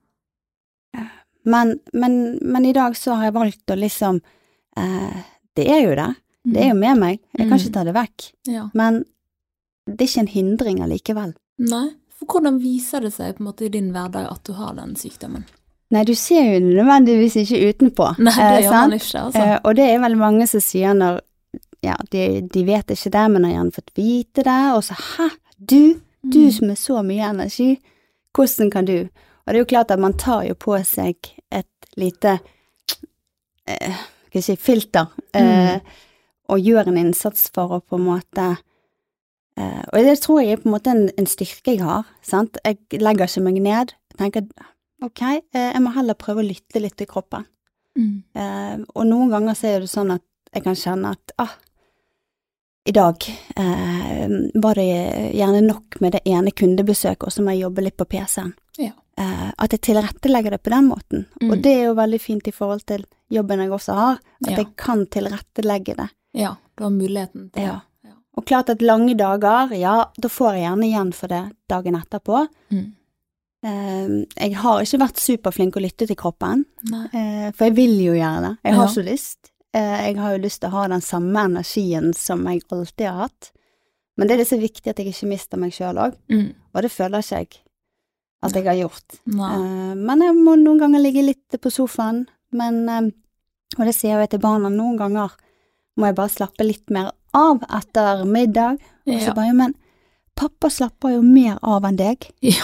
Men, 1.46 1.78
men, 1.92 2.38
men 2.42 2.64
i 2.66 2.72
dag 2.74 2.96
så 2.98 3.14
har 3.14 3.28
jeg 3.28 3.36
valgt 3.36 3.70
å 3.70 3.76
liksom 3.78 4.16
uh, 4.78 5.18
Det 5.54 5.66
er 5.70 5.84
jo 5.84 5.92
det. 5.98 6.08
Det 6.46 6.62
er 6.62 6.72
jo 6.72 6.78
med 6.78 6.98
meg. 6.98 7.20
Jeg 7.34 7.48
kan 7.48 7.56
Mm. 7.56 7.60
ikke 7.62 7.74
ta 7.74 7.84
det 7.84 7.94
vekk. 7.94 8.24
Ja. 8.46 8.64
Men 8.74 9.04
det 9.86 10.00
er 10.02 10.08
ikke 10.10 10.20
en 10.24 10.34
hindring 10.34 10.80
allikevel. 10.82 11.32
Nei, 11.58 11.86
for 12.18 12.26
hvordan 12.26 12.58
viser 12.62 13.00
det 13.06 13.12
seg 13.14 13.36
på 13.36 13.42
en 13.42 13.48
måte 13.48 13.66
i 13.66 13.70
din 13.72 13.92
hverdag 13.94 14.28
at 14.30 14.42
du 14.46 14.52
har 14.58 14.74
den 14.74 14.94
sykdommen? 14.98 15.46
Nei, 15.94 16.02
du 16.04 16.14
ser 16.18 16.42
jo 16.42 16.60
nødvendigvis 16.66 17.36
ikke 17.44 17.70
utenpå. 17.70 18.08
Nei, 18.18 18.34
det 18.34 18.46
eh, 18.46 18.62
gjør 18.64 18.70
sant? 18.74 18.90
man 18.90 18.98
ikke, 18.98 19.20
altså. 19.22 19.42
Eh, 19.42 19.58
og 19.62 19.76
det 19.78 19.86
er 19.86 20.02
veldig 20.02 20.18
mange 20.18 20.46
som 20.50 20.60
sier 20.60 20.94
når 20.98 21.20
Ja, 21.86 21.94
de, 22.10 22.22
de 22.50 22.64
vet 22.66 22.90
ikke 22.90 23.12
det, 23.14 23.24
men 23.30 23.46
har 23.46 23.52
gjerne 23.56 23.76
fått 23.76 23.92
vite 23.98 24.42
det, 24.46 24.58
og 24.74 24.82
så 24.86 24.96
hæ, 24.98 25.28
du, 25.58 26.00
du 26.26 26.40
Mm. 26.46 26.50
som 26.52 26.70
er 26.72 26.78
så 26.80 27.02
mye 27.06 27.28
energi, 27.30 27.68
hvordan 28.34 28.70
kan 28.74 28.84
du? 28.88 28.96
Og 29.46 29.52
det 29.52 29.54
er 29.60 29.62
jo 29.62 29.68
klart 29.70 29.92
at 29.94 30.00
man 30.02 30.16
tar 30.18 30.42
jo 30.48 30.54
på 30.58 30.74
seg 30.84 31.14
et 31.54 31.86
lite 31.96 32.38
eh, 33.68 33.94
Skal 34.26 34.40
jeg 34.40 34.44
si 34.44 34.56
filter, 34.60 35.06
eh, 35.38 35.78
og 36.50 36.60
gjør 36.60 36.90
en 36.90 36.98
innsats 37.00 37.46
for 37.54 37.76
å 37.76 37.80
på 37.80 37.96
en 37.96 38.04
måte 38.08 38.46
eh, 39.56 39.82
Og 39.92 40.02
det 40.04 40.16
tror 40.20 40.42
jeg 40.42 40.56
er 40.56 40.62
på 40.62 40.68
en 40.68 40.74
måte 40.74 40.92
en, 40.92 41.06
en 41.16 41.26
styrke 41.30 41.76
jeg 41.76 41.84
har, 41.86 42.04
sant. 42.22 42.58
Jeg 42.66 43.00
legger 43.00 43.30
ikke 43.30 43.44
meg 43.46 43.60
ned. 43.64 43.94
Jeg 44.12 44.18
tenker 44.20 44.48
ok, 45.06 45.22
eh, 45.54 45.70
jeg 45.72 45.82
må 45.84 45.94
heller 45.94 46.18
prøve 46.18 46.42
å 46.42 46.48
lytte 46.48 46.82
litt 46.82 46.96
til 46.98 47.08
kroppen. 47.08 47.46
Mm. 47.96 48.24
Eh, 48.36 48.74
og 48.94 49.06
noen 49.08 49.30
ganger 49.32 49.56
så 49.56 49.70
er 49.70 49.86
det 49.86 49.92
sånn 49.94 50.12
at 50.18 50.24
jeg 50.52 50.66
kan 50.66 50.76
kjenne 50.76 51.14
at 51.16 51.32
ah, 51.40 51.54
i 52.86 52.92
dag 52.94 53.24
eh, 53.56 54.28
var 54.62 54.74
det 54.78 55.32
gjerne 55.34 55.62
nok 55.66 55.98
med 56.00 56.12
det 56.16 56.20
ene 56.30 56.52
kundebesøket, 56.54 57.26
og 57.26 57.32
så 57.34 57.42
må 57.42 57.54
jeg 57.54 57.64
jobbe 57.66 57.82
litt 57.86 57.96
på 57.98 58.06
PC-en. 58.12 58.52
Ja. 58.78 58.92
Eh, 59.18 59.48
at 59.58 59.72
jeg 59.72 59.80
tilrettelegger 59.88 60.54
det 60.56 60.62
på 60.62 60.70
den 60.74 60.88
måten. 60.90 61.24
Mm. 61.40 61.50
Og 61.50 61.62
det 61.64 61.72
er 61.72 61.84
jo 61.88 61.94
veldig 61.98 62.20
fint 62.20 62.48
i 62.48 62.54
forhold 62.54 62.84
til 62.86 63.06
jobben 63.32 63.62
jeg 63.64 63.72
også 63.74 63.94
har, 63.98 64.20
at 64.44 64.50
Ja. 64.50 64.56
jeg 64.60 64.74
kan 64.76 65.06
tilrettelegge 65.06 65.96
det. 65.96 66.08
Ja, 66.36 66.54
du 66.76 66.84
har 66.84 66.90
muligheten 66.90 67.50
til 67.50 67.62
det. 67.62 67.68
Ja. 67.70 67.80
Og 68.36 68.44
klart 68.44 68.68
at 68.68 68.82
lange 68.84 69.14
dager, 69.16 69.72
ja, 69.72 70.04
da 70.20 70.28
får 70.28 70.52
jeg 70.54 70.62
gjerne 70.66 70.84
igjen 70.90 71.12
for 71.16 71.32
det 71.32 71.42
dagen 71.72 71.94
etterpå. 71.96 72.46
Mm. 72.70 72.92
Eh, 73.64 74.08
jeg 74.36 74.56
har 74.60 74.82
ikke 74.84 75.00
vært 75.00 75.22
superflink 75.22 75.76
å 75.78 75.82
lytte 75.82 76.06
til 76.06 76.16
kroppen, 76.16 76.64
Eh, 76.92 77.50
for 77.56 77.64
jeg 77.66 77.74
vil 77.74 77.96
jo 78.04 78.12
gjøre 78.12 78.42
det. 78.44 78.58
Jeg 78.64 78.74
har 78.74 78.88
så 78.88 79.02
lyst. 79.02 79.50
Eh, 79.76 80.06
jeg 80.08 80.16
har 80.22 80.32
jo 80.36 80.42
lyst 80.46 80.62
til 80.62 80.70
å 80.70 80.76
ha 80.78 80.86
den 80.88 81.02
samme 81.04 81.42
energien 81.50 82.14
som 82.16 82.44
jeg 82.48 82.62
alltid 82.72 83.06
har 83.10 83.26
hatt. 83.26 83.50
Men 84.16 84.28
det 84.28 84.34
er 84.36 84.40
det 84.44 84.48
så 84.48 84.56
viktig 84.60 84.88
at 84.88 84.96
jeg 85.02 85.10
ikke 85.12 85.28
mister 85.28 85.60
meg 85.60 85.74
sjøl 85.76 85.98
òg, 86.00 86.14
Mm. 86.32 86.54
og 86.74 86.82
det 86.82 86.90
føler 86.94 87.20
ikke 87.20 87.36
jeg 87.42 87.48
at 88.42 88.52
jeg 88.54 88.64
har 88.64 88.78
gjort. 88.80 89.18
Nei. 89.26 89.52
Eh, 89.56 89.94
men 90.00 90.22
jeg 90.24 90.34
må 90.38 90.54
noen 90.56 90.78
ganger 90.80 91.00
ligge 91.04 91.22
litt 91.26 91.60
på 91.60 91.70
sofaen, 91.72 92.26
men 92.52 92.88
eh, 92.88 93.10
Og 93.76 93.84
det 93.84 93.94
sier 93.96 94.20
jeg 94.20 94.30
til 94.30 94.38
barna, 94.40 94.68
noen 94.70 94.96
ganger 94.96 95.32
må 95.98 96.06
jeg 96.06 96.14
bare 96.14 96.30
slappe 96.30 96.64
litt 96.64 96.88
mer 96.88 97.10
av 97.34 97.60
etter 97.68 98.24
middag. 98.24 98.78
Og 99.06 99.20
så 99.20 99.26
Ja. 99.26 99.34
bare, 99.34 99.52
men 99.52 99.74
pappa 100.36 100.68
slapper 100.70 101.10
jo 101.16 101.20
mer 101.22 101.58
av 101.62 101.82
enn 101.84 101.96
deg, 101.96 102.30
Ja. 102.40 102.62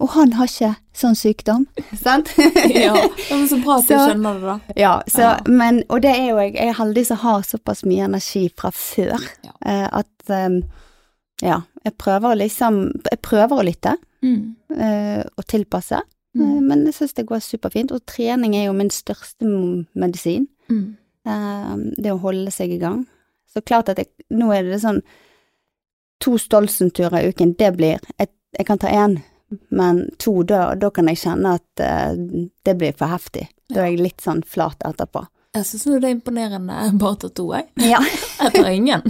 Og 0.00 0.10
han 0.12 0.32
har 0.36 0.48
ikke 0.50 0.72
sånn 0.96 1.14
sykdom. 1.16 1.66
Sant? 2.04 2.28
ja. 2.74 2.94
men 3.30 3.46
så 3.48 3.58
bra 3.64 3.78
at 3.80 3.86
du 3.88 3.94
skjønner 3.94 4.40
det, 4.40 4.42
da. 4.50 4.56
Ja, 4.76 4.94
så, 5.08 5.20
Ja. 5.22 5.30
men, 5.48 5.82
og 5.88 6.02
det 6.04 6.10
er 6.16 6.26
jo 6.30 6.40
jeg, 6.42 6.54
jeg 6.58 6.68
er 6.72 6.76
heldig 6.80 7.06
som 7.08 7.20
har 7.22 7.46
såpass 7.48 7.84
mye 7.88 8.04
energi 8.08 8.46
fra 8.56 8.70
før, 8.74 9.16
Ja. 9.46 9.54
eh, 9.64 9.86
at 10.02 10.34
um, 10.50 10.58
ja, 11.44 11.62
jeg 11.84 11.94
prøver 12.00 12.32
å 12.34 12.38
liksom, 12.42 12.78
jeg 13.10 13.22
prøver 13.22 13.56
å 13.62 13.66
lytte 13.70 13.96
Mm. 14.24 14.56
uh, 14.72 15.22
og 15.36 15.44
tilpasse, 15.46 15.98
mm. 16.34 16.40
uh, 16.40 16.60
men 16.64 16.86
jeg 16.88 16.94
synes 16.96 17.12
det 17.14 17.26
går 17.28 17.42
superfint, 17.44 17.92
og 17.92 18.00
trening 18.08 18.56
er 18.56 18.64
jo 18.66 18.72
min 18.76 18.90
største 18.90 19.46
medisin, 19.94 20.48
Mm. 20.68 20.96
Uh, 21.26 21.76
det 22.02 22.10
å 22.10 22.18
holde 22.22 22.50
seg 22.50 22.72
i 22.74 22.78
gang. 22.82 23.04
Så 23.52 23.60
klart 23.62 23.88
at 23.92 23.98
jeg, 24.00 24.08
nå 24.34 24.48
er 24.54 24.64
det 24.66 24.80
sånn, 24.82 24.98
to 26.20 26.36
Stolsen-turer 26.40 27.20
i 27.20 27.28
uken, 27.30 27.52
det 27.58 27.70
blir, 27.76 28.00
jeg, 28.18 28.28
jeg 28.58 28.66
kan 28.66 28.78
ta 28.82 28.88
en, 28.90 29.18
men 29.70 30.10
to, 30.18 30.42
da, 30.42 30.74
da 30.74 30.90
kan 30.90 31.06
jeg 31.08 31.20
kjenne 31.22 31.52
at 31.60 31.82
uh, 31.82 32.14
det 32.66 32.74
blir 32.80 32.96
for 32.98 33.06
heftig. 33.12 33.46
Da 33.70 33.84
er 33.84 33.92
jeg 33.92 34.00
litt 34.02 34.20
sånn 34.24 34.42
flat 34.46 34.82
etterpå. 34.86 35.24
Jeg 35.56 35.64
syns 35.64 35.84
det 35.88 36.04
er 36.04 36.14
imponerende 36.16 36.78
bare 37.00 37.16
til 37.22 37.30
to, 37.38 37.46
jeg. 37.54 37.68
Ja. 37.92 38.00
Jeg 38.42 38.52
tar 38.52 38.70
ingen. 38.70 39.02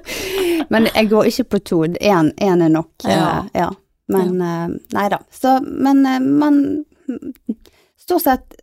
Men 0.72 0.88
jeg 0.90 1.08
går 1.12 1.28
ikke 1.30 1.44
på 1.54 1.58
to, 1.70 1.78
én 1.86 2.32
er 2.42 2.68
nok. 2.72 2.90
Ja. 3.06 3.20
Uh, 3.44 3.50
ja. 3.54 3.68
Men 4.10 4.40
uh, 4.42 4.66
nei 4.94 5.06
da. 5.12 5.20
Så, 5.30 5.56
men, 5.62 6.04
eh, 6.06 6.20
men 6.22 6.84
stort 7.98 8.22
sett 8.22 8.54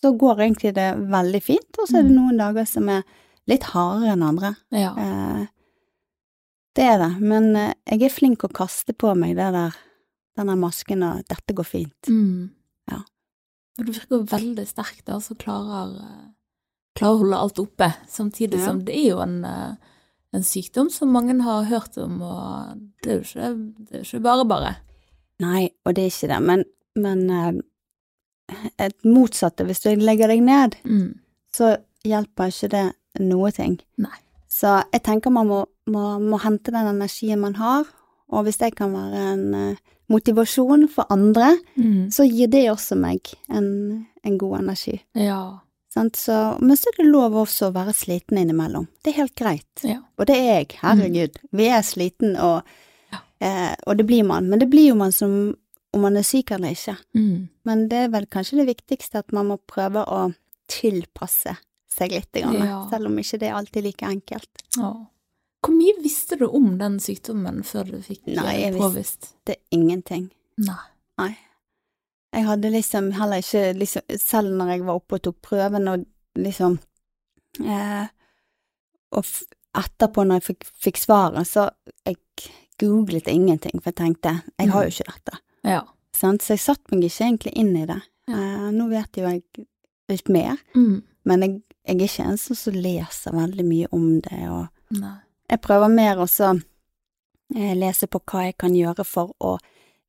så 0.00 0.12
går 0.18 0.40
egentlig 0.44 0.72
det 0.74 0.88
veldig 1.10 1.40
fint, 1.42 1.78
og 1.78 1.88
så 1.90 1.98
er 1.98 2.06
det 2.06 2.12
Mm. 2.12 2.16
noen 2.20 2.38
dager 2.38 2.66
som 2.66 2.88
er 2.88 3.02
litt 3.50 3.64
hardere 3.72 4.12
enn 4.14 4.22
andre. 4.22 4.52
Ja. 4.70 4.92
Eh, 4.98 5.46
det 6.78 6.84
er 6.86 6.98
det, 7.02 7.10
men 7.20 7.50
eh, 7.56 7.72
jeg 7.90 8.02
er 8.06 8.14
flink 8.14 8.44
å 8.46 8.52
kaste 8.54 8.94
på 8.94 9.14
meg 9.18 9.34
det 9.38 9.48
der, 9.54 9.74
den 10.38 10.48
der 10.52 10.56
masken 10.60 11.02
og 11.02 11.22
'dette 11.28 11.54
går 11.54 11.66
fint'. 11.66 12.08
Mm. 12.08 12.50
Ja. 12.90 13.02
Du 13.78 13.92
virker 13.92 14.24
veldig 14.26 14.66
sterk, 14.66 15.04
da, 15.06 15.18
som 15.20 15.36
klarer, 15.36 15.92
eh, 16.00 16.26
klarer 16.98 17.14
å 17.14 17.22
holde 17.22 17.36
alt 17.42 17.58
oppe, 17.62 17.92
samtidig 18.08 18.58
Ja. 18.58 18.64
som 18.66 18.84
det 18.84 18.94
er 18.96 19.08
jo 19.10 19.20
en, 19.20 19.44
eh, 19.44 19.74
en 20.34 20.42
sykdom 20.42 20.90
som 20.90 21.08
mange 21.12 21.40
har 21.42 21.64
hørt 21.64 21.96
om, 21.98 22.20
og 22.22 22.78
det 23.02 23.10
er 23.12 23.16
jo 23.18 23.24
ikke, 23.24 23.74
det 23.90 23.94
er 23.96 24.04
ikke 24.04 24.22
bare 24.22 24.44
bare. 24.48 24.76
Nei, 25.40 25.70
og 25.86 25.94
det 25.94 26.02
er 26.02 26.10
ikke 26.10 26.34
det, 26.34 26.42
men, 26.42 26.64
men 26.96 27.30
eh, 27.30 27.62
et 28.78 29.04
motsatte, 29.04 29.64
hvis 29.64 29.80
du 29.82 29.90
legger 29.96 30.28
deg 30.28 30.42
ned, 30.42 30.76
Mm. 30.84 31.18
så 31.52 31.76
hjelper 32.04 32.48
ikke 32.50 32.68
det 32.70 32.92
noe 33.20 33.50
ting. 33.50 33.78
Nei. 33.98 34.16
Så 34.48 34.82
jeg 34.92 35.02
tenker 35.02 35.30
man 35.30 35.46
må, 35.46 35.64
må, 35.86 36.18
må 36.18 36.38
hente 36.40 36.72
den 36.72 36.86
energien 36.86 37.38
man 37.40 37.54
har, 37.54 37.84
og 38.30 38.44
hvis 38.44 38.58
det 38.58 38.74
kan 38.76 38.92
være 38.92 39.32
en 39.34 39.76
motivasjon 40.08 40.88
for 40.88 41.04
andre, 41.10 41.58
Mm. 41.76 42.10
så 42.10 42.24
gir 42.24 42.48
det 42.48 42.66
også 42.70 42.96
meg 42.96 43.20
en, 43.50 44.06
en 44.24 44.38
god 44.38 44.58
energi. 44.60 45.02
Ja. 45.14 45.58
Sant? 45.92 46.16
Så, 46.16 46.58
men 46.60 46.76
så 46.76 46.88
er 46.92 46.96
det 47.02 47.06
lov 47.10 47.32
også 47.34 47.68
å 47.70 47.74
være 47.74 47.94
sliten 47.96 48.38
innimellom. 48.38 48.86
Det 49.04 49.12
er 49.12 49.22
helt 49.22 49.34
greit. 49.36 49.84
Ja. 49.84 50.00
Og 50.18 50.26
det 50.26 50.36
er 50.36 50.50
jeg, 50.60 50.68
herregud. 50.82 51.38
Vi 51.52 51.68
er 51.72 51.82
sliten, 51.82 52.36
og, 52.36 52.62
eh, 53.40 53.74
og 53.86 53.96
det 53.96 54.06
blir 54.06 54.24
man. 54.24 54.48
Men 54.50 54.58
det 54.60 54.68
blir 54.70 54.88
jo 54.90 54.94
man 55.00 55.12
som 55.12 55.54
om 55.94 56.02
man 56.04 56.16
er 56.20 56.22
syk 56.28 56.50
eller 56.52 56.74
ikke. 56.76 56.96
Mm. 57.16 57.48
Men 57.64 57.86
det 57.88 57.96
er 58.04 58.08
vel 58.12 58.26
kanskje 58.26 58.58
det 58.60 58.66
viktigste 58.76 59.18
at 59.22 59.32
man 59.32 59.46
må 59.48 59.56
prøve 59.66 60.02
å 60.04 60.34
tilpasse 60.68 61.56
seg 61.90 62.12
litt, 62.12 62.28
grann, 62.32 62.54
Ja. 62.60 62.86
selv 62.90 63.06
om 63.08 63.16
ikke 63.18 63.38
det 63.40 63.48
er 63.48 63.54
alltid 63.56 63.82
like 63.84 64.04
enkelt. 64.06 64.62
Ja. 64.76 64.92
Hvor 65.64 65.74
mye 65.74 65.94
visste 66.02 66.36
du 66.38 66.46
om 66.46 66.78
den 66.78 66.98
sykdommen 67.02 67.62
før 67.66 67.84
du 67.90 67.96
fikk 68.02 68.26
Nei, 68.26 68.54
eh, 68.54 68.60
jeg 68.70 68.74
visste- 68.94 69.26
Nei, 69.32 69.44
Det 69.46 69.56
er 69.56 69.76
ingenting. 69.78 70.30
Nei. 71.18 71.36
Jeg 72.32 72.44
hadde 72.44 72.70
liksom 72.70 73.12
heller 73.16 73.38
ikke 73.40 73.72
liksom, 73.78 74.02
Selv 74.20 74.52
når 74.58 74.68
jeg 74.74 74.82
var 74.84 74.94
oppe 75.00 75.14
og 75.16 75.22
tok 75.22 75.38
prøven 75.42 75.88
og 75.88 76.04
liksom 76.36 76.78
eh, 77.64 78.06
Og 79.12 79.24
etterpå, 79.74 80.24
når 80.26 80.34
jeg 80.40 80.42
fikk, 80.48 80.64
fikk 80.84 80.96
svaret, 80.98 81.46
så 81.48 81.70
jeg 82.06 82.16
googlet 82.78 83.26
ingenting, 83.28 83.80
for 83.82 83.90
jeg 83.90 83.96
tenkte 83.96 84.42
jeg 84.58 84.70
har 84.70 84.84
jo 84.84 84.90
ikke 84.92 85.06
dette. 85.12 85.38
Ja. 85.64 85.80
Så 86.14 86.36
jeg 86.48 86.58
satte 86.62 86.92
meg 86.94 87.04
ikke 87.08 87.24
egentlig 87.26 87.52
inn 87.58 87.76
i 87.76 87.86
det. 87.86 88.00
Ja. 88.28 88.34
Eh, 88.38 88.70
nå 88.74 88.88
vet 88.90 89.16
jo 89.16 89.24
jeg 89.28 89.42
litt 90.08 90.28
mer, 90.28 90.58
Mm. 90.74 91.02
men 91.24 91.40
jeg, 91.40 91.62
jeg 91.86 91.96
er 92.00 92.04
ikke 92.06 92.26
en 92.28 92.36
sånn 92.36 92.56
som 92.56 92.74
leser 92.74 93.32
veldig 93.32 93.64
mye 93.64 93.86
om 93.92 94.20
det, 94.20 94.48
og 94.48 94.68
Nei. 94.90 95.16
Jeg 95.48 95.60
prøver 95.60 95.88
mer 95.88 96.16
også 96.24 96.52
eh, 97.56 97.74
lese 97.76 98.06
på 98.06 98.20
hva 98.24 98.44
jeg 98.48 98.56
kan 98.58 98.74
gjøre 98.76 99.04
for 99.04 99.32
å 99.40 99.56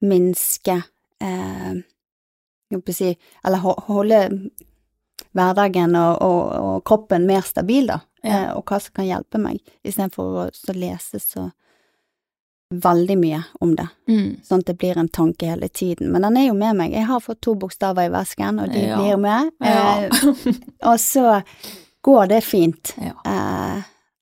minske 0.01 0.81
eh, 1.21 1.73
si, 2.93 3.13
eller 3.45 3.57
holde 3.87 4.19
hverdagen 5.35 5.95
og, 5.99 6.21
og, 6.21 6.43
og 6.63 6.83
kroppen 6.87 7.25
mer 7.27 7.41
stabil, 7.41 7.87
da, 7.87 7.99
Ja. 8.23 8.29
eh, 8.29 8.51
og 8.57 8.65
hva 8.67 8.79
som 8.81 8.93
kan 8.95 9.05
hjelpe 9.07 9.39
meg, 9.39 9.59
istedenfor 9.83 10.37
å 10.43 10.45
så 10.55 10.73
lese 10.75 11.19
så 11.23 11.49
veldig 12.69 13.15
mye 13.17 13.43
om 13.61 13.71
det, 13.75 13.87
Mm. 14.07 14.41
sånn 14.45 14.59
at 14.59 14.65
det 14.65 14.77
blir 14.77 14.97
en 14.97 15.07
tanke 15.09 15.47
hele 15.49 15.69
tiden. 15.69 16.11
Men 16.11 16.21
den 16.21 16.37
er 16.37 16.47
jo 16.47 16.53
med 16.53 16.75
meg. 16.77 16.91
Jeg 16.93 17.05
har 17.07 17.19
fått 17.19 17.41
to 17.41 17.55
bokstaver 17.55 18.05
i 18.05 18.09
vesken, 18.13 18.59
og 18.61 18.69
de 18.73 18.79
Ja. 18.87 18.97
blir 18.97 19.17
med. 19.17 19.51
Ja. 19.59 20.05
Eh, 20.05 20.09
og 20.83 20.99
så 20.99 21.41
går 22.03 22.27
det 22.29 22.43
fint. 22.43 22.93
ja. 23.01 23.13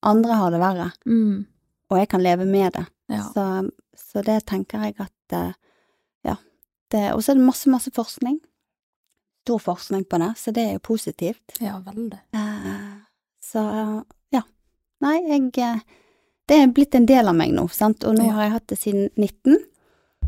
Andre 0.07 0.37
har 0.39 0.51
det 0.53 0.59
verre, 0.63 0.91
Mm. 1.05 1.45
og 1.91 1.97
jeg 1.99 2.09
kan 2.09 2.21
leve 2.23 2.45
med 2.47 2.73
det. 2.73 2.85
ja. 3.09 3.23
Så, 3.33 3.45
så 3.97 4.21
det 4.23 4.45
tenker 4.47 4.83
jeg 4.85 4.95
at 5.03 5.33
eh, 5.35 5.53
ja, 6.25 6.35
og 7.13 7.19
så 7.23 7.31
er 7.33 7.35
det 7.35 7.43
masse, 7.43 7.67
masse 7.69 7.91
forskning. 7.91 8.37
Stor 9.43 9.59
forskning 9.59 10.05
på 10.07 10.17
det, 10.19 10.33
så 10.39 10.51
det 10.55 10.63
er 10.63 10.73
jo 10.77 10.79
positivt. 10.83 11.57
Ja, 11.63 11.77
veldig. 11.83 12.19
Eh, 12.35 12.97
så 13.43 13.63
ja. 14.31 14.41
Nei, 15.03 15.17
jeg 15.27 15.51
eh, 15.63 15.79
Det 16.47 16.55
er 16.61 16.67
blitt 16.71 16.95
en 16.95 17.05
del 17.05 17.27
av 17.27 17.35
meg 17.35 17.51
nå, 17.51 17.65
sant, 17.71 18.03
og 18.07 18.15
nå 18.15 18.23
Ja. 18.25 18.31
har 18.37 18.43
jeg 18.43 18.51
hatt 18.53 18.67
det 18.71 18.77
siden 18.79 19.09
19. 19.17 19.57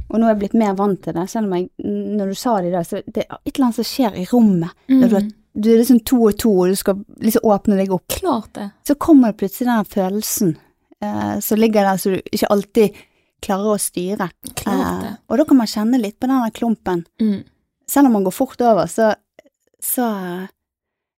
Og 0.10 0.20
nå 0.20 0.26
er 0.26 0.34
jeg 0.34 0.40
blitt 0.40 0.54
mer 0.60 0.74
vant 0.76 1.02
til 1.04 1.14
det, 1.14 1.30
selv 1.30 1.48
om 1.48 1.54
jeg, 1.56 1.70
når 1.80 2.28
du 2.28 2.36
sa 2.36 2.58
det 2.62 2.68
i 2.68 2.72
dag, 2.76 2.86
så 2.86 3.00
det 3.06 3.24
er 3.24 3.38
et 3.46 3.54
eller 3.56 3.66
annet 3.70 3.76
som 3.80 3.88
skjer 3.88 4.18
i 4.20 4.26
rommet. 4.32 4.72
Når 4.90 5.08
du, 5.10 5.16
har- 5.16 5.22
Mm. 5.24 5.34
Du 5.54 5.70
er 5.74 5.80
liksom 5.82 6.02
to 6.08 6.20
og 6.30 6.38
to, 6.40 6.52
og 6.64 6.72
du 6.72 6.78
skal 6.80 7.00
liksom 7.24 7.46
åpne 7.50 7.78
deg 7.80 7.94
opp. 7.94 8.08
Klart 8.14 8.52
det. 8.58 8.70
Så 8.88 8.96
kommer 9.02 9.36
plutselig 9.38 9.70
den 9.72 9.88
følelsen 9.90 10.58
eh, 11.04 11.40
som 11.44 11.60
ligger 11.60 11.88
der 11.88 12.02
som 12.02 12.16
du 12.16 12.20
ikke 12.22 12.52
alltid 12.54 13.00
klarer 13.44 13.76
å 13.76 13.82
styre. 13.82 14.30
Klart 14.54 15.02
det. 15.04 15.14
Eh, 15.14 15.18
og 15.28 15.42
da 15.42 15.48
kan 15.50 15.60
man 15.60 15.72
kjenne 15.72 16.02
litt 16.02 16.20
på 16.20 16.30
den 16.30 16.44
der 16.44 16.56
klumpen. 16.56 17.04
Mm. 17.22 17.42
Selv 17.90 18.10
om 18.10 18.18
man 18.20 18.28
går 18.28 18.36
fort 18.36 18.62
over, 18.62 18.90
så, 18.92 19.14
så 19.82 20.08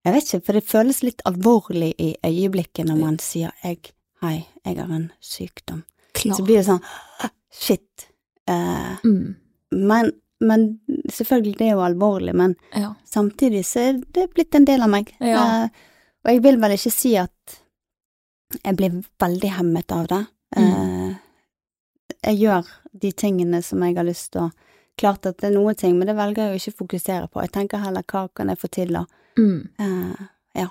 Jeg 0.01 0.15
vet 0.15 0.25
ikke, 0.25 0.45
for 0.47 0.57
det 0.57 0.65
føles 0.65 1.03
litt 1.05 1.23
alvorlig 1.29 1.91
i 2.01 2.15
øyeblikket 2.25 2.87
når 2.89 2.97
man 2.97 3.19
sier 3.21 3.51
jeg, 3.61 3.91
hei, 4.23 4.47
jeg 4.65 4.79
har 4.79 4.95
en 4.97 5.11
sykdom. 5.21 5.83
Klart. 6.17 6.39
Så 6.39 6.45
blir 6.47 6.57
det 6.57 6.69
sånn 6.71 6.81
shit. 7.53 8.07
Eh, 8.49 8.95
mm. 9.05 9.35
men, 9.77 10.13
men 10.41 10.81
selvfølgelig, 11.13 11.57
det 11.59 11.67
er 11.69 11.75
jo 11.75 11.85
alvorlig, 11.85 12.35
men 12.35 12.57
Ja. 12.77 12.95
samtidig 13.05 13.65
så 13.67 13.81
er 13.81 14.01
det 14.15 14.31
blitt 14.35 14.55
en 14.55 14.65
del 14.65 14.83
av 14.83 14.91
meg. 14.93 15.15
Ja. 15.21 15.65
Uh, 15.65 15.69
og 16.25 16.33
jeg 16.33 16.43
vil 16.43 16.61
vel 16.61 16.77
ikke 16.77 16.93
si 16.93 17.17
at 17.17 17.61
jeg 18.65 18.77
blir 18.77 19.05
veldig 19.21 19.51
hemmet 19.57 19.93
av 19.93 20.07
det. 20.07 20.27
Mm. 20.57 20.71
Uh, 20.71 21.15
jeg 22.25 22.41
gjør 22.41 22.67
de 22.93 23.13
tingene 23.13 23.63
som 23.63 23.83
jeg 23.83 23.97
har 23.97 24.05
lyst 24.05 24.33
til 24.33 24.49
å 24.49 24.51
Klart 25.01 25.25
at 25.25 25.39
det 25.41 25.47
er 25.49 25.55
noen 25.55 25.75
ting, 25.79 25.95
men 25.97 26.11
det 26.11 26.13
velger 26.19 26.43
jeg 26.43 26.53
jo 26.53 26.59
ikke 26.61 26.73
å 26.75 26.79
fokusere 26.83 27.29
på. 27.33 27.41
Jeg 27.41 27.53
tenker 27.55 27.81
heller 27.81 28.03
hva 28.05 28.27
kan 28.37 28.51
jeg 28.53 28.59
få 28.61 28.69
til, 28.69 28.91
da? 28.93 29.07
Mm. 29.39 29.63
Uh, 29.81 30.27
ja, 30.59 30.67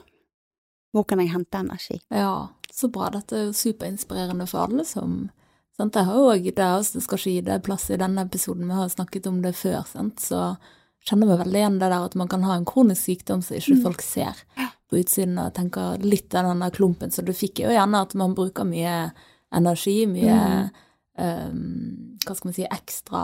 hvor 0.94 1.08
kan 1.10 1.22
jeg 1.24 1.32
hente 1.34 1.58
energi? 1.58 1.98
Ja, 2.14 2.50
så 2.70 2.92
bra. 2.94 3.10
Dette 3.10 3.40
er 3.40 3.48
jo 3.48 3.56
superinspirerende 3.58 4.46
for 4.46 4.68
alle 4.68 4.86
som 4.86 5.32
sant? 5.80 5.96
Jeg 5.96 6.06
har 6.10 6.20
òg 6.34 6.44
det, 6.50 6.66
altså, 6.66 7.02
skal 7.02 7.22
gi 7.24 7.38
det 7.48 7.62
plass 7.66 7.88
i 7.90 7.98
denne 8.02 8.26
episoden, 8.28 8.68
vi 8.68 8.76
har 8.78 8.92
snakket 8.92 9.28
om 9.32 9.40
det 9.46 9.56
før, 9.58 9.82
sant? 9.90 10.20
så 10.20 10.58
kjenner 11.08 11.30
vi 11.32 11.38
veldig 11.40 11.60
igjen 11.62 11.80
det 11.80 11.88
der 11.90 12.06
at 12.06 12.16
man 12.20 12.28
kan 12.28 12.44
ha 12.44 12.58
en 12.60 12.68
kronisk 12.68 13.08
sykdom 13.08 13.42
som 13.42 13.56
ikke 13.58 13.78
Mm. 13.80 13.84
folk 13.88 14.02
ser 14.04 14.36
på 14.90 14.98
utsiden, 15.00 15.38
og 15.40 15.54
tenker 15.56 16.02
litt 16.04 16.34
av 16.36 16.50
denne 16.50 16.70
klumpen, 16.76 17.12
så 17.14 17.24
du 17.24 17.32
fikk 17.32 17.60
jo 17.64 17.70
gjerne 17.72 18.02
at 18.02 18.14
man 18.20 18.36
bruker 18.36 18.66
mye 18.68 19.12
energi, 19.54 20.06
mye 20.10 20.70
ehm, 21.18 22.18
hva 22.26 22.36
skal 22.36 22.50
man 22.50 22.54
si, 22.58 22.66
ekstra 22.70 23.24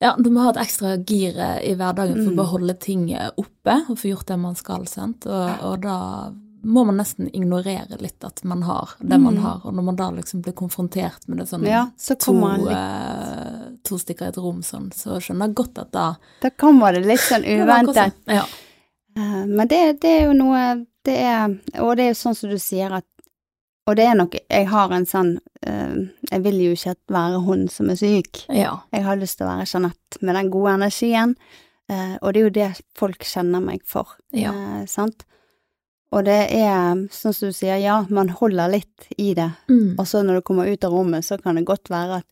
ja, 0.00 0.14
du 0.16 0.30
må 0.32 0.40
ha 0.46 0.50
et 0.54 0.62
ekstra 0.62 0.94
gir 1.04 1.36
i 1.36 1.74
hverdagen 1.76 2.16
for 2.22 2.30
å 2.30 2.32
Mm. 2.32 2.36
bare 2.36 2.52
holde 2.54 2.78
ting 2.80 3.02
oppe 3.36 3.74
og 3.90 3.98
få 3.98 4.08
gjort 4.14 4.26
det 4.26 4.38
man 4.38 4.54
skal, 4.56 4.86
sant, 4.88 5.26
og, 5.26 5.60
og 5.62 5.82
da 5.82 6.32
må 6.62 6.84
man 6.84 6.96
nesten 6.98 7.28
ignorere 7.34 7.96
litt 8.00 8.24
at 8.24 8.42
man 8.44 8.62
har 8.62 8.90
det 9.00 9.18
man 9.20 9.34
Mm. 9.36 9.42
har, 9.42 9.60
og 9.64 9.72
når 9.74 9.82
man 9.84 9.96
da 9.96 10.10
liksom 10.10 10.42
blir 10.42 10.52
konfrontert 10.52 11.26
med 11.28 11.38
det 11.38 11.46
sånn 11.48 11.64
Ja, 11.66 11.86
så 11.96 12.16
to, 12.18 12.32
litt 12.34 12.68
eh, 12.76 13.70
to 13.84 13.96
stykker 13.98 14.26
i 14.26 14.28
et 14.28 14.36
rom 14.36 14.60
sånn, 14.62 14.90
så 14.92 15.16
skjønner 15.20 15.46
jeg 15.48 15.54
godt 15.54 15.78
at 15.78 15.92
da 15.92 16.14
Da 16.42 16.50
kommer 16.50 16.92
det 16.92 17.06
litt 17.06 17.20
sånn 17.20 17.44
uventet. 17.54 17.94
sånn. 17.94 18.12
Ja. 18.26 18.44
Eh, 19.16 19.46
Men 19.46 19.68
det, 19.68 20.00
det 20.00 20.10
er 20.20 20.26
jo 20.26 20.32
noe 20.34 20.86
Det 21.04 21.16
er 21.18 21.48
Og 21.80 21.96
det 21.96 22.04
er 22.04 22.08
jo 22.12 22.18
sånn 22.20 22.36
som 22.36 22.50
du 22.50 22.58
sier 22.58 22.92
at 22.92 23.04
Og 23.88 23.96
det 23.96 24.04
er 24.06 24.14
nok 24.14 24.36
Jeg 24.48 24.66
har 24.68 24.92
en 24.92 25.06
sånn 25.06 25.38
eh, 25.66 25.96
Jeg 26.30 26.42
vil 26.44 26.60
jo 26.60 26.72
ikke 26.76 26.94
være 27.08 27.40
hun 27.42 27.68
som 27.68 27.88
er 27.90 27.96
syk. 27.96 28.44
ja. 28.48 28.76
Jeg 28.92 29.02
har 29.04 29.16
lyst 29.16 29.38
til 29.38 29.46
å 29.46 29.56
være 29.56 29.66
Jeanette 29.66 30.20
med 30.22 30.34
den 30.36 30.50
gode 30.50 30.74
energien, 30.76 31.34
og 32.22 32.32
det 32.32 32.36
er 32.40 32.44
jo 32.44 32.50
det 32.54 32.82
folk 32.94 33.18
kjenner 33.26 33.60
meg 33.64 33.80
for, 33.84 34.06
Ja. 34.32 34.52
sant? 34.86 35.24
Og 36.10 36.24
det 36.26 36.38
er, 36.50 37.04
sånn 37.14 37.34
som 37.34 37.50
du 37.52 37.54
sier, 37.54 37.76
ja, 37.78 38.00
man 38.10 38.32
holder 38.34 38.72
litt 38.72 39.06
i 39.16 39.30
det, 39.34 39.50
Mm. 39.68 39.94
og 39.98 40.06
så 40.10 40.24
når 40.26 40.40
du 40.40 40.42
kommer 40.42 40.66
ut 40.66 40.84
av 40.84 40.92
rommet, 40.92 41.24
så 41.24 41.38
kan 41.38 41.54
det 41.54 41.64
godt 41.68 41.90
være 41.90 42.18
at 42.18 42.26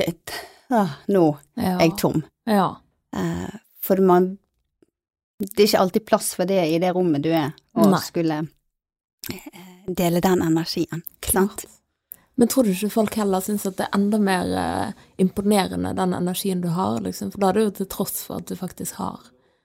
shit, 0.00 0.32
ah, 0.70 0.98
nå 1.08 1.38
ja. 1.56 1.78
er 1.78 1.80
jeg 1.86 1.96
tom. 1.96 2.22
Ja. 2.44 2.76
Eh, 3.16 3.56
for 3.80 3.96
man 4.04 4.36
Det 5.40 5.62
er 5.62 5.66
ikke 5.70 5.80
alltid 5.80 6.04
plass 6.04 6.34
for 6.36 6.44
det 6.44 6.60
i 6.68 6.78
det 6.78 6.90
rommet 6.92 7.22
du 7.24 7.30
er, 7.32 7.54
å 7.72 7.86
Nei. 7.88 8.00
skulle 8.04 8.42
eh, 9.32 9.60
dele 9.88 10.20
den 10.20 10.42
energien, 10.44 11.00
sant? 11.24 11.64
Men 12.36 12.48
tror 12.48 12.64
du 12.64 12.74
ikke 12.74 12.90
folk 12.92 13.16
heller 13.16 13.40
syns 13.40 13.64
at 13.64 13.78
det 13.78 13.86
er 13.86 13.96
enda 13.96 14.18
mer 14.20 14.52
eh, 14.52 14.92
imponerende, 15.16 15.94
den 15.96 16.12
energien 16.12 16.60
du 16.60 16.68
har, 16.68 17.00
liksom? 17.00 17.32
For 17.32 17.40
da 17.40 17.48
er 17.48 17.56
det 17.56 17.64
jo 17.64 17.70
til 17.80 17.88
tross 17.96 18.20
for 18.26 18.36
at 18.36 18.52
du 18.52 18.56
faktisk 18.60 19.00
har 19.00 19.18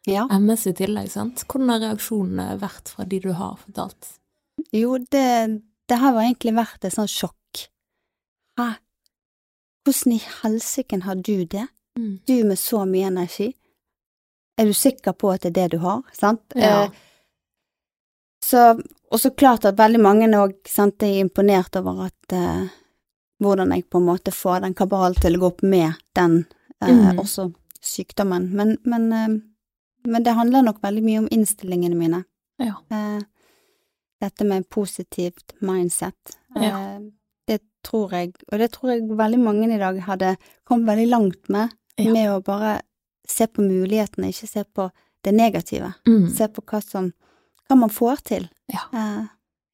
Ja. 0.06 0.28
MS 0.30 0.68
i 0.70 0.76
tillegg, 0.78 1.10
sant? 1.14 1.46
Hvordan 1.50 1.72
har 1.74 1.82
reaksjonene 1.82 2.60
vært 2.62 2.92
fra 2.94 3.08
de 3.10 3.20
du 3.24 3.32
har 3.34 3.58
fortalt? 3.62 4.12
Jo, 4.76 4.98
det, 5.12 5.30
det 5.90 6.00
har 6.02 6.20
egentlig 6.22 6.56
vært 6.58 6.86
et 6.86 6.94
sånt 6.94 7.12
sjokk. 7.12 7.66
Hæ? 8.60 8.76
Hvordan 9.86 10.16
i 10.16 10.22
helsike 10.42 11.02
har 11.06 11.22
du 11.22 11.46
det? 11.50 11.68
Mm. 12.00 12.20
Du 12.28 12.36
med 12.46 12.60
så 12.60 12.84
mye 12.90 13.10
energi? 13.10 13.52
Er 14.58 14.70
du 14.70 14.74
sikker 14.78 15.16
på 15.18 15.34
at 15.34 15.44
det 15.44 15.52
er 15.52 15.58
det 15.58 15.68
du 15.76 15.84
har? 15.84 16.06
Sant? 16.16 16.56
Ja. 16.56 16.86
Eh, 16.86 17.04
så, 18.46 18.76
og 19.12 19.20
så 19.20 19.32
klart 19.34 19.66
at 19.66 19.78
veldig 19.80 20.02
mange 20.02 20.30
òg 20.38 20.54
er 20.70 21.20
imponert 21.20 21.76
over 21.80 22.06
at 22.06 22.36
eh, 22.36 22.68
hvordan 23.42 23.74
jeg 23.74 23.88
på 23.90 24.00
en 24.00 24.08
måte 24.08 24.32
får 24.32 24.62
den 24.64 24.76
kabalen 24.78 25.18
til 25.22 25.38
å 25.38 25.42
gå 25.42 25.50
opp 25.50 25.64
med 25.66 25.98
den 26.16 26.44
eh, 26.82 26.94
mm. 26.94 27.20
også 27.20 27.50
sykdommen. 27.82 28.52
Men, 28.56 28.78
men, 28.86 29.12
eh, 29.14 29.36
men 30.06 30.24
det 30.24 30.34
handler 30.38 30.64
nok 30.66 30.82
veldig 30.84 31.04
mye 31.04 31.20
om 31.24 31.28
innstillingene 31.32 31.96
mine. 32.00 32.24
Ja. 32.62 32.76
Eh, 32.92 33.22
dette 34.22 34.46
med 34.48 34.70
positivt 34.70 35.54
mindset. 35.62 36.36
Ja. 36.56 36.70
Eh, 36.96 37.00
det 37.48 37.60
tror 37.86 38.12
jeg, 38.16 38.34
og 38.52 38.60
det 38.60 38.72
tror 38.74 38.94
jeg 38.94 39.10
veldig 39.18 39.40
mange 39.40 39.68
i 39.76 39.78
dag 39.82 40.00
hadde 40.08 40.36
kommet 40.66 40.88
veldig 40.94 41.10
langt 41.12 41.50
med, 41.50 41.74
Ja. 41.98 42.12
med 42.12 42.30
å 42.32 42.42
bare 42.44 42.82
se 43.28 43.48
på 43.48 43.62
mulighetene, 43.62 44.30
ikke 44.30 44.48
se 44.48 44.64
på 44.64 44.90
det 45.24 45.32
negative. 45.34 45.94
Mm. 46.08 46.30
Se 46.30 46.48
på 46.48 46.62
hva 46.66 46.82
som 46.84 47.12
hva 47.70 47.76
man 47.78 47.90
får 47.90 48.24
til. 48.24 48.50
Ja. 48.70 48.84
Eh, 48.94 49.26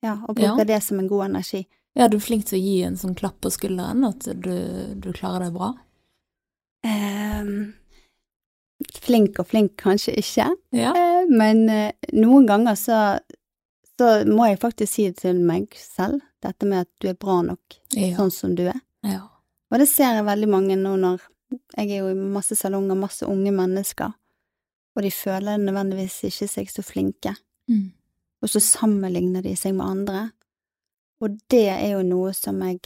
ja, 0.03 0.13
og 0.27 0.36
bruke 0.36 0.65
det 0.65 0.82
som 0.84 0.99
en 0.99 1.07
god 1.07 1.25
energi. 1.29 1.65
Ja, 1.95 2.07
du 2.07 2.17
er 2.17 2.21
flink 2.23 2.45
til 2.47 2.57
å 2.59 2.63
gi 2.63 2.84
en 2.88 2.95
sånn 2.95 3.15
klapp 3.15 3.41
på 3.43 3.51
skulderen, 3.51 4.05
at 4.07 4.23
du, 4.41 4.95
du 4.95 5.11
klarer 5.13 5.45
det 5.49 5.53
bra? 5.53 5.73
Eh, 6.84 7.43
flink 9.01 9.39
og 9.39 9.47
flink 9.47 9.75
kanskje 9.77 10.15
ikke, 10.17 10.49
Ja. 10.71 10.91
eh, 10.95 11.25
men 11.29 11.69
eh, 11.69 11.91
noen 12.13 12.47
ganger 12.47 12.75
så, 12.75 13.19
så 13.97 14.25
må 14.27 14.47
jeg 14.49 14.59
faktisk 14.59 14.93
si 14.93 15.03
det 15.09 15.17
til 15.17 15.39
meg 15.45 15.73
selv, 15.77 16.21
dette 16.41 16.65
med 16.65 16.82
at 16.82 16.89
du 16.99 17.07
er 17.09 17.13
bra 17.19 17.41
nok 17.41 17.77
Ja. 17.93 18.15
sånn 18.17 18.32
som 18.32 18.55
du 18.55 18.67
er. 18.67 18.79
ja. 19.03 19.27
Og 19.71 19.79
det 19.79 19.88
ser 19.88 20.15
jeg 20.17 20.25
veldig 20.25 20.49
mange 20.49 20.75
nå 20.75 20.97
når 20.99 21.21
jeg 21.77 21.91
er 21.91 21.97
jo 22.01 22.09
i 22.09 22.13
masse 22.13 22.55
salonger, 22.55 22.95
masse 22.95 23.23
unge 23.27 23.51
mennesker, 23.51 24.13
og 24.95 25.03
de 25.03 25.11
føler 25.11 25.57
nødvendigvis 25.57 26.23
ikke 26.27 26.47
seg 26.49 26.67
så 26.69 26.84
flinke, 26.84 27.36
Mm. 27.69 27.91
og 28.41 28.49
så 28.49 28.59
sammenligner 28.59 29.41
de 29.43 29.55
seg 29.55 29.73
med 29.75 29.86
andre. 29.86 30.32
Og 31.21 31.38
det 31.49 31.67
er 31.69 31.91
jo 31.93 32.01
noe 32.03 32.34
som 32.34 32.59
jeg 32.61 32.79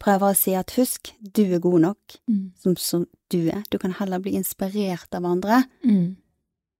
prøver 0.00 0.30
å 0.32 0.36
si 0.36 0.54
at 0.54 0.70
husk, 0.78 1.12
du 1.20 1.42
er 1.54 1.58
god 1.58 1.80
nok 1.80 1.98
Mm. 2.28 2.52
som, 2.56 2.76
som 2.76 3.06
du 3.30 3.48
er. 3.48 3.62
Du 3.70 3.78
kan 3.78 3.92
heller 3.92 4.18
bli 4.20 4.32
inspirert 4.38 5.14
av 5.14 5.24
andre, 5.24 5.64
Mm. 5.84 6.16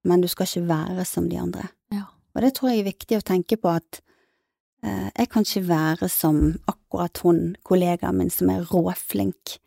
men 0.04 0.20
du 0.20 0.28
skal 0.28 0.46
ikke 0.46 0.66
være 0.68 1.04
som 1.06 1.28
de 1.28 1.36
andre. 1.38 1.68
Ja. 1.92 2.04
Og 2.34 2.42
det 2.42 2.54
tror 2.54 2.70
jeg 2.70 2.80
er 2.80 2.90
viktig 2.92 3.18
å 3.18 3.22
tenke 3.26 3.56
på 3.60 3.68
at 3.74 4.00
eh, 4.84 5.10
jeg 5.18 5.28
kan 5.28 5.42
ikke 5.42 5.66
være 5.68 6.08
som 6.08 6.58
akkurat 6.70 7.18
hun 7.24 7.56
kollegaen 7.64 8.16
min 8.16 8.30
som 8.30 8.48
er 8.50 8.62
råflink, 8.62 9.58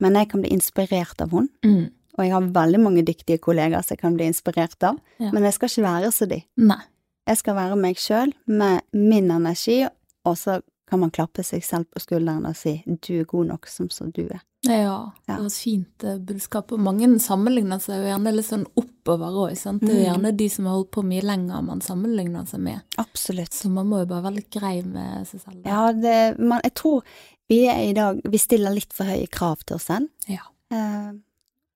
men 0.00 0.14
jeg 0.14 0.28
kan 0.30 0.42
bli 0.42 0.50
inspirert 0.50 1.20
av 1.20 1.30
hun, 1.30 1.48
Mm. 1.64 1.90
og 2.18 2.24
jeg 2.24 2.32
har 2.32 2.40
veldig 2.40 2.80
mange 2.80 3.04
dyktige 3.04 3.38
kollegaer 3.38 3.82
som 3.84 3.94
jeg 3.94 4.00
kan 4.00 4.16
bli 4.16 4.26
inspirert 4.26 4.82
av, 4.82 4.98
Ja. 5.20 5.30
men 5.32 5.42
jeg 5.44 5.54
skal 5.54 5.68
ikke 5.68 5.82
være 5.88 6.12
som 6.12 6.28
de. 6.28 6.42
Nei. 6.56 6.82
Jeg 7.28 7.36
skal 7.38 7.54
være 7.54 7.76
meg 7.76 7.96
sjøl 7.96 8.32
med 8.48 8.80
min 8.92 9.30
energi, 9.30 9.86
og 10.24 10.34
så 10.36 10.62
kan 10.90 11.00
man 11.00 11.10
klappe 11.14 11.44
seg 11.46 11.62
selv 11.64 11.86
på 11.94 12.00
skulderen 12.02 12.46
og 12.48 12.56
si 12.58 12.82
du 12.86 13.20
er 13.20 13.24
god 13.30 13.46
nok 13.54 13.66
som 13.70 13.88
som 13.90 14.10
du 14.10 14.24
er. 14.26 14.40
Ja, 14.66 14.74
Ja. 14.76 15.10
det 15.26 15.36
var 15.38 15.46
et 15.46 15.52
fint 15.56 16.04
eh, 16.04 16.18
budskap. 16.18 16.72
Og 16.72 16.80
mange 16.84 17.06
sammenligner 17.22 17.80
seg 17.80 18.02
jo 18.02 18.10
gjerne 18.10 18.32
litt 18.36 18.44
sånn 18.46 18.66
oppover 18.76 19.32
òg. 19.32 19.54
Det 19.54 19.88
er 19.88 19.94
jo 19.94 20.00
Mm. 20.00 20.04
gjerne 20.10 20.36
de 20.36 20.48
som 20.48 20.66
har 20.66 20.74
holdt 20.74 20.90
på 20.90 21.02
mye 21.06 21.22
lenger 21.22 21.62
man 21.64 21.80
sammenligner 21.80 22.46
seg 22.46 22.60
med. 22.60 22.82
Absolutt. 22.98 23.52
Så 23.56 23.70
man 23.70 23.86
må 23.88 24.00
jo 24.00 24.06
bare 24.06 24.22
være 24.26 24.34
litt 24.36 24.50
grei 24.50 24.82
med 24.84 25.26
seg 25.26 25.40
selv. 25.40 25.64
Ja, 25.64 25.92
det, 25.92 26.38
man, 26.38 26.60
jeg 26.62 26.74
tror 26.74 27.02
vi 27.48 27.64
er 27.66 27.88
i 27.88 27.92
dag 27.94 28.20
Vi 28.30 28.38
stiller 28.38 28.70
litt 28.74 28.92
for 28.92 29.04
høye 29.04 29.26
krav 29.30 29.64
til 29.64 29.76
oss 29.76 29.84
selv. 29.88 30.08
Ja. 30.28 30.42
Eh, 30.70 31.12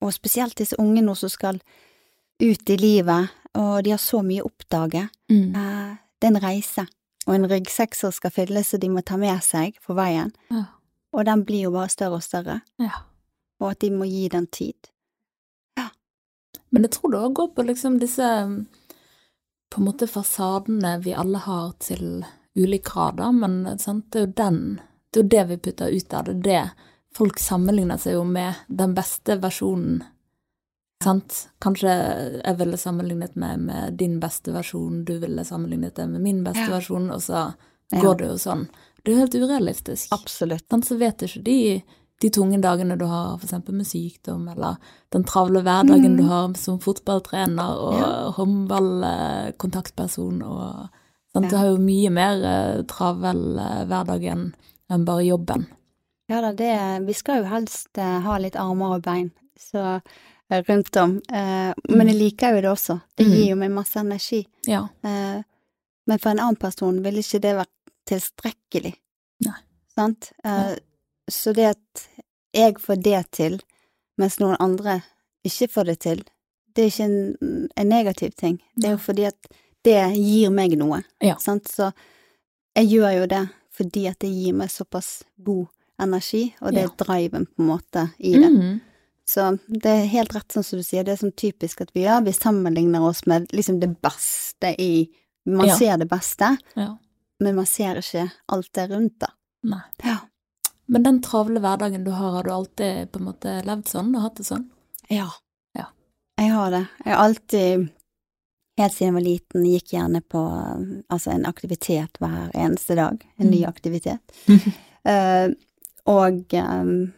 og 0.03 0.13
spesielt 0.13 0.55
disse 0.57 0.77
unge 0.79 1.01
nå 1.03 1.17
som 1.17 1.29
skal 1.31 1.61
ut 2.43 2.71
i 2.71 2.77
livet, 2.77 3.31
og 3.55 3.83
de 3.85 3.91
har 3.91 3.99
så 3.99 4.21
mye 4.23 4.43
å 4.43 4.51
oppdage. 4.51 5.09
Mm. 5.31 5.55
Eh, 5.57 5.97
det 6.21 6.29
er 6.29 6.35
en 6.37 6.43
reise, 6.43 6.87
og 7.27 7.35
en 7.35 7.49
ryggsekk 7.49 7.97
som 7.97 8.13
skal 8.13 8.33
fylles, 8.35 8.75
og 8.75 8.83
de 8.83 8.91
må 8.93 9.03
ta 9.03 9.17
med 9.21 9.41
seg 9.45 9.79
på 9.85 9.97
veien. 9.97 10.33
Ja. 10.53 10.67
Og 11.15 11.25
den 11.29 11.45
blir 11.47 11.69
jo 11.69 11.75
bare 11.75 11.93
større 11.93 12.19
og 12.21 12.27
større. 12.27 12.61
ja. 12.83 13.05
og 13.63 13.71
at 13.71 13.81
de 13.81 13.91
må 13.95 14.05
gi 14.05 14.29
den 14.29 14.47
tid. 14.47 14.91
Men 16.75 16.83
jeg 16.83 16.97
tror 16.97 17.13
det 17.13 17.19
òg 17.23 17.35
går 17.39 17.51
på 17.55 17.65
liksom 17.69 18.01
disse 18.03 18.29
på 19.71 19.81
en 19.81 19.87
måte 19.87 20.09
fasadene 20.11 20.97
vi 21.05 21.15
alle 21.15 21.39
har 21.39 21.69
til 21.79 22.25
ulik 22.59 22.89
grad, 22.89 23.21
da, 23.21 23.31
men 23.31 23.79
sant, 23.79 24.09
det 24.11 24.19
er 24.19 24.27
jo 24.27 24.33
den 24.41 24.59
Det 25.11 25.21
er 25.21 25.23
jo 25.23 25.31
det 25.31 25.45
vi 25.47 25.57
putter 25.63 25.95
ut 25.95 26.15
av 26.15 26.25
det. 26.25 26.35
Det 26.43 26.63
folk 27.15 27.39
sammenligner 27.39 27.99
seg 28.03 28.17
jo 28.17 28.25
med 28.27 28.65
den 28.67 28.95
beste 28.97 29.37
versjonen. 29.39 30.03
Sant? 31.05 31.49
Kanskje 31.61 31.91
jeg 32.45 32.57
ville 32.59 32.77
sammenlignet 32.81 33.37
meg 33.37 33.59
med 33.61 33.97
din 34.01 34.17
beste 34.21 34.53
versjon, 34.55 35.05
du 35.05 35.19
ville 35.23 35.45
sammenlignet 35.45 35.95
deg 35.99 36.09
med 36.09 36.21
min 36.25 36.43
beste 36.45 36.65
Ja. 36.69 36.71
versjon, 36.79 37.11
og 37.13 37.21
så 37.21 37.55
Ja. 37.93 38.01
går 38.01 38.15
det 38.19 38.27
jo 38.29 38.35
sånn. 38.41 38.67
Det 39.05 39.13
er 39.13 39.17
jo 39.17 39.21
helt 39.27 39.35
urealistisk. 39.35 40.09
Absolutt. 40.13 40.65
Sant, 40.71 40.85
så 40.89 40.97
vet 40.99 41.19
ikke 41.23 41.43
de 41.45 41.83
de 42.23 42.31
tunge 42.31 42.61
dagene 42.63 42.97
du 42.97 43.05
har 43.07 43.37
eksempel 43.43 43.75
med 43.75 43.87
sykdom, 43.87 44.49
eller 44.51 44.77
den 45.11 45.25
travle 45.25 45.61
hverdagen 45.63 46.13
Mm. 46.15 46.17
du 46.17 46.23
har 46.23 46.55
som 46.55 46.79
fotballtrener 46.79 47.77
og 47.77 47.95
Ja. 48.01 48.31
håndballkontaktperson 48.33 50.43
og 50.43 50.89
sant, 51.33 51.51
Du 51.51 51.57
har 51.57 51.67
jo 51.67 51.77
mye 51.79 52.11
mer 52.11 52.45
eh, 52.45 52.83
travel 52.83 53.59
eh, 53.59 53.85
hverdag 53.91 54.23
enn 54.31 54.53
bare 55.05 55.25
jobben. 55.27 55.67
Ja 56.29 56.41
da, 56.41 56.53
det 56.53 57.07
Vi 57.07 57.13
skal 57.13 57.43
jo 57.43 57.49
helst 57.51 57.89
eh, 57.99 58.21
ha 58.21 58.39
litt 58.39 58.55
armer 58.57 58.95
og 58.97 59.03
bein, 59.03 59.31
så 59.59 60.01
rundt 60.51 60.97
om. 60.97 61.17
Eh, 61.33 61.73
men 61.89 62.09
jeg 62.09 62.17
liker 62.17 62.55
jo 62.55 62.61
det 62.61 62.71
også. 62.71 63.01
Det 63.17 63.27
Mm. 63.27 63.33
gir 63.33 63.49
jo 63.51 63.57
meg 63.57 63.71
masse 63.71 63.97
energi. 64.01 64.47
Ja. 64.67 64.89
Eh, 65.03 65.43
men 66.07 66.19
for 66.19 66.31
en 66.31 66.39
annen 66.39 66.57
person 66.57 67.03
ville 67.03 67.19
ikke 67.23 67.41
det 67.41 67.55
vært 67.57 67.71
tilstrekkelig. 68.07 68.95
Nei. 69.45 69.59
Sant? 69.97 70.33
Eh, 70.45 70.77
Så 71.31 71.55
det 71.55 71.65
at 71.71 72.09
jeg 72.53 72.75
får 72.79 73.03
det 73.03 73.31
til, 73.33 73.61
mens 74.19 74.37
noen 74.39 74.57
andre 74.61 75.03
ikke 75.47 75.69
får 75.73 75.85
det 75.87 75.99
til, 76.01 76.23
det 76.75 76.83
er 76.85 76.91
ikke 76.91 77.05
en, 77.05 77.69
en 77.77 77.89
negativ 77.89 78.35
ting. 78.37 78.59
Det 78.77 78.85
er 78.89 78.91
jo 78.93 78.99
fordi 78.99 79.25
at 79.25 79.47
det 79.85 80.15
gir 80.19 80.51
meg 80.51 80.77
noe. 80.77 81.03
Ja. 81.23 81.37
Sant? 81.41 81.65
Så 81.69 81.93
jeg 82.77 82.91
gjør 82.91 83.21
jo 83.23 83.27
det 83.27 83.49
fordi 83.73 84.07
at 84.11 84.19
det 84.21 84.29
gir 84.35 84.53
meg 84.53 84.69
såpass 84.69 85.23
god 85.43 85.67
energi, 85.99 86.55
og 86.61 86.73
det 86.75 86.83
Ja. 86.83 86.89
er 86.91 86.97
driven 87.05 87.47
på 87.47 87.61
en 87.63 87.67
måte 87.67 88.13
i 88.19 88.33
det. 88.35 88.51
Mhm. 88.53 88.81
Så 89.27 89.59
det 89.69 89.89
er 89.91 90.07
helt 90.13 90.35
rett 90.37 90.53
sånn 90.53 90.65
som 90.67 90.79
du 90.79 90.85
sier, 90.85 91.05
det 91.05 91.15
er 91.15 91.21
sånn 91.23 91.33
typisk 91.41 91.81
at 91.81 91.91
vi 91.97 92.03
gjør, 92.05 92.25
vi 92.27 92.33
sammenligner 92.37 93.01
oss 93.09 93.23
med 93.27 93.49
liksom 93.57 93.79
det 93.81 93.95
beste 94.05 94.75
i 94.79 95.09
Man 95.47 95.67
Ja. 95.69 95.77
ser 95.77 95.97
det 96.01 96.07
beste, 96.09 96.57
ja. 96.75 96.97
men 97.41 97.55
man 97.57 97.67
ser 97.67 97.97
ikke 98.01 98.31
alt 98.49 98.71
det 98.73 98.87
rundt, 98.91 99.19
da. 99.21 99.27
Nei. 99.63 99.81
Ja. 100.03 100.19
Men 100.89 101.03
den 101.03 101.19
travle 101.23 101.61
hverdagen 101.61 102.05
du 102.05 102.11
har, 102.13 102.31
har 102.39 102.43
du 102.45 102.51
alltid 102.51 103.11
på 103.13 103.19
en 103.21 103.25
måte 103.27 103.53
levd 103.65 103.89
sånn 103.89 104.15
og 104.17 104.23
hatt 104.23 104.37
det 104.37 104.45
sånn? 104.49 104.71
Ja. 105.11 105.29
Ja. 105.77 105.87
Jeg 106.41 106.51
har 106.53 106.71
det. 106.71 106.87
Jeg 107.05 107.13
har 107.15 107.25
alltid, 107.27 107.91
helt 108.81 108.93
siden 108.95 109.07
jeg 109.11 109.15
var 109.19 109.27
liten, 109.29 109.65
gikk 109.69 109.93
gjerne 109.93 110.21
på 110.33 110.43
altså 111.13 111.31
en 111.35 111.45
aktivitet 111.47 112.17
hver 112.21 112.51
eneste 112.55 112.97
dag. 112.97 113.21
En 113.39 113.51
ny 113.51 113.63
Mm. 113.65 113.69
aktivitet. 113.69 114.21
uh, 114.49 115.49
og 116.07 116.53
um, 116.57 117.13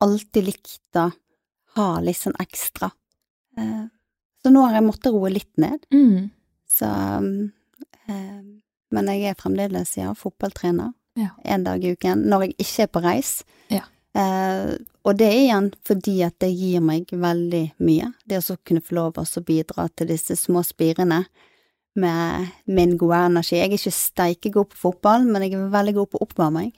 alltid 0.00 0.44
likt 0.44 1.00
å 1.00 1.10
ha 1.76 1.88
litt 2.04 2.20
sånn 2.20 2.38
ekstra. 2.42 2.90
Eh, 3.58 3.84
så 4.42 4.50
nå 4.50 4.64
har 4.66 4.78
jeg 4.78 4.86
måttet 4.86 5.14
roe 5.14 5.30
litt 5.32 5.52
ned. 5.60 5.84
Mm. 5.94 6.30
Så 6.70 6.88
eh, 8.08 8.40
Men 8.92 9.08
jeg 9.08 9.30
er 9.30 9.38
fremdeles, 9.38 9.96
ja, 9.96 10.12
fotballtrener. 10.18 10.92
Ja. 11.16 11.34
En 11.44 11.64
dag 11.64 11.84
i 11.84 11.92
uken. 11.92 12.26
Når 12.28 12.46
jeg 12.46 12.54
ikke 12.64 12.86
er 12.86 12.90
på 12.92 13.04
reis. 13.04 13.32
Ja. 13.72 13.84
Eh, 14.18 14.74
og 15.02 15.16
det 15.18 15.28
er 15.28 15.38
igjen 15.38 15.70
fordi 15.88 16.18
at 16.26 16.36
det 16.42 16.52
gir 16.52 16.82
meg 16.84 17.10
veldig 17.10 17.64
mye. 17.82 18.12
Det 18.28 18.42
å 18.42 18.58
kunne 18.64 18.84
få 18.84 18.98
lov 18.98 19.22
å 19.22 19.46
bidra 19.46 19.88
til 19.96 20.12
disse 20.12 20.36
små 20.38 20.64
spirene 20.66 21.24
med 21.94 22.52
min 22.64 22.94
gode 22.96 23.18
energi. 23.28 23.58
Jeg 23.58 23.68
er 23.68 23.76
ikke 23.76 23.92
steikegod 23.92 24.70
på 24.72 24.78
fotball, 24.86 25.26
men 25.28 25.44
jeg 25.44 25.56
er 25.58 25.72
veldig 25.72 25.94
god 25.98 26.12
på 26.12 26.22
oppvarming. 26.24 26.70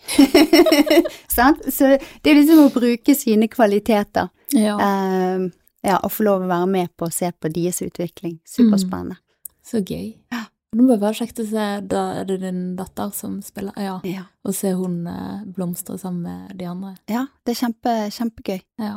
Sant? 1.36 1.62
Så 1.70 1.95
det 1.95 2.32
er 2.32 2.40
liksom 2.40 2.64
å 2.64 2.72
bruke 2.74 3.14
sine 3.18 3.49
kvaliteter. 3.51 4.32
Ja. 4.53 4.76
Eh, 4.80 5.51
ja, 5.84 5.99
og 6.03 6.11
få 6.12 6.24
lov 6.24 6.42
å 6.45 6.49
være 6.49 6.66
med 6.70 6.92
på 6.97 7.07
å 7.09 7.12
se 7.12 7.30
på 7.32 7.49
deres 7.53 7.82
utvikling. 7.84 8.38
Superspennende. 8.49 9.16
Så 9.64 9.80
gøy. 9.84 10.16
Ja. 10.32 10.45
Nå 10.74 10.82
må 10.88 10.97
bare 10.99 11.14
sjekke 11.14 11.45
å 11.45 11.47
se, 11.47 11.64
da 11.86 12.01
er 12.20 12.24
det 12.26 12.40
din 12.42 12.74
datter 12.76 13.12
som 13.14 13.36
spiller? 13.42 13.72
Ja. 13.78 14.01
Ja. 14.05 14.24
Og 14.45 14.55
se 14.57 14.72
hun 14.74 15.07
eh, 15.07 15.45
blomstre 15.47 15.99
sammen 15.99 16.22
med 16.26 16.57
de 16.59 16.64
andre. 16.66 16.97
Ja, 17.09 17.26
det 17.47 17.55
er 17.55 17.61
kjempe, 17.61 17.95
kjempegøy. 18.11 18.61
Ja. 18.82 18.97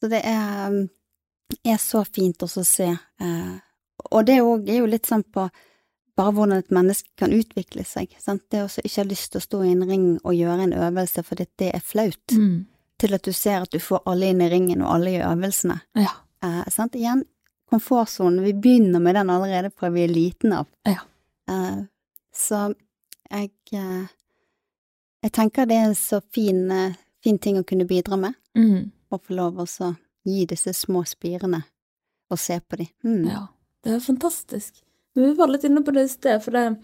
Så 0.00 0.08
det 0.08 0.22
er, 0.24 0.72
um, 0.72 0.88
er 1.68 1.76
så 1.82 2.00
fint 2.08 2.40
også 2.42 2.62
å 2.64 2.70
se. 2.70 2.88
eh, 3.20 3.52
og 4.10 4.24
det 4.26 4.38
er 4.38 4.40
jo, 4.40 4.86
litt 4.88 5.06
sånn 5.06 5.22
på 5.22 5.44
bare 6.16 6.32
hvordan 6.32 6.58
et 6.58 6.72
menneske 6.74 7.08
kan 7.16 7.32
utvikle 7.32 7.84
seg. 7.84 8.16
Sant? 8.20 8.42
Det 8.50 8.64
å 8.64 8.70
ikke 8.82 9.00
ha 9.02 9.08
lyst 9.08 9.30
til 9.32 9.40
å 9.40 9.44
stå 9.44 9.60
i 9.64 9.70
en 9.72 9.84
ring 9.88 10.06
og 10.24 10.34
gjøre 10.34 10.66
en 10.66 10.74
øvelse 10.88 11.22
fordi 11.24 11.46
det 11.58 11.74
er 11.74 11.80
flaut, 11.84 12.34
Mm. 12.34 12.66
Til 13.02 13.16
at 13.16 13.26
du 13.26 13.32
ser 13.34 13.64
at 13.66 13.74
du 13.74 13.80
får 13.82 14.04
alle 14.08 14.30
inn 14.32 14.42
i 14.44 14.50
ringen 14.52 14.82
og 14.84 14.94
alle 14.94 15.16
gjør 15.16 15.34
øvelsene. 15.34 15.78
Ja. 15.98 16.12
Eh, 16.44 16.62
sant? 16.70 16.96
Igjen, 16.98 17.24
komfortsonen. 17.70 18.42
Vi 18.44 18.54
begynner 18.54 19.02
med 19.02 19.18
den 19.18 19.30
allerede 19.30 19.72
fra 19.74 19.90
vi 19.90 20.04
er 20.04 20.12
liten 20.12 20.54
av. 20.56 20.70
Ja. 20.88 21.02
Eh, 21.50 21.84
så 22.34 22.66
jeg 23.30 23.52
eh, 23.72 24.04
Jeg 25.22 25.30
tenker 25.32 25.68
det 25.70 25.76
er 25.78 25.84
en 25.86 25.94
så 25.94 26.18
fin, 26.34 26.64
eh, 26.70 26.94
fin 27.22 27.36
ting 27.38 27.58
å 27.58 27.62
kunne 27.62 27.86
bidra 27.86 28.16
med. 28.18 28.34
Mm. 28.58 28.90
Å 29.10 29.18
få 29.22 29.36
lov 29.38 29.60
å 29.62 29.66
gi 30.26 30.46
disse 30.50 30.72
små 30.74 31.04
spirene 31.06 31.62
og 32.32 32.40
se 32.42 32.58
på 32.60 32.80
dem. 32.80 32.88
Mm. 33.04 33.28
ja. 33.30 33.46
Det 33.82 33.94
er 33.94 34.00
fantastisk. 34.02 34.82
Men 35.14 35.24
vi 35.24 35.36
var 35.38 35.50
litt 35.50 35.64
inne 35.64 35.82
på 35.82 35.94
det 35.94 36.04
i 36.06 36.10
sted, 36.10 36.42
for 36.42 36.54
det 36.54 36.60
er 36.66 36.74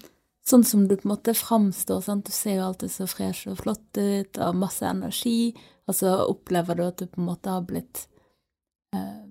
sånn 0.48 0.64
som 0.66 0.86
du 0.88 0.96
på 0.96 1.06
en 1.06 1.12
måte 1.14 1.34
framstår, 1.36 2.00
sant. 2.04 2.26
Du 2.28 2.32
ser 2.32 2.56
jo 2.58 2.66
alltid 2.68 2.90
så 2.94 3.06
fresh 3.10 3.48
og 3.52 3.58
flott 3.60 3.98
ut, 4.00 4.38
og 4.38 4.56
masse 4.56 4.86
energi, 4.88 5.52
og 5.88 5.94
så 5.94 6.14
opplever 6.28 6.76
du 6.78 6.82
at 6.86 6.96
du 7.02 7.06
på 7.06 7.20
en 7.22 7.28
måte 7.30 7.52
har 7.52 7.62
blitt 7.68 8.06
eh, 8.96 9.24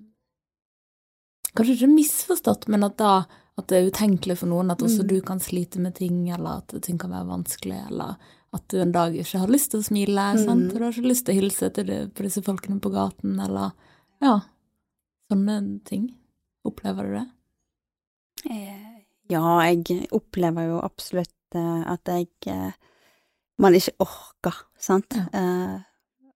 Kanskje 1.58 1.74
ikke 1.74 1.88
misforstått, 1.90 2.68
men 2.70 2.84
at 2.86 2.98
da 3.02 3.26
at 3.58 3.66
det 3.72 3.78
er 3.80 3.88
utenkelig 3.90 4.36
for 4.38 4.46
noen 4.52 4.70
at 4.70 4.84
også 4.86 5.02
Mm. 5.02 5.08
du 5.10 5.22
kan 5.26 5.40
slite 5.42 5.80
med 5.82 5.96
ting, 5.96 6.30
eller 6.30 6.60
at 6.62 6.76
ting 6.86 7.00
kan 7.02 7.10
være 7.10 7.26
vanskelig, 7.26 7.80
eller 7.88 8.18
at 8.54 8.68
du 8.70 8.78
en 8.80 8.92
dag 8.92 9.16
ikke 9.18 9.40
har 9.40 9.48
lyst 9.48 9.72
til 9.72 9.80
å 9.80 9.88
smile, 9.88 10.26
sant, 10.38 10.62
Mm. 10.62 10.70
og 10.70 10.78
du 10.78 10.84
har 10.84 10.92
ikke 10.92 11.10
lyst 11.10 11.26
til 11.26 11.34
å 11.34 11.42
hilse 11.42 11.74
til 11.74 11.86
det, 11.88 12.14
på 12.14 12.22
disse 12.24 12.44
folkene 12.44 12.80
på 12.80 12.92
gaten, 12.94 13.40
eller 13.40 13.72
ja, 14.22 14.42
sånne 15.32 15.84
ting. 15.86 16.14
Opplever 16.64 17.04
du 17.04 17.12
det? 17.18 17.28
Eh, 18.52 18.87
Ja, 19.30 19.60
jeg 19.68 20.08
opplever 20.16 20.70
jo 20.70 20.80
absolutt 20.84 21.56
eh, 21.56 21.84
at 21.92 22.06
jeg 22.08 22.28
eh, 22.48 22.72
Man 23.60 23.74
ikke 23.74 23.96
orker, 24.00 24.54
sant. 24.78 25.16
Ja. 25.18 25.24
Eh, 25.34 25.78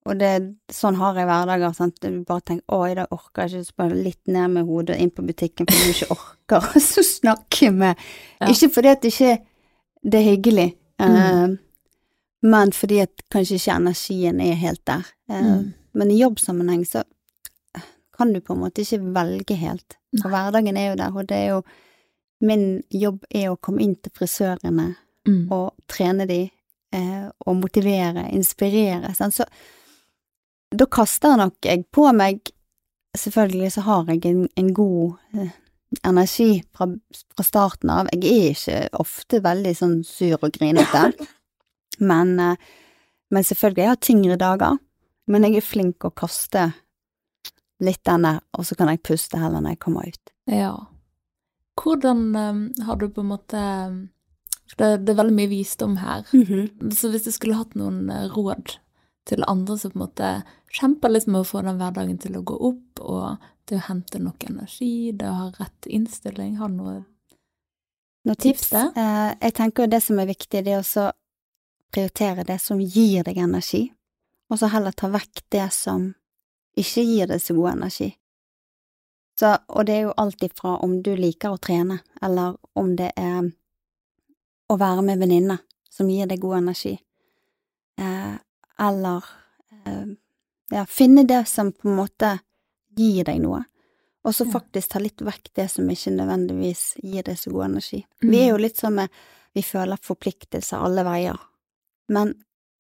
og 0.10 0.18
det, 0.18 0.32
sånn 0.74 0.96
har 0.98 1.14
jeg 1.14 1.28
hverdager. 1.30 1.74
sant? 1.78 2.00
Du 2.02 2.24
bare 2.26 2.42
tenker 2.42 2.66
'Å, 2.74 2.80
i 2.90 2.96
dag 2.98 3.12
orker 3.14 3.44
jeg 3.46 3.52
ikke', 3.52 3.66
så 3.68 3.76
bare 3.78 3.94
litt 4.04 4.28
ned 4.28 4.50
med 4.50 4.66
hodet 4.66 4.98
inn 4.98 5.12
på 5.14 5.22
butikken 5.28 5.68
fordi 5.70 5.84
du 5.86 5.92
ikke 5.94 6.16
orker 6.16 6.62
å 6.80 7.04
snakke 7.06 7.70
med 7.72 7.96
Ja. 8.42 8.48
Ikke 8.50 8.72
fordi 8.74 8.90
at 8.90 9.02
det 9.02 9.12
ikke 9.14 9.38
det 10.04 10.18
er 10.20 10.30
hyggelig, 10.36 10.76
eh, 11.00 11.08
Mm. 11.46 11.60
men 12.42 12.72
fordi 12.72 13.02
at 13.04 13.22
kanskje 13.30 13.60
ikke 13.62 13.76
energien 13.78 14.42
er 14.42 14.56
helt 14.56 14.84
der. 14.86 15.06
Eh, 15.30 15.42
Mm. 15.44 15.74
Men 15.94 16.10
i 16.12 16.18
jobbsammenheng 16.24 16.84
så 16.88 17.04
kan 18.18 18.34
du 18.34 18.40
på 18.42 18.54
en 18.54 18.60
måte 18.62 18.82
ikke 18.82 19.14
velge 19.14 19.56
helt. 19.56 19.98
For 20.22 20.30
hverdagen 20.30 20.78
er 20.78 20.90
jo 20.90 20.96
der, 20.96 21.12
og 21.16 21.28
det 21.28 21.38
er 21.38 21.50
jo 21.50 21.62
Min 22.42 22.82
jobb 22.90 23.24
er 23.30 23.52
å 23.52 23.60
komme 23.62 23.82
inn 23.86 23.96
til 23.96 24.12
frisørene 24.18 24.96
Mm. 25.28 25.52
og 25.54 25.76
trene 25.88 26.26
de, 26.26 26.50
eh, 26.94 27.28
og 27.46 27.56
motivere, 27.60 28.24
inspirere. 28.34 29.14
Sant? 29.14 29.36
Så 29.36 29.46
da 30.74 30.86
kaster 30.90 31.38
nok 31.38 31.60
jeg 31.62 31.86
på 31.94 32.08
meg 32.16 32.40
Selvfølgelig 33.12 33.72
så 33.74 33.82
har 33.82 34.06
jeg 34.08 34.26
en, 34.26 34.46
en 34.56 34.74
god 34.74 35.18
eh, 35.36 35.50
energi 36.08 36.64
fra, 36.74 36.86
fra 37.36 37.44
starten 37.44 37.90
av. 37.92 38.08
Jeg 38.14 38.24
er 38.24 38.54
ikke 38.56 39.00
ofte 39.02 39.42
veldig 39.44 39.74
sånn 39.76 39.98
sur 40.08 40.38
og 40.40 40.54
grinete, 40.56 41.12
men, 42.00 42.32
eh, 42.40 42.56
men 43.30 43.44
selvfølgelig, 43.44 43.84
jeg 43.84 43.92
har 43.92 44.00
tyngre 44.00 44.38
dager. 44.40 44.78
Men 45.28 45.44
jeg 45.44 45.58
er 45.60 45.68
flink 45.68 46.08
å 46.08 46.14
kaste 46.16 46.70
litt 47.84 48.00
denne, 48.08 48.38
og 48.56 48.64
så 48.64 48.78
kan 48.80 48.88
jeg 48.94 49.04
puste 49.04 49.38
heller 49.44 49.60
når 49.60 49.76
jeg 49.76 49.82
kommer 49.84 50.08
ut. 50.08 50.34
Ja. 50.48 50.72
Hvordan 51.80 52.24
eh, 52.36 52.86
har 52.86 53.00
du 53.00 53.08
på 53.10 53.24
en 53.24 53.32
måte 53.32 53.62
For 54.72 54.80
det, 54.80 55.06
det 55.06 55.14
er 55.14 55.20
veldig 55.20 55.36
mye 55.36 55.52
visdom 55.52 55.98
her. 56.02 56.26
Så 56.96 57.12
hvis 57.12 57.28
du 57.28 57.32
skulle 57.32 57.60
hatt 57.60 57.76
noen 57.80 58.10
eh, 58.10 58.28
råd 58.32 58.78
til 59.30 59.46
andre 59.48 59.78
som 59.78 59.94
på 59.94 60.00
en 60.00 60.04
måte 60.06 60.30
kjemper 60.74 61.12
litt 61.12 61.28
med 61.28 61.44
å 61.44 61.48
få 61.48 61.62
den 61.66 61.78
hverdagen 61.80 62.18
til 62.22 62.38
å 62.40 62.46
gå 62.48 62.56
opp, 62.72 63.02
og 63.02 63.50
til 63.70 63.78
å 63.78 63.86
hente 63.86 64.20
nok 64.20 64.46
energi, 64.50 65.12
det 65.14 65.28
å 65.30 65.38
ha 65.38 65.50
rett 65.60 65.88
innstilling, 65.88 66.58
har 66.60 66.72
du 66.72 66.80
noe 66.80 67.00
Noen 68.22 68.38
Tips 68.38 68.68
tips? 68.70 68.98
Eh, 68.98 69.32
jeg 69.42 69.54
tenker 69.58 69.88
det 69.90 70.02
som 70.06 70.20
er 70.22 70.30
viktig, 70.30 70.64
det 70.66 70.74
er 70.78 70.84
å 70.86 71.08
prioritere 71.92 72.46
det 72.46 72.60
som 72.62 72.82
gir 72.82 73.26
deg 73.26 73.40
energi, 73.42 73.88
og 74.52 74.60
så 74.62 74.70
heller 74.70 74.94
ta 74.94 75.10
vekk 75.12 75.42
det 75.54 75.68
som 75.74 76.12
ikke 76.78 77.04
gir 77.04 77.32
deg 77.32 77.42
så 77.42 77.56
god 77.58 77.72
energi. 77.74 78.12
Så, 79.42 79.56
og 79.74 79.88
det 79.88 79.94
er 79.96 80.04
jo 80.06 80.14
alt 80.22 80.44
ifra 80.46 80.76
om 80.86 81.00
du 81.02 81.16
liker 81.18 81.56
å 81.56 81.58
trene, 81.58 81.96
eller 82.22 82.60
om 82.78 82.92
det 83.00 83.08
er 83.18 83.48
å 84.70 84.78
være 84.78 85.02
med 85.08 85.18
venninner 85.24 85.64
som 85.90 86.10
gir 86.14 86.30
deg 86.30 86.44
god 86.44 86.60
energi, 86.60 86.92
eh, 87.98 88.36
eller 88.86 89.26
eh, 89.82 90.12
ja, 90.76 90.86
finne 90.86 91.26
det 91.26 91.42
som 91.50 91.74
på 91.74 91.90
en 91.90 91.98
måte 92.04 92.36
gir 92.94 93.26
deg 93.32 93.42
noe, 93.42 93.64
og 94.22 94.38
så 94.38 94.46
Ja. 94.46 94.52
faktisk 94.60 94.94
ta 94.94 95.02
litt 95.02 95.26
vekk 95.26 95.50
det 95.58 95.68
som 95.74 95.90
ikke 95.90 96.14
nødvendigvis 96.14 96.86
gir 97.02 97.26
deg 97.26 97.42
så 97.42 97.50
god 97.52 97.72
energi. 97.72 98.06
Mm. 98.22 98.30
Vi 98.30 98.44
er 98.44 98.50
jo 98.52 98.62
litt 98.62 98.78
sånn 98.78 99.00
med 99.02 99.10
vi 99.58 99.66
føler 99.66 99.98
forpliktelser 99.98 100.78
alle 100.86 101.04
veier, 101.04 101.40
men 102.14 102.36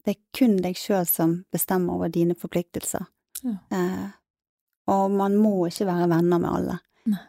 det 0.05 0.13
er 0.15 0.21
kun 0.37 0.57
deg 0.61 0.77
sjøl 0.77 1.09
som 1.09 1.39
bestemmer 1.51 1.97
over 1.97 2.13
dine 2.13 2.37
forpliktelser. 2.37 3.09
Ja. 3.41 3.57
Eh, 3.71 4.09
og 4.89 5.11
man 5.13 5.37
må 5.37 5.67
ikke 5.67 5.87
være 5.89 6.09
venner 6.09 6.41
med 6.41 6.49
alle, 6.49 6.77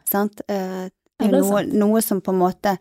sant? 0.08 0.40
Eh, 0.48 0.88
det 1.22 1.28
er 1.28 1.34
noe, 1.36 1.62
noe 1.68 2.02
som 2.02 2.20
på 2.24 2.32
en 2.32 2.40
måte 2.40 2.76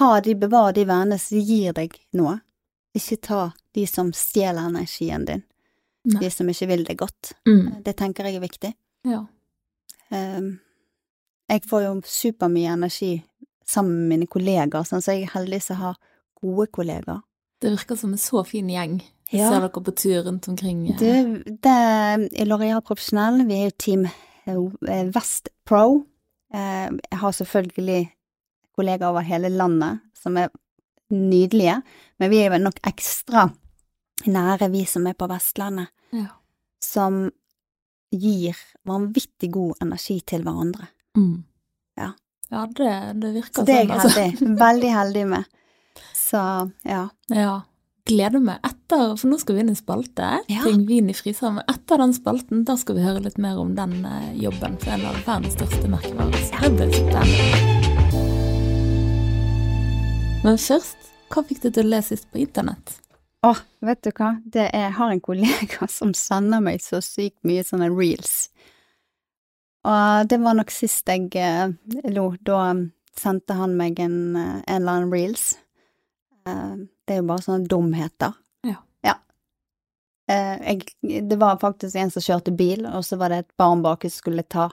ha 0.00 0.20
de, 0.20 0.34
bevar 0.34 0.72
de 0.74 0.84
vennene 0.88 1.18
som 1.22 1.38
gir 1.38 1.74
deg 1.76 1.94
noe. 2.18 2.38
Ikke 2.94 3.18
ta 3.22 3.42
de 3.74 3.84
som 3.90 4.10
stjeler 4.14 4.70
energien 4.70 5.26
din, 5.26 5.44
Nei. 6.06 6.20
de 6.22 6.30
som 6.30 6.50
ikke 6.50 6.68
vil 6.70 6.84
deg 6.86 6.98
godt. 6.98 7.34
Mm. 7.46 7.82
Det 7.86 7.94
tenker 7.98 8.26
jeg 8.26 8.38
er 8.38 8.44
viktig. 8.44 8.72
Ja. 9.06 9.24
Um, 10.10 10.56
jeg 11.50 11.62
får 11.68 11.86
jo 11.86 11.94
supermye 12.08 12.74
energi 12.74 13.12
sammen 13.66 13.96
med 14.00 14.10
mine 14.12 14.30
kollegaer, 14.30 14.86
sånn, 14.86 15.02
så 15.02 15.16
jeg 15.16 15.26
er 15.26 15.34
heldig 15.34 15.60
som 15.62 15.80
har 15.80 15.98
gode 16.40 16.68
kollegaer. 16.74 17.22
Det 17.64 17.72
virker 17.72 17.96
som 17.98 18.12
en 18.14 18.20
så 18.20 18.44
fin 18.46 18.68
gjeng. 18.70 18.98
Ja. 19.32 19.48
ser 19.50 19.64
dere 19.64 19.80
på 19.82 19.92
tur 19.96 20.20
rundt 20.28 20.46
omkring. 20.52 20.82
Ja. 20.92 20.96
Du, 21.00 21.40
det 21.64 21.70
er 21.72 22.44
L'Oreal 22.46 22.82
Profesjonell, 22.84 23.40
vi 23.48 23.56
er 23.56 23.70
jo 23.70 23.76
Team 23.82 24.04
eh, 24.06 25.06
Vest 25.14 25.48
Pro. 25.66 26.04
Eh, 26.54 26.90
Jeg 26.92 27.18
har 27.22 27.32
selvfølgelig 27.34 28.02
kollegaer 28.76 29.08
over 29.10 29.24
hele 29.26 29.48
landet 29.50 30.00
som 30.18 30.36
er 30.38 30.52
nydelige, 31.14 31.80
men 32.20 32.30
vi 32.30 32.42
er 32.44 32.52
vel 32.54 32.62
nok 32.66 32.78
ekstra 32.86 33.48
nære, 34.30 34.70
vi 34.72 34.84
som 34.88 35.06
er 35.10 35.16
på 35.18 35.26
Vestlandet, 35.30 35.88
Ja. 36.14 36.28
som 36.84 37.30
gir 38.14 38.54
vanvittig 38.86 39.50
god 39.52 39.74
energi 39.82 40.20
til 40.26 40.44
hverandre. 40.46 40.86
Mm. 41.16 41.42
Ja. 41.98 42.12
Ja, 42.52 42.66
det, 42.66 42.92
det 43.20 43.32
virker 43.34 43.62
Så 43.62 43.66
det 43.66 43.74
er 43.74 43.86
sånn, 43.86 43.90
jeg 43.90 44.00
altså. 44.04 44.20
heldig, 44.20 44.58
veldig 44.60 44.90
heldig 44.94 45.26
med. 45.32 45.44
Så 46.24 46.40
ja. 46.88 47.08
Ja. 47.28 47.62
Gleder 48.08 48.40
meg 48.40 48.60
etter, 48.64 49.14
for 49.16 49.28
nå 49.30 49.38
skal 49.40 49.56
vi 49.56 49.62
inn 49.64 49.72
i 49.72 49.76
spalte, 49.78 50.26
Ja. 50.48 50.62
ting 50.64 50.82
vin 50.88 51.08
i 51.08 51.14
fryseren, 51.16 51.54
men 51.58 51.64
etter 51.72 52.00
den 52.00 52.12
spalten, 52.16 52.64
da 52.68 52.76
skal 52.76 52.98
vi 52.98 53.04
høre 53.04 53.22
litt 53.24 53.38
mer 53.40 53.56
om 53.60 53.74
den 53.76 54.04
eh, 54.04 54.34
jobben 54.36 54.76
for 54.80 54.92
en 54.92 55.06
av 55.08 55.16
verdens 55.24 55.56
største 55.56 55.88
merkevarer. 55.88 56.36
Spennende. 56.50 57.24
Men 60.44 60.60
først, 60.60 61.08
hva 61.32 61.42
fikk 61.48 61.62
du 61.64 61.70
til 61.70 61.86
å 61.86 61.92
le 61.94 62.02
sist 62.04 62.28
på 62.32 62.42
internett? 62.44 62.98
Åh, 63.44 63.60
vet 63.84 64.02
du 64.04 64.10
hva, 64.16 64.34
det 64.44 64.66
er, 64.70 64.86
jeg 64.88 64.96
har 64.98 65.12
en 65.12 65.24
kollega 65.24 65.88
som 65.98 66.12
sender 66.16 66.60
meg 66.64 66.84
så 66.84 67.00
sykt 67.04 67.40
mye 67.44 67.64
sånne 67.64 67.88
reels. 67.92 68.50
Og 69.84 70.28
det 70.28 70.40
var 70.40 70.56
nok 70.56 70.72
sist 70.72 71.08
jeg 71.08 71.28
eh, 71.40 71.72
lo, 72.12 72.30
da 72.44 72.74
sendte 73.16 73.56
han 73.56 73.76
meg 73.80 74.00
en, 74.00 74.18
eh, 74.36 74.56
en 74.64 74.80
eller 74.82 74.92
annen 74.98 75.12
reels. 75.12 75.54
Eh, 76.46 76.74
det 77.06 77.14
er 77.16 77.20
jo 77.22 77.28
bare 77.28 77.44
sånne 77.44 77.68
dumheter. 77.70 78.32
Ja. 78.66 78.76
Ja. 79.04 79.14
Eh, 80.30 80.56
jeg, 81.02 81.22
det 81.28 81.38
var 81.40 81.60
faktisk 81.62 81.96
en 82.00 82.10
som 82.10 82.24
kjørte 82.24 82.54
bil, 82.56 82.86
og 82.86 83.04
så 83.04 83.18
var 83.20 83.32
det 83.32 83.42
et 83.44 83.56
barn 83.60 83.82
bak 83.84 84.06
som 84.08 84.14
skulle 84.18 84.42
ta 84.42 84.70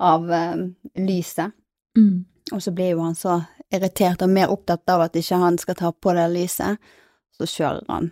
av 0.00 0.30
eh, 0.32 0.56
lyset. 0.96 1.52
Mm. 1.98 2.24
Og 2.52 2.62
så 2.62 2.72
blir 2.74 2.94
jo 2.94 3.04
han 3.04 3.14
så 3.18 3.40
irritert 3.70 4.22
og 4.22 4.30
mer 4.32 4.50
opptatt 4.50 4.88
av 4.90 5.04
at 5.06 5.16
ikke 5.18 5.38
han 5.38 5.58
skal 5.58 5.76
ta 5.78 5.92
på 5.92 6.14
det 6.16 6.26
lyset, 6.32 6.80
så 7.36 7.46
kjører 7.46 7.86
han. 7.88 8.10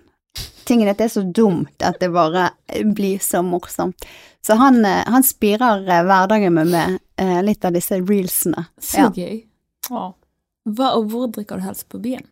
Tingen 0.69 0.89
er 0.91 1.01
er 1.01 1.09
så 1.09 1.23
dumt 1.25 1.83
at 1.83 1.99
det 1.99 2.11
bare 2.13 2.51
blir 2.95 3.19
så 3.19 3.41
morsomt. 3.43 4.05
Så 4.45 4.55
han, 4.61 4.85
han 4.85 5.25
spirer 5.25 5.83
hverdagen 6.05 6.55
med 6.55 6.99
eh, 7.17 7.41
litt 7.43 7.65
av 7.65 7.73
disse 7.75 7.99
reelsene. 7.99 8.67
Så 8.79 9.09
Ja. 9.09 9.11
gøy. 9.11 9.45
Hva, 9.89 10.93
og 10.95 11.09
hvor 11.09 11.31
drikker 11.33 11.57
du 11.57 11.65
helst 11.65 11.89
på 11.89 11.99
byen? 11.99 12.27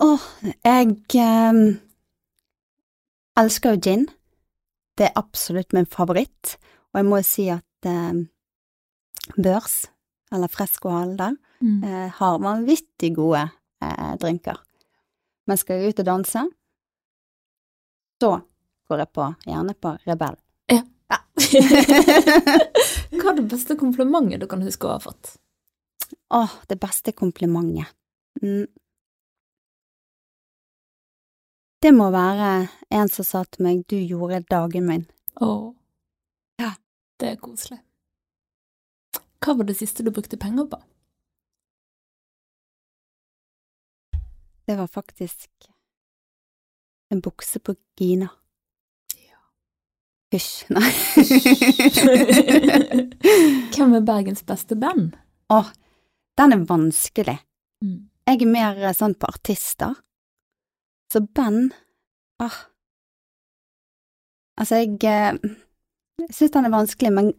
Åh, 0.00 0.20
jeg 0.64 0.96
eh, 1.20 1.58
elsker 3.38 3.74
jo 3.76 3.80
gin. 3.84 4.06
Det 4.96 5.08
er 5.08 5.16
absolutt 5.20 5.72
min 5.76 5.86
favoritt, 5.88 6.56
og 6.92 7.00
jeg 7.00 7.08
må 7.08 7.20
jo 7.20 7.26
si 7.28 7.46
at 7.52 7.88
eh, 7.88 8.22
Børs, 9.36 9.86
eller 10.32 10.48
Fresco 10.52 10.92
Halder, 10.92 11.36
Mm. 11.62 11.84
eh, 11.86 12.08
har 12.10 12.40
vanvittig 12.42 13.12
gode 13.14 13.44
eh, 13.84 14.14
drinker. 14.18 14.56
Men 15.46 15.56
skal 15.60 15.76
jeg 15.78 15.92
ut 15.92 16.00
og 16.02 16.06
danse, 16.08 16.40
så 18.18 18.30
går 18.90 18.98
jeg 19.04 19.10
på, 19.14 19.26
gjerne 19.46 19.74
på 19.78 19.92
Rebell. 20.08 20.34
Ja. 20.72 20.80
Hva 23.12 23.30
er 23.30 23.38
det 23.38 23.46
beste 23.52 23.76
komplimentet 23.78 24.42
du 24.42 24.48
kan 24.50 24.64
huske 24.66 24.88
å 24.90 24.96
ha 24.96 24.98
fått? 25.04 25.36
Åh, 26.34 26.50
det 26.66 26.80
beste 26.82 27.14
komplimentet. 27.14 27.94
Mm. 28.42 28.66
Det 31.82 31.90
må 31.90 32.12
være 32.14 32.68
en 32.94 33.08
som 33.10 33.26
sa 33.26 33.40
til 33.44 33.64
meg 33.66 33.80
'du 33.90 33.96
gjorde 33.96 34.44
dagen 34.50 34.84
min'. 34.86 35.08
Å. 35.42 35.74
Ja. 36.60 36.74
Det 37.18 37.28
er 37.28 37.36
koselig. 37.42 37.80
Hva 39.42 39.56
var 39.58 39.66
det 39.66 39.76
siste 39.76 40.04
du 40.06 40.10
brukte 40.10 40.38
penger 40.38 40.66
på? 40.70 40.78
Det 44.66 44.76
var 44.78 44.86
faktisk 44.86 45.50
en 47.10 47.20
bukse 47.20 47.58
på 47.58 47.74
Gina. 47.98 48.28
Ja. 49.18 49.40
Hysj, 50.32 50.66
nei. 50.76 50.92
Hvem 53.74 53.94
er 53.98 54.06
Bergens 54.06 54.46
beste 54.46 54.78
band? 54.78 55.16
Åh, 55.50 55.74
den 56.38 56.52
er 56.52 56.64
vanskelig. 56.70 57.38
Mm. 57.82 58.08
Jeg 58.26 58.42
er 58.42 58.54
mer 58.54 58.78
eh, 58.78 58.94
sånn 58.94 59.18
på 59.18 59.26
artister. 59.26 59.98
Så 61.12 61.20
Ben 61.20 61.72
ah. 62.40 62.54
Altså, 64.56 64.76
jeg, 64.80 64.96
eh, 65.04 65.56
jeg 66.18 66.34
syns 66.34 66.52
den 66.54 66.68
er 66.68 66.72
vanskelig, 66.72 67.12
men 67.12 67.32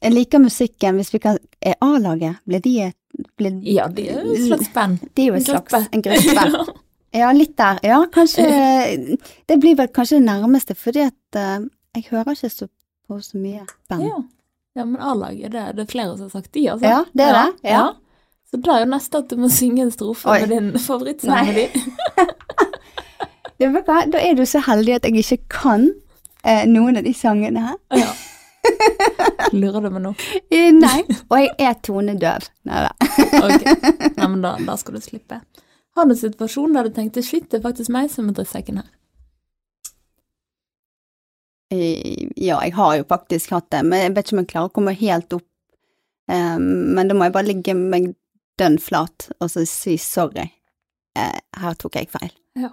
jeg 0.00 0.12
liker 0.12 0.42
musikken. 0.42 1.00
Hvis 1.00 1.12
vi 1.14 1.20
kan 1.20 1.38
Er 1.60 1.74
A-laget, 1.84 2.40
blir 2.44 2.60
de 2.60 2.74
et 2.88 2.96
blir, 3.36 3.60
Ja, 3.62 3.88
de 3.88 4.08
er 4.08 4.24
jo 4.24 4.32
et 4.32 4.46
slags 4.46 4.70
band. 4.74 4.98
De 5.16 5.22
er 5.22 5.26
jo 5.26 5.34
et 5.34 5.46
slags 5.46 5.88
en 5.92 6.02
gruppe. 6.02 6.80
Ja, 7.14 7.28
litt 7.30 7.52
der. 7.54 7.78
Ja, 7.86 8.00
kanskje 8.10 8.42
Det 9.48 9.58
blir 9.62 9.76
vel 9.78 9.88
kanskje 9.94 10.18
det 10.18 10.26
nærmeste, 10.26 10.74
fordi 10.74 11.04
at 11.06 11.38
eh, 11.38 11.68
jeg 11.94 12.08
hører 12.10 12.34
ikke 12.34 12.50
så 12.50 12.66
på 13.06 13.20
så 13.20 13.38
mye 13.38 13.66
band. 13.88 14.02
ja. 14.02 14.22
ja, 14.76 14.84
men 14.84 14.96
A-laget, 15.00 15.52
det, 15.52 15.76
det 15.76 15.84
er 15.84 15.92
flere 15.92 16.16
som 16.16 16.24
har 16.26 16.30
sagt 16.30 16.54
de, 16.54 16.64
altså. 16.72 16.86
Ja, 16.86 17.04
det 17.12 17.24
er 17.28 17.38
det, 17.38 17.70
ja. 17.70 17.84
Så 18.54 18.60
da 18.62 18.76
er 18.76 18.84
jo 18.84 18.90
neste 18.92 19.18
at 19.18 19.32
du 19.32 19.40
må 19.42 19.48
synge 19.50 19.82
en 19.82 19.90
strofe 19.90 20.28
Oi. 20.30 20.44
med 20.44 20.52
din 20.54 20.68
favorittsang 20.78 21.48
Nei. 21.48 21.64
Det, 23.58 23.66
vet 23.74 23.88
hva, 23.88 23.96
da 24.12 24.20
er 24.22 24.36
du 24.38 24.44
så 24.46 24.60
heldig 24.62 24.94
at 25.00 25.08
jeg 25.08 25.24
ikke 25.24 25.40
kan 25.56 25.88
eh, 26.46 26.62
noen 26.70 27.00
av 27.00 27.02
de 27.02 27.10
sangene 27.18 27.64
her. 27.64 27.80
Ja. 27.98 28.12
Lurer 29.50 29.82
du 29.82 29.90
meg 29.96 30.04
nå? 30.06 30.14
Eh, 30.54 30.70
Nei, 30.70 31.00
og 31.26 31.34
jeg 31.40 31.50
er 31.66 31.74
tonedøv. 31.82 32.46
Nei 32.70 32.84
da. 32.86 32.94
Ok, 33.42 33.66
Nei, 34.20 34.28
men 34.28 34.38
da, 34.46 34.54
da 34.70 34.78
skal 34.78 35.00
du 35.00 35.02
slippe. 35.02 35.40
Har 35.98 36.06
du 36.06 36.14
en 36.14 36.22
situasjon 36.22 36.78
der 36.78 36.86
du 36.86 36.94
tenkte 36.94 37.26
shit, 37.26 37.48
det 37.50 37.58
er 37.58 37.66
faktisk 37.66 37.90
meg 37.94 38.06
som 38.14 38.30
er 38.30 38.38
drittsekken 38.38 38.78
her? 38.84 38.90
Eh, 41.74 42.28
Ja, 42.38 42.60
jeg 42.62 42.78
har 42.78 43.00
jo 43.00 43.10
faktisk 43.10 43.50
hatt 43.58 43.72
det, 43.74 43.82
men 43.82 43.98
jeg 44.06 44.14
vet 44.14 44.28
ikke 44.30 44.36
om 44.38 44.44
jeg 44.44 44.52
klarer 44.54 44.70
å 44.70 44.74
komme 44.78 44.94
helt 45.02 45.34
opp. 45.40 45.48
Um, 46.30 46.94
men 46.96 47.10
da 47.10 47.18
må 47.18 47.26
jeg 47.26 47.34
bare 47.34 47.50
ligge 47.50 47.74
meg 47.76 48.14
dønn 48.60 48.78
flat 48.82 49.30
og 49.40 49.50
så 49.52 49.64
si 49.68 49.96
sorry. 50.00 50.48
Eh, 51.18 51.38
her 51.60 51.78
tok 51.78 51.98
jeg 51.98 52.10
feil. 52.12 52.32
Ja. 52.58 52.72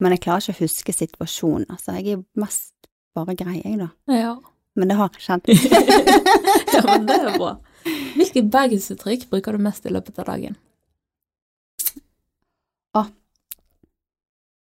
Men 0.00 0.16
jeg 0.16 0.24
klarer 0.24 0.44
ikke 0.44 0.56
å 0.56 0.64
huske 0.64 0.94
situasjonen. 0.96 1.68
Altså, 1.72 1.96
jeg 1.98 2.16
er 2.16 2.24
mest 2.40 2.74
bare 3.16 3.36
grei, 3.36 3.58
jeg, 3.60 3.76
da. 3.80 3.90
Ja. 4.12 4.36
Men 4.78 4.92
det 4.92 4.96
har 5.00 5.16
skjedd. 5.20 5.50
ja, 6.76 6.82
men 6.86 7.08
det 7.08 7.18
er 7.18 7.36
bra. 7.36 7.56
Hvilke 8.16 8.44
bergensuttrykk 8.46 9.28
bruker 9.32 9.56
du 9.56 9.64
mest 9.64 9.86
i 9.88 9.92
løpet 9.92 10.20
av 10.22 10.30
dagen? 10.32 10.56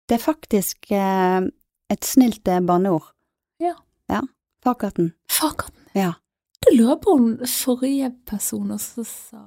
Det 0.08 0.14
er 0.16 0.24
faktisk 0.24 0.90
eh, 0.90 1.40
et 1.92 2.04
snilt 2.04 2.44
barneord. 2.44 2.66
banneord. 2.66 3.02
Ja. 3.60 3.74
Ja. 4.08 4.22
Fakaten. 4.64 5.12
Fakaten. 5.30 5.84
Ja. 5.92 6.12
Lurer 6.72 6.96
på 6.96 7.10
om 7.10 7.26
forrige 7.46 8.14
person 8.26 8.70
også 8.70 9.04
sa. 9.04 9.42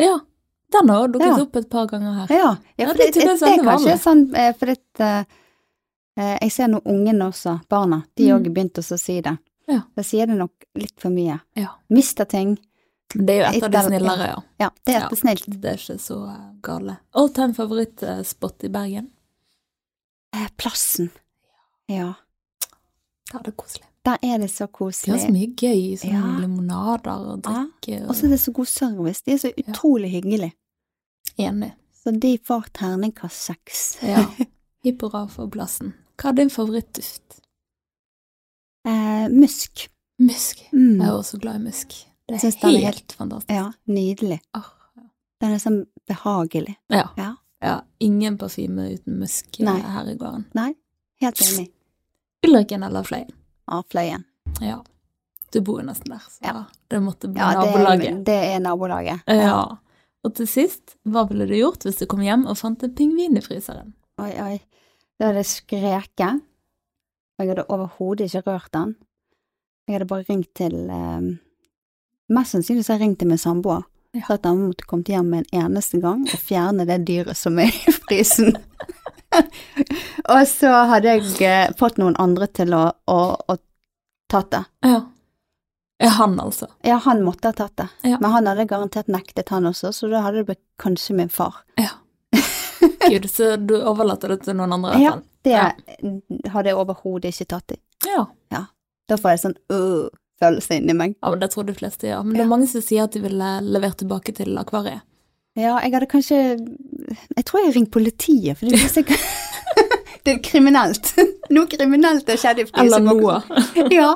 Ja, 0.00 0.20
den 0.72 0.88
har 0.88 1.08
dukket 1.08 1.28
Ja. 1.28 1.42
opp 1.42 1.56
et 1.56 1.70
par 1.70 1.86
ganger 1.86 2.12
her. 2.12 2.32
Ja, 2.32 2.56
ja 2.76 2.88
for 2.88 2.94
det 2.98 3.12
det, 3.14 3.24
det, 3.26 3.38
det 3.40 3.52
er 3.52 3.64
kanskje 3.66 3.96
sånn 4.00 4.26
For 4.58 4.72
eh, 4.72 5.24
Eh, 6.16 6.36
Jeg 6.40 6.52
ser 6.52 6.68
nå 6.68 6.82
ungene 6.84 7.30
også, 7.30 7.58
barna, 7.68 8.02
de 8.16 8.28
òg 8.34 8.44
mm. 8.46 8.52
begynt 8.54 8.80
også 8.82 8.98
å 8.98 9.00
si 9.00 9.20
det. 9.24 9.36
Ja. 9.70 9.80
Da 9.96 10.04
sier 10.04 10.28
det 10.28 10.36
nok 10.36 10.66
litt 10.76 10.98
for 11.00 11.14
mye. 11.14 11.38
Ja. 11.56 11.70
Mister 11.92 12.28
ting. 12.28 12.58
Det 13.12 13.34
er 13.34 13.40
jo 13.40 13.48
et 13.48 13.66
av 13.68 13.72
de 13.72 13.82
snillere, 13.86 14.28
ja. 14.28 14.42
Ja, 14.60 14.68
det 14.84 14.94
er 14.94 15.06
Ja. 15.06 15.16
snilt. 15.16 15.48
Det 15.60 15.70
er 15.70 15.80
ikke 15.80 15.98
så 16.00 16.18
gale. 16.62 16.98
All 17.14 17.28
time 17.28 17.54
favorittspot 17.54 18.64
i 18.64 18.68
Bergen? 18.72 19.10
Plassen. 20.56 21.10
Ja. 21.86 22.14
Ja, 23.32 23.38
det 23.38 23.52
er 23.52 23.56
koselig. 23.56 23.86
Der 24.04 24.18
er 24.22 24.38
det 24.38 24.50
så 24.50 24.66
De 24.66 25.10
har 25.12 25.18
er 25.18 25.26
så 25.26 25.32
mye 25.32 25.54
gøy, 25.54 25.96
sånn 25.98 26.10
Ja. 26.12 26.38
limonader 26.40 27.12
og 27.34 27.42
Ja. 27.44 27.66
drikke. 27.82 28.08
Og 28.08 28.14
så 28.16 28.24
er 28.26 28.30
det 28.30 28.40
så 28.40 28.52
god 28.52 28.66
service. 28.66 29.22
De 29.22 29.32
er 29.32 29.36
så 29.38 29.52
Ja. 29.56 29.62
utrolig 29.72 30.10
hyggelige. 30.10 30.52
Enig. 31.38 31.72
Så 31.94 32.10
de 32.20 32.38
får 32.38 32.64
terningkast 32.72 33.42
seks. 33.46 33.98
Ja. 34.02 34.26
Hipp 34.84 35.00
hurra 35.02 35.28
for 35.28 35.46
plassen. 35.48 35.94
Hva 36.18 36.30
er 36.30 36.32
din 36.32 36.50
favorittduft? 36.50 37.40
Eh, 38.84 39.28
musk. 39.28 39.88
Musk. 40.18 40.58
Mm. 40.72 40.98
Jeg 41.00 41.08
er 41.08 41.12
også 41.12 41.38
glad 41.38 41.54
i 41.60 41.64
musk. 41.64 41.88
Det 42.28 42.42
er 42.44 42.66
er 42.68 42.84
helt 42.92 43.12
fantastisk. 43.12 43.50
Ja, 43.50 43.72
nydelig. 43.86 44.40
Åh. 44.56 44.68
Den 45.40 45.52
er 45.52 45.58
sånn 45.58 45.86
behagelig. 46.08 46.76
Ja. 46.90 47.08
Ja. 47.16 47.34
ja. 47.62 47.80
Ingen 48.00 48.38
parfyme 48.38 48.92
uten 48.94 49.18
musk 49.18 49.60
eh, 49.60 49.64
Nei. 49.66 49.80
her 49.80 50.04
i 50.12 50.16
gården. 50.16 50.44
Nei, 50.54 50.74
helt 51.20 51.40
enig. 51.42 51.70
Ulriken 52.46 52.82
eller 52.82 53.02
Fløyen? 53.02 53.30
Ja, 53.72 53.82
Fløyen. 53.88 54.24
Ja. 54.60 54.80
Du 55.52 55.60
bor 55.64 55.80
jo 55.80 55.86
nesten 55.86 56.12
der, 56.12 56.22
så 56.28 56.40
Ja. 56.44 56.64
det 56.92 57.00
måtte 57.02 57.28
bli 57.32 57.40
Ja, 57.40 57.50
det 57.56 57.70
nabolaget. 57.72 58.10
er, 58.12 58.22
det 58.24 58.36
er 58.54 58.58
nabolaget. 58.60 59.20
Ja. 59.28 59.62
Og 60.24 60.34
til 60.36 60.46
sist, 60.46 60.96
hva 61.08 61.24
ville 61.28 61.46
du 61.48 61.54
gjort 61.56 61.82
hvis 61.84 61.98
du 61.98 62.06
kom 62.06 62.20
hjem 62.22 62.46
og 62.46 62.56
fant 62.56 62.82
en 62.84 62.94
pingvin 62.94 63.36
i 63.36 63.40
fryseren? 63.42 63.94
Oi, 64.22 64.30
oi. 64.40 64.60
Da 65.18 65.26
hadde 65.30 65.40
jeg 65.42 65.46
skreket. 65.50 66.42
Og 67.38 67.46
jeg 67.46 67.48
hadde 67.48 67.64
overhodet 67.68 68.28
ikke 68.28 68.44
rørt 68.46 68.70
den. 68.72 68.94
Jeg 69.88 69.94
hadde 69.96 70.06
bare 70.06 70.24
ringt 70.28 70.54
til 70.54 70.76
eh, 70.90 71.38
Mest 72.32 72.52
sannsynlig 72.54 72.84
så 72.84 72.92
har 72.94 72.98
jeg 73.00 73.08
ringt 73.08 73.18
til 73.18 73.28
min 73.28 73.38
samboer. 73.38 73.82
Ja. 74.12 74.20
har 74.28 74.34
at 74.34 74.44
han 74.44 74.58
måtte 74.66 74.84
komme 74.84 75.04
hjem 75.08 75.30
med 75.32 75.46
en 75.46 75.62
eneste 75.64 75.98
gang 76.02 76.26
og 76.28 76.40
fjerne 76.40 76.84
det 76.88 76.98
dyret 77.08 77.36
som 77.38 77.58
er 77.62 77.70
i 77.72 77.92
frysen. 77.96 78.56
og 80.32 80.42
så 80.48 80.72
hadde 80.90 81.14
jeg 81.16 81.36
eh, 81.48 81.70
fått 81.78 81.96
noen 82.00 82.16
andre 82.20 82.48
til 82.52 82.74
å, 82.76 82.82
å, 83.08 83.18
å 83.48 83.56
tatt 84.32 84.50
det. 84.52 84.62
Ja. 84.88 85.00
Ja, 86.02 86.08
han, 86.18 86.34
altså? 86.42 86.66
Ja, 86.82 86.96
han 87.04 87.20
måtte 87.22 87.52
ha 87.52 87.54
tatt 87.56 87.76
det. 87.78 87.86
Ja. 88.10 88.16
Men 88.20 88.32
han 88.34 88.48
hadde 88.50 88.64
garantert 88.66 89.06
nektet, 89.12 89.52
han 89.54 89.68
også, 89.70 89.92
så 89.94 90.08
da 90.10 90.24
hadde 90.24 90.40
det 90.42 90.48
blitt 90.50 90.62
kanskje 90.82 91.14
min 91.16 91.30
far. 91.30 91.60
Ja. 91.78 91.92
Gud, 93.08 93.28
så 93.30 93.54
du 93.56 93.76
overlater 93.78 94.32
det 94.34 94.40
til 94.48 94.56
noen 94.58 94.74
andre? 94.78 94.96
Ja. 95.00 95.12
Det 95.42 95.54
Ja. 95.56 95.68
hadde 96.52 96.68
jeg 96.70 96.78
overhodet 96.78 97.32
ikke 97.32 97.48
tatt 97.54 97.72
i. 97.74 97.78
Ja. 98.06 98.26
Da 99.10 99.16
får 99.18 99.32
jeg 99.32 99.40
sånn 99.42 99.56
øh, 99.74 100.10
følelse 100.42 100.78
inni 100.80 100.96
meg. 100.98 101.16
ja, 101.16 101.30
men 101.30 101.40
det 101.40 101.52
tror 101.54 101.66
de 101.68 101.78
fleste 101.78 102.10
gjør. 102.10 102.26
Men 102.26 102.36
det 102.36 102.44
er 102.44 102.52
mange 102.52 102.68
som 102.70 102.84
sier 102.84 103.06
at 103.06 103.16
de 103.16 103.22
ville 103.24 103.54
levert 103.64 103.98
tilbake 104.02 104.34
til 104.36 104.58
akvariet. 104.60 105.06
Ja, 105.52 105.76
jeg 105.84 105.92
hadde 105.92 106.08
kanskje 106.08 106.36
Jeg 107.36 107.44
tror 107.44 107.60
jeg 107.60 107.66
har 107.66 107.74
ringt 107.76 107.90
politiet, 107.92 108.56
for 108.56 108.72
det 108.72 108.78
er 108.80 108.92
sikkert 108.92 109.26
Det 110.24 110.36
er 110.36 110.38
kriminelt. 110.44 111.10
Noe 111.54 111.68
kriminelt 111.68 112.28
har 112.30 112.38
skjedd 112.38 112.62
i 112.62 112.64
Eller 112.78 113.02
noe. 113.02 113.40
ja. 113.98 114.14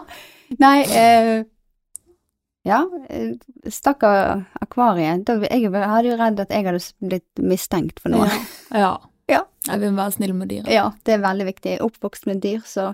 Nei 0.62 0.78
eh, 0.86 1.34
Ja, 2.66 2.84
eh, 3.10 3.34
stakkar 3.74 4.46
akvariet. 4.62 5.26
Da, 5.26 5.36
jeg 5.42 5.72
hadde 5.74 6.12
jo 6.12 6.20
redd 6.20 6.40
at 6.44 6.54
jeg 6.54 6.68
hadde 6.68 6.82
blitt 7.10 7.42
mistenkt 7.42 8.00
for 8.02 8.14
noe. 8.14 8.30
Ja. 8.70 8.94
Ja. 9.30 9.42
Jeg 9.66 9.82
vil 9.82 9.96
være 9.98 10.14
snill 10.14 10.34
med 10.38 10.50
dyra. 10.52 10.70
Ja, 10.70 10.86
det 11.02 11.16
er 11.16 11.24
veldig 11.24 11.48
viktig. 11.48 11.72
Jeg 11.74 11.80
er 11.80 11.86
oppvokst 11.88 12.28
med 12.30 12.38
dyr, 12.44 12.62
så 12.66 12.92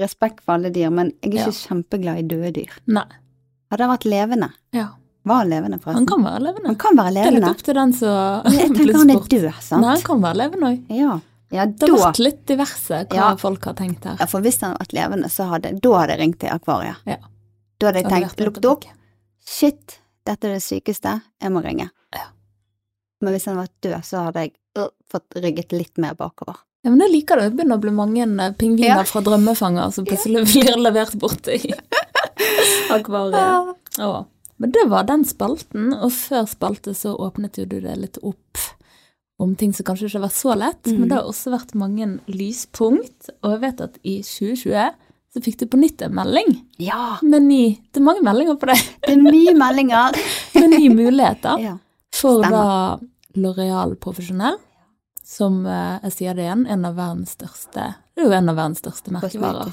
respekt 0.00 0.40
for 0.44 0.56
alle 0.56 0.70
dyr, 0.72 0.90
men 0.94 1.12
jeg 1.20 1.34
er 1.34 1.48
ikke 1.48 1.68
kjempeglad 1.68 2.22
i 2.22 2.26
døde 2.30 2.52
dyr. 2.56 2.76
Nei. 2.86 3.06
Hadde 3.72 3.86
han 3.86 3.92
vært 3.94 4.06
levende? 4.08 4.48
Ja. 4.76 4.88
Var 5.28 5.44
levende, 5.46 5.78
forresten? 5.78 6.02
Han 6.02 6.06
kan 6.10 6.24
være 6.26 6.40
levende. 6.48 6.68
Han 6.72 6.78
kan 6.82 6.96
være 6.98 7.12
Det 7.14 7.26
er 7.28 7.36
litt 7.36 7.48
opp 7.48 7.60
til 7.62 7.76
den 7.78 7.92
som 7.94 8.48
jeg 8.56 8.70
tenker 8.76 8.96
han 8.98 9.12
er 9.12 9.20
død, 9.34 9.44
sant? 9.62 9.84
Nei, 9.84 9.92
han 9.94 10.06
kan 10.08 10.24
være 10.24 10.38
levende 10.40 10.70
òg. 10.72 10.96
Ja, 10.98 11.12
ja 11.54 11.66
Det 11.70 11.90
har 11.92 12.02
vært 12.08 12.22
litt 12.24 12.40
diverse 12.50 13.02
hva 13.04 13.20
Ja. 13.20 13.28
folk 13.38 13.68
har 13.70 13.76
tenkt 13.78 14.08
her. 14.08 14.16
Ja, 14.18 14.26
for 14.30 14.42
hvis 14.44 14.58
han 14.64 14.74
hadde 14.74 14.82
vært 14.86 14.96
levende, 14.98 15.30
så 15.30 15.46
hadde 15.52 15.74
da 15.78 15.92
hadde 16.00 16.16
jeg 16.16 16.22
ringt 16.24 16.40
til 16.42 16.50
akvariet. 16.56 17.06
Ja. 17.06 17.20
Da 17.78 17.90
hadde 17.90 18.02
jeg 18.02 18.10
tenkt, 18.16 18.42
lukket 18.48 18.68
opp, 18.72 18.88
shit, 19.46 19.98
dette 20.26 20.48
er 20.48 20.56
det 20.58 20.64
sykeste, 20.66 21.14
jeg 21.42 21.54
må 21.54 21.62
ringe. 21.62 21.88
Ja. 22.14 22.26
Men 23.22 23.36
hvis 23.36 23.46
han 23.46 23.56
hadde 23.60 23.68
vært 23.68 23.86
død, 23.86 24.08
så 24.10 24.26
hadde 24.26 24.46
jeg 24.46 24.54
uh, 24.78 24.90
fått 25.10 25.38
rygget 25.38 25.74
litt 25.76 26.02
mer 26.02 26.18
bakover. 26.18 26.58
Ja, 26.82 26.90
men 26.90 27.00
jeg 27.04 27.12
liker 27.12 27.38
det. 27.38 27.50
Det 27.52 27.56
begynner 27.60 27.78
å 27.78 27.82
bli 27.84 27.92
mange 27.94 28.24
eh, 28.26 28.52
pingviner 28.58 29.02
Ja. 29.04 29.06
fra 29.06 29.20
drømmefanger 29.22 29.92
som 29.94 30.06
plutselig 30.08 30.42
blir 30.50 30.76
levert 30.82 31.14
bort 31.22 31.46
i 31.52 31.60
akvariet. 32.96 33.76
Ja. 33.98 34.24
Men 34.56 34.70
det 34.74 34.84
var 34.90 35.04
den 35.08 35.24
spalten, 35.26 35.92
og 35.94 36.12
før 36.14 36.46
spalte 36.50 36.94
så 36.94 37.14
åpnet 37.18 37.58
jo 37.58 37.64
du 37.66 37.80
det 37.82 37.96
litt 37.98 38.18
opp 38.22 38.58
om 39.42 39.56
ting 39.58 39.72
som 39.74 39.82
kanskje 39.88 40.06
ikke 40.06 40.18
har 40.20 40.26
vært 40.28 40.38
så 40.38 40.52
lett, 40.54 40.86
Mm. 40.86 40.98
men 41.00 41.08
det 41.08 41.16
har 41.16 41.26
også 41.26 41.50
vært 41.50 41.72
mange 41.74 42.06
lyspunkt, 42.30 43.30
og 43.42 43.50
jeg 43.56 43.60
vet 43.64 43.80
at 43.80 43.96
i 44.06 44.20
2020 44.22 44.92
så 45.32 45.40
fikk 45.42 45.56
du 45.58 45.64
på 45.72 45.80
nytt 45.80 46.02
en 46.04 46.12
melding 46.14 46.50
Ja, 46.78 47.16
med 47.24 47.42
ny 47.48 47.78
Det 47.90 47.98
er 48.02 48.04
mange 48.04 48.22
meldinger 48.22 48.58
på 48.60 48.68
deg, 48.70 48.82
det 49.06 49.14
er 49.16 49.22
mye 49.24 49.54
meldinger. 49.56 50.14
med 50.54 50.68
nye 50.76 50.92
muligheter 50.94 51.58
ja. 51.58 51.74
for 52.14 52.42
da 52.44 52.98
L'Oreal 53.34 53.96
Profesjonell, 53.96 54.58
som 55.32 55.62
eh, 55.66 55.98
jeg 56.04 56.12
sier 56.16 56.34
det 56.36 56.44
igjen, 56.44 56.66
en 56.68 56.84
av 56.84 56.96
verdens 56.98 57.30
største 57.38 57.86
Det 58.12 58.20
er 58.20 58.26
jo 58.28 58.34
en 58.36 58.50
av 58.52 58.56
verdens 58.58 58.82
største 58.82 59.12
merkevarer. 59.14 59.70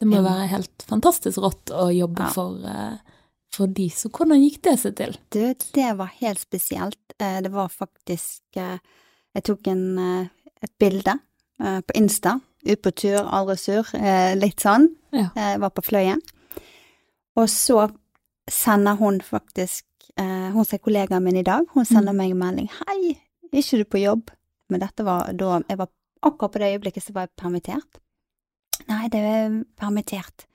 Det 0.00 0.08
må 0.08 0.16
jo 0.18 0.24
være 0.26 0.48
helt 0.50 0.86
fantastisk 0.88 1.38
rått 1.44 1.70
å 1.70 1.86
jobbe 1.94 2.24
Ja. 2.26 2.30
for, 2.34 2.56
eh, 2.66 2.96
for 3.54 3.70
de, 3.70 3.86
så 3.94 4.10
hvordan 4.10 4.42
gikk 4.42 4.62
det 4.66 4.74
seg 4.82 4.96
til? 4.98 5.14
Du, 5.30 5.54
det 5.78 5.90
var 5.96 6.10
helt 6.20 6.40
spesielt. 6.42 6.98
Eh, 7.20 7.40
Det 7.42 7.52
var 7.54 7.68
faktisk 7.70 8.42
Jeg 8.56 9.44
tok 9.44 9.66
en, 9.68 9.98
et 10.62 10.72
bilde 10.80 11.12
på 11.58 11.94
Insta. 11.94 12.40
Ut 12.66 12.80
på 12.82 12.90
tur, 12.96 13.18
aldri 13.30 13.56
sur. 13.60 13.84
Litt 14.36 14.60
sånn. 14.64 14.88
Ja. 15.12 15.28
Jeg 15.36 15.60
var 15.60 15.70
på 15.70 15.82
Fløyen. 15.84 16.20
Og 17.36 17.48
så 17.52 17.90
sender 18.50 18.96
hun 18.96 19.20
faktisk 19.20 19.84
Hun 20.18 20.64
som 20.64 20.76
er 20.78 20.80
kollegaen 20.80 21.22
min 21.22 21.36
i 21.36 21.42
dag, 21.44 21.66
hun 21.74 21.84
sender 21.84 22.12
Mm. 22.12 22.16
meg 22.16 22.30
en 22.30 22.38
melding. 22.38 22.68
'Hei, 22.72 23.18
er 23.52 23.58
ikke 23.60 23.76
du 23.78 23.84
på 23.84 24.00
jobb?' 24.00 24.30
Men 24.68 24.80
dette 24.82 25.04
var 25.06 25.32
da 25.32 25.60
Jeg 25.68 25.78
var 25.78 25.88
akkurat 26.22 26.52
på 26.52 26.58
det 26.58 26.72
øyeblikket 26.74 27.02
så 27.04 27.12
var 27.14 27.26
jeg 27.26 27.36
permittert. 27.36 27.98
Nei, 28.88 29.08
det 29.08 29.20
er 29.20 29.64
permittert. 29.78 30.46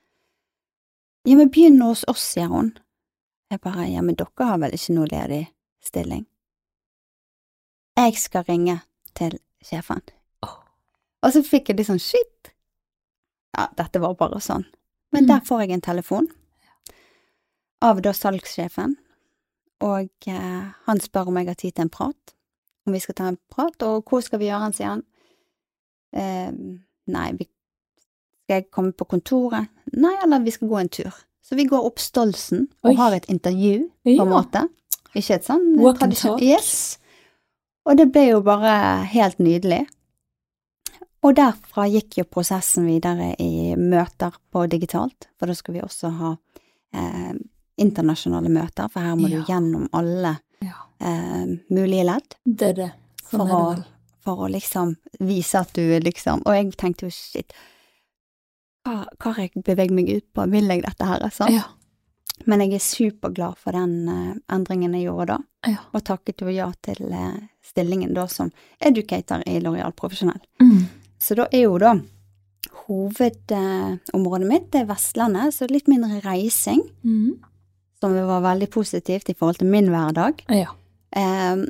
Ja, 1.25 1.35
men 1.37 1.49
begynn 1.53 1.81
hos 1.81 2.03
oss, 2.07 2.21
sier 2.33 2.47
hun. 2.49 2.73
Jeg 3.51 3.61
bare, 3.61 3.85
ja, 3.91 4.01
men 4.01 4.15
dere 4.15 4.47
har 4.47 4.57
vel 4.61 4.71
ikke 4.73 4.93
noe 4.95 5.07
ledig 5.11 5.47
stilling? 5.83 6.25
Jeg 7.97 8.15
skal 8.17 8.43
ringe 8.47 8.79
til 9.17 9.37
sjefen. 9.63 10.01
Åh. 10.43 10.55
Og 11.23 11.33
så 11.35 11.43
fikk 11.45 11.69
jeg 11.69 11.77
litt 11.81 11.89
sånn 11.91 12.01
shit. 12.01 12.51
Ja, 13.57 13.67
dette 13.77 13.99
var 14.01 14.15
bare 14.15 14.39
sånn. 14.41 14.65
Men 15.11 15.23
Mm. 15.25 15.27
der 15.27 15.39
får 15.45 15.59
jeg 15.61 15.71
en 15.71 15.81
telefon 15.81 16.27
av 17.81 18.01
da 18.01 18.11
salgssjefen, 18.13 18.95
og 19.81 20.09
eh, 20.27 20.71
han 20.85 20.99
spør 20.99 21.27
om 21.27 21.37
jeg 21.37 21.47
har 21.47 21.55
tid 21.55 21.75
til 21.75 21.81
en 21.83 21.89
prat. 21.89 22.33
Om 22.87 22.93
vi 22.93 22.99
skal 23.03 23.15
ta 23.15 23.27
en 23.29 23.37
prat, 23.53 23.83
og 23.85 24.03
hvor 24.09 24.21
skal 24.25 24.39
vi 24.41 24.47
gjøre 24.49 24.63
den, 24.69 24.73
sier 24.73 24.87
han. 24.95 25.03
Eh, 26.17 26.51
nei, 27.13 27.27
vi, 27.37 27.45
skal 28.43 28.57
jeg 28.61 28.69
komme 28.73 28.91
på 28.97 29.05
kontoret? 29.11 29.69
Nei, 29.93 30.15
eller 30.23 30.41
vi 30.43 30.51
skal 30.55 30.67
gå 30.71 30.79
en 30.81 30.89
tur. 30.89 31.13
Så 31.41 31.55
vi 31.57 31.65
går 31.69 31.85
opp 31.85 31.99
Stolsen 31.99 32.67
og 32.83 32.91
Oi. 32.91 32.95
har 32.97 33.13
et 33.17 33.25
intervju, 33.29 33.89
på 34.05 34.15
Ja. 34.15 34.23
en 34.23 34.29
måte. 34.29 34.67
Ikke 35.15 35.35
et 35.35 35.43
sånn 35.45 35.75
tradisjon- 35.97 36.39
Yes. 36.41 36.97
Og 37.85 37.97
det 37.97 38.11
ble 38.11 38.27
jo 38.29 38.41
bare 38.41 39.03
helt 39.05 39.37
nydelig. 39.39 39.87
Og 41.23 41.35
derfra 41.35 41.85
gikk 41.89 42.17
jo 42.17 42.23
prosessen 42.23 42.85
videre 42.87 43.35
i 43.39 43.75
møter 43.75 44.31
på 44.51 44.67
digitalt, 44.69 45.27
for 45.37 45.45
da 45.47 45.53
skal 45.53 45.73
vi 45.75 45.81
også 45.81 46.09
ha 46.17 46.37
eh, 46.93 47.33
internasjonale 47.77 48.49
møter, 48.49 48.89
for 48.91 48.99
her 48.99 49.15
må 49.15 49.29
Ja. 49.29 49.37
du 49.39 49.43
gjennom 49.45 49.87
alle 49.93 50.39
Ja. 50.61 50.77
eh, 50.99 51.45
mulige 51.73 52.05
ledd 52.05 52.35
Det 52.45 52.67
er 52.69 52.73
det. 52.77 52.91
Sånn 53.31 53.39
for 53.39 53.47
er 53.47 53.75
det 53.75 53.81
å, 53.81 53.85
for 54.23 54.43
å 54.45 54.49
liksom 54.51 54.95
vise 55.19 55.59
at 55.59 55.71
du 55.73 55.81
liksom 55.99 56.43
Og 56.45 56.53
jeg 56.55 56.75
tenkte 56.77 57.07
jo 57.07 57.09
shit, 57.15 57.53
hva 58.85 59.05
har 59.33 59.39
jeg 59.43 59.63
beveget 59.65 59.91
meg 59.93 60.09
ut 60.09 60.25
på, 60.33 60.45
vil 60.51 60.67
jeg 60.69 60.83
dette 60.85 61.05
her, 61.05 61.29
sant? 61.33 61.53
Ja. 61.53 61.63
Men 62.49 62.63
jeg 62.63 62.73
er 62.73 62.81
superglad 62.81 63.57
for 63.61 63.71
den 63.77 64.07
uh, 64.09 64.31
endringen 64.49 64.95
jeg 64.97 65.05
gjorde 65.05 65.35
da, 65.35 65.39
Ja. 65.69 65.77
og 65.93 66.03
takket 66.03 66.41
jo 66.41 66.49
ja 66.49 66.71
til 66.81 67.03
uh, 67.13 67.35
stillingen 67.61 68.13
da 68.17 68.25
som 68.27 68.49
educator 68.79 69.43
i 69.45 69.59
L'Oreal 69.61 69.93
Profesjonell. 69.93 70.41
Mm. 70.61 70.87
Så 71.21 71.35
da 71.37 71.45
er 71.53 71.67
jo 71.67 71.77
da 71.77 71.91
hovedområdet 72.87 74.47
mitt 74.49 74.71
det 74.73 74.81
er 74.81 74.89
Vestlandet, 74.89 75.53
så 75.53 75.67
litt 75.69 75.87
mindre 75.91 76.21
reising, 76.25 76.81
Mm. 77.03 77.39
Som 78.01 78.15
var 78.27 78.41
veldig 78.41 78.67
positivt 78.73 79.29
i 79.29 79.33
forhold 79.37 79.61
til 79.61 79.69
min 79.71 79.89
hverdag. 79.93 80.41
Ja. 80.49 80.73
Eh, 81.15 81.63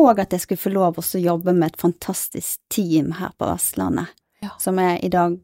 og 0.00 0.18
at 0.22 0.32
jeg 0.32 0.40
skulle 0.44 0.60
få 0.62 0.70
lov 0.72 0.98
å 1.00 1.04
jobbe 1.20 1.52
med 1.56 1.72
et 1.72 1.80
fantastisk 1.80 2.60
team 2.72 3.12
her 3.18 3.32
på 3.38 3.48
Vestlandet. 3.50 4.12
Ja. 4.40 4.54
som 4.58 4.78
er 4.80 4.94
i 5.04 5.08
dag 5.12 5.34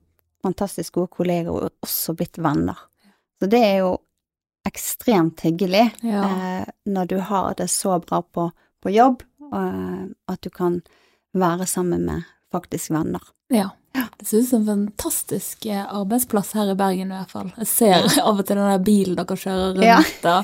fantastisk 0.42 0.94
gode 0.94 1.10
kolleger 1.12 1.50
og 1.52 1.72
også 1.84 2.14
blitt 2.16 2.38
venner. 2.40 2.78
Så 3.36 3.48
det 3.52 3.58
er 3.60 3.74
jo 3.82 3.90
ekstremt 4.64 5.40
hyggelig 5.44 5.90
Ja. 6.02 6.22
eh, 6.24 6.64
når 6.86 7.06
du 7.06 7.18
har 7.20 7.54
det 7.54 7.68
så 7.70 7.98
bra 8.00 8.22
på, 8.22 8.50
på 8.82 8.90
jobb, 8.94 9.22
eh, 9.52 10.06
at 10.32 10.40
du 10.40 10.48
kan 10.50 10.82
være 11.34 11.66
sammen 11.66 12.06
med 12.06 12.24
faktisk 12.52 12.90
venner. 12.90 13.20
Ja. 13.52 13.70
Det 14.18 14.26
ser 14.28 14.38
ut 14.42 14.48
som 14.48 14.60
en 14.60 14.66
fantastisk 14.66 15.66
eh, 15.66 15.94
arbeidsplass 15.94 16.50
her 16.56 16.70
i 16.72 16.74
Bergen 16.76 17.12
i 17.12 17.16
hvert 17.16 17.30
fall. 17.32 17.50
Jeg 17.56 17.68
ser 17.70 18.06
av 18.28 18.40
og 18.40 18.44
til 18.48 18.58
den 18.58 18.68
der 18.68 18.82
bilen 18.84 19.16
dere 19.16 19.36
kjører 19.40 19.70
rundt 19.76 19.86
Ja. 19.86 19.98
da, 20.24 20.34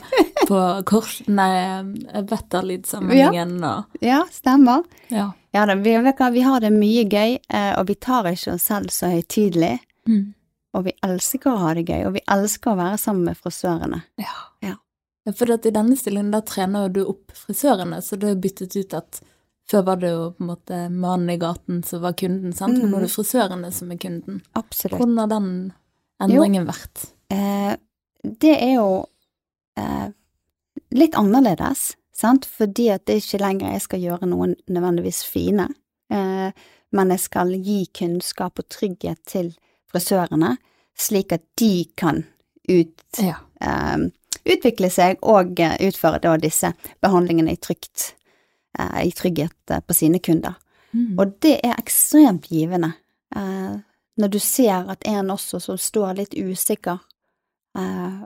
på 0.48 0.60
kors... 0.88 1.18
Nei, 1.28 1.50
Vetterlid-sammenhengen 2.30 3.58
og 3.64 3.98
Ja, 4.04 4.22
stemmer. 4.32 4.84
Ja. 5.12 5.30
Ja 5.52 5.66
da, 5.68 5.74
vi, 5.74 5.96
vi 6.32 6.44
har 6.46 6.60
det 6.64 6.70
mye 6.72 7.04
gøy, 7.04 7.34
eh, 7.48 7.72
og 7.78 7.88
vi 7.90 7.94
tar 8.00 8.30
ikke 8.30 8.54
oss 8.54 8.68
selv 8.70 8.92
så 8.94 9.10
høytidelig. 9.12 9.74
Mm. 10.08 10.30
Og 10.72 10.86
vi 10.86 10.94
elsker 11.04 11.52
å 11.52 11.58
ha 11.66 11.74
det 11.76 11.84
gøy, 11.90 12.06
og 12.08 12.14
vi 12.16 12.24
elsker 12.32 12.72
å 12.72 12.78
være 12.80 13.00
sammen 13.00 13.28
med 13.28 13.36
frisørene. 13.40 14.00
Ja. 14.22 14.38
Ja. 14.64 14.78
Ja, 15.26 15.34
For 15.36 15.52
i 15.52 15.70
denne 15.70 15.94
stillingen 15.98 16.32
der 16.32 16.42
trener 16.48 16.88
du 16.88 17.04
opp 17.04 17.34
frisørene, 17.36 18.00
så 18.02 18.16
det 18.18 18.32
er 18.32 18.40
byttet 18.42 18.74
ut 18.80 18.96
at 18.96 19.20
før 19.72 19.84
var 19.86 20.00
det 20.02 20.10
jo 20.12 20.24
på 20.36 20.44
en 20.44 20.50
måte 20.52 20.80
mannen 20.92 21.30
i 21.32 21.38
gaten 21.40 21.80
som 21.86 22.02
var 22.04 22.12
kunden, 22.18 22.52
sant? 22.56 22.76
men 22.78 22.90
nå 22.92 22.98
er 23.00 23.06
det 23.06 23.12
frisørene 23.14 23.70
som 23.72 23.90
er 23.94 24.00
kunden. 24.02 24.42
Absolutt. 24.58 24.98
Hvordan 25.00 25.18
har 25.22 25.30
den 25.32 25.48
endringen 26.22 26.68
vært? 26.68 27.06
Eh, 27.32 27.72
det 28.22 28.52
er 28.58 28.74
jo 28.76 28.88
eh, 29.80 30.08
litt 30.94 31.16
annerledes, 31.18 31.94
sant, 32.14 32.44
fordi 32.46 32.90
at 32.92 33.06
det 33.08 33.16
er 33.16 33.24
ikke 33.24 33.40
lenger 33.42 33.72
jeg 33.74 33.84
skal 33.86 34.04
gjøre 34.04 34.28
noen 34.30 34.54
nødvendigvis 34.68 35.22
fine, 35.26 35.68
eh, 36.12 36.52
men 36.92 37.14
jeg 37.14 37.24
skal 37.24 37.54
gi 37.64 37.78
kunnskap 37.96 38.60
og 38.60 38.68
trygghet 38.68 39.22
til 39.26 39.54
frisørene, 39.92 40.58
slik 40.98 41.32
at 41.32 41.44
de 41.58 41.86
kan 41.96 42.22
ut, 42.68 43.00
Ja. 43.18 43.38
eh, 43.64 44.04
utvikle 44.44 44.90
seg 44.92 45.18
og 45.22 45.58
eh, 45.60 45.78
utføre 45.88 46.20
da 46.20 46.36
disse 46.36 46.74
behandlingene 47.02 47.56
i 47.56 47.60
trygt, 47.62 48.12
i 48.78 49.12
trygghet 49.12 49.70
eh, 49.70 49.80
på 49.80 49.96
sine 49.96 50.18
kunder. 50.18 50.54
Mm. 50.92 51.18
Og 51.18 51.38
det 51.44 51.58
er 51.64 51.78
ekstremt 51.78 52.48
givende. 52.52 52.92
Eh, 53.36 53.80
når 54.20 54.28
du 54.32 54.38
ser 54.38 54.90
at 54.92 55.04
en 55.08 55.32
også 55.32 55.60
som 55.60 55.80
står 55.80 56.14
litt 56.20 56.36
usikker, 56.36 57.00
eh, 57.78 58.22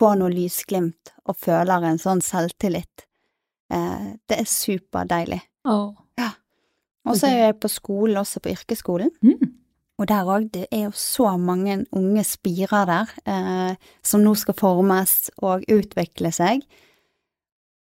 får 0.00 0.16
noe 0.20 0.32
lysglimt 0.32 1.14
og 1.24 1.36
føler 1.36 1.88
en 1.88 2.00
sånn 2.00 2.22
selvtillit. 2.24 3.06
Eh, 3.72 4.14
det 4.28 4.40
er 4.40 4.48
superdeilig. 4.48 5.42
Åh. 5.64 5.92
Og 7.04 7.18
så 7.20 7.28
er 7.28 7.42
jeg 7.42 7.60
på 7.60 7.68
skolen, 7.68 8.16
også 8.16 8.40
på 8.40 8.54
yrkesskolen. 8.54 9.12
Mm. 9.24 9.52
Og 10.00 10.08
der 10.10 10.26
òg, 10.26 10.48
det 10.54 10.66
er 10.72 10.86
jo 10.86 10.94
så 10.98 11.36
mange 11.38 11.84
unge 11.94 12.24
spirer 12.26 12.88
der, 12.88 13.12
eh, 13.30 13.76
som 14.02 14.24
nå 14.24 14.34
skal 14.34 14.56
formes 14.58 15.30
og 15.38 15.66
utvikle 15.70 16.32
seg. 16.32 16.64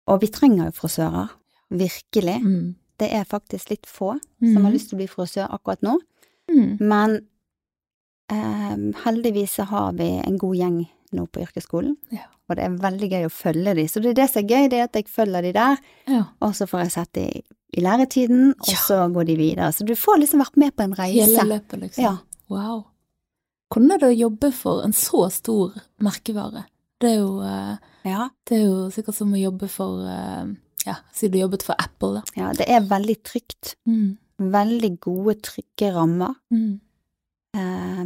Og 0.07 0.21
vi 0.21 0.29
trenger 0.33 0.69
jo 0.69 0.77
frisører. 0.77 1.33
Virkelig. 1.71 2.39
Mm. 2.43 2.75
Det 2.99 3.13
er 3.15 3.25
faktisk 3.25 3.71
litt 3.71 3.87
få 3.87 4.19
Mm. 4.41 4.55
som 4.55 4.65
har 4.65 4.73
lyst 4.73 4.89
til 4.91 4.97
å 4.97 5.01
bli 5.03 5.07
frisør 5.09 5.49
akkurat 5.51 5.81
nå. 5.83 5.99
Mm. 6.51 6.79
Men 6.81 7.21
eh, 8.31 8.77
heldigvis 9.05 9.55
så 9.59 9.65
har 9.71 9.93
vi 9.93 10.09
en 10.25 10.39
god 10.39 10.57
gjeng 10.57 10.79
nå 11.13 11.27
på 11.33 11.41
yrkesskolen, 11.41 11.97
Ja. 12.11 12.27
og 12.49 12.57
det 12.57 12.65
er 12.65 12.77
veldig 12.77 13.09
gøy 13.11 13.25
å 13.27 13.33
følge 13.33 13.75
de. 13.75 13.85
Så 13.89 14.03
det 14.03 14.11
er 14.11 14.15
det 14.23 14.31
som 14.31 14.43
er 14.45 14.49
gøy, 14.49 14.69
det 14.71 14.79
er 14.79 14.85
at 14.85 14.93
jeg 14.99 15.09
følger 15.09 15.43
de 15.43 15.53
der, 15.53 15.79
ja. 16.07 16.25
og 16.43 16.53
så 16.55 16.67
får 16.69 16.81
jeg 16.85 16.93
sett 16.93 17.13
de 17.15 17.43
i 17.77 17.81
læretiden, 17.81 18.51
og 18.61 18.69
Ja. 18.69 18.75
så 18.77 19.13
går 19.13 19.25
de 19.27 19.37
videre. 19.37 19.73
Så 19.73 19.85
du 19.87 19.95
får 19.95 20.19
liksom 20.21 20.41
vært 20.41 20.57
med 20.57 20.77
på 20.77 20.83
en 20.85 20.95
reise. 20.95 21.25
Hele 21.39 21.59
løpet, 21.61 21.81
liksom. 21.81 22.03
Ja. 22.05 22.17
Wow. 22.51 22.85
Hvordan 23.73 23.93
er 23.93 23.99
det 23.99 24.09
å 24.17 24.21
jobbe 24.31 24.53
for 24.53 24.83
en 24.85 24.93
så 24.93 25.31
stor 25.31 25.75
merkevare? 26.01 26.65
Det 27.01 27.11
er 27.11 27.19
jo, 27.21 27.41
eh, 27.43 27.77
Ja, 28.05 28.29
det 28.47 28.57
er 28.59 28.65
jo 28.67 28.91
sikkert 28.91 29.15
som 29.15 29.33
å 29.33 29.37
jobbe 29.43 29.69
for 29.69 30.07
eh, 30.09 30.47
Ja, 30.87 30.95
siden 31.13 31.33
du 31.33 31.39
jobbet 31.43 31.63
for 31.67 31.75
Apple, 31.79 32.21
da. 32.21 32.23
ja, 32.37 32.53
det 32.57 32.69
er 32.71 32.81
veldig 32.89 33.17
trygt. 33.27 33.75
Mm. 33.89 34.17
Veldig 34.39 34.93
gode, 35.01 35.35
trygge 35.43 35.91
rammer. 35.95 36.35
Mm. 36.55 36.81
Eh, 37.57 38.05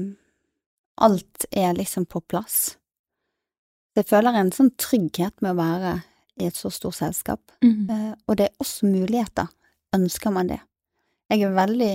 alt 1.04 1.46
er 1.50 1.74
liksom 1.76 2.06
på 2.06 2.20
plass. 2.28 2.76
Jeg 3.96 4.06
føler 4.08 4.38
en 4.40 4.52
sånn 4.54 4.70
trygghet 4.80 5.42
med 5.44 5.52
å 5.52 5.58
være 5.60 5.92
i 6.40 6.46
et 6.48 6.56
så 6.56 6.70
stort 6.72 6.96
selskap. 6.96 7.40
Mm. 7.62 7.90
Eh, 7.92 8.14
og 8.26 8.36
det 8.40 8.48
er 8.48 8.62
også 8.64 8.88
muligheter, 8.88 9.50
ønsker 9.94 10.32
man 10.32 10.48
det. 10.48 10.60
Jeg 11.32 11.46
er 11.46 11.54
veldig 11.56 11.92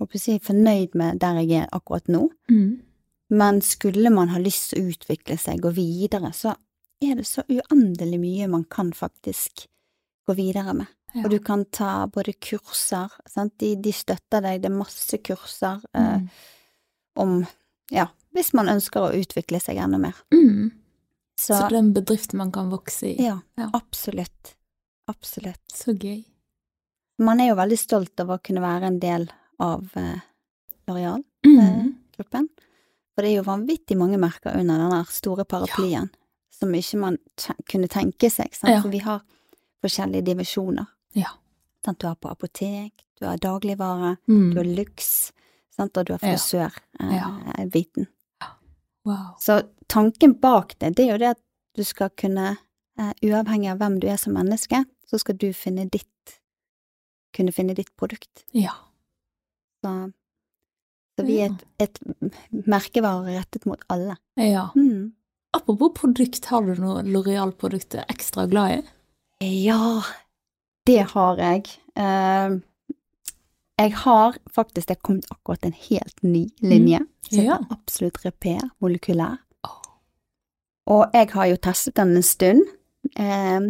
håper 0.00 0.20
jeg 0.32 0.42
fornøyd 0.44 0.96
med 1.00 1.20
der 1.20 1.38
jeg 1.42 1.62
er 1.62 1.68
akkurat 1.72 2.08
nå, 2.12 2.26
Mm. 2.50 2.82
men 3.30 3.60
skulle 3.62 4.10
man 4.12 4.28
ha 4.28 4.38
lyst 4.38 4.70
til 4.70 4.82
å 4.82 4.90
utvikle 4.92 5.36
seg, 5.38 5.60
gå 5.64 5.70
videre, 5.72 6.32
så 6.32 6.54
er 7.02 7.14
det 7.16 7.26
så 7.26 7.42
uendelig 7.48 8.18
mye 8.20 8.48
man 8.48 8.64
kan 8.64 8.92
faktisk 8.92 9.66
gå 10.26 10.34
videre 10.36 10.74
med. 10.74 10.86
Ja. 11.14 11.22
Og 11.24 11.30
du 11.30 11.38
kan 11.40 11.64
ta 11.72 12.06
både 12.12 12.34
kurser, 12.42 13.12
sant? 13.30 13.54
De, 13.58 13.74
de 13.80 13.92
støtter 13.94 14.42
deg, 14.44 14.60
det 14.62 14.70
er 14.70 14.76
masse 14.76 15.18
kurser 15.24 15.80
eh, 15.94 16.16
Mm. 16.18 16.28
om, 17.16 17.46
ja, 17.90 18.08
hvis 18.34 18.52
man 18.52 18.68
ønsker 18.68 19.00
å 19.06 19.14
utvikle 19.16 19.60
seg 19.62 19.78
enda 19.80 19.98
mer. 19.98 20.16
Mm. 20.34 20.72
Så, 21.38 21.54
Så 21.54 21.68
det 21.70 21.76
er 21.76 21.82
en 21.84 21.92
bedrift 21.94 22.32
man 22.36 22.50
kan 22.52 22.68
vokse 22.72 23.06
i. 23.14 23.22
ja, 23.24 23.38
Ja. 23.56 23.70
absolutt. 23.72 24.54
Absolutt. 25.08 25.62
Så 25.72 25.94
gøy. 25.96 26.24
Man 27.18 27.40
er 27.40 27.48
jo 27.52 27.54
veldig 27.56 27.78
stolt 27.78 28.20
over 28.20 28.36
å 28.36 28.42
kunne 28.44 28.60
være 28.60 28.86
en 28.90 28.98
del 29.00 29.28
av 29.60 29.86
eh, 29.96 30.20
L'Oreal. 30.88 31.22
Mm. 31.46 31.94
gruppen. 32.16 32.48
For 33.14 33.22
det 33.22 33.30
er 33.30 33.36
jo 33.38 33.46
vanvittig 33.48 33.96
mange 33.96 34.18
merker 34.20 34.56
under 34.58 34.78
den 34.90 35.04
store 35.08 35.44
paraplyen 35.48 36.10
som 36.52 36.72
ikke 36.74 36.98
man 37.00 37.16
kunne 37.68 37.88
tenke 37.88 38.28
seg, 38.32 38.52
sant? 38.56 38.72
Ja. 38.74 38.82
for 38.82 38.88
vi 38.92 38.98
har 39.04 39.22
forskjellige 39.84 40.24
divisjoner. 40.24 40.86
Ja. 41.14 41.28
Sant? 41.84 41.98
Du 42.00 42.06
har 42.08 42.16
på 42.16 42.30
apotek, 42.30 43.04
du 43.20 43.26
har 43.26 43.36
dagligvare, 43.38 44.16
Mm. 44.28 44.50
du 44.54 44.56
har 44.60 44.64
luks, 44.76 45.32
sant? 45.76 45.96
og 45.96 46.06
du 46.06 46.12
har 46.12 46.20
Ja. 46.22 46.34
frisør-biten. 46.36 48.06
Wow. 49.04 49.36
Så 49.40 49.62
tanken 49.88 50.34
bak 50.40 50.78
det, 50.78 50.96
det 50.96 51.04
er 51.06 51.12
jo 51.12 51.18
det 51.18 51.28
at 51.36 51.40
du 51.76 51.84
skal 51.84 52.10
kunne, 52.10 52.56
eh, 52.98 53.12
uavhengig 53.22 53.70
av 53.70 53.78
hvem 53.78 54.00
du 54.00 54.08
er 54.08 54.16
som 54.16 54.32
menneske, 54.34 54.84
så 55.06 55.18
skal 55.20 55.36
du 55.36 55.52
finne 55.52 55.88
ditt 55.88 56.40
kunne 57.36 57.52
finne 57.52 57.74
ditt 57.76 57.94
produkt. 57.96 58.44
Ja. 58.52 58.72
Så, 59.84 60.12
så 61.18 61.24
vi 61.26 61.36
er 61.44 61.50
et, 61.78 61.98
et 62.00 62.66
merkevare 62.66 63.36
rettet 63.38 63.66
mot 63.66 63.80
alle. 63.90 64.16
ja. 64.36 64.70
Mm. 64.74 65.12
Apropos 65.54 65.92
produkt, 65.94 66.44
har 66.46 66.60
du 66.66 66.74
noe 66.82 67.02
Loreal-produkt 67.02 67.90
du 67.90 67.98
er 67.98 68.04
ekstra 68.12 68.46
glad 68.50 68.78
i? 68.78 68.82
Ja, 69.42 70.02
det 70.86 71.02
har 71.12 71.36
jeg. 71.40 71.66
Eh, 71.96 72.56
jeg 73.76 73.92
har 74.02 74.36
faktisk, 74.54 74.88
det 74.88 74.96
er 74.96 75.02
kommet 75.04 75.26
akkurat 75.30 75.64
en 75.68 75.74
helt 75.76 76.22
ny 76.22 76.46
linje, 76.64 77.00
som 77.30 77.44
Ja. 77.44 77.58
heter 77.58 77.76
Absolutt 77.76 78.24
Repair 78.24 78.70
molekylær. 78.80 79.38
Og 80.86 81.10
jeg 81.12 81.30
har 81.30 81.46
jo 81.46 81.56
testet 81.56 81.94
den 81.96 82.16
en 82.16 82.22
stund, 82.22 82.62
eh, 83.16 83.60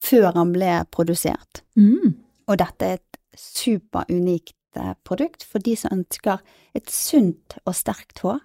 før 0.00 0.32
den 0.32 0.52
ble 0.52 0.84
produsert. 0.90 1.62
Mm. 1.76 2.14
Og 2.48 2.58
dette 2.58 2.82
er 2.86 2.92
et 2.94 3.18
superunikt 3.36 4.54
eh, 4.76 4.94
produkt 5.04 5.42
for 5.44 5.58
de 5.58 5.76
som 5.76 5.90
ønsker 5.98 6.38
et 6.74 6.88
sunt 6.90 7.58
og 7.66 7.74
sterkt 7.74 8.20
hår. 8.20 8.40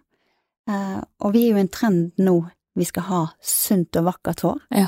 Eh, 0.68 1.02
og 1.22 1.34
vi 1.34 1.46
er 1.46 1.52
jo 1.52 1.58
i 1.58 1.60
en 1.60 1.70
trend 1.70 2.12
nå, 2.18 2.50
vi 2.76 2.84
skal 2.84 3.04
ha 3.04 3.26
sunt 3.42 3.96
og 3.96 4.06
vakkert 4.06 4.42
hår. 4.42 4.60
Ja. 4.72 4.88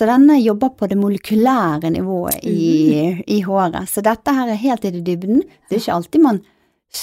Så 0.00 0.06
denne 0.08 0.38
jobber 0.40 0.70
på 0.80 0.86
det 0.88 0.96
molekylære 0.96 1.90
nivået 1.92 2.38
i, 2.48 3.20
i 3.28 3.40
håret. 3.44 3.84
Så 3.92 4.00
dette 4.06 4.32
her 4.32 4.48
er 4.48 4.56
helt 4.62 4.86
i 4.88 4.92
det 4.94 5.02
dybden. 5.04 5.42
Det 5.68 5.76
er 5.76 5.82
ikke 5.82 5.96
alltid 5.98 6.22
man 6.24 6.38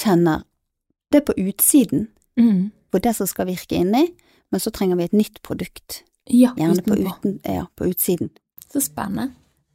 kjenner 0.00 0.42
det 1.14 1.24
på 1.28 1.36
utsiden, 1.38 2.08
Mm. 2.38 2.70
på 2.92 2.98
det 3.02 3.14
som 3.16 3.26
skal 3.26 3.46
virke 3.48 3.74
inni, 3.78 4.04
men 4.52 4.60
så 4.60 4.70
trenger 4.74 4.96
vi 4.98 5.04
et 5.08 5.14
nytt 5.16 5.38
produkt, 5.42 6.02
Ja, 6.30 6.50
gjerne 6.58 6.82
på, 6.84 6.94
uten, 6.98 7.38
ja, 7.44 7.64
på 7.78 7.86
utsiden. 7.88 8.28
Så 8.72 8.82
spennende. 8.84 9.30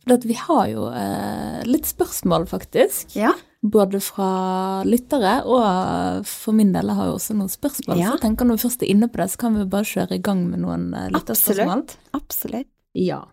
For 0.07 0.17
vi 0.27 0.35
har 0.37 0.67
jo 0.67 0.85
eh, 0.91 1.63
litt 1.65 1.87
spørsmål, 1.87 2.45
faktisk. 2.51 3.15
Ja. 3.15 3.31
Både 3.63 3.99
fra 4.03 4.83
lyttere 4.83 5.37
og 5.47 6.25
for 6.27 6.51
min 6.53 6.73
del 6.75 6.91
har 6.91 7.05
jeg 7.07 7.15
også 7.15 7.35
noen 7.39 7.49
spørsmål. 7.51 7.97
Ja. 7.97 8.11
Så 8.11 8.17
jeg 8.19 8.25
tenker 8.27 8.45
når 8.45 8.59
vi 8.59 8.65
først 8.67 8.83
er 8.83 8.91
inne 8.91 9.07
på 9.07 9.17
det, 9.23 9.29
så 9.31 9.37
kan 9.45 9.55
vi 9.57 9.65
bare 9.71 9.87
kjøre 9.87 10.17
i 10.19 10.23
gang 10.23 10.43
med 10.49 10.59
noen 10.65 10.89
eh, 10.93 11.09
lytterspørsmål. 11.15 11.85
Absolutt. 11.87 11.97
Absolutt. 12.19 12.69
Ja. 12.93 13.23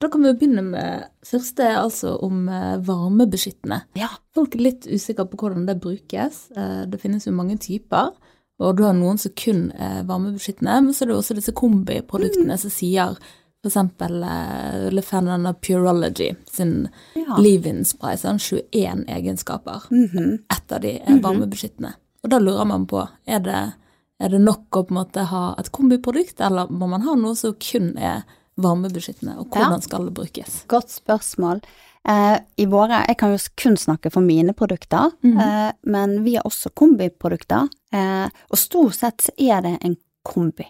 Da 0.00 0.08
kan 0.08 0.22
vi 0.24 0.32
begynne 0.32 0.62
med 0.64 1.08
første 1.28 1.66
altså 1.76 2.14
om 2.24 2.46
eh, 2.48 2.78
varmebeskyttende. 2.86 3.82
Ja. 4.00 4.08
Folk 4.34 4.54
er 4.56 4.64
litt 4.64 4.86
usikre 4.88 5.26
på 5.28 5.36
hvordan 5.42 5.66
det 5.68 5.80
brukes. 5.82 6.46
Eh, 6.56 6.86
Det 6.88 7.00
finnes 7.02 7.26
jo 7.26 7.32
mange 7.36 7.58
typer, 7.60 8.14
og 8.60 8.76
du 8.76 8.84
har 8.84 8.96
noen 8.96 9.18
som 9.20 9.32
kun 9.36 9.70
er 9.72 10.04
varmebeskyttende, 10.08 10.80
men 10.86 10.92
så 10.96 11.04
er 11.04 11.12
det 11.12 11.16
også 11.18 11.36
disse 11.36 11.52
kombiproduktene 11.56 12.56
som 12.60 12.72
sier 12.72 13.18
eksempel 13.64 14.22
uh, 14.24 15.48
av 15.48 15.54
Purology 15.60 16.34
sin 16.50 16.88
Ja. 17.14 17.36
leave-in 17.36 17.84
spray. 17.84 18.16
Sånn 18.16 18.38
21 18.38 19.04
egenskaper. 19.06 19.82
Mhm. 19.90 20.44
Ett 20.50 20.72
av 20.72 20.80
de 20.80 20.98
er 20.98 21.20
varmebeskyttende. 21.20 21.92
Og 22.24 22.30
da 22.30 22.38
lurer 22.38 22.64
man 22.66 22.86
på, 22.86 23.06
er 23.26 23.40
det, 23.40 23.72
er 24.20 24.28
det 24.28 24.40
nok 24.40 24.70
å 24.70 24.84
på 24.86 24.90
en 24.90 25.04
måte 25.04 25.24
ha 25.26 25.54
et 25.58 25.70
kombiprodukt, 25.72 26.40
eller 26.40 26.68
må 26.70 26.88
man 26.88 27.02
ha 27.02 27.14
noe 27.14 27.34
som 27.36 27.54
kun 27.54 27.96
er 27.98 28.22
varmebeskyttende, 28.22 28.30
og 28.64 29.46
Ja. 29.54 29.68
hvordan 29.68 29.82
skal 29.82 30.04
det 30.04 30.14
brukes? 30.14 30.64
Godt 30.68 30.88
spørsmål. 30.90 31.62
Eh, 32.08 32.38
I 32.58 32.64
våre, 32.66 33.04
Jeg 33.06 33.16
kan 33.18 33.30
jo 33.32 33.38
kun 33.56 33.76
snakke 33.76 34.10
for 34.10 34.20
mine 34.20 34.52
produkter, 34.54 35.12
Mhm. 35.22 35.38
eh, 35.40 35.72
men 35.84 36.24
vi 36.24 36.34
har 36.34 36.42
også 36.44 36.70
kombiprodukter. 36.74 37.68
Eh, 37.92 38.28
og 38.50 38.58
stort 38.58 38.94
sett 38.94 39.18
så 39.18 39.30
er 39.38 39.60
det 39.62 39.78
en 39.84 39.96
kombi. 40.24 40.64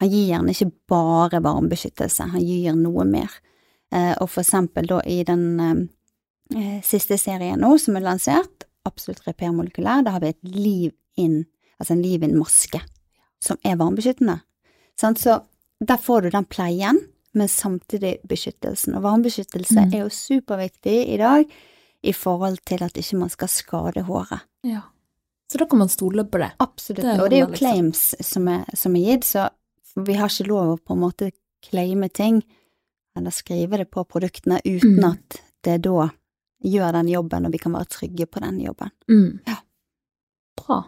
Han 0.00 0.08
gir 0.10 0.28
gjerne 0.34 0.50
ikke 0.50 0.72
bare 0.88 1.40
varmebeskyttelse, 1.42 2.30
han 2.30 2.40
gir 2.40 2.72
noe 2.74 3.04
mer. 3.04 3.30
Eh, 3.92 4.14
og 4.20 4.28
for 4.30 4.42
eksempel 4.42 4.86
da 4.86 5.00
i 5.04 5.22
den 5.24 5.60
eh, 5.60 6.56
eh, 6.56 6.80
siste 6.82 7.18
serien 7.18 7.58
nå 7.60 7.78
som 7.78 7.96
er 7.96 8.00
lansert, 8.00 8.64
Absolutt 8.86 9.26
Repair 9.26 9.52
Molekylær, 9.52 10.04
da 10.04 10.10
har 10.12 10.20
vi 10.20 10.28
et 10.28 10.42
liv 10.44 10.92
inn, 11.18 11.44
altså 11.80 11.90
en 11.92 12.02
liv 12.02 12.20
inn-maske, 12.22 12.80
som 13.40 13.56
er 13.64 13.76
varmebeskyttende. 13.76 14.40
Så 14.96 15.42
der 15.80 15.96
får 15.96 16.22
du 16.22 16.30
den 16.30 16.44
pleien, 16.44 16.98
men 17.32 17.48
samtidig 17.48 18.18
beskyttelsen. 18.28 18.94
Og 18.96 19.02
varmebeskyttelse 19.02 19.80
Mm. 19.86 19.94
er 19.94 19.98
jo 20.00 20.08
superviktig 20.08 21.08
i 21.14 21.16
dag 21.16 21.44
i 22.02 22.12
forhold 22.12 22.58
til 22.66 22.82
at 22.82 22.92
ikke 22.96 23.18
man 23.18 23.28
skal 23.30 23.48
skade 23.48 24.02
håret. 24.04 24.40
Ja. 24.64 24.80
Så 25.52 25.58
da 25.58 25.66
kan 25.66 25.78
man 25.78 25.88
stole 25.88 26.24
på 26.24 26.38
det. 26.38 26.52
Absolutt. 26.60 27.02
Det 27.02 27.20
og 27.20 27.30
det 27.30 27.36
er 27.38 27.40
jo 27.40 27.46
liksom. 27.46 27.58
claims 27.58 28.14
som 28.20 28.48
er, 28.48 28.64
som 28.74 28.94
er 28.96 29.00
gitt, 29.04 29.24
så 29.24 29.48
vi 29.96 30.14
har 30.14 30.28
ikke 30.28 30.46
lov 30.48 30.76
å 30.78 30.80
på 30.84 30.92
en 30.94 31.00
måte 31.00 31.32
claime 31.62 32.08
ting 32.08 32.42
eller 33.16 33.30
skrive 33.30 33.76
det 33.78 33.90
på 33.90 34.04
produktene 34.06 34.60
uten 34.64 34.98
Mm. 35.00 35.10
at 35.12 35.40
det 35.62 35.82
da 35.82 36.10
gjør 36.64 36.92
den 36.92 37.08
jobben, 37.08 37.46
og 37.46 37.52
vi 37.52 37.58
kan 37.58 37.72
være 37.72 37.88
trygge 37.88 38.26
på 38.26 38.40
den 38.40 38.60
jobben. 38.60 38.90
Mm. 39.08 39.40
Ja. 39.46 39.56
Bra. 40.56 40.84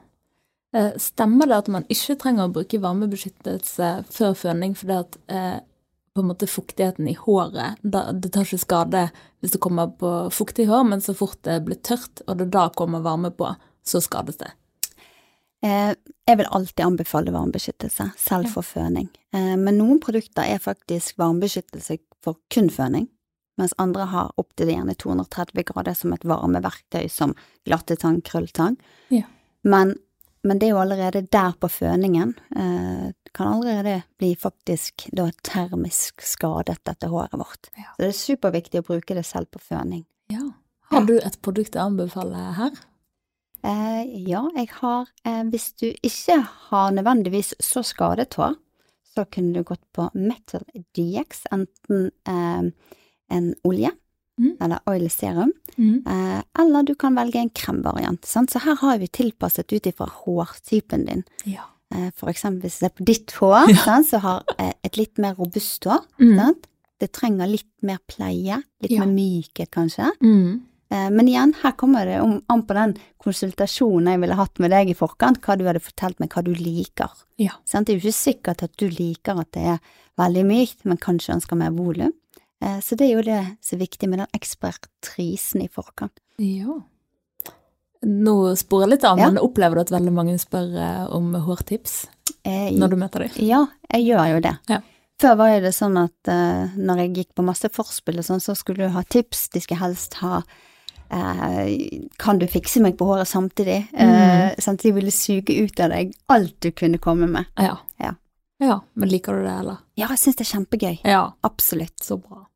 Eh, 0.73 0.95
Stemmer 1.01 1.51
det 1.51 1.61
at 1.65 1.69
man 1.73 1.85
ikke 1.93 2.17
trenger 2.21 2.49
å 2.49 2.55
bruke 2.55 2.81
varmebeskyttelse 2.81 3.91
før 4.13 4.39
føning 4.39 4.77
fordi 4.79 4.97
at 4.97 5.19
eh, 5.29 5.59
på 6.13 6.21
en 6.21 6.29
måte 6.29 6.49
fuktigheten 6.49 7.09
i 7.09 7.17
håret 7.17 7.79
da, 7.81 8.11
Det 8.13 8.33
tar 8.33 8.45
ikke 8.45 8.61
skade 8.61 9.07
hvis 9.41 9.55
det 9.55 9.63
kommer 9.65 9.93
på 9.99 10.11
fuktig 10.31 10.69
hår, 10.69 10.85
men 10.87 11.01
så 11.03 11.15
fort 11.17 11.41
det 11.43 11.63
blir 11.67 11.81
tørt, 11.83 12.21
og 12.29 12.39
det 12.39 12.53
da 12.55 12.69
kommer 12.77 13.03
varme 13.03 13.33
på, 13.35 13.49
så 13.83 13.99
skades 13.99 14.39
det. 14.39 14.53
Eh, 15.67 15.95
jeg 16.29 16.39
vil 16.39 16.51
alltid 16.51 16.85
anbefale 16.85 17.35
varmebeskyttelse, 17.35 18.13
selv 18.19 18.53
for 18.53 18.67
føning. 18.67 19.09
Eh, 19.35 19.57
men 19.59 19.81
noen 19.81 19.99
produkter 20.03 20.47
er 20.47 20.63
faktisk 20.63 21.19
varmebeskyttelse 21.19 21.99
for 22.23 22.39
kun 22.55 22.71
føning, 22.71 23.09
mens 23.59 23.75
andre 23.83 24.07
har 24.11 24.31
opptil 24.39 24.71
gjerne 24.71 24.95
230 24.95 25.67
grader 25.73 25.99
som 25.99 26.15
et 26.15 26.27
varmeverktøy, 26.27 27.09
som 27.11 27.35
glattetang, 27.67 28.21
krølltang. 28.27 28.79
Ja. 29.11 29.27
Men, 29.63 29.97
men 30.43 30.59
det 30.59 30.69
er 30.69 30.75
jo 30.75 30.81
allerede 30.83 31.23
der 31.33 31.55
på 31.61 31.69
føningen, 31.71 32.35
eh, 32.57 33.11
kan 33.33 33.53
allerede 33.55 34.03
bli 34.19 34.35
faktisk 34.37 35.07
da 35.17 35.29
termisk 35.47 36.25
skadet 36.27 36.83
dette 36.85 37.09
håret 37.09 37.39
vårt. 37.39 37.71
Ja. 37.77 37.93
Så 37.95 38.03
det 38.03 38.09
er 38.09 38.19
superviktig 38.19 38.83
å 38.83 38.89
bruke 38.91 39.17
det 39.17 39.25
selv 39.27 39.51
på 39.55 39.63
føning. 39.63 40.05
Ja. 40.33 40.51
Har 40.93 41.07
du 41.09 41.15
et 41.17 41.39
produkt 41.45 41.77
å 41.79 41.87
anbefale 41.87 42.51
her? 42.59 42.75
Eh, 43.63 44.03
ja, 44.27 44.43
jeg 44.57 44.69
har 44.81 45.07
eh, 45.25 45.45
Hvis 45.47 45.71
du 45.79 45.87
ikke 46.03 46.41
har 46.43 46.91
nødvendigvis 46.91 47.55
så 47.63 47.85
skadet 47.87 48.35
hår, 48.35 48.57
så 49.15 49.25
kunne 49.31 49.55
du 49.55 49.63
gått 49.69 49.85
på 49.95 50.09
Metal 50.19 50.65
DX, 50.97 51.47
enten 51.55 52.11
eh, 52.27 52.73
en 53.33 53.55
olje 53.65 53.93
Mm. 54.43 54.57
eller 54.61 54.81
oil 54.91 55.09
serum, 55.11 55.53
Mm. 55.79 56.03
eh, 56.07 56.43
eller 56.59 56.83
du 56.83 56.95
kan 56.99 57.15
velge 57.15 57.37
en 57.39 57.51
kremvariant. 57.51 58.25
Sant? 58.27 58.51
Så 58.51 58.59
her 58.65 58.75
har 58.81 58.99
vi 58.99 59.07
tilpasset 59.09 59.73
ut 59.73 59.87
ifra 59.87 60.09
hårtypen 60.11 61.07
din. 61.07 61.23
Ja. 61.47 61.69
Eh, 61.95 62.11
for 62.17 62.29
eksempel 62.33 62.63
hvis 62.67 62.81
det 62.81 62.91
er 62.91 62.97
på 62.99 63.05
ditt 63.05 63.31
hår, 63.39 63.69
Ja. 63.71 63.77
sant, 63.85 64.07
så 64.11 64.19
har 64.21 64.43
eh, 64.59 64.73
et 64.85 64.97
litt 64.97 65.19
mer 65.19 65.35
robust 65.39 65.85
hår. 65.85 66.03
Mm. 66.19 66.37
Sant? 66.39 66.67
Det 66.99 67.13
trenger 67.13 67.47
litt 67.51 67.71
mer 67.83 67.99
pleie, 68.09 68.63
litt 68.83 68.91
Ja. 68.91 69.05
mer 69.05 69.13
mykhet 69.15 69.71
kanskje. 69.71 70.11
Mm. 70.23 70.61
Eh, 70.91 71.09
Men 71.11 71.27
igjen, 71.29 71.55
her 71.63 71.73
kommer 71.73 72.05
det 72.05 72.21
om, 72.21 72.43
an 72.51 72.63
på 72.65 72.75
den 72.75 72.97
konsultasjonen 73.43 74.11
jeg 74.13 74.21
ville 74.21 74.35
hatt 74.39 74.59
med 74.61 74.71
deg 74.71 74.91
i 74.91 74.95
forkant, 74.95 75.41
hva 75.41 75.57
du 75.59 75.65
hadde 75.65 75.81
fortalt 75.81 76.21
meg 76.21 76.31
hva 76.35 76.43
du 76.45 76.53
liker. 76.55 77.11
Ja. 77.39 77.53
Sant? 77.65 77.87
Det 77.87 77.95
er 77.97 78.01
jo 78.01 78.09
ikke 78.11 78.21
sikkert 78.35 78.63
at 78.63 78.77
du 78.77 78.89
liker 78.89 79.41
at 79.41 79.51
det 79.53 79.63
er 79.63 79.79
veldig 80.19 80.45
mykt, 80.47 80.85
men 80.85 80.99
kanskje 80.99 81.35
ønsker 81.39 81.57
mer 81.57 81.71
volum. 81.71 82.13
Eh, 82.63 82.79
Så 82.81 82.97
det 82.97 83.09
er 83.11 83.17
jo 83.17 83.27
det 83.27 83.41
som 83.61 83.77
er 83.79 83.85
viktig 83.85 84.09
med 84.09 84.23
den 84.23 84.33
ekspertrisen 84.39 85.65
i 85.65 85.69
forkant. 85.69 86.15
ja. 86.39 86.81
Nå 88.03 88.57
sporer 88.59 88.89
jeg 88.89 88.91
litt 88.97 89.05
av, 89.07 89.19
Ja. 89.19 89.29
men 89.31 89.39
opplever 89.39 89.77
du 89.79 89.81
at 89.81 89.91
veldig 89.95 90.13
mange 90.13 90.35
spør 90.43 90.73
eh, 90.75 91.05
om 91.15 91.33
hårtips 91.35 92.09
jeg, 92.45 92.73
når 92.75 92.91
du 92.91 92.97
møter 92.99 93.23
dem? 93.23 93.31
Ja, 93.47 93.67
jeg 93.93 94.09
gjør 94.09 94.27
jo 94.33 94.41
det. 94.41 94.59
Ja. 94.69 94.81
Før 95.23 95.37
var 95.39 95.61
det 95.61 95.71
sånn 95.77 95.95
at 96.01 96.27
uh, 96.27 96.73
når 96.75 96.97
jeg 97.05 97.13
gikk 97.15 97.35
på 97.39 97.45
masse 97.47 97.69
forspill 97.71 98.19
og 98.19 98.25
sånn, 98.27 98.41
så 98.43 98.57
skulle 98.59 98.89
du 98.89 98.95
ha 98.97 99.05
tips. 99.07 99.45
De 99.55 99.61
skulle 99.63 99.79
helst 99.79 100.15
ha 100.19 100.41
uh, 101.13 101.67
Kan 102.19 102.41
du 102.41 102.49
fikse 102.51 102.83
meg 102.83 102.97
på 102.99 103.07
håret 103.07 103.29
samtidig? 103.31 103.85
Mm. 103.95 104.11
Uh, 104.11 104.49
samtidig 104.59 104.97
ville 104.97 105.15
suge 105.15 105.55
ut 105.63 105.79
av 105.79 105.91
deg 105.95 106.11
alt 106.33 106.57
du 106.59 106.73
kunne 106.75 106.99
komme 106.99 107.29
med. 107.31 107.47
Ja. 107.55 107.77
Ja. 108.03 108.17
ja. 108.59 108.81
Men 108.95 109.09
liker 109.15 109.39
du 109.39 109.45
det, 109.47 109.55
eller? 109.61 109.79
Ja, 109.95 110.09
jeg 110.11 110.19
syns 110.25 110.41
det 110.41 110.49
er 110.49 110.53
kjempegøy. 110.57 110.99
Ja. 111.05 111.23
Absolutt. 111.47 112.03
Så 112.03 112.19
bra. 112.19 112.49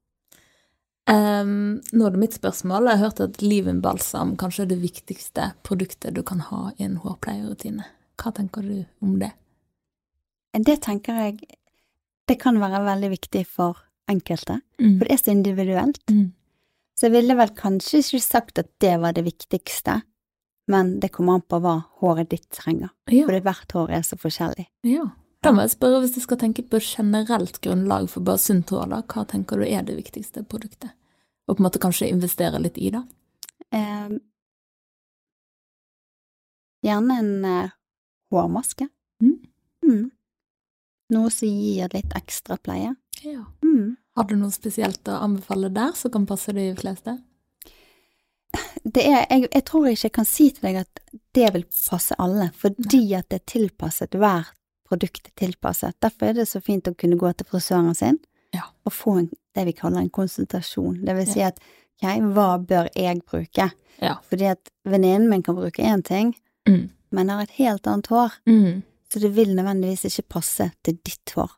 Ehm, 1.08 1.80
nå 1.92 2.06
er 2.06 2.10
det 2.10 2.18
mitt 2.20 2.34
spørsmål. 2.34 2.88
Jeg 2.90 2.98
har 2.98 3.04
hørt 3.06 3.20
at 3.22 3.42
Livenbalsam 3.42 4.36
kanskje 4.40 4.64
er 4.64 4.70
det 4.72 4.80
viktigste 4.82 5.52
produktet 5.66 6.14
du 6.16 6.22
kan 6.26 6.40
ha 6.48 6.70
i 6.78 6.84
en 6.88 6.96
hårpleierrutine. 7.02 7.84
Hva 8.18 8.32
tenker 8.34 8.62
du 8.66 8.84
om 9.04 9.18
det? 9.20 9.32
Det 10.56 10.78
tenker 10.82 11.14
jeg 11.20 11.40
det 12.26 12.38
kan 12.40 12.56
være 12.58 12.80
veldig 12.82 13.10
viktig 13.12 13.44
for 13.46 13.76
enkelte, 14.08 14.60
Mm. 14.80 14.98
for 14.98 15.04
det 15.04 15.12
er 15.12 15.16
så 15.22 15.30
individuelt. 15.30 16.00
Mm. 16.10 16.32
Så 16.96 17.02
jeg 17.06 17.12
ville 17.12 17.36
vel 17.36 17.48
kanskje 17.54 17.98
ikke 18.02 18.20
sagt 18.22 18.58
at 18.58 18.66
det 18.80 19.00
var 19.00 19.12
det 19.12 19.24
viktigste, 19.24 20.02
men 20.68 20.98
det 21.00 21.12
kommer 21.12 21.34
an 21.34 21.42
på 21.42 21.60
hva 21.60 21.84
håret 22.00 22.28
ditt 22.30 22.48
trenger, 22.50 22.90
Ja. 23.10 23.26
for 23.26 23.40
hvert 23.40 23.72
hår 23.72 23.90
er 23.90 24.02
så 24.02 24.16
forskjellig. 24.16 24.66
ja. 24.82 25.04
Da 25.46 25.52
må 25.54 25.62
jeg 25.62 25.76
spørre, 25.76 26.00
hvis 26.02 26.16
du 26.16 26.22
skal 26.24 26.40
tenke 26.40 26.64
på 26.66 26.80
generelt 26.82 27.60
grunnlag 27.62 28.08
for 28.10 28.26
bare 28.26 28.42
sunt 28.42 28.72
hår, 28.74 28.88
da, 28.90 29.02
hva 29.06 29.22
tenker 29.30 29.60
du 29.60 29.66
er 29.68 29.84
det 29.86 29.94
viktigste 29.94 30.42
produktet? 30.42 30.90
Og 31.46 31.54
på 31.54 31.62
en 31.62 31.66
måte 31.68 31.82
kanskje 31.82 32.08
investere 32.10 32.58
litt 32.58 32.80
i, 32.82 32.90
da? 32.90 33.04
Eh, 33.70 34.16
gjerne 36.88 37.18
en 37.22 37.46
eh, 37.46 37.76
hårmaske. 38.34 38.88
Mm. 39.22 39.36
Mm. 39.86 40.02
Noe 41.14 41.30
som 41.30 41.62
gir 41.62 41.94
litt 41.94 42.18
ekstra 42.18 42.58
pleie. 42.58 42.96
Ja. 43.22 43.46
Mm. 43.62 43.94
Har 44.18 44.26
du 44.26 44.34
noe 44.40 44.50
spesielt 44.50 45.06
å 45.06 45.20
anbefale 45.22 45.70
der 45.70 45.94
som 45.94 46.10
kan 46.10 46.26
passe 46.26 46.56
de 46.56 46.72
fleste? 46.80 47.20
Det 48.82 49.02
er, 49.02 49.24
jeg, 49.30 49.48
jeg 49.52 49.64
tror 49.66 49.86
ikke 49.92 50.08
jeg 50.08 50.18
kan 50.18 50.26
si 50.26 50.50
til 50.54 50.66
deg 50.68 50.82
at 50.82 51.00
det 51.38 51.48
vil 51.54 51.64
passe 51.70 52.14
alle, 52.22 52.50
fordi 52.54 53.02
at 53.14 53.30
det 53.30 53.44
er 53.44 53.50
tilpasset 53.50 54.14
hvert 54.18 54.54
produkt 54.88 55.28
er 55.30 55.34
tilpasset. 55.46 55.96
Derfor 56.00 56.30
er 56.30 56.38
det 56.40 56.48
så 56.48 56.60
fint 56.62 56.88
å 56.90 56.94
kunne 56.98 57.18
gå 57.20 57.32
til 57.36 57.46
frisøren 57.50 57.94
sin 57.98 58.18
Ja. 58.54 58.62
og 58.86 58.92
få 58.92 59.18
en, 59.18 59.30
det 59.54 59.64
vi 59.66 59.72
kaller 59.76 60.00
en 60.00 60.10
konsultasjon. 60.10 61.04
Det 61.04 61.14
vil 61.16 61.26
si 61.26 61.42
at 61.42 61.58
ok, 62.02 62.08
hva 62.34 62.48
bør 62.64 62.88
jeg 62.94 63.22
bruke? 63.26 63.70
Ja. 64.02 64.16
Fordi 64.28 64.50
at 64.52 64.70
venninnen 64.84 65.28
min 65.28 65.42
kan 65.42 65.56
bruke 65.56 65.82
én 65.82 66.02
ting, 66.04 66.34
Mm. 66.68 66.90
men 67.12 67.28
har 67.28 67.42
et 67.42 67.50
helt 67.58 67.86
annet 67.86 68.06
hår, 68.08 68.32
Mm. 68.46 68.82
så 69.12 69.20
det 69.20 69.30
vil 69.34 69.54
nødvendigvis 69.54 70.04
ikke 70.10 70.28
passe 70.28 70.72
til 70.84 70.98
ditt 71.04 71.32
hår. 71.36 71.50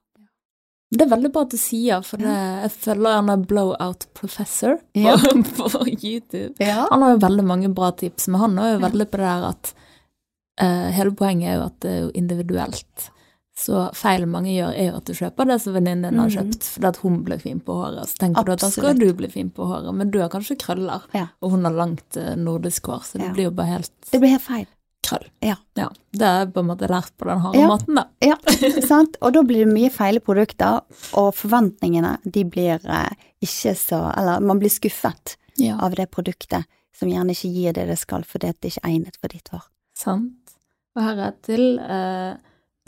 Det 0.90 1.02
er 1.02 1.10
veldig 1.16 1.32
bra 1.32 1.42
at 1.42 1.50
du 1.50 1.56
sier, 1.58 2.00
for 2.02 2.16
det, 2.16 2.24
jeg 2.62 2.70
følger 2.70 3.10
gjerne 3.12 3.46
Blowout 3.46 4.06
Professor 4.14 4.76
på, 4.76 5.02
Ja. 5.02 5.16
på 5.56 5.84
YouTube. 6.02 6.54
Ja. 6.60 6.86
Han 6.90 7.02
har 7.02 7.10
jo 7.12 7.18
veldig 7.26 7.44
mange 7.44 7.68
bra 7.74 7.90
tips, 7.92 8.28
men 8.28 8.40
han 8.40 8.58
er 8.58 8.72
jo 8.72 8.78
veldig 8.86 9.06
på 9.10 9.18
det 9.20 9.26
der 9.28 9.48
at 9.50 9.74
uh, 10.62 10.90
Hele 10.92 11.12
poenget 11.14 11.48
er 11.50 11.54
jo 11.58 11.66
at 11.66 11.80
det 11.80 11.90
er 11.90 12.00
jo 12.06 12.10
individuelt. 12.14 13.10
Så 13.58 13.88
feil 13.98 14.22
mange 14.30 14.52
gjør, 14.54 14.70
er 14.78 14.86
jo 14.92 14.96
at 15.00 15.08
du 15.08 15.12
kjøper 15.18 15.48
det 15.50 15.56
som 15.64 15.74
venninnen 15.74 16.12
din 16.12 16.20
har 16.20 16.28
Mhm. 16.28 16.36
kjøpt 16.36 16.62
fordi 16.74 16.86
at 16.88 16.96
hun 17.02 17.22
ble 17.26 17.38
fin 17.42 17.58
på 17.60 17.74
håret. 17.74 18.06
Så 18.06 18.14
tenker 18.22 18.44
du 18.46 18.52
at 18.52 18.60
da 18.60 18.70
skal 18.70 18.94
du 18.94 19.12
bli 19.12 19.28
fin 19.28 19.50
på 19.50 19.66
håret, 19.66 19.94
men 19.94 20.10
du 20.14 20.20
har 20.20 20.28
kanskje 20.30 20.56
krøller, 20.58 21.02
Ja. 21.12 21.26
og 21.42 21.50
hun 21.50 21.64
har 21.64 21.72
langt 21.72 22.16
eh, 22.16 22.36
nordisk 22.36 22.86
hår, 22.86 23.00
så 23.02 23.12
det 23.18 23.26
Ja. 23.26 23.32
blir 23.32 23.44
jo 23.44 23.50
bare 23.50 23.66
helt 23.66 23.90
Det 24.12 24.20
blir 24.20 24.30
helt 24.30 24.42
feil. 24.42 24.66
krøll. 25.02 25.26
Ja. 25.42 25.56
ja. 25.76 25.88
Det 26.12 26.22
er 26.22 26.46
på 26.46 26.60
en 26.60 26.66
måte 26.68 26.86
lært 26.88 27.10
på 27.18 27.26
den 27.26 27.38
harde 27.40 27.66
måten, 27.66 27.94
da. 27.96 28.04
Ja, 28.22 28.36
sant? 28.86 29.16
Og 29.22 29.32
da 29.32 29.42
blir 29.42 29.64
det 29.64 29.74
mye 29.74 29.90
feile 29.90 30.20
produkter, 30.20 30.82
og 31.14 31.34
forventningene, 31.34 32.18
de 32.30 32.44
blir 32.44 32.78
eh, 32.86 33.10
ikke 33.42 33.74
så 33.74 34.16
Eller 34.16 34.40
man 34.40 34.58
blir 34.60 34.70
skuffet 34.70 35.36
av 35.80 35.94
det 35.96 36.10
produktet 36.12 36.64
som 36.94 37.08
gjerne 37.08 37.30
ikke 37.30 37.52
gir 37.52 37.72
det 37.72 37.86
det 37.88 37.98
skal, 37.98 38.22
fordi 38.22 38.52
det 38.60 38.70
ikke 38.72 38.84
er 38.84 38.90
egnet 38.90 39.16
for 39.20 39.28
ditt 39.28 39.48
hår. 39.50 39.62
Sant. 39.96 40.54
Og 40.96 41.02
her 41.02 41.18
er 41.28 41.34
til. 41.42 41.78
Eh, 41.80 42.36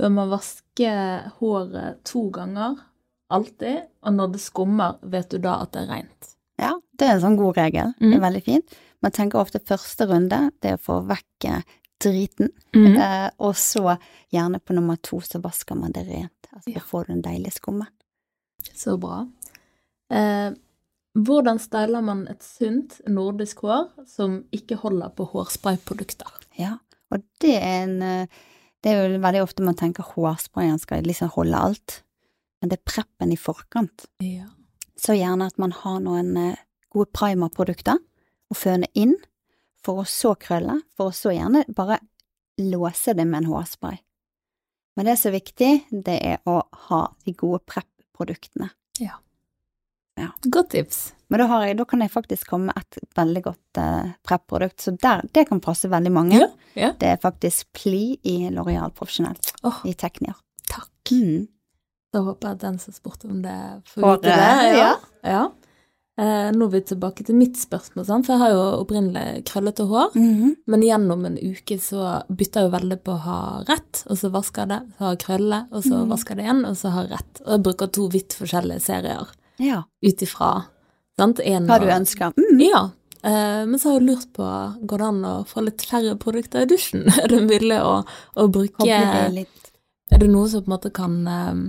bør 0.00 0.12
man 0.14 0.30
vaske 0.32 0.92
håret 1.40 1.98
to 2.08 2.22
ganger 2.32 2.78
alltid, 3.30 3.82
og 4.02 4.14
når 4.16 4.32
det 4.34 4.40
skummer, 4.42 4.96
vet 5.12 5.28
du 5.30 5.38
da 5.44 5.58
at 5.62 5.74
det 5.76 5.82
er 5.84 5.90
rent. 5.92 6.30
Ja, 6.60 6.72
det 6.98 7.06
er 7.06 7.14
en 7.18 7.22
sånn 7.26 7.36
god 7.38 7.56
regel. 7.60 7.92
Det 7.98 8.08
Mm. 8.08 8.14
er 8.16 8.24
veldig 8.24 8.42
fint. 8.44 8.74
Man 9.02 9.12
tenker 9.12 9.38
ofte 9.40 9.60
første 9.60 10.06
runde, 10.08 10.50
det 10.60 10.70
er 10.72 10.76
å 10.76 10.80
få 10.82 11.06
vekk 11.06 11.44
eh, 11.44 11.62
driten, 12.00 12.50
Mm. 12.74 12.96
eh, 12.96 13.30
og 13.38 13.54
så 13.54 13.98
gjerne 14.32 14.58
på 14.60 14.74
nummer 14.74 14.96
to 15.02 15.20
så 15.20 15.40
vasker 15.40 15.76
man 15.76 15.92
det 15.92 16.06
rent. 16.08 16.48
Altså, 16.54 16.74
Ja. 16.74 16.80
Får 16.80 17.06
du 17.06 17.12
en 17.12 17.22
deilig 17.22 17.52
skumme. 17.52 17.86
Så 18.74 18.98
bra. 18.98 19.26
Eh, 20.10 20.50
hvordan 21.16 21.58
styler 21.58 22.02
man 22.02 22.26
et 22.28 22.42
sunt 22.42 23.00
nordisk 23.06 23.60
hår 23.60 23.88
som 24.06 24.44
ikke 24.52 24.76
holder 24.76 25.10
på 25.10 25.26
hårsprayprodukter? 25.30 26.30
Ja, 26.58 26.78
og 27.12 27.22
det 27.40 27.54
er 27.62 27.82
en 27.84 28.02
eh, 28.02 28.26
Det 28.80 28.92
er 28.92 29.02
jo 29.12 29.20
veldig 29.20 29.42
ofte 29.44 29.64
man 29.64 29.76
tenker 29.76 30.06
hårsprayen 30.14 30.80
skal 30.80 31.04
liksom 31.04 31.32
holde 31.34 31.58
alt, 31.58 32.00
men 32.60 32.72
det 32.72 32.78
er 32.78 32.88
preppen 32.88 33.32
i 33.32 33.38
forkant. 33.40 34.06
Ja. 34.24 34.48
Så 35.00 35.16
gjerne 35.16 35.48
at 35.50 35.58
man 35.60 35.72
har 35.76 36.00
noen 36.04 36.32
eh, 36.36 36.62
gode 36.92 37.12
primerprodukter 37.16 38.00
å 38.50 38.56
føne 38.56 38.88
inn, 38.98 39.16
for 39.80 40.02
å 40.02 40.08
så 40.08 40.34
krølle, 40.36 40.80
for 40.96 41.08
å 41.08 41.16
så 41.16 41.32
gjerne 41.32 41.64
bare 41.72 42.00
låse 42.60 43.14
det 43.16 43.24
med 43.24 43.44
en 43.44 43.52
hårspray. 43.54 44.00
Men 44.96 45.08
det 45.08 45.16
som 45.16 45.30
er 45.30 45.38
viktig, 45.38 45.70
det 46.04 46.18
er 46.20 46.42
å 46.50 46.58
ha 46.88 47.00
de 47.24 47.32
gode 47.32 47.62
prep-produktene. 47.64 48.68
Godt 50.52 50.74
tips. 50.74 51.00
Men 51.30 51.38
da, 51.42 51.46
har 51.46 51.64
jeg, 51.68 51.76
da 51.78 51.84
kan 51.86 52.00
jeg 52.02 52.10
faktisk 52.10 52.48
komme 52.50 52.72
med 52.72 52.76
et 52.82 52.98
veldig 53.16 53.42
godt 53.44 53.78
eh, 53.78 54.10
prep-produkt, 54.26 54.80
så 54.82 54.94
der, 54.98 55.22
det 55.32 55.46
kan 55.48 55.60
passe 55.62 55.88
veldig 55.92 56.10
mange. 56.12 56.40
Ja, 56.40 56.48
ja. 56.74 56.90
Det 56.98 57.08
er 57.12 57.20
faktisk 57.22 57.68
Pli 57.72 58.18
i 58.26 58.36
L'Oreal 58.50 58.90
Profesjonell, 58.90 59.38
oh, 59.62 59.80
i 59.86 59.94
Teknier. 59.94 60.34
takk. 60.70 60.90
Mm. 61.14 61.46
Da 62.12 62.20
håper 62.26 62.48
jeg 62.48 62.56
at 62.58 62.62
den 62.66 62.78
som 62.82 62.92
spurte 62.94 63.28
om 63.30 63.40
det, 63.42 63.56
får 63.92 64.02
vite 64.18 64.34
det. 64.34 64.78
Ja. 64.78 64.92
ja. 65.22 65.42
Eh, 66.20 66.48
nå 66.52 66.66
er 66.66 66.72
vi 66.74 66.80
tilbake 66.90 67.24
til 67.24 67.36
mitt 67.38 67.54
spørsmål, 67.56 68.04
sant? 68.04 68.26
for 68.26 68.34
jeg 68.34 68.42
har 68.42 68.50
jo 68.52 68.64
opprinnelig 68.82 69.44
krøllete 69.48 69.86
hår. 69.88 70.10
Mhm. 70.18 70.50
Men 70.66 70.82
gjennom 70.84 71.22
en 71.30 71.38
uke 71.38 71.78
så 71.80 72.18
bytter 72.28 72.60
jeg 72.64 72.68
jo 72.68 72.74
veldig 72.74 72.98
på 73.06 73.14
å 73.14 73.22
ha 73.28 73.38
rett, 73.70 74.02
og 74.10 74.18
så 74.20 74.28
vasker 74.34 74.66
jeg 74.66 74.72
det, 74.74 74.80
så 74.98 75.06
har 75.06 75.14
jeg 75.14 75.22
krølle, 75.24 75.60
og 75.70 75.86
så 75.86 75.94
Mhm. 76.02 76.10
vasker 76.10 76.34
jeg 76.34 76.36
det 76.42 76.44
igjen, 76.48 76.64
og 76.68 76.76
så 76.82 76.90
har 76.96 77.06
jeg 77.06 77.12
rett. 77.14 77.40
Og 77.46 77.50
jeg 77.54 77.62
bruker 77.70 77.92
to 77.96 78.08
vidt 78.08 78.36
forskjellige 78.42 78.80
serier 78.82 79.28
Ja. 79.62 79.82
ut 80.02 80.26
ifra? 80.26 80.50
En 81.20 81.66
Hva 81.68 81.78
du 81.80 81.86
ønsker. 81.86 82.32
Mm. 82.36 82.60
Ja. 82.64 82.82
Eh, 83.22 83.66
men 83.68 83.78
så 83.78 83.90
har 83.92 83.98
jeg 84.00 84.08
lurt 84.08 84.30
på, 84.32 84.46
går 84.88 84.98
det 85.02 85.06
an 85.10 85.24
å 85.28 85.34
få 85.46 85.64
litt 85.66 85.82
færre 85.84 86.14
produkter 86.16 86.62
i 86.64 86.68
dusjen? 86.70 87.02
Er 87.22 87.28
det 87.28 87.42
mulig 87.44 87.76
å, 87.84 87.98
å 88.36 88.46
bruke 88.48 88.86
det. 88.86 89.44
Er 90.10 90.18
det 90.18 90.30
noe 90.32 90.48
som 90.48 90.62
på 90.64 90.70
en 90.70 90.74
måte 90.78 90.90
kan, 90.96 91.18
eh, 91.28 91.60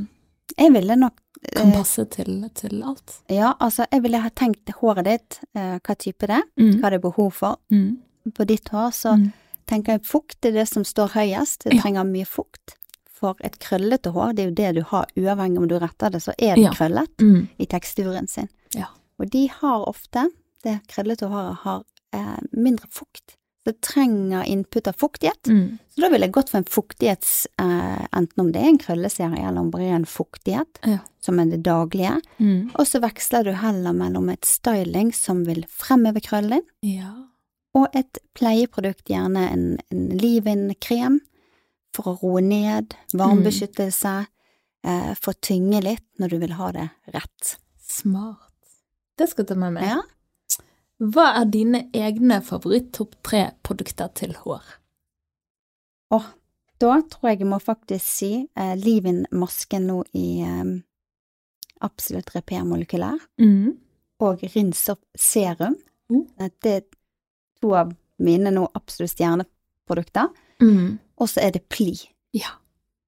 Jeg 0.64 0.72
ville 0.74 0.96
nok 0.96 1.20
kan 1.56 1.68
eh, 1.72 1.76
passe 1.76 2.06
til, 2.10 2.46
til 2.56 2.82
alt? 2.88 3.18
Ja, 3.30 3.54
altså, 3.60 3.86
jeg 3.92 4.02
ville 4.06 4.22
ha 4.24 4.30
tenkt 4.30 4.72
håret 4.80 5.06
ditt, 5.06 5.40
hva 5.56 5.96
type 6.00 6.28
det 6.28 6.38
er, 6.40 6.44
Mm. 6.60 6.80
hva 6.82 6.90
det 6.90 7.00
er 7.02 7.06
behov 7.10 7.32
for. 7.34 7.58
Mm. 7.72 7.98
På 8.38 8.46
ditt 8.48 8.70
hår 8.70 8.92
så 8.96 9.18
Mm. 9.18 9.32
tenker 9.68 9.92
jeg 9.98 10.04
fukt 10.06 10.46
er 10.46 10.52
det 10.52 10.68
som 10.70 10.84
står 10.84 11.10
høyest. 11.16 11.64
Det 11.66 11.80
trenger 11.82 12.04
mye 12.08 12.26
fukt. 12.28 12.76
For 13.22 13.36
et 13.44 13.60
krøllete 13.60 14.12
hår, 14.16 14.34
det 14.36 14.44
er 14.44 14.50
jo 14.50 14.56
det 14.56 14.76
du 14.76 14.82
har 14.90 15.06
uavhengig 15.18 15.58
om 15.62 15.68
du 15.68 15.78
retter 15.80 16.10
det, 16.12 16.22
så 16.24 16.32
er 16.40 16.56
det 16.56 16.64
Ja. 16.64 16.72
krøllet 16.72 17.10
Mm. 17.20 17.48
i 17.60 17.66
teksturen 17.66 18.28
sin. 18.30 18.50
Ja. 18.74 18.88
Og 19.22 19.30
de 19.34 19.46
har 19.54 19.86
ofte, 19.90 20.28
det 20.66 20.80
krøllete 20.92 21.30
håret 21.30 21.62
har 21.64 21.84
eh, 22.18 22.40
mindre 22.58 22.90
fukt. 22.92 23.38
Det 23.66 23.76
trenger 23.86 24.42
input 24.50 24.88
av 24.90 24.96
fuktighet. 24.98 25.46
Mm. 25.46 25.78
Så 25.94 26.02
da 26.02 26.10
ville 26.10 26.26
jeg 26.26 26.34
gått 26.34 26.50
for 26.50 26.58
en 26.64 26.66
fuktighets, 26.66 27.46
eh, 27.62 28.08
enten 28.18 28.42
om 28.42 28.50
det 28.52 28.64
er 28.64 28.72
en 28.72 28.80
krølleserie 28.82 29.44
eller 29.46 29.62
om 29.62 29.70
det 29.76 29.84
er 29.86 30.00
en 30.00 30.08
fuktighet, 30.10 30.80
Ja. 30.90 30.98
som 31.22 31.38
er 31.40 31.46
det 31.52 31.62
daglige. 31.68 32.16
Mm. 32.40 32.72
Og 32.74 32.88
så 32.90 33.00
veksler 33.04 33.46
du 33.46 33.52
heller 33.54 33.94
mellom 33.94 34.30
et 34.34 34.50
styling 34.50 35.14
som 35.14 35.44
vil 35.46 35.62
fremheve 35.70 36.24
krøllen, 36.26 36.66
Ja. 36.82 37.14
og 37.78 37.88
et 37.94 38.18
pleieprodukt, 38.34 39.06
gjerne 39.06 39.46
en, 39.52 39.78
en 39.94 40.10
leave-in-krem, 40.18 41.20
for 41.94 42.16
å 42.16 42.18
roe 42.24 42.42
ned, 42.42 42.96
varmebeskyttelse, 43.14 44.26
eh, 44.84 45.14
for 45.22 45.34
å 45.36 45.40
tynge 45.42 45.84
litt 45.84 46.08
når 46.20 46.30
du 46.34 46.38
vil 46.40 46.54
ha 46.58 46.72
det 46.72 46.90
rett. 47.14 47.58
Smart. 47.78 48.51
Det 49.22 49.30
skal 49.30 49.44
jeg 49.46 49.52
ta 49.54 49.58
med 49.62 49.76
meg. 49.78 49.86
Ja. 49.86 50.02
Hva 51.02 51.28
er 51.42 51.48
dine 51.54 51.84
egne 51.98 52.40
favoritt-topp 52.46 53.16
tre-produkter 53.26 54.10
til 54.18 54.34
hår? 54.42 54.62
Og 56.14 56.26
da 56.82 56.96
tror 57.10 57.30
jeg 57.32 57.40
jeg 57.44 57.50
må 57.52 57.60
faktisk 57.62 58.06
si 58.06 58.32
eh, 58.58 58.74
leave-in-masken 58.78 59.86
nå 59.90 60.00
i 60.18 60.26
eh, 60.46 60.72
Absolutt 61.86 62.34
Repair 62.36 62.66
Molekylær, 62.70 63.20
Mm. 63.42 63.78
og 64.22 64.42
Rinsopp 64.56 65.02
Serum. 65.18 65.76
Mm. 66.12 66.26
Eh, 66.40 66.50
Det 66.62 66.72
er 66.76 66.82
to 67.62 67.74
av 67.78 67.94
mine 68.20 68.52
nå 68.54 68.68
absolutt 68.78 69.14
stjerneprodukter. 69.16 70.30
Mm. 70.62 71.00
Og 71.18 71.28
så 71.30 71.42
er 71.42 71.52
det 71.52 71.68
Pli. 71.70 71.96
Ja. 72.34 72.58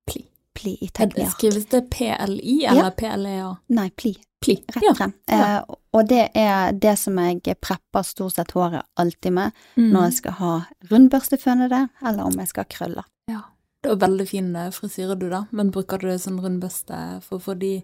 Pli. 0.08 0.28
Pli 0.54 0.78
i. 0.82 0.90
Skrives 1.30 1.66
det 1.70 1.90
PLI 1.92 2.62
Ja. 2.64 2.72
eller 2.72 2.92
PLEA? 2.92 3.58
Nei, 3.70 3.90
Pli. 3.90 4.16
Pli. 4.44 4.58
Rett 4.76 4.84
Ja. 4.84 4.94
frem. 4.98 5.14
Ja. 5.32 5.40
Eh, 5.58 5.76
og 5.94 6.08
det 6.10 6.26
er 6.36 6.72
det 6.74 6.98
som 7.00 7.18
jeg 7.22 7.42
prepper 7.64 8.04
stort 8.04 8.34
sett 8.36 8.52
håret 8.52 8.84
alltid 9.00 9.32
med 9.34 9.52
Mm. 9.78 9.92
når 9.94 10.04
jeg 10.10 10.14
skal 10.20 10.32
ha 10.40 10.54
rundbørstefønede, 10.92 11.90
eller 12.06 12.24
om 12.24 12.34
jeg 12.40 12.48
skal 12.52 12.64
ha 12.66 12.70
krøller. 12.78 13.04
Ja. 13.30 13.42
Det 13.84 13.92
er 13.92 13.96
veldig 14.08 14.28
fin 14.30 14.56
eh, 14.56 14.70
frisyre 14.72 15.18
du, 15.20 15.30
da, 15.30 15.44
men 15.52 15.72
bruker 15.72 16.00
du 16.00 16.08
sånn 16.18 16.40
rundbøste 16.44 17.22
for 17.24 17.40
å 17.40 17.42
få 17.42 17.58
de 17.60 17.84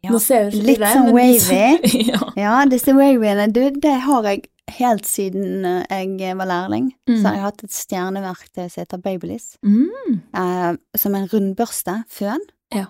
Ja, 0.00 0.10
Nå 0.12 0.20
ser 0.22 0.44
jo 0.44 0.50
ikke 0.60 0.66
litt 0.68 0.78
det, 0.78 0.88
sånn 0.94 1.08
som- 1.08 1.16
wavy. 1.16 2.06
ja. 2.12 2.18
Ja, 2.36 2.64
disse 2.70 2.92
wavyene, 2.94 3.48
du, 3.52 3.70
det 3.80 3.96
har 4.04 4.22
jeg 4.22 4.44
helt 4.78 5.02
siden 5.04 5.64
eh, 5.66 6.04
jeg 6.20 6.36
var 6.38 6.46
lærling. 6.46 6.92
Mm. 7.08 7.16
Så 7.18 7.22
har 7.26 7.34
jeg 7.34 7.42
hatt 7.42 7.64
et 7.64 7.70
stjerneverktøy 7.74 8.68
som 8.70 8.84
heter 8.84 9.02
Babyliss, 9.02 9.56
Mm. 9.66 10.20
eh, 10.34 10.76
som 10.96 11.16
en 11.16 11.26
rundbørste, 11.26 12.04
føn. 12.08 12.38
Ja. 12.72 12.84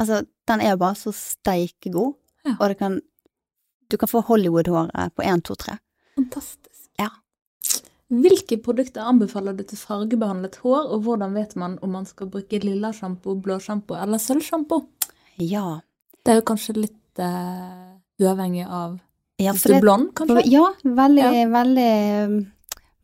Altså, 0.00 0.22
den 0.48 0.60
er 0.62 0.76
bare 0.76 0.94
så 0.96 1.12
steikegod, 1.12 2.14
Ja. 2.44 2.56
og 2.60 2.76
kan, 2.78 3.00
du 3.90 3.96
kan 3.96 4.08
få 4.10 4.20
Hollywood-håret 4.28 5.14
på 5.16 5.22
1, 5.24 5.44
2, 5.48 5.54
3. 5.64 5.76
Fantastisk. 6.18 6.90
Ja. 7.00 7.08
Hvilke 8.12 8.58
produkter 8.62 9.06
anbefaler 9.08 9.56
du 9.56 9.64
til 9.64 9.80
fargebehandlet 9.80 10.60
hår, 10.62 10.90
og 10.92 11.06
hvordan 11.06 11.34
vet 11.34 11.56
man 11.56 11.78
om 11.82 11.96
man 11.96 12.06
skal 12.06 12.28
bruke 12.30 12.60
lilla 12.62 12.92
sjampo, 12.92 13.34
blå 13.40 13.58
sjampo 13.64 13.96
eller 13.96 14.20
sølvsjampo? 14.20 14.82
Ja. 15.40 15.80
Det 16.24 16.32
er 16.32 16.40
jo 16.40 16.46
kanskje 16.52 16.76
litt 16.78 17.20
uh, 17.20 17.96
uavhengig 18.20 18.66
av 18.68 19.00
ja 19.42 19.50
Hvis 19.50 19.64
du 19.66 19.72
er 19.74 19.82
blond, 19.82 20.12
kanskje? 20.14 20.44
Ja, 20.46 20.68
veldig, 20.84 21.22
Ja. 21.24 21.46
veldig 21.50 21.90
um, 22.28 22.36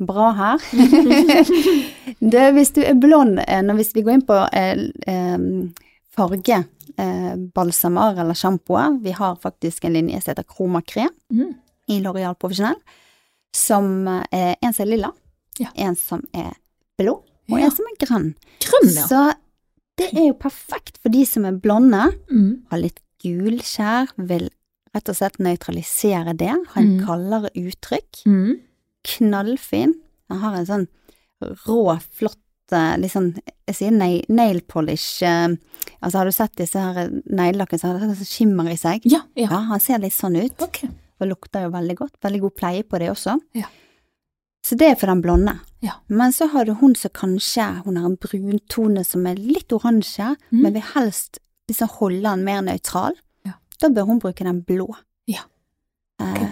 bra 0.07 0.31
her. 0.39 0.59
det, 2.33 2.45
hvis 2.55 2.71
du 2.77 2.83
er 2.85 2.95
blond, 2.95 3.41
eh, 3.49 3.63
når 3.67 3.81
hvis 3.81 3.91
vi 3.97 4.05
går 4.07 4.19
inn 4.19 4.27
på 4.29 4.37
eh, 4.55 4.85
farge, 6.15 6.61
eh, 6.61 6.69
balsamer 7.55 8.19
eller 8.21 8.35
sjampoer, 8.35 8.99
vi 9.03 9.11
har 9.17 9.37
faktisk 9.37 9.85
en 9.85 9.93
linje 9.97 10.21
som 10.23 10.33
heter 10.35 10.45
Chroma 10.49 10.83
Mm. 11.31 11.55
i 11.89 12.01
L'Oreal 12.01 12.35
Profesjonell, 12.39 12.77
som 13.55 14.07
eh, 14.09 14.25
er 14.33 14.57
en 14.63 14.73
som 14.73 14.87
er 14.87 14.91
lilla, 14.97 15.13
Ja. 15.59 15.69
en 15.77 15.97
som 15.97 16.23
er 16.35 16.53
blå, 16.99 17.17
og 17.51 17.59
Ja. 17.59 17.65
en 17.67 17.71
som 17.71 17.85
er 17.91 18.07
grønn. 18.07 18.35
Grønn, 18.61 18.95
ja. 18.95 19.07
Så 19.07 19.35
det 19.97 20.13
er 20.15 20.27
jo 20.29 20.35
perfekt 20.35 20.99
for 21.03 21.09
de 21.11 21.25
som 21.27 21.45
er 21.45 21.53
blonde, 21.53 22.13
Mm. 22.31 22.63
har 22.71 22.79
litt 22.79 23.01
gul 23.23 23.59
skjær, 23.61 24.09
vil 24.17 24.49
rett 24.95 25.09
og 25.09 25.15
slett 25.17 25.39
nøytralisere 25.39 26.37
det, 26.37 26.49
ha 26.49 26.81
en 26.81 26.99
Mm. 27.01 27.07
kaldere 27.07 27.51
uttrykk, 27.55 28.25
Mm. 28.27 28.61
knallfin, 29.05 29.95
Den 30.31 30.39
har 30.39 30.55
en 30.55 30.67
sånn 30.67 30.89
rå, 31.43 32.01
flott, 32.15 32.37
eh, 32.37 32.50
litt 33.01 33.13
sånn, 33.13 33.33
jeg 33.69 33.77
sier 33.77 33.91
nail, 33.95 34.25
nail 34.29 34.61
polish, 34.69 35.23
eh, 35.23 35.49
altså 36.03 36.19
har 36.21 36.25
du 36.31 36.33
sett 36.33 36.57
disse 36.57 36.79
her 36.81 37.09
neglelakkene 37.27 37.79
som 37.81 37.91
har 37.97 38.01
sånn 38.15 38.29
skimmer 38.29 38.71
i 38.73 38.77
seg? 38.81 39.03
Ja, 39.05 39.23
ja. 39.37 39.49
Ja, 39.51 39.61
han 39.71 39.81
ser 39.81 39.99
litt 40.03 40.13
sånn 40.17 40.37
ut, 40.37 40.61
Okay. 40.63 40.89
og 41.21 41.29
lukter 41.29 41.63
jo 41.67 41.71
veldig 41.71 41.97
godt, 41.97 42.17
veldig 42.23 42.41
god 42.41 42.55
pleie 42.57 42.83
på 42.83 42.99
det 42.99 43.11
også. 43.11 43.39
Ja. 43.55 43.67
Så 44.63 44.77
det 44.77 44.91
er 44.91 44.95
for 45.01 45.07
den 45.09 45.23
blonde. 45.25 45.55
Ja. 45.81 45.93
Men 46.09 46.33
så 46.37 46.47
har 46.53 46.65
du 46.69 46.75
hun 46.75 46.95
som 46.95 47.11
kanskje, 47.17 47.83
hun 47.85 47.97
har 47.97 48.07
en 48.11 48.17
bruntone 48.21 49.05
som 49.07 49.27
er 49.27 49.35
litt 49.41 49.73
oransje, 49.73 50.37
Mm. 50.53 50.61
men 50.63 50.73
vil 50.75 50.83
helst 50.95 51.39
liksom 51.71 51.89
holde 51.89 52.23
den 52.23 52.45
mer 52.45 52.61
nøytral. 52.63 53.15
Ja. 53.47 53.53
Da 53.81 53.89
bør 53.89 54.07
hun 54.07 54.19
bruke 54.21 54.45
den 54.45 54.61
blå. 54.63 54.89
Ja. 55.27 55.41
Eh, 56.21 56.51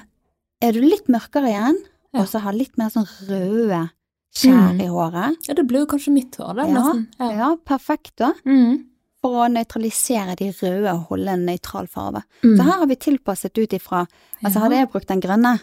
er 0.63 0.73
du 0.73 0.81
litt 0.81 1.07
mørkere 1.09 1.51
igjen, 1.53 1.77
og 2.15 2.27
så 2.27 2.41
har 2.41 2.53
litt 2.57 2.79
mer 2.79 2.89
sånn 2.89 3.07
røde 3.29 3.91
skjær 4.35 4.73
Mm. 4.75 4.81
i 4.81 4.87
håret, 4.87 5.37
Ja, 5.49 5.55
det 5.55 5.67
blir 5.67 5.81
jo 5.81 5.87
kanskje 5.87 6.13
mitt 6.13 6.37
hår, 6.37 6.55
det, 6.55 6.69
Ja, 6.69 6.75
nesten. 6.75 7.07
ja. 7.19 7.57
perfekt 7.65 8.17
da, 8.17 8.33
Mm. 8.45 8.85
for 9.21 9.31
å 9.47 9.53
nøytralisere 9.53 10.37
de 10.37 10.51
røde 10.53 10.93
og 10.93 11.07
holde 11.09 11.29
en 11.29 11.47
nøytral 11.47 11.89
farve. 11.89 12.23
Mm. 12.43 12.57
Så 12.57 12.63
her 12.63 12.73
har 12.79 12.87
vi 12.87 12.95
tilpasset 12.97 13.59
ut 13.59 13.71
ifra, 13.73 14.07
altså 14.45 14.55
Ja. 14.55 14.61
hadde 14.61 14.77
jeg 14.77 14.91
brukt 14.91 15.07
den 15.09 15.21
grønne, 15.21 15.61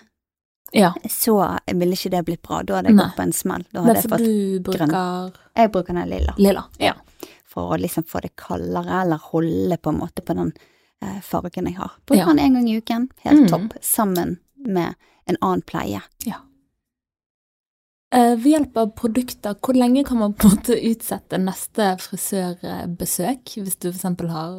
Ja. 0.73 0.93
så 1.07 1.59
ville 1.67 1.93
ikke 1.93 2.09
det 2.11 2.25
blitt 2.25 2.41
bra, 2.41 2.61
da 2.63 2.75
hadde 2.75 2.87
jeg 2.89 2.97
gått 2.97 3.15
på 3.15 3.21
en 3.23 3.31
smell. 3.31 3.65
Da 3.71 3.81
hadde 3.81 3.95
jeg 4.01 4.11
fått, 4.11 4.63
bruker 4.63 5.31
jeg 5.55 5.71
bruker 5.71 5.93
den 5.93 6.09
lilla, 6.09 6.33
lilla. 6.37 6.65
Ja. 6.79 6.93
for 7.45 7.71
å 7.77 7.79
liksom 7.79 8.03
få 8.03 8.19
det 8.21 8.35
kaldere, 8.35 9.01
eller 9.03 9.17
holde 9.17 9.77
på 9.77 9.87
en 9.89 9.99
måte 9.99 10.21
på 10.25 10.35
den 10.35 10.51
eh, 11.01 11.21
fargen 11.21 11.65
jeg 11.67 11.75
har. 11.75 11.91
Bruker 12.05 12.17
Ja. 12.19 12.25
den 12.25 12.39
en 12.39 12.53
gang 12.55 12.67
i 12.67 12.77
uken, 12.81 13.09
helt 13.23 13.41
Mm. 13.41 13.47
topp, 13.49 13.73
sammen 13.81 14.39
med 14.57 14.95
en 15.27 15.37
annen 15.41 15.61
pleie. 15.61 16.01
Eh, 16.27 16.33
Ved 18.15 18.45
hjelp 18.47 18.77
av 18.79 18.93
produkter, 18.95 19.55
hvor 19.59 19.75
lenge 19.75 20.05
kan 20.07 20.17
man 20.21 20.33
på 20.33 20.47
en 20.47 20.55
måte 20.55 20.77
utsette 20.87 21.35
neste 21.41 21.89
frisørbesøk? 21.99 23.57
Hvis 23.59 23.75
du 23.83 23.89
f.eks. 23.91 24.03
har 24.31 24.53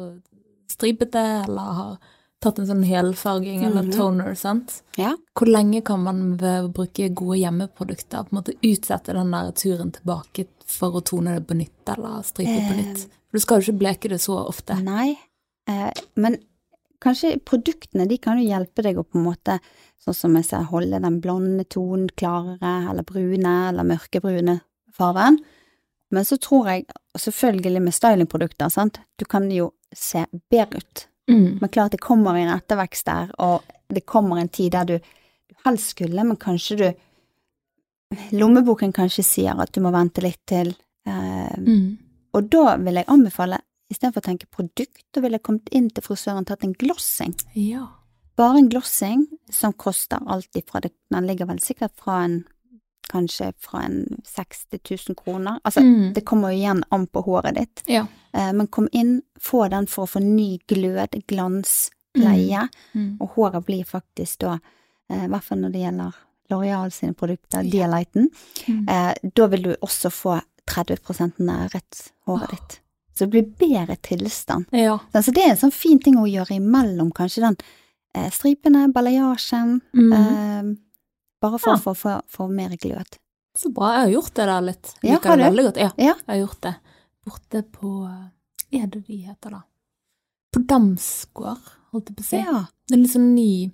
stripete, 0.69 1.23
eller 1.47 1.71
har 1.79 1.95
tatt 2.43 2.59
en 2.61 2.67
sånn 2.69 2.83
helfarging 2.85 3.63
eller 3.65 3.81
Mhm. 3.87 3.93
toner, 3.95 4.35
sant? 4.37 4.81
Ja. 4.97 5.15
Hvor 5.33 5.47
lenge 5.49 5.81
kan 5.83 6.03
man 6.03 6.37
ved 6.37 6.65
å 6.65 6.71
bruke 6.71 7.09
gode 7.15 7.39
hjemmeprodukter 7.39 8.27
på 8.27 8.31
en 8.31 8.37
måte 8.43 8.53
utsette 8.61 9.13
den 9.13 9.31
der 9.31 9.51
turen 9.53 9.91
tilbake 9.91 10.45
for 10.65 10.91
å 10.91 11.03
tone 11.03 11.33
det 11.39 11.47
på 11.47 11.55
nytt, 11.57 11.97
eller 11.97 12.21
stripe 12.21 12.61
på 12.61 12.73
Eh. 12.77 12.83
nytt? 12.83 12.99
For 13.07 13.33
du 13.33 13.39
skal 13.39 13.61
jo 13.61 13.71
ikke 13.73 13.79
bleke 13.79 14.09
det 14.09 14.19
så 14.21 14.37
ofte. 14.47 14.79
Nei, 14.83 15.17
eh, 15.67 15.91
men 16.15 16.37
kanskje 17.03 17.37
produktene 17.45 18.07
de 18.09 18.17
kan 18.21 18.39
jo 18.39 18.47
hjelpe 18.47 18.83
deg 18.85 18.97
å 18.97 19.03
på 19.05 19.19
en 19.19 19.27
måte, 19.27 19.59
sånn 20.01 20.15
som 20.17 20.35
jeg 20.39 20.47
ser, 20.49 20.69
holde 20.71 20.99
den 21.03 21.19
blonde 21.21 21.65
tonen 21.69 22.09
klarere, 22.17 22.89
eller 22.89 23.05
brune, 23.07 23.53
eller 23.69 23.87
mørkebrune 23.87 24.59
farven. 24.97 25.39
Men 26.11 26.25
så 26.25 26.37
tror 26.39 26.69
jeg, 26.71 26.85
selvfølgelig 27.19 27.81
med 27.83 27.93
stylingprodukter, 27.95 28.69
sant, 28.71 28.99
du 29.19 29.25
kan 29.25 29.49
jo 29.51 29.73
se 29.93 30.23
bedre 30.49 30.79
ut. 30.79 31.07
Mm. 31.29 31.57
Men 31.59 31.69
klart 31.69 31.91
det 31.91 31.99
kommer 32.03 32.37
en 32.39 32.53
ettervekst 32.53 33.05
der, 33.09 33.33
og 33.43 33.63
det 33.91 34.05
kommer 34.07 34.39
en 34.39 34.49
tid 34.49 34.71
der 34.71 34.87
du, 34.87 34.95
du 34.97 35.55
helst 35.65 35.91
skulle, 35.95 36.23
men 36.23 36.39
kanskje 36.39 36.79
du 36.79 36.87
Lommeboken 38.31 38.93
kanskje 38.95 39.23
sier 39.25 39.59
at 39.59 39.73
du 39.75 39.81
må 39.83 39.91
vente 39.91 40.23
litt 40.23 40.39
til. 40.47 40.69
Eh, 41.07 41.57
Mm. 41.59 41.97
og 42.33 42.49
da 42.49 42.77
vil 42.77 42.95
jeg 42.95 43.05
anbefale, 43.07 43.57
istedenfor 43.89 44.21
å 44.21 44.25
tenke 44.25 44.47
produkt, 44.51 45.05
da 45.13 45.21
ville 45.21 45.37
jeg 45.39 45.43
kommet 45.43 45.69
inn 45.71 45.89
til 45.89 46.03
frisøren 46.03 46.39
og 46.43 46.47
tatt 46.47 46.63
en 46.63 46.73
glossing. 46.73 47.33
Ja. 47.55 47.87
Bare 48.37 48.57
en 48.59 48.69
glossing 48.69 49.25
som 49.49 49.73
koster 49.73 50.19
alt 50.27 50.51
ifra 50.55 50.81
det 50.81 50.91
Den 51.09 51.25
ligger 51.25 51.47
vel 51.47 51.59
sikkert 51.59 51.91
fra 51.97 52.23
en 52.25 52.43
Kanskje 53.07 53.53
fra 53.57 53.85
en 53.85 54.01
60 54.27 54.79
000 55.07 55.15
kroner. 55.15 55.59
Altså, 55.63 55.79
Mm. 55.79 56.13
det 56.13 56.25
kommer 56.25 56.49
jo 56.51 56.57
igjen 56.59 56.83
an 56.91 57.07
på 57.07 57.21
håret 57.23 57.55
ditt. 57.55 57.83
Ja. 57.87 58.05
Eh, 58.33 58.51
men 58.51 58.67
kom 58.67 58.89
inn, 58.91 59.21
få 59.39 59.69
den 59.69 59.87
for 59.87 60.03
å 60.03 60.09
få 60.09 60.19
ny 60.19 60.57
glød, 60.67 61.15
glans, 61.25 61.89
pleie. 62.13 62.67
Mm. 62.93 63.15
Og 63.21 63.29
håret 63.37 63.65
blir 63.65 63.85
faktisk 63.85 64.39
da, 64.39 64.59
eh, 65.09 65.25
hvert 65.25 65.41
fall 65.43 65.57
når 65.59 65.71
det 65.71 65.81
gjelder 65.85 66.13
L'Oreal 66.51 66.91
sine 66.91 67.13
produkter, 67.13 67.63
Ja. 67.63 67.71
Dialighten, 67.87 68.27
Mm. 68.67 68.89
eh, 68.89 69.13
da 69.33 69.47
vil 69.47 69.61
du 69.63 69.75
også 69.81 70.09
få 70.11 70.41
30 70.65 71.31
nærhet 71.39 72.11
håret 72.27 72.49
ditt. 72.49 72.79
Så 73.17 73.25
det 73.25 73.31
blir 73.33 73.47
bedre 73.57 73.95
tilstand. 74.05 74.65
Ja. 74.71 74.99
Så 75.13 75.33
det 75.33 75.43
er 75.43 75.49
en 75.55 75.57
sånn 75.57 75.73
fin 75.73 75.97
ting 75.99 76.15
å 76.21 76.27
gjøre 76.29 76.59
imellom, 76.59 77.09
kanskje 77.17 77.41
den 77.47 77.57
eh, 78.15 78.29
stripene, 78.33 78.87
balayasjen, 78.93 79.79
Mm. 79.93 80.13
eh, 80.13 80.75
bare 81.41 81.59
for 81.59 81.73
Ja. 81.73 81.77
få, 81.77 81.93
for, 81.95 82.21
få 82.29 82.47
mer 82.49 82.69
glød. 82.77 83.17
Så 83.57 83.69
bra. 83.73 83.91
Jeg 83.93 84.01
har 84.05 84.21
gjort 84.21 84.33
det 84.35 84.45
der 84.45 84.61
litt. 84.61 84.93
Ja, 85.03 85.13
Liker 85.15 85.29
har 85.29 85.37
det 85.37 85.45
veldig 85.51 85.65
godt. 85.65 85.77
Ja, 85.77 85.91
Ja. 85.97 86.13
jeg 86.13 86.27
har 86.27 86.47
gjort 86.47 86.61
det. 86.61 86.75
Borte 87.25 87.63
på 87.63 87.91
Hva 88.71 88.83
er 88.83 88.87
det 88.87 89.05
de 89.07 89.17
heter, 89.25 89.49
da? 89.51 89.61
På 90.53 90.59
Damsgård, 90.65 91.57
holdt 91.93 92.09
jeg 92.09 92.15
på 92.17 92.21
å 92.21 92.25
si. 92.25 92.37
Ja, 92.37 92.65
Det 92.87 92.95
er 92.95 93.01
litt 93.01 93.11
sånn 93.11 93.33
ny, 93.35 93.71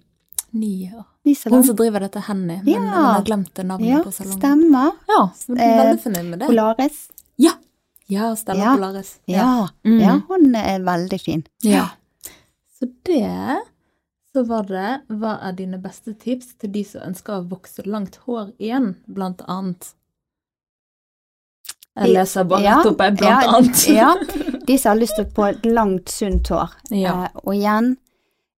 ny 0.53 0.89
ja. 0.91 1.03
Hun 1.25 1.63
som 1.63 1.75
driver 1.75 1.99
dette 2.01 2.19
Henny, 2.21 2.57
men 2.63 2.67
Ja. 2.67 2.79
jeg 2.81 2.91
har 2.91 3.23
glemt 3.23 3.53
navnet 3.63 3.87
Ja, 3.87 4.03
på 4.03 4.11
salongen. 4.11 4.39
stemmer. 4.39 4.91
Ja, 5.07 5.29
så 5.35 5.57
Eh, 5.57 5.77
veldig 5.79 6.01
fornøyd 6.03 6.29
med 6.29 6.39
det. 6.39 6.47
Polaris. 6.49 7.09
Ja. 7.37 7.51
Ja, 8.11 8.35
Stella 8.35 8.63
Ja. 8.63 8.75
Polaris. 8.75 9.19
Ja, 9.25 9.67
Mm. 9.85 9.99
ja, 9.99 10.21
hun 10.27 10.55
er 10.55 10.79
veldig 10.79 11.21
fin. 11.21 11.43
Ja. 11.63 11.89
Så 12.79 12.89
det 13.05 13.61
så 14.33 14.43
var 14.47 14.63
det 14.63 15.01
Hva 15.09 15.39
er 15.47 15.51
dine 15.53 15.77
beste 15.77 16.13
tips 16.17 16.55
til 16.59 16.71
de 16.71 16.83
som 16.83 17.01
ønsker 17.01 17.33
å 17.39 17.47
vokse 17.47 17.85
langt 17.85 18.15
hår 18.25 18.51
igjen, 18.59 18.95
blant 19.07 19.41
annet? 19.47 19.93
Jeg 21.95 22.09
leser 22.15 22.43
bare 22.49 22.63
Ja, 22.65 22.77
rett 22.79 22.89
opp, 22.89 23.01
jeg, 23.05 23.17
blant 23.19 23.43
ja, 23.43 23.51
annet. 23.53 23.83
Ja, 24.01 24.13
de 24.65 24.77
som 24.81 24.89
har 24.95 24.99
lyst 24.99 25.15
til 25.19 25.25
å 25.27 25.33
få 25.35 25.45
et 25.51 25.65
langt, 25.69 26.09
sunt 26.09 26.49
hår. 26.49 26.71
Ja. 26.89 27.13
Eh, 27.25 27.29
og 27.43 27.53
igjen, 27.53 27.91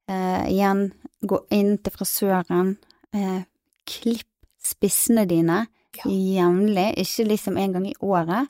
eh, 0.07 0.45
igjen, 0.53 0.85
gå 1.27 1.41
inn 1.51 1.77
til 1.84 1.91
frisøren, 1.97 2.77
eh, 3.13 3.41
klipp 3.85 4.30
spissene 4.63 5.27
dine 5.27 5.65
jevnlig, 6.05 6.93
ikke 7.03 7.27
liksom 7.27 7.57
en 7.59 7.73
gang 7.76 7.85
i 7.88 7.93
året, 8.01 8.47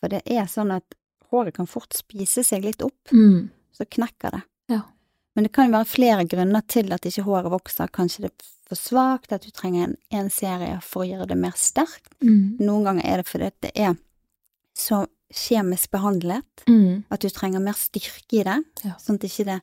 for 0.00 0.08
det 0.08 0.22
er 0.26 0.44
sånn 0.46 0.70
at 0.74 0.94
håret 1.30 1.54
kan 1.54 1.66
fort 1.66 1.92
spise 1.92 2.44
seg 2.44 2.64
litt 2.64 2.82
opp, 2.82 3.10
Mm. 3.12 3.50
så 3.72 3.84
knekker 3.84 4.30
det. 4.30 4.42
Ja. 4.68 4.82
Men 5.36 5.44
det 5.44 5.52
kan 5.52 5.66
jo 5.70 5.76
være 5.78 5.86
flere 5.86 6.24
grunner 6.28 6.62
til 6.66 6.92
at 6.92 7.02
ikke 7.02 7.22
håret 7.24 7.50
vokser. 7.52 7.88
Kanskje 7.88 8.20
det 8.22 8.30
er 8.32 8.44
for 8.68 8.74
svakt, 8.76 9.32
at 9.32 9.42
du 9.42 9.50
trenger 9.50 9.84
en, 9.84 9.96
en 10.10 10.30
serie 10.30 10.80
for 10.82 11.04
å 11.04 11.08
gjøre 11.08 11.28
det 11.28 11.36
mer 11.38 11.52
sterkt. 11.56 12.10
Mm. 12.22 12.58
Noen 12.60 12.84
ganger 12.84 13.04
er 13.06 13.16
det 13.22 13.26
fordi 13.26 13.50
det 13.62 13.70
er 13.76 13.96
så 14.76 15.06
kjemisk 15.32 15.90
behandlet 15.90 16.64
Mm. 16.66 17.04
at 17.10 17.20
du 17.20 17.28
trenger 17.28 17.60
mer 17.60 17.74
styrke 17.74 18.40
i 18.40 18.42
det, 18.44 18.64
Ja. 18.84 18.94
sånn 18.98 19.14
at 19.16 19.24
ikke 19.24 19.44
det 19.44 19.60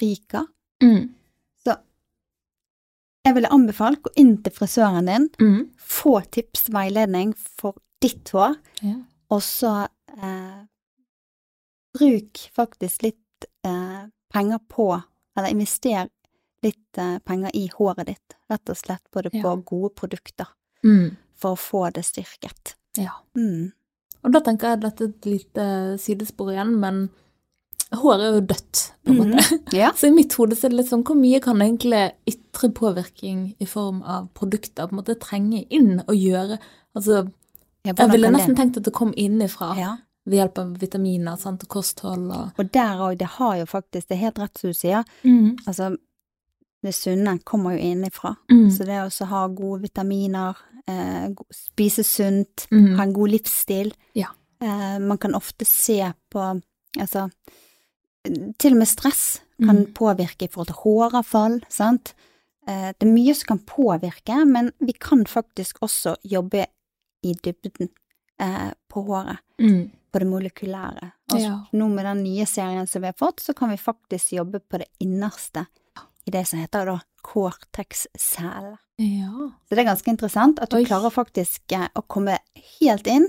ryker. 0.00 0.46
Mm. 0.82 1.14
Så 1.64 1.78
jeg 3.24 3.34
ville 3.34 3.48
anbefalt 3.48 4.02
gå 4.02 4.10
inn 4.20 4.36
til 4.42 4.52
frisøren 4.52 5.06
din, 5.06 5.28
Mm. 5.38 5.70
få 5.78 6.20
tips, 6.30 6.68
veiledning 6.68 7.34
for 7.36 7.74
ditt 8.00 8.24
hår, 8.30 8.56
Ja. 8.82 8.96
Og 9.34 9.42
så 9.42 9.72
eh, 10.14 10.60
bruk 11.98 12.40
faktisk 12.54 13.02
litt 13.06 13.46
eh, 13.66 14.06
penger 14.34 14.60
på, 14.70 14.88
eller 15.36 15.50
invester 15.54 16.08
litt 16.64 16.98
eh, 16.98 17.18
penger 17.26 17.54
i 17.56 17.66
håret 17.74 18.08
ditt, 18.08 18.36
rett 18.50 18.70
og 18.72 18.78
slett 18.80 19.04
både 19.14 19.30
på 19.34 19.42
Ja. 19.44 19.56
gode 19.56 19.94
produkter, 19.94 20.46
Mm. 20.84 21.16
for 21.34 21.54
å 21.54 21.60
få 21.60 21.92
det 21.92 22.04
styrket. 22.04 22.74
ja. 22.96 23.10
Mm. 23.36 23.72
Og 24.24 24.32
da 24.32 24.40
tenker 24.40 24.68
jeg 24.70 24.80
dette 24.80 25.04
er 25.04 25.08
et 25.08 25.26
lite 25.28 25.64
sidespor 26.00 26.48
igjen, 26.54 26.78
men 26.80 27.10
hår 27.92 28.14
er 28.24 28.32
jo 28.38 28.40
dødt, 28.40 28.92
på 29.04 29.10
en 29.12 29.18
måte. 29.18 29.42
Mhm. 29.58 29.72
Ja. 29.74 29.90
Så 29.98 30.06
i 30.08 30.14
mitt 30.16 30.32
hode 30.32 30.56
så 30.56 30.64
er 30.66 30.70
det 30.72 30.78
litt 30.78 30.88
sånn, 30.88 31.04
hvor 31.04 31.14
mye 31.20 31.40
kan 31.44 31.60
egentlig 31.60 32.12
ytre 32.26 32.70
påvirkning 32.72 33.54
i 33.60 33.66
form 33.66 34.02
av 34.02 34.30
produkter 34.32 34.88
på 34.88 34.92
en 34.96 35.02
måte 35.02 35.18
trenge 35.20 35.66
inn 35.70 36.00
og 36.08 36.14
gjøre? 36.16 36.58
Altså, 36.96 37.30
Ja, 37.84 37.92
jeg 37.96 38.10
ville 38.10 38.30
nesten 38.32 38.54
det? 38.54 38.60
tenkt 38.62 38.76
at 38.80 38.84
det 38.84 38.92
kom 38.94 39.12
innifra 39.16 39.74
Ja. 39.78 39.96
ved 40.26 40.38
hjelp 40.38 40.58
av 40.58 40.78
vitaminer 40.80 41.36
sant, 41.38 41.62
og 41.62 41.68
kosthold 41.68 42.30
og 42.32 42.52
Og 42.58 42.72
der 42.72 42.96
òg, 42.98 43.18
det 43.18 43.26
har 43.38 43.56
jo 43.58 43.64
faktisk, 43.66 44.08
det 44.08 44.12
er 44.16 44.22
helt 44.24 44.38
rett 44.38 44.58
som 44.58 44.70
du 44.70 44.74
sier, 44.74 45.04
mm. 45.24 45.58
altså 45.66 45.96
det 46.82 46.94
sunne 46.94 47.38
kommer 47.44 47.72
jo 47.72 47.78
innenfra. 47.78 48.36
Mm. 48.50 48.70
Så 48.70 48.84
det 48.84 49.00
å 49.00 49.26
ha 49.26 49.46
gode 49.48 49.82
vitaminer, 49.82 50.54
eh, 50.86 51.28
spise 51.52 52.04
sunt, 52.04 52.66
Mm. 52.70 52.96
ha 52.96 53.02
en 53.02 53.12
god 53.12 53.30
livsstil. 53.30 53.92
Ja. 54.14 54.26
Eh, 54.60 54.98
man 54.98 55.16
kan 55.18 55.34
ofte 55.34 55.64
se 55.64 56.12
på, 56.30 56.60
altså, 56.98 57.30
til 58.58 58.72
og 58.72 58.78
med 58.78 58.88
stress 58.88 59.40
kan 59.60 59.76
Mm. 59.86 59.92
påvirke 59.94 60.42
i 60.44 60.48
forhold 60.48 60.66
til 60.66 60.76
håravfall, 60.84 61.60
sant? 61.70 62.14
Eh, 62.66 62.92
det 62.98 63.02
er 63.08 63.12
mye 63.12 63.34
som 63.34 63.56
kan 63.56 63.66
påvirke, 63.66 64.46
men 64.46 64.72
vi 64.80 64.92
kan 64.92 65.24
faktisk 65.24 65.78
også 65.82 66.16
jobbe 66.24 66.66
i 67.24 67.34
dybden 67.44 67.88
eh, 68.40 68.70
på 68.90 69.02
håret, 69.06 69.38
Mm. 69.60 69.90
på 70.12 70.18
det 70.20 70.26
molekylære. 70.26 71.12
Og 71.32 71.40
Ja. 71.40 71.54
nå 71.72 71.88
med 71.88 72.04
den 72.04 72.22
nye 72.24 72.46
serien 72.46 72.86
som 72.86 73.02
vi 73.02 73.06
har 73.08 73.14
fått, 73.18 73.40
så 73.40 73.54
kan 73.54 73.70
vi 73.70 73.76
faktisk 73.76 74.32
jobbe 74.32 74.60
på 74.60 74.78
det 74.78 74.88
innerste 75.00 75.66
i 76.26 76.30
det 76.30 76.46
som 76.48 76.58
heter 76.58 76.86
da 76.86 77.00
cortex-cell. 77.22 78.76
Ja. 78.98 79.50
Så 79.68 79.74
det 79.74 79.78
er 79.78 79.88
ganske 79.90 80.10
interessant 80.12 80.60
at 80.62 80.70
du 80.70 80.76
Oi. 80.78 80.84
klarer 80.86 81.10
faktisk 81.12 81.72
eh, 81.72 81.88
å 81.94 82.02
komme 82.06 82.38
helt 82.80 83.06
inn 83.10 83.26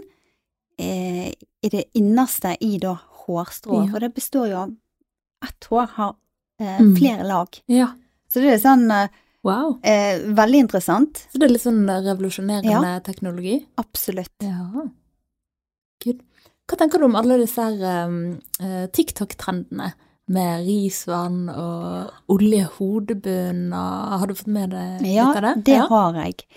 eh, 0.78 1.32
i 1.64 1.70
det 1.72 1.86
innerste 1.96 2.56
i 2.62 2.78
da 2.80 2.96
hårstrået, 3.26 3.88
Ja. 3.88 3.92
for 3.92 4.00
det 4.00 4.14
består 4.14 4.50
jo 4.50 4.58
av 4.58 4.76
ett 5.44 5.64
hår 5.70 5.88
har 5.96 6.16
eh, 6.60 6.80
Mm. 6.80 6.96
flere 6.98 7.24
lag. 7.28 7.62
ja. 7.68 7.88
Så 8.30 8.42
det 8.42 8.54
er 8.54 8.58
sånn 8.60 8.92
eh, 8.92 9.08
Wow. 9.46 9.76
eh, 9.86 10.24
veldig 10.38 10.64
interessant. 10.66 11.26
Så 11.32 11.38
det 11.42 11.46
er 11.48 11.54
litt 11.54 11.66
sånn 11.66 11.84
revolusjonerende 11.86 12.96
teknologi? 13.06 13.60
Absolutt. 13.82 14.34
Ja. 14.42 14.88
Gud. 16.04 16.24
Hva 16.66 16.80
tenker 16.80 16.98
du 16.98 17.06
om 17.06 17.16
alle 17.20 17.38
disse 17.44 17.62
her 17.62 18.08
um, 18.10 18.40
TikTok-trendene 18.90 19.92
med 20.34 20.64
risvann 20.66 21.44
og 21.54 22.34
oljehodebunn 22.34 23.68
og 23.70 24.16
Har 24.22 24.28
du 24.32 24.34
fått 24.34 24.50
med 24.50 24.72
deg 24.74 25.06
Ja, 25.06 25.28
litt 25.30 25.38
av 25.38 25.44
det? 25.46 25.54
det 25.68 25.76
ja. 25.78 25.86
har 25.92 26.18
jeg. 26.24 26.48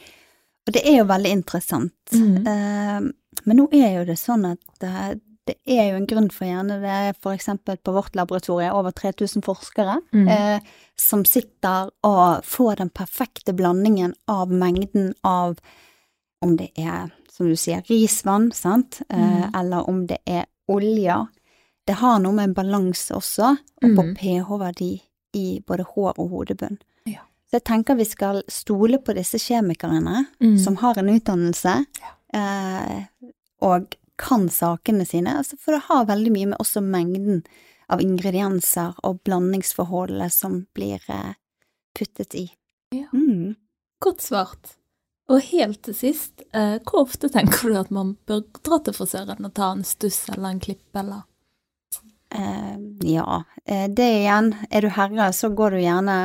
Og 0.69 0.73
det 0.77 0.83
er 0.89 0.97
jo 1.03 1.09
veldig 1.09 1.33
interessant. 1.37 1.95
Mhm. 2.13 2.47
Eh, 2.49 3.13
men 3.47 3.57
nå 3.61 3.69
er 3.73 3.99
jo 4.01 4.05
det 4.09 4.17
sånn 4.19 4.45
at 4.49 4.85
eh, 4.89 5.13
det 5.49 5.57
er 5.67 5.91
jo 5.91 5.97
en 5.99 6.07
grunn 6.11 6.29
for 6.35 6.47
gjerne 6.49 6.77
det 6.83 6.95
er 6.95 7.15
eksempel 7.33 7.79
på 7.81 7.95
vårt 7.97 8.17
laboratorie 8.19 8.71
over 8.75 8.93
3000 8.97 9.43
forskere 9.47 9.99
mm. 10.13 10.29
eh, 10.29 10.61
som 10.99 11.25
sitter 11.29 11.91
og 12.07 12.45
får 12.45 12.77
den 12.83 12.91
perfekte 12.91 13.55
blandingen 13.57 14.15
av 14.29 14.53
mengden 14.53 15.15
av 15.27 15.59
om 16.45 16.57
det 16.57 16.69
er, 16.79 17.09
som 17.33 17.49
du 17.51 17.57
sier, 17.59 17.83
risvann, 17.91 18.53
sant, 18.55 19.01
eh, 19.11 19.19
Mhm. 19.19 19.55
eller 19.59 19.89
om 19.89 20.07
det 20.07 20.19
er 20.27 20.47
olje. 20.69 21.27
det 21.89 21.95
har 21.97 22.19
noe 22.21 22.33
med 22.37 22.45
en 22.51 22.55
balanse 22.55 23.15
også, 23.17 23.57
og 23.83 23.95
på 23.97 24.03
Mm. 24.05 24.15
pH-verdi 24.15 25.01
i 25.35 25.61
både 25.67 25.85
hår 25.89 26.19
og 26.19 26.29
hodebunn. 26.31 26.77
Ja. 27.07 27.21
Så 27.49 27.53
jeg 27.57 27.65
tenker 27.65 27.97
vi 27.97 28.05
skal 28.05 28.43
stole 28.49 28.99
på 28.99 29.15
disse 29.17 29.39
kjemikerne 29.39 30.27
Mm. 30.41 30.59
som 30.59 30.77
har 30.77 30.99
en 30.99 31.09
utdannelse, 31.09 31.87
eh, 32.35 33.05
og 33.63 33.95
kan 34.19 34.49
sakene 34.53 35.07
sine, 35.07 35.37
altså 35.39 35.57
for 35.61 35.77
det 35.77 35.85
har 35.89 36.09
veldig 36.09 36.33
mye 36.35 36.51
med 36.53 36.59
også 36.63 36.83
mengden 36.83 37.45
av 37.89 38.03
ingredienser 38.05 38.97
og 39.07 39.21
blandingsforholdet 39.25 40.33
som 40.35 40.67
blir 40.77 41.01
eh, 41.09 41.35
puttet 41.97 42.35
i. 42.35 42.49
Ja. 42.95 43.07
Mm. 43.15 43.55
Godt 44.05 44.21
svart. 44.27 44.75
Og 45.29 45.43
helt 45.51 45.83
til 45.85 45.95
sist, 45.97 46.43
eh, 46.57 46.79
hvor 46.89 47.05
ofte 47.07 47.29
tenker 47.33 47.69
du 47.69 47.79
at 47.81 47.91
man 47.93 48.15
bør 48.29 48.43
dra 48.65 48.79
til 48.85 48.95
frisøren 48.97 49.45
og 49.45 49.55
ta 49.57 49.71
en 49.75 49.85
stuss 49.85 50.23
eller 50.33 50.55
en 50.55 50.61
klipp, 50.65 50.87
eller? 50.97 51.23
Eh, 52.35 52.77
ja, 53.09 53.43
eh, 53.65 53.87
det 53.89 54.07
igjen, 54.23 54.53
er 54.71 54.85
du 54.85 54.89
herre, 54.93 55.31
så 55.33 55.49
går 55.57 55.71
du 55.77 55.79
gjerne 55.81 56.17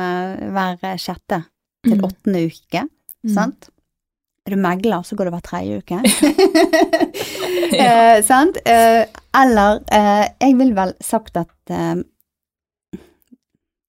hver 0.52 0.98
sjette 1.00 1.44
til 1.84 1.98
Mm. 2.00 2.04
åttende 2.08 2.42
uke, 2.48 2.88
Mm. 3.24 3.34
sant? 3.34 3.68
Er 4.46 4.50
du 4.50 4.56
megler, 4.60 5.02
så 5.08 5.16
går 5.16 5.24
det 5.30 5.32
hver 5.32 5.46
tredje 5.50 5.78
uke. 5.82 6.00
Ja. 7.74 7.84
eh, 8.16 8.22
sant? 8.22 8.56
Eh, 8.68 9.06
eller 9.34 9.80
eh, 9.90 10.26
jeg 10.40 10.54
vil 10.58 10.74
vel 10.76 10.92
sagt 11.02 11.36
at 11.40 11.70
eh, 11.72 12.02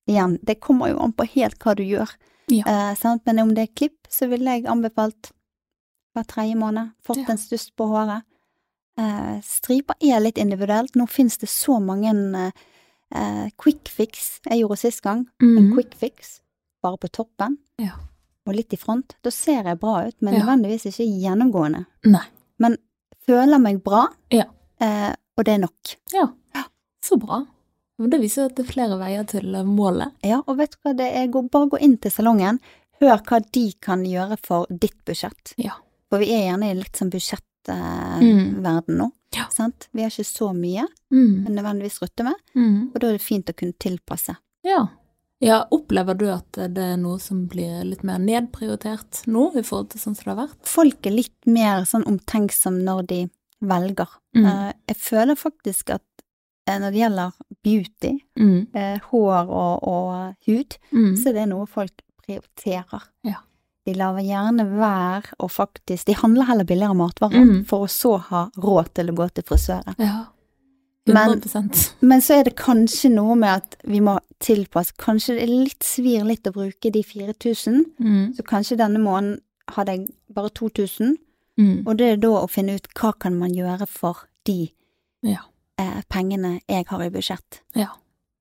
Igjen, 0.10 0.38
det 0.46 0.60
kommer 0.62 0.90
jo 0.92 1.00
an 1.02 1.14
på 1.18 1.26
helt 1.34 1.58
hva 1.62 1.74
du 1.78 1.82
gjør. 1.86 2.10
Ja. 2.54 2.64
Eh, 2.70 2.94
sant? 2.98 3.24
Men 3.26 3.40
om 3.42 3.52
det 3.58 3.64
er 3.66 3.72
klipp, 3.78 4.06
så 4.10 4.28
ville 4.30 4.54
jeg 4.58 4.68
anbefalt 4.70 5.32
hver 6.16 6.28
tredje 6.30 6.58
måned. 6.62 6.92
Fått 7.06 7.24
Ja. 7.24 7.26
en 7.34 7.42
stuss 7.42 7.72
på 7.74 7.88
håret. 7.90 8.22
Eh, 9.02 9.40
striper 9.44 9.96
er 10.02 10.22
litt 10.22 10.38
individuelt. 10.38 10.94
Nå 10.96 11.08
finnes 11.10 11.38
det 11.42 11.50
så 11.50 11.80
mange 11.82 12.14
eh, 12.14 12.52
eh, 13.18 13.50
quick 13.58 13.90
fix. 13.90 14.40
Jeg 14.46 14.62
gjorde 14.62 14.78
sist 14.78 15.02
gang 15.02 15.26
en 15.42 15.56
Mm. 15.70 15.74
quick 15.74 15.96
fix, 15.98 16.40
bare 16.84 16.98
på 16.98 17.10
toppen. 17.10 17.58
Ja. 17.82 17.98
Og 18.48 18.54
litt 18.56 18.74
i 18.74 18.78
front. 18.78 19.16
Da 19.24 19.30
ser 19.32 19.64
jeg 19.64 19.80
bra 19.80 20.06
ut, 20.08 20.16
men 20.22 20.34
Ja. 20.36 20.40
nødvendigvis 20.46 20.86
ikke 20.86 21.08
gjennomgående. 21.24 21.86
Nei. 22.06 22.22
Føler 23.26 23.60
meg 23.60 23.84
bra, 23.84 24.08
Ja. 24.32 24.44
eh, 24.80 25.14
og 25.38 25.46
det 25.46 25.54
er 25.56 25.58
nok. 25.58 25.96
Ja. 26.14 26.28
Så 27.04 27.18
bra. 27.20 27.44
Men 27.98 28.10
Det 28.12 28.20
viser 28.22 28.46
at 28.46 28.56
det 28.56 28.68
er 28.68 28.72
flere 28.74 29.00
veier 29.00 29.26
til 29.28 29.56
eh, 29.56 29.64
målet. 29.64 30.12
Ja, 30.24 30.44
og 30.48 30.58
vet 30.58 30.72
du 30.72 30.78
hva 30.84 30.96
det 30.96 31.08
er? 31.16 31.28
Bare 31.28 31.68
gå 31.70 31.80
inn 31.82 31.98
til 31.98 32.12
salongen, 32.12 32.60
hør 33.02 33.18
hva 33.24 33.40
de 33.52 33.74
kan 33.82 34.04
gjøre 34.06 34.38
for 34.38 34.68
ditt 34.70 35.04
budsjett. 35.06 35.54
Ja. 35.58 35.72
For 36.12 36.20
vi 36.20 36.26
er 36.34 36.52
gjerne 36.52 36.70
i 36.70 36.76
litt 36.76 36.94
sånn 36.94 37.10
budsjettverden 37.10 38.86
Mm. 38.86 38.98
nå, 38.98 39.12
Ja. 39.34 39.48
sant? 39.50 39.88
Vi 39.94 40.02
har 40.02 40.10
ikke 40.10 40.24
så 40.26 40.54
mye 40.54 40.86
Mm. 41.12 41.46
nødvendigvis 41.48 42.00
rutte 42.02 42.24
med, 42.24 42.36
Mm. 42.56 42.92
og 42.94 43.00
da 43.02 43.08
er 43.08 43.12
det 43.14 43.22
fint 43.22 43.46
å 43.48 43.56
kunne 43.56 43.74
tilpasse. 43.80 44.38
Ja. 44.64 44.88
Ja. 45.46 45.60
Opplever 45.76 46.18
du 46.18 46.26
at 46.34 46.52
det 46.58 46.82
er 46.84 46.98
noe 46.98 47.20
som 47.22 47.46
blir 47.52 47.84
litt 47.86 48.04
mer 48.08 48.18
nedprioritert 48.24 49.22
nå, 49.30 49.52
i 49.56 49.64
forhold 49.66 49.92
til 49.94 50.02
sånn 50.02 50.16
som 50.18 50.26
det 50.26 50.34
har 50.34 50.42
vært? 50.48 50.60
Folk 50.68 51.06
er 51.08 51.16
litt 51.16 51.46
mer 51.48 51.86
sånn 51.90 52.06
omtenksom 52.10 52.82
når 52.86 53.06
de 53.14 53.22
velger. 53.66 54.10
Mm. 54.36 54.46
Eh, 54.50 54.74
jeg 54.92 54.98
føler 55.06 55.38
faktisk 55.40 55.94
at 55.96 56.04
eh, 56.68 56.80
når 56.82 56.92
det 56.92 57.00
gjelder 57.04 57.32
beauty, 57.64 58.14
Mm. 58.42 58.68
eh, 58.76 59.00
hår 59.12 59.48
og, 59.50 59.84
og 59.88 60.36
hud, 60.48 60.78
Mm. 60.92 61.16
så 61.16 61.30
er 61.30 61.34
det 61.40 61.48
noe 61.50 61.66
folk 61.70 62.02
prioriterer. 62.26 63.04
Ja. 63.24 63.40
De 63.86 63.94
lar 63.94 64.18
gjerne 64.18 64.66
være 64.80 65.36
å 65.40 65.46
faktisk 65.48 66.06
De 66.10 66.14
handler 66.18 66.48
heller 66.50 66.66
billigere 66.66 66.96
matvarer 66.98 67.38
Mm. 67.46 67.66
for 67.70 67.86
å 67.86 67.90
så 67.90 68.16
ha 68.20 68.50
råd 68.58 68.94
til 68.96 69.12
å 69.12 69.16
gå 69.16 69.28
til 69.34 69.44
frisøren. 69.44 69.96
Ja. 70.00 70.26
Men- 71.14 71.42
Men 72.02 72.20
så 72.22 72.40
er 72.40 72.44
det 72.44 72.56
kanskje 72.56 73.12
noe 73.12 73.36
med 73.36 73.50
at 73.50 73.76
vi 73.86 74.00
må 74.00 74.18
tilpasse 74.40 74.92
Kanskje 74.98 75.36
det 75.36 75.44
er 75.44 75.48
litt 75.54 75.80
svir 75.84 76.26
litt 76.26 76.44
å 76.44 76.52
bruke 76.54 76.92
de 76.92 77.04
4000, 77.04 77.86
mm. 78.00 78.36
så 78.36 78.44
kanskje 78.44 78.78
denne 78.78 78.98
måneden 79.00 79.40
hadde 79.70 79.92
jeg 79.92 80.08
bare 80.34 80.50
2000, 80.50 81.18
Mm. 81.58 81.88
og 81.88 81.98
det 81.98 82.06
er 82.12 82.16
da 82.18 82.28
å 82.28 82.50
finne 82.50 82.76
ut 82.76 82.88
hva 82.96 83.14
kan 83.18 83.38
man 83.40 83.52
gjøre 83.54 83.88
for 83.88 84.18
de 84.46 84.72
Ja. 85.24 85.38
eh, 85.78 86.02
pengene 86.10 86.60
jeg 86.68 86.86
har 86.88 87.02
i 87.02 87.10
budsjett. 87.10 87.62
Ja. 87.76 87.88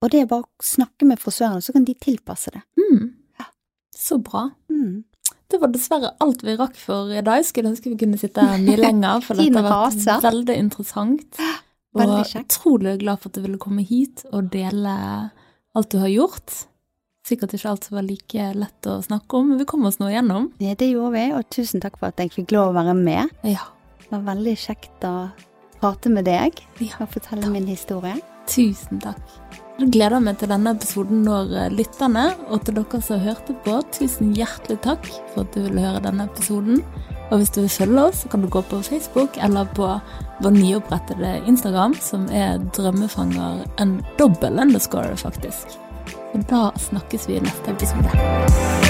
Og 0.02 0.10
det 0.10 0.22
er 0.22 0.26
bare 0.26 0.42
å 0.42 0.48
snakke 0.62 1.06
med 1.06 1.18
frisørene, 1.20 1.62
så 1.62 1.72
kan 1.72 1.84
de 1.84 1.94
tilpasse 1.94 2.50
det. 2.50 2.62
Mm. 2.78 3.12
Så 3.96 4.18
bra. 4.22 4.50
Mm. 4.68 5.04
Det 5.48 5.60
var 5.60 5.68
dessverre 5.68 6.10
alt 6.20 6.42
vi 6.42 6.56
rakk 6.56 6.74
for 6.76 7.08
i 7.12 7.20
dag. 7.22 7.44
Skulle 7.44 7.70
ønske 7.70 7.84
vi 7.84 7.96
kunne 7.96 8.18
sitte 8.18 8.40
her 8.42 8.58
mye 8.58 8.76
lenger, 8.76 9.20
for 9.22 9.34
dette 9.38 9.54
har 9.62 9.90
vært 9.92 10.22
veldig 10.22 10.56
interessant. 10.58 11.38
Og 11.94 12.00
Veldig 12.02 12.24
kjekt. 12.26 12.56
utrolig 12.58 12.98
glad 13.00 13.20
for 13.22 13.30
at 13.30 13.38
du 13.38 13.44
ville 13.44 13.58
komme 13.62 13.84
hit 13.86 14.24
og 14.32 14.50
dele 14.50 14.94
alt 15.74 15.90
du 15.90 15.98
har 16.02 16.10
gjort. 16.10 16.64
Sikkert 17.24 17.54
ikke 17.56 17.70
alt 17.70 17.86
som 17.86 17.96
var 17.96 18.04
like 18.04 18.48
lett 18.58 18.88
å 18.90 18.98
snakke 19.00 19.38
om, 19.38 19.48
men 19.48 19.58
vi 19.62 19.64
kom 19.64 19.86
oss 19.88 19.96
nå 20.02 20.10
igjennom. 20.10 20.50
Ja, 20.60 20.74
det 20.76 20.90
gjorde 20.90 21.14
vi, 21.14 21.24
og 21.32 21.46
tusen 21.54 21.80
takk 21.80 21.96
for 22.00 22.10
at 22.10 22.20
jeg 22.20 22.34
fikk 22.34 22.52
lov 22.52 22.72
å 22.72 22.76
være 22.76 22.94
med. 22.98 23.30
Ja. 23.48 23.64
Det 24.02 24.10
var 24.12 24.26
veldig 24.34 24.56
kjekt 24.60 25.06
å 25.08 25.14
prate 25.80 26.10
med 26.12 26.26
deg 26.28 26.60
Ja, 26.84 26.98
og 27.00 27.08
fortelle 27.14 27.48
min 27.50 27.66
historie. 27.70 28.18
Tusen 28.50 29.00
takk. 29.00 29.22
Jeg 29.80 29.88
gleder 29.90 30.20
meg 30.22 30.36
til 30.38 30.50
denne 30.52 30.74
episoden 30.76 31.24
når 31.26 31.54
eh, 31.64 31.72
lytterne, 31.74 32.26
og 32.52 32.60
til 32.66 32.76
dere 32.76 33.00
som 33.02 33.18
hørte 33.24 33.56
på, 33.64 33.78
tusen 33.96 34.34
hjertelig 34.36 34.76
takk 34.84 35.08
for 35.32 35.42
at 35.46 35.56
du 35.56 35.64
ville 35.64 35.82
høre 35.82 36.04
denne 36.04 36.28
episoden. 36.28 36.84
Og 37.32 37.40
hvis 37.40 37.50
du 37.56 37.62
vil 37.64 37.72
følge 37.72 38.04
oss, 38.04 38.20
så 38.22 38.30
kan 38.30 38.44
du 38.44 38.50
gå 38.52 38.60
på 38.68 38.82
Facebook 38.86 39.40
eller 39.42 39.66
på 39.74 39.88
vår 40.42 40.56
nyopprettede 40.56 41.36
Instagram, 41.46 41.94
som 42.00 42.26
er 42.32 42.58
drømmefanger 42.76 43.64
en 43.82 43.98
dobbel 44.18 44.58
underscore, 44.66 45.16
faktisk. 45.16 45.78
Og 46.34 46.42
da 46.50 46.66
snakkes 46.88 47.28
vi 47.28 47.38
i 47.38 47.44
neste 47.44 47.70
episode. 47.70 48.83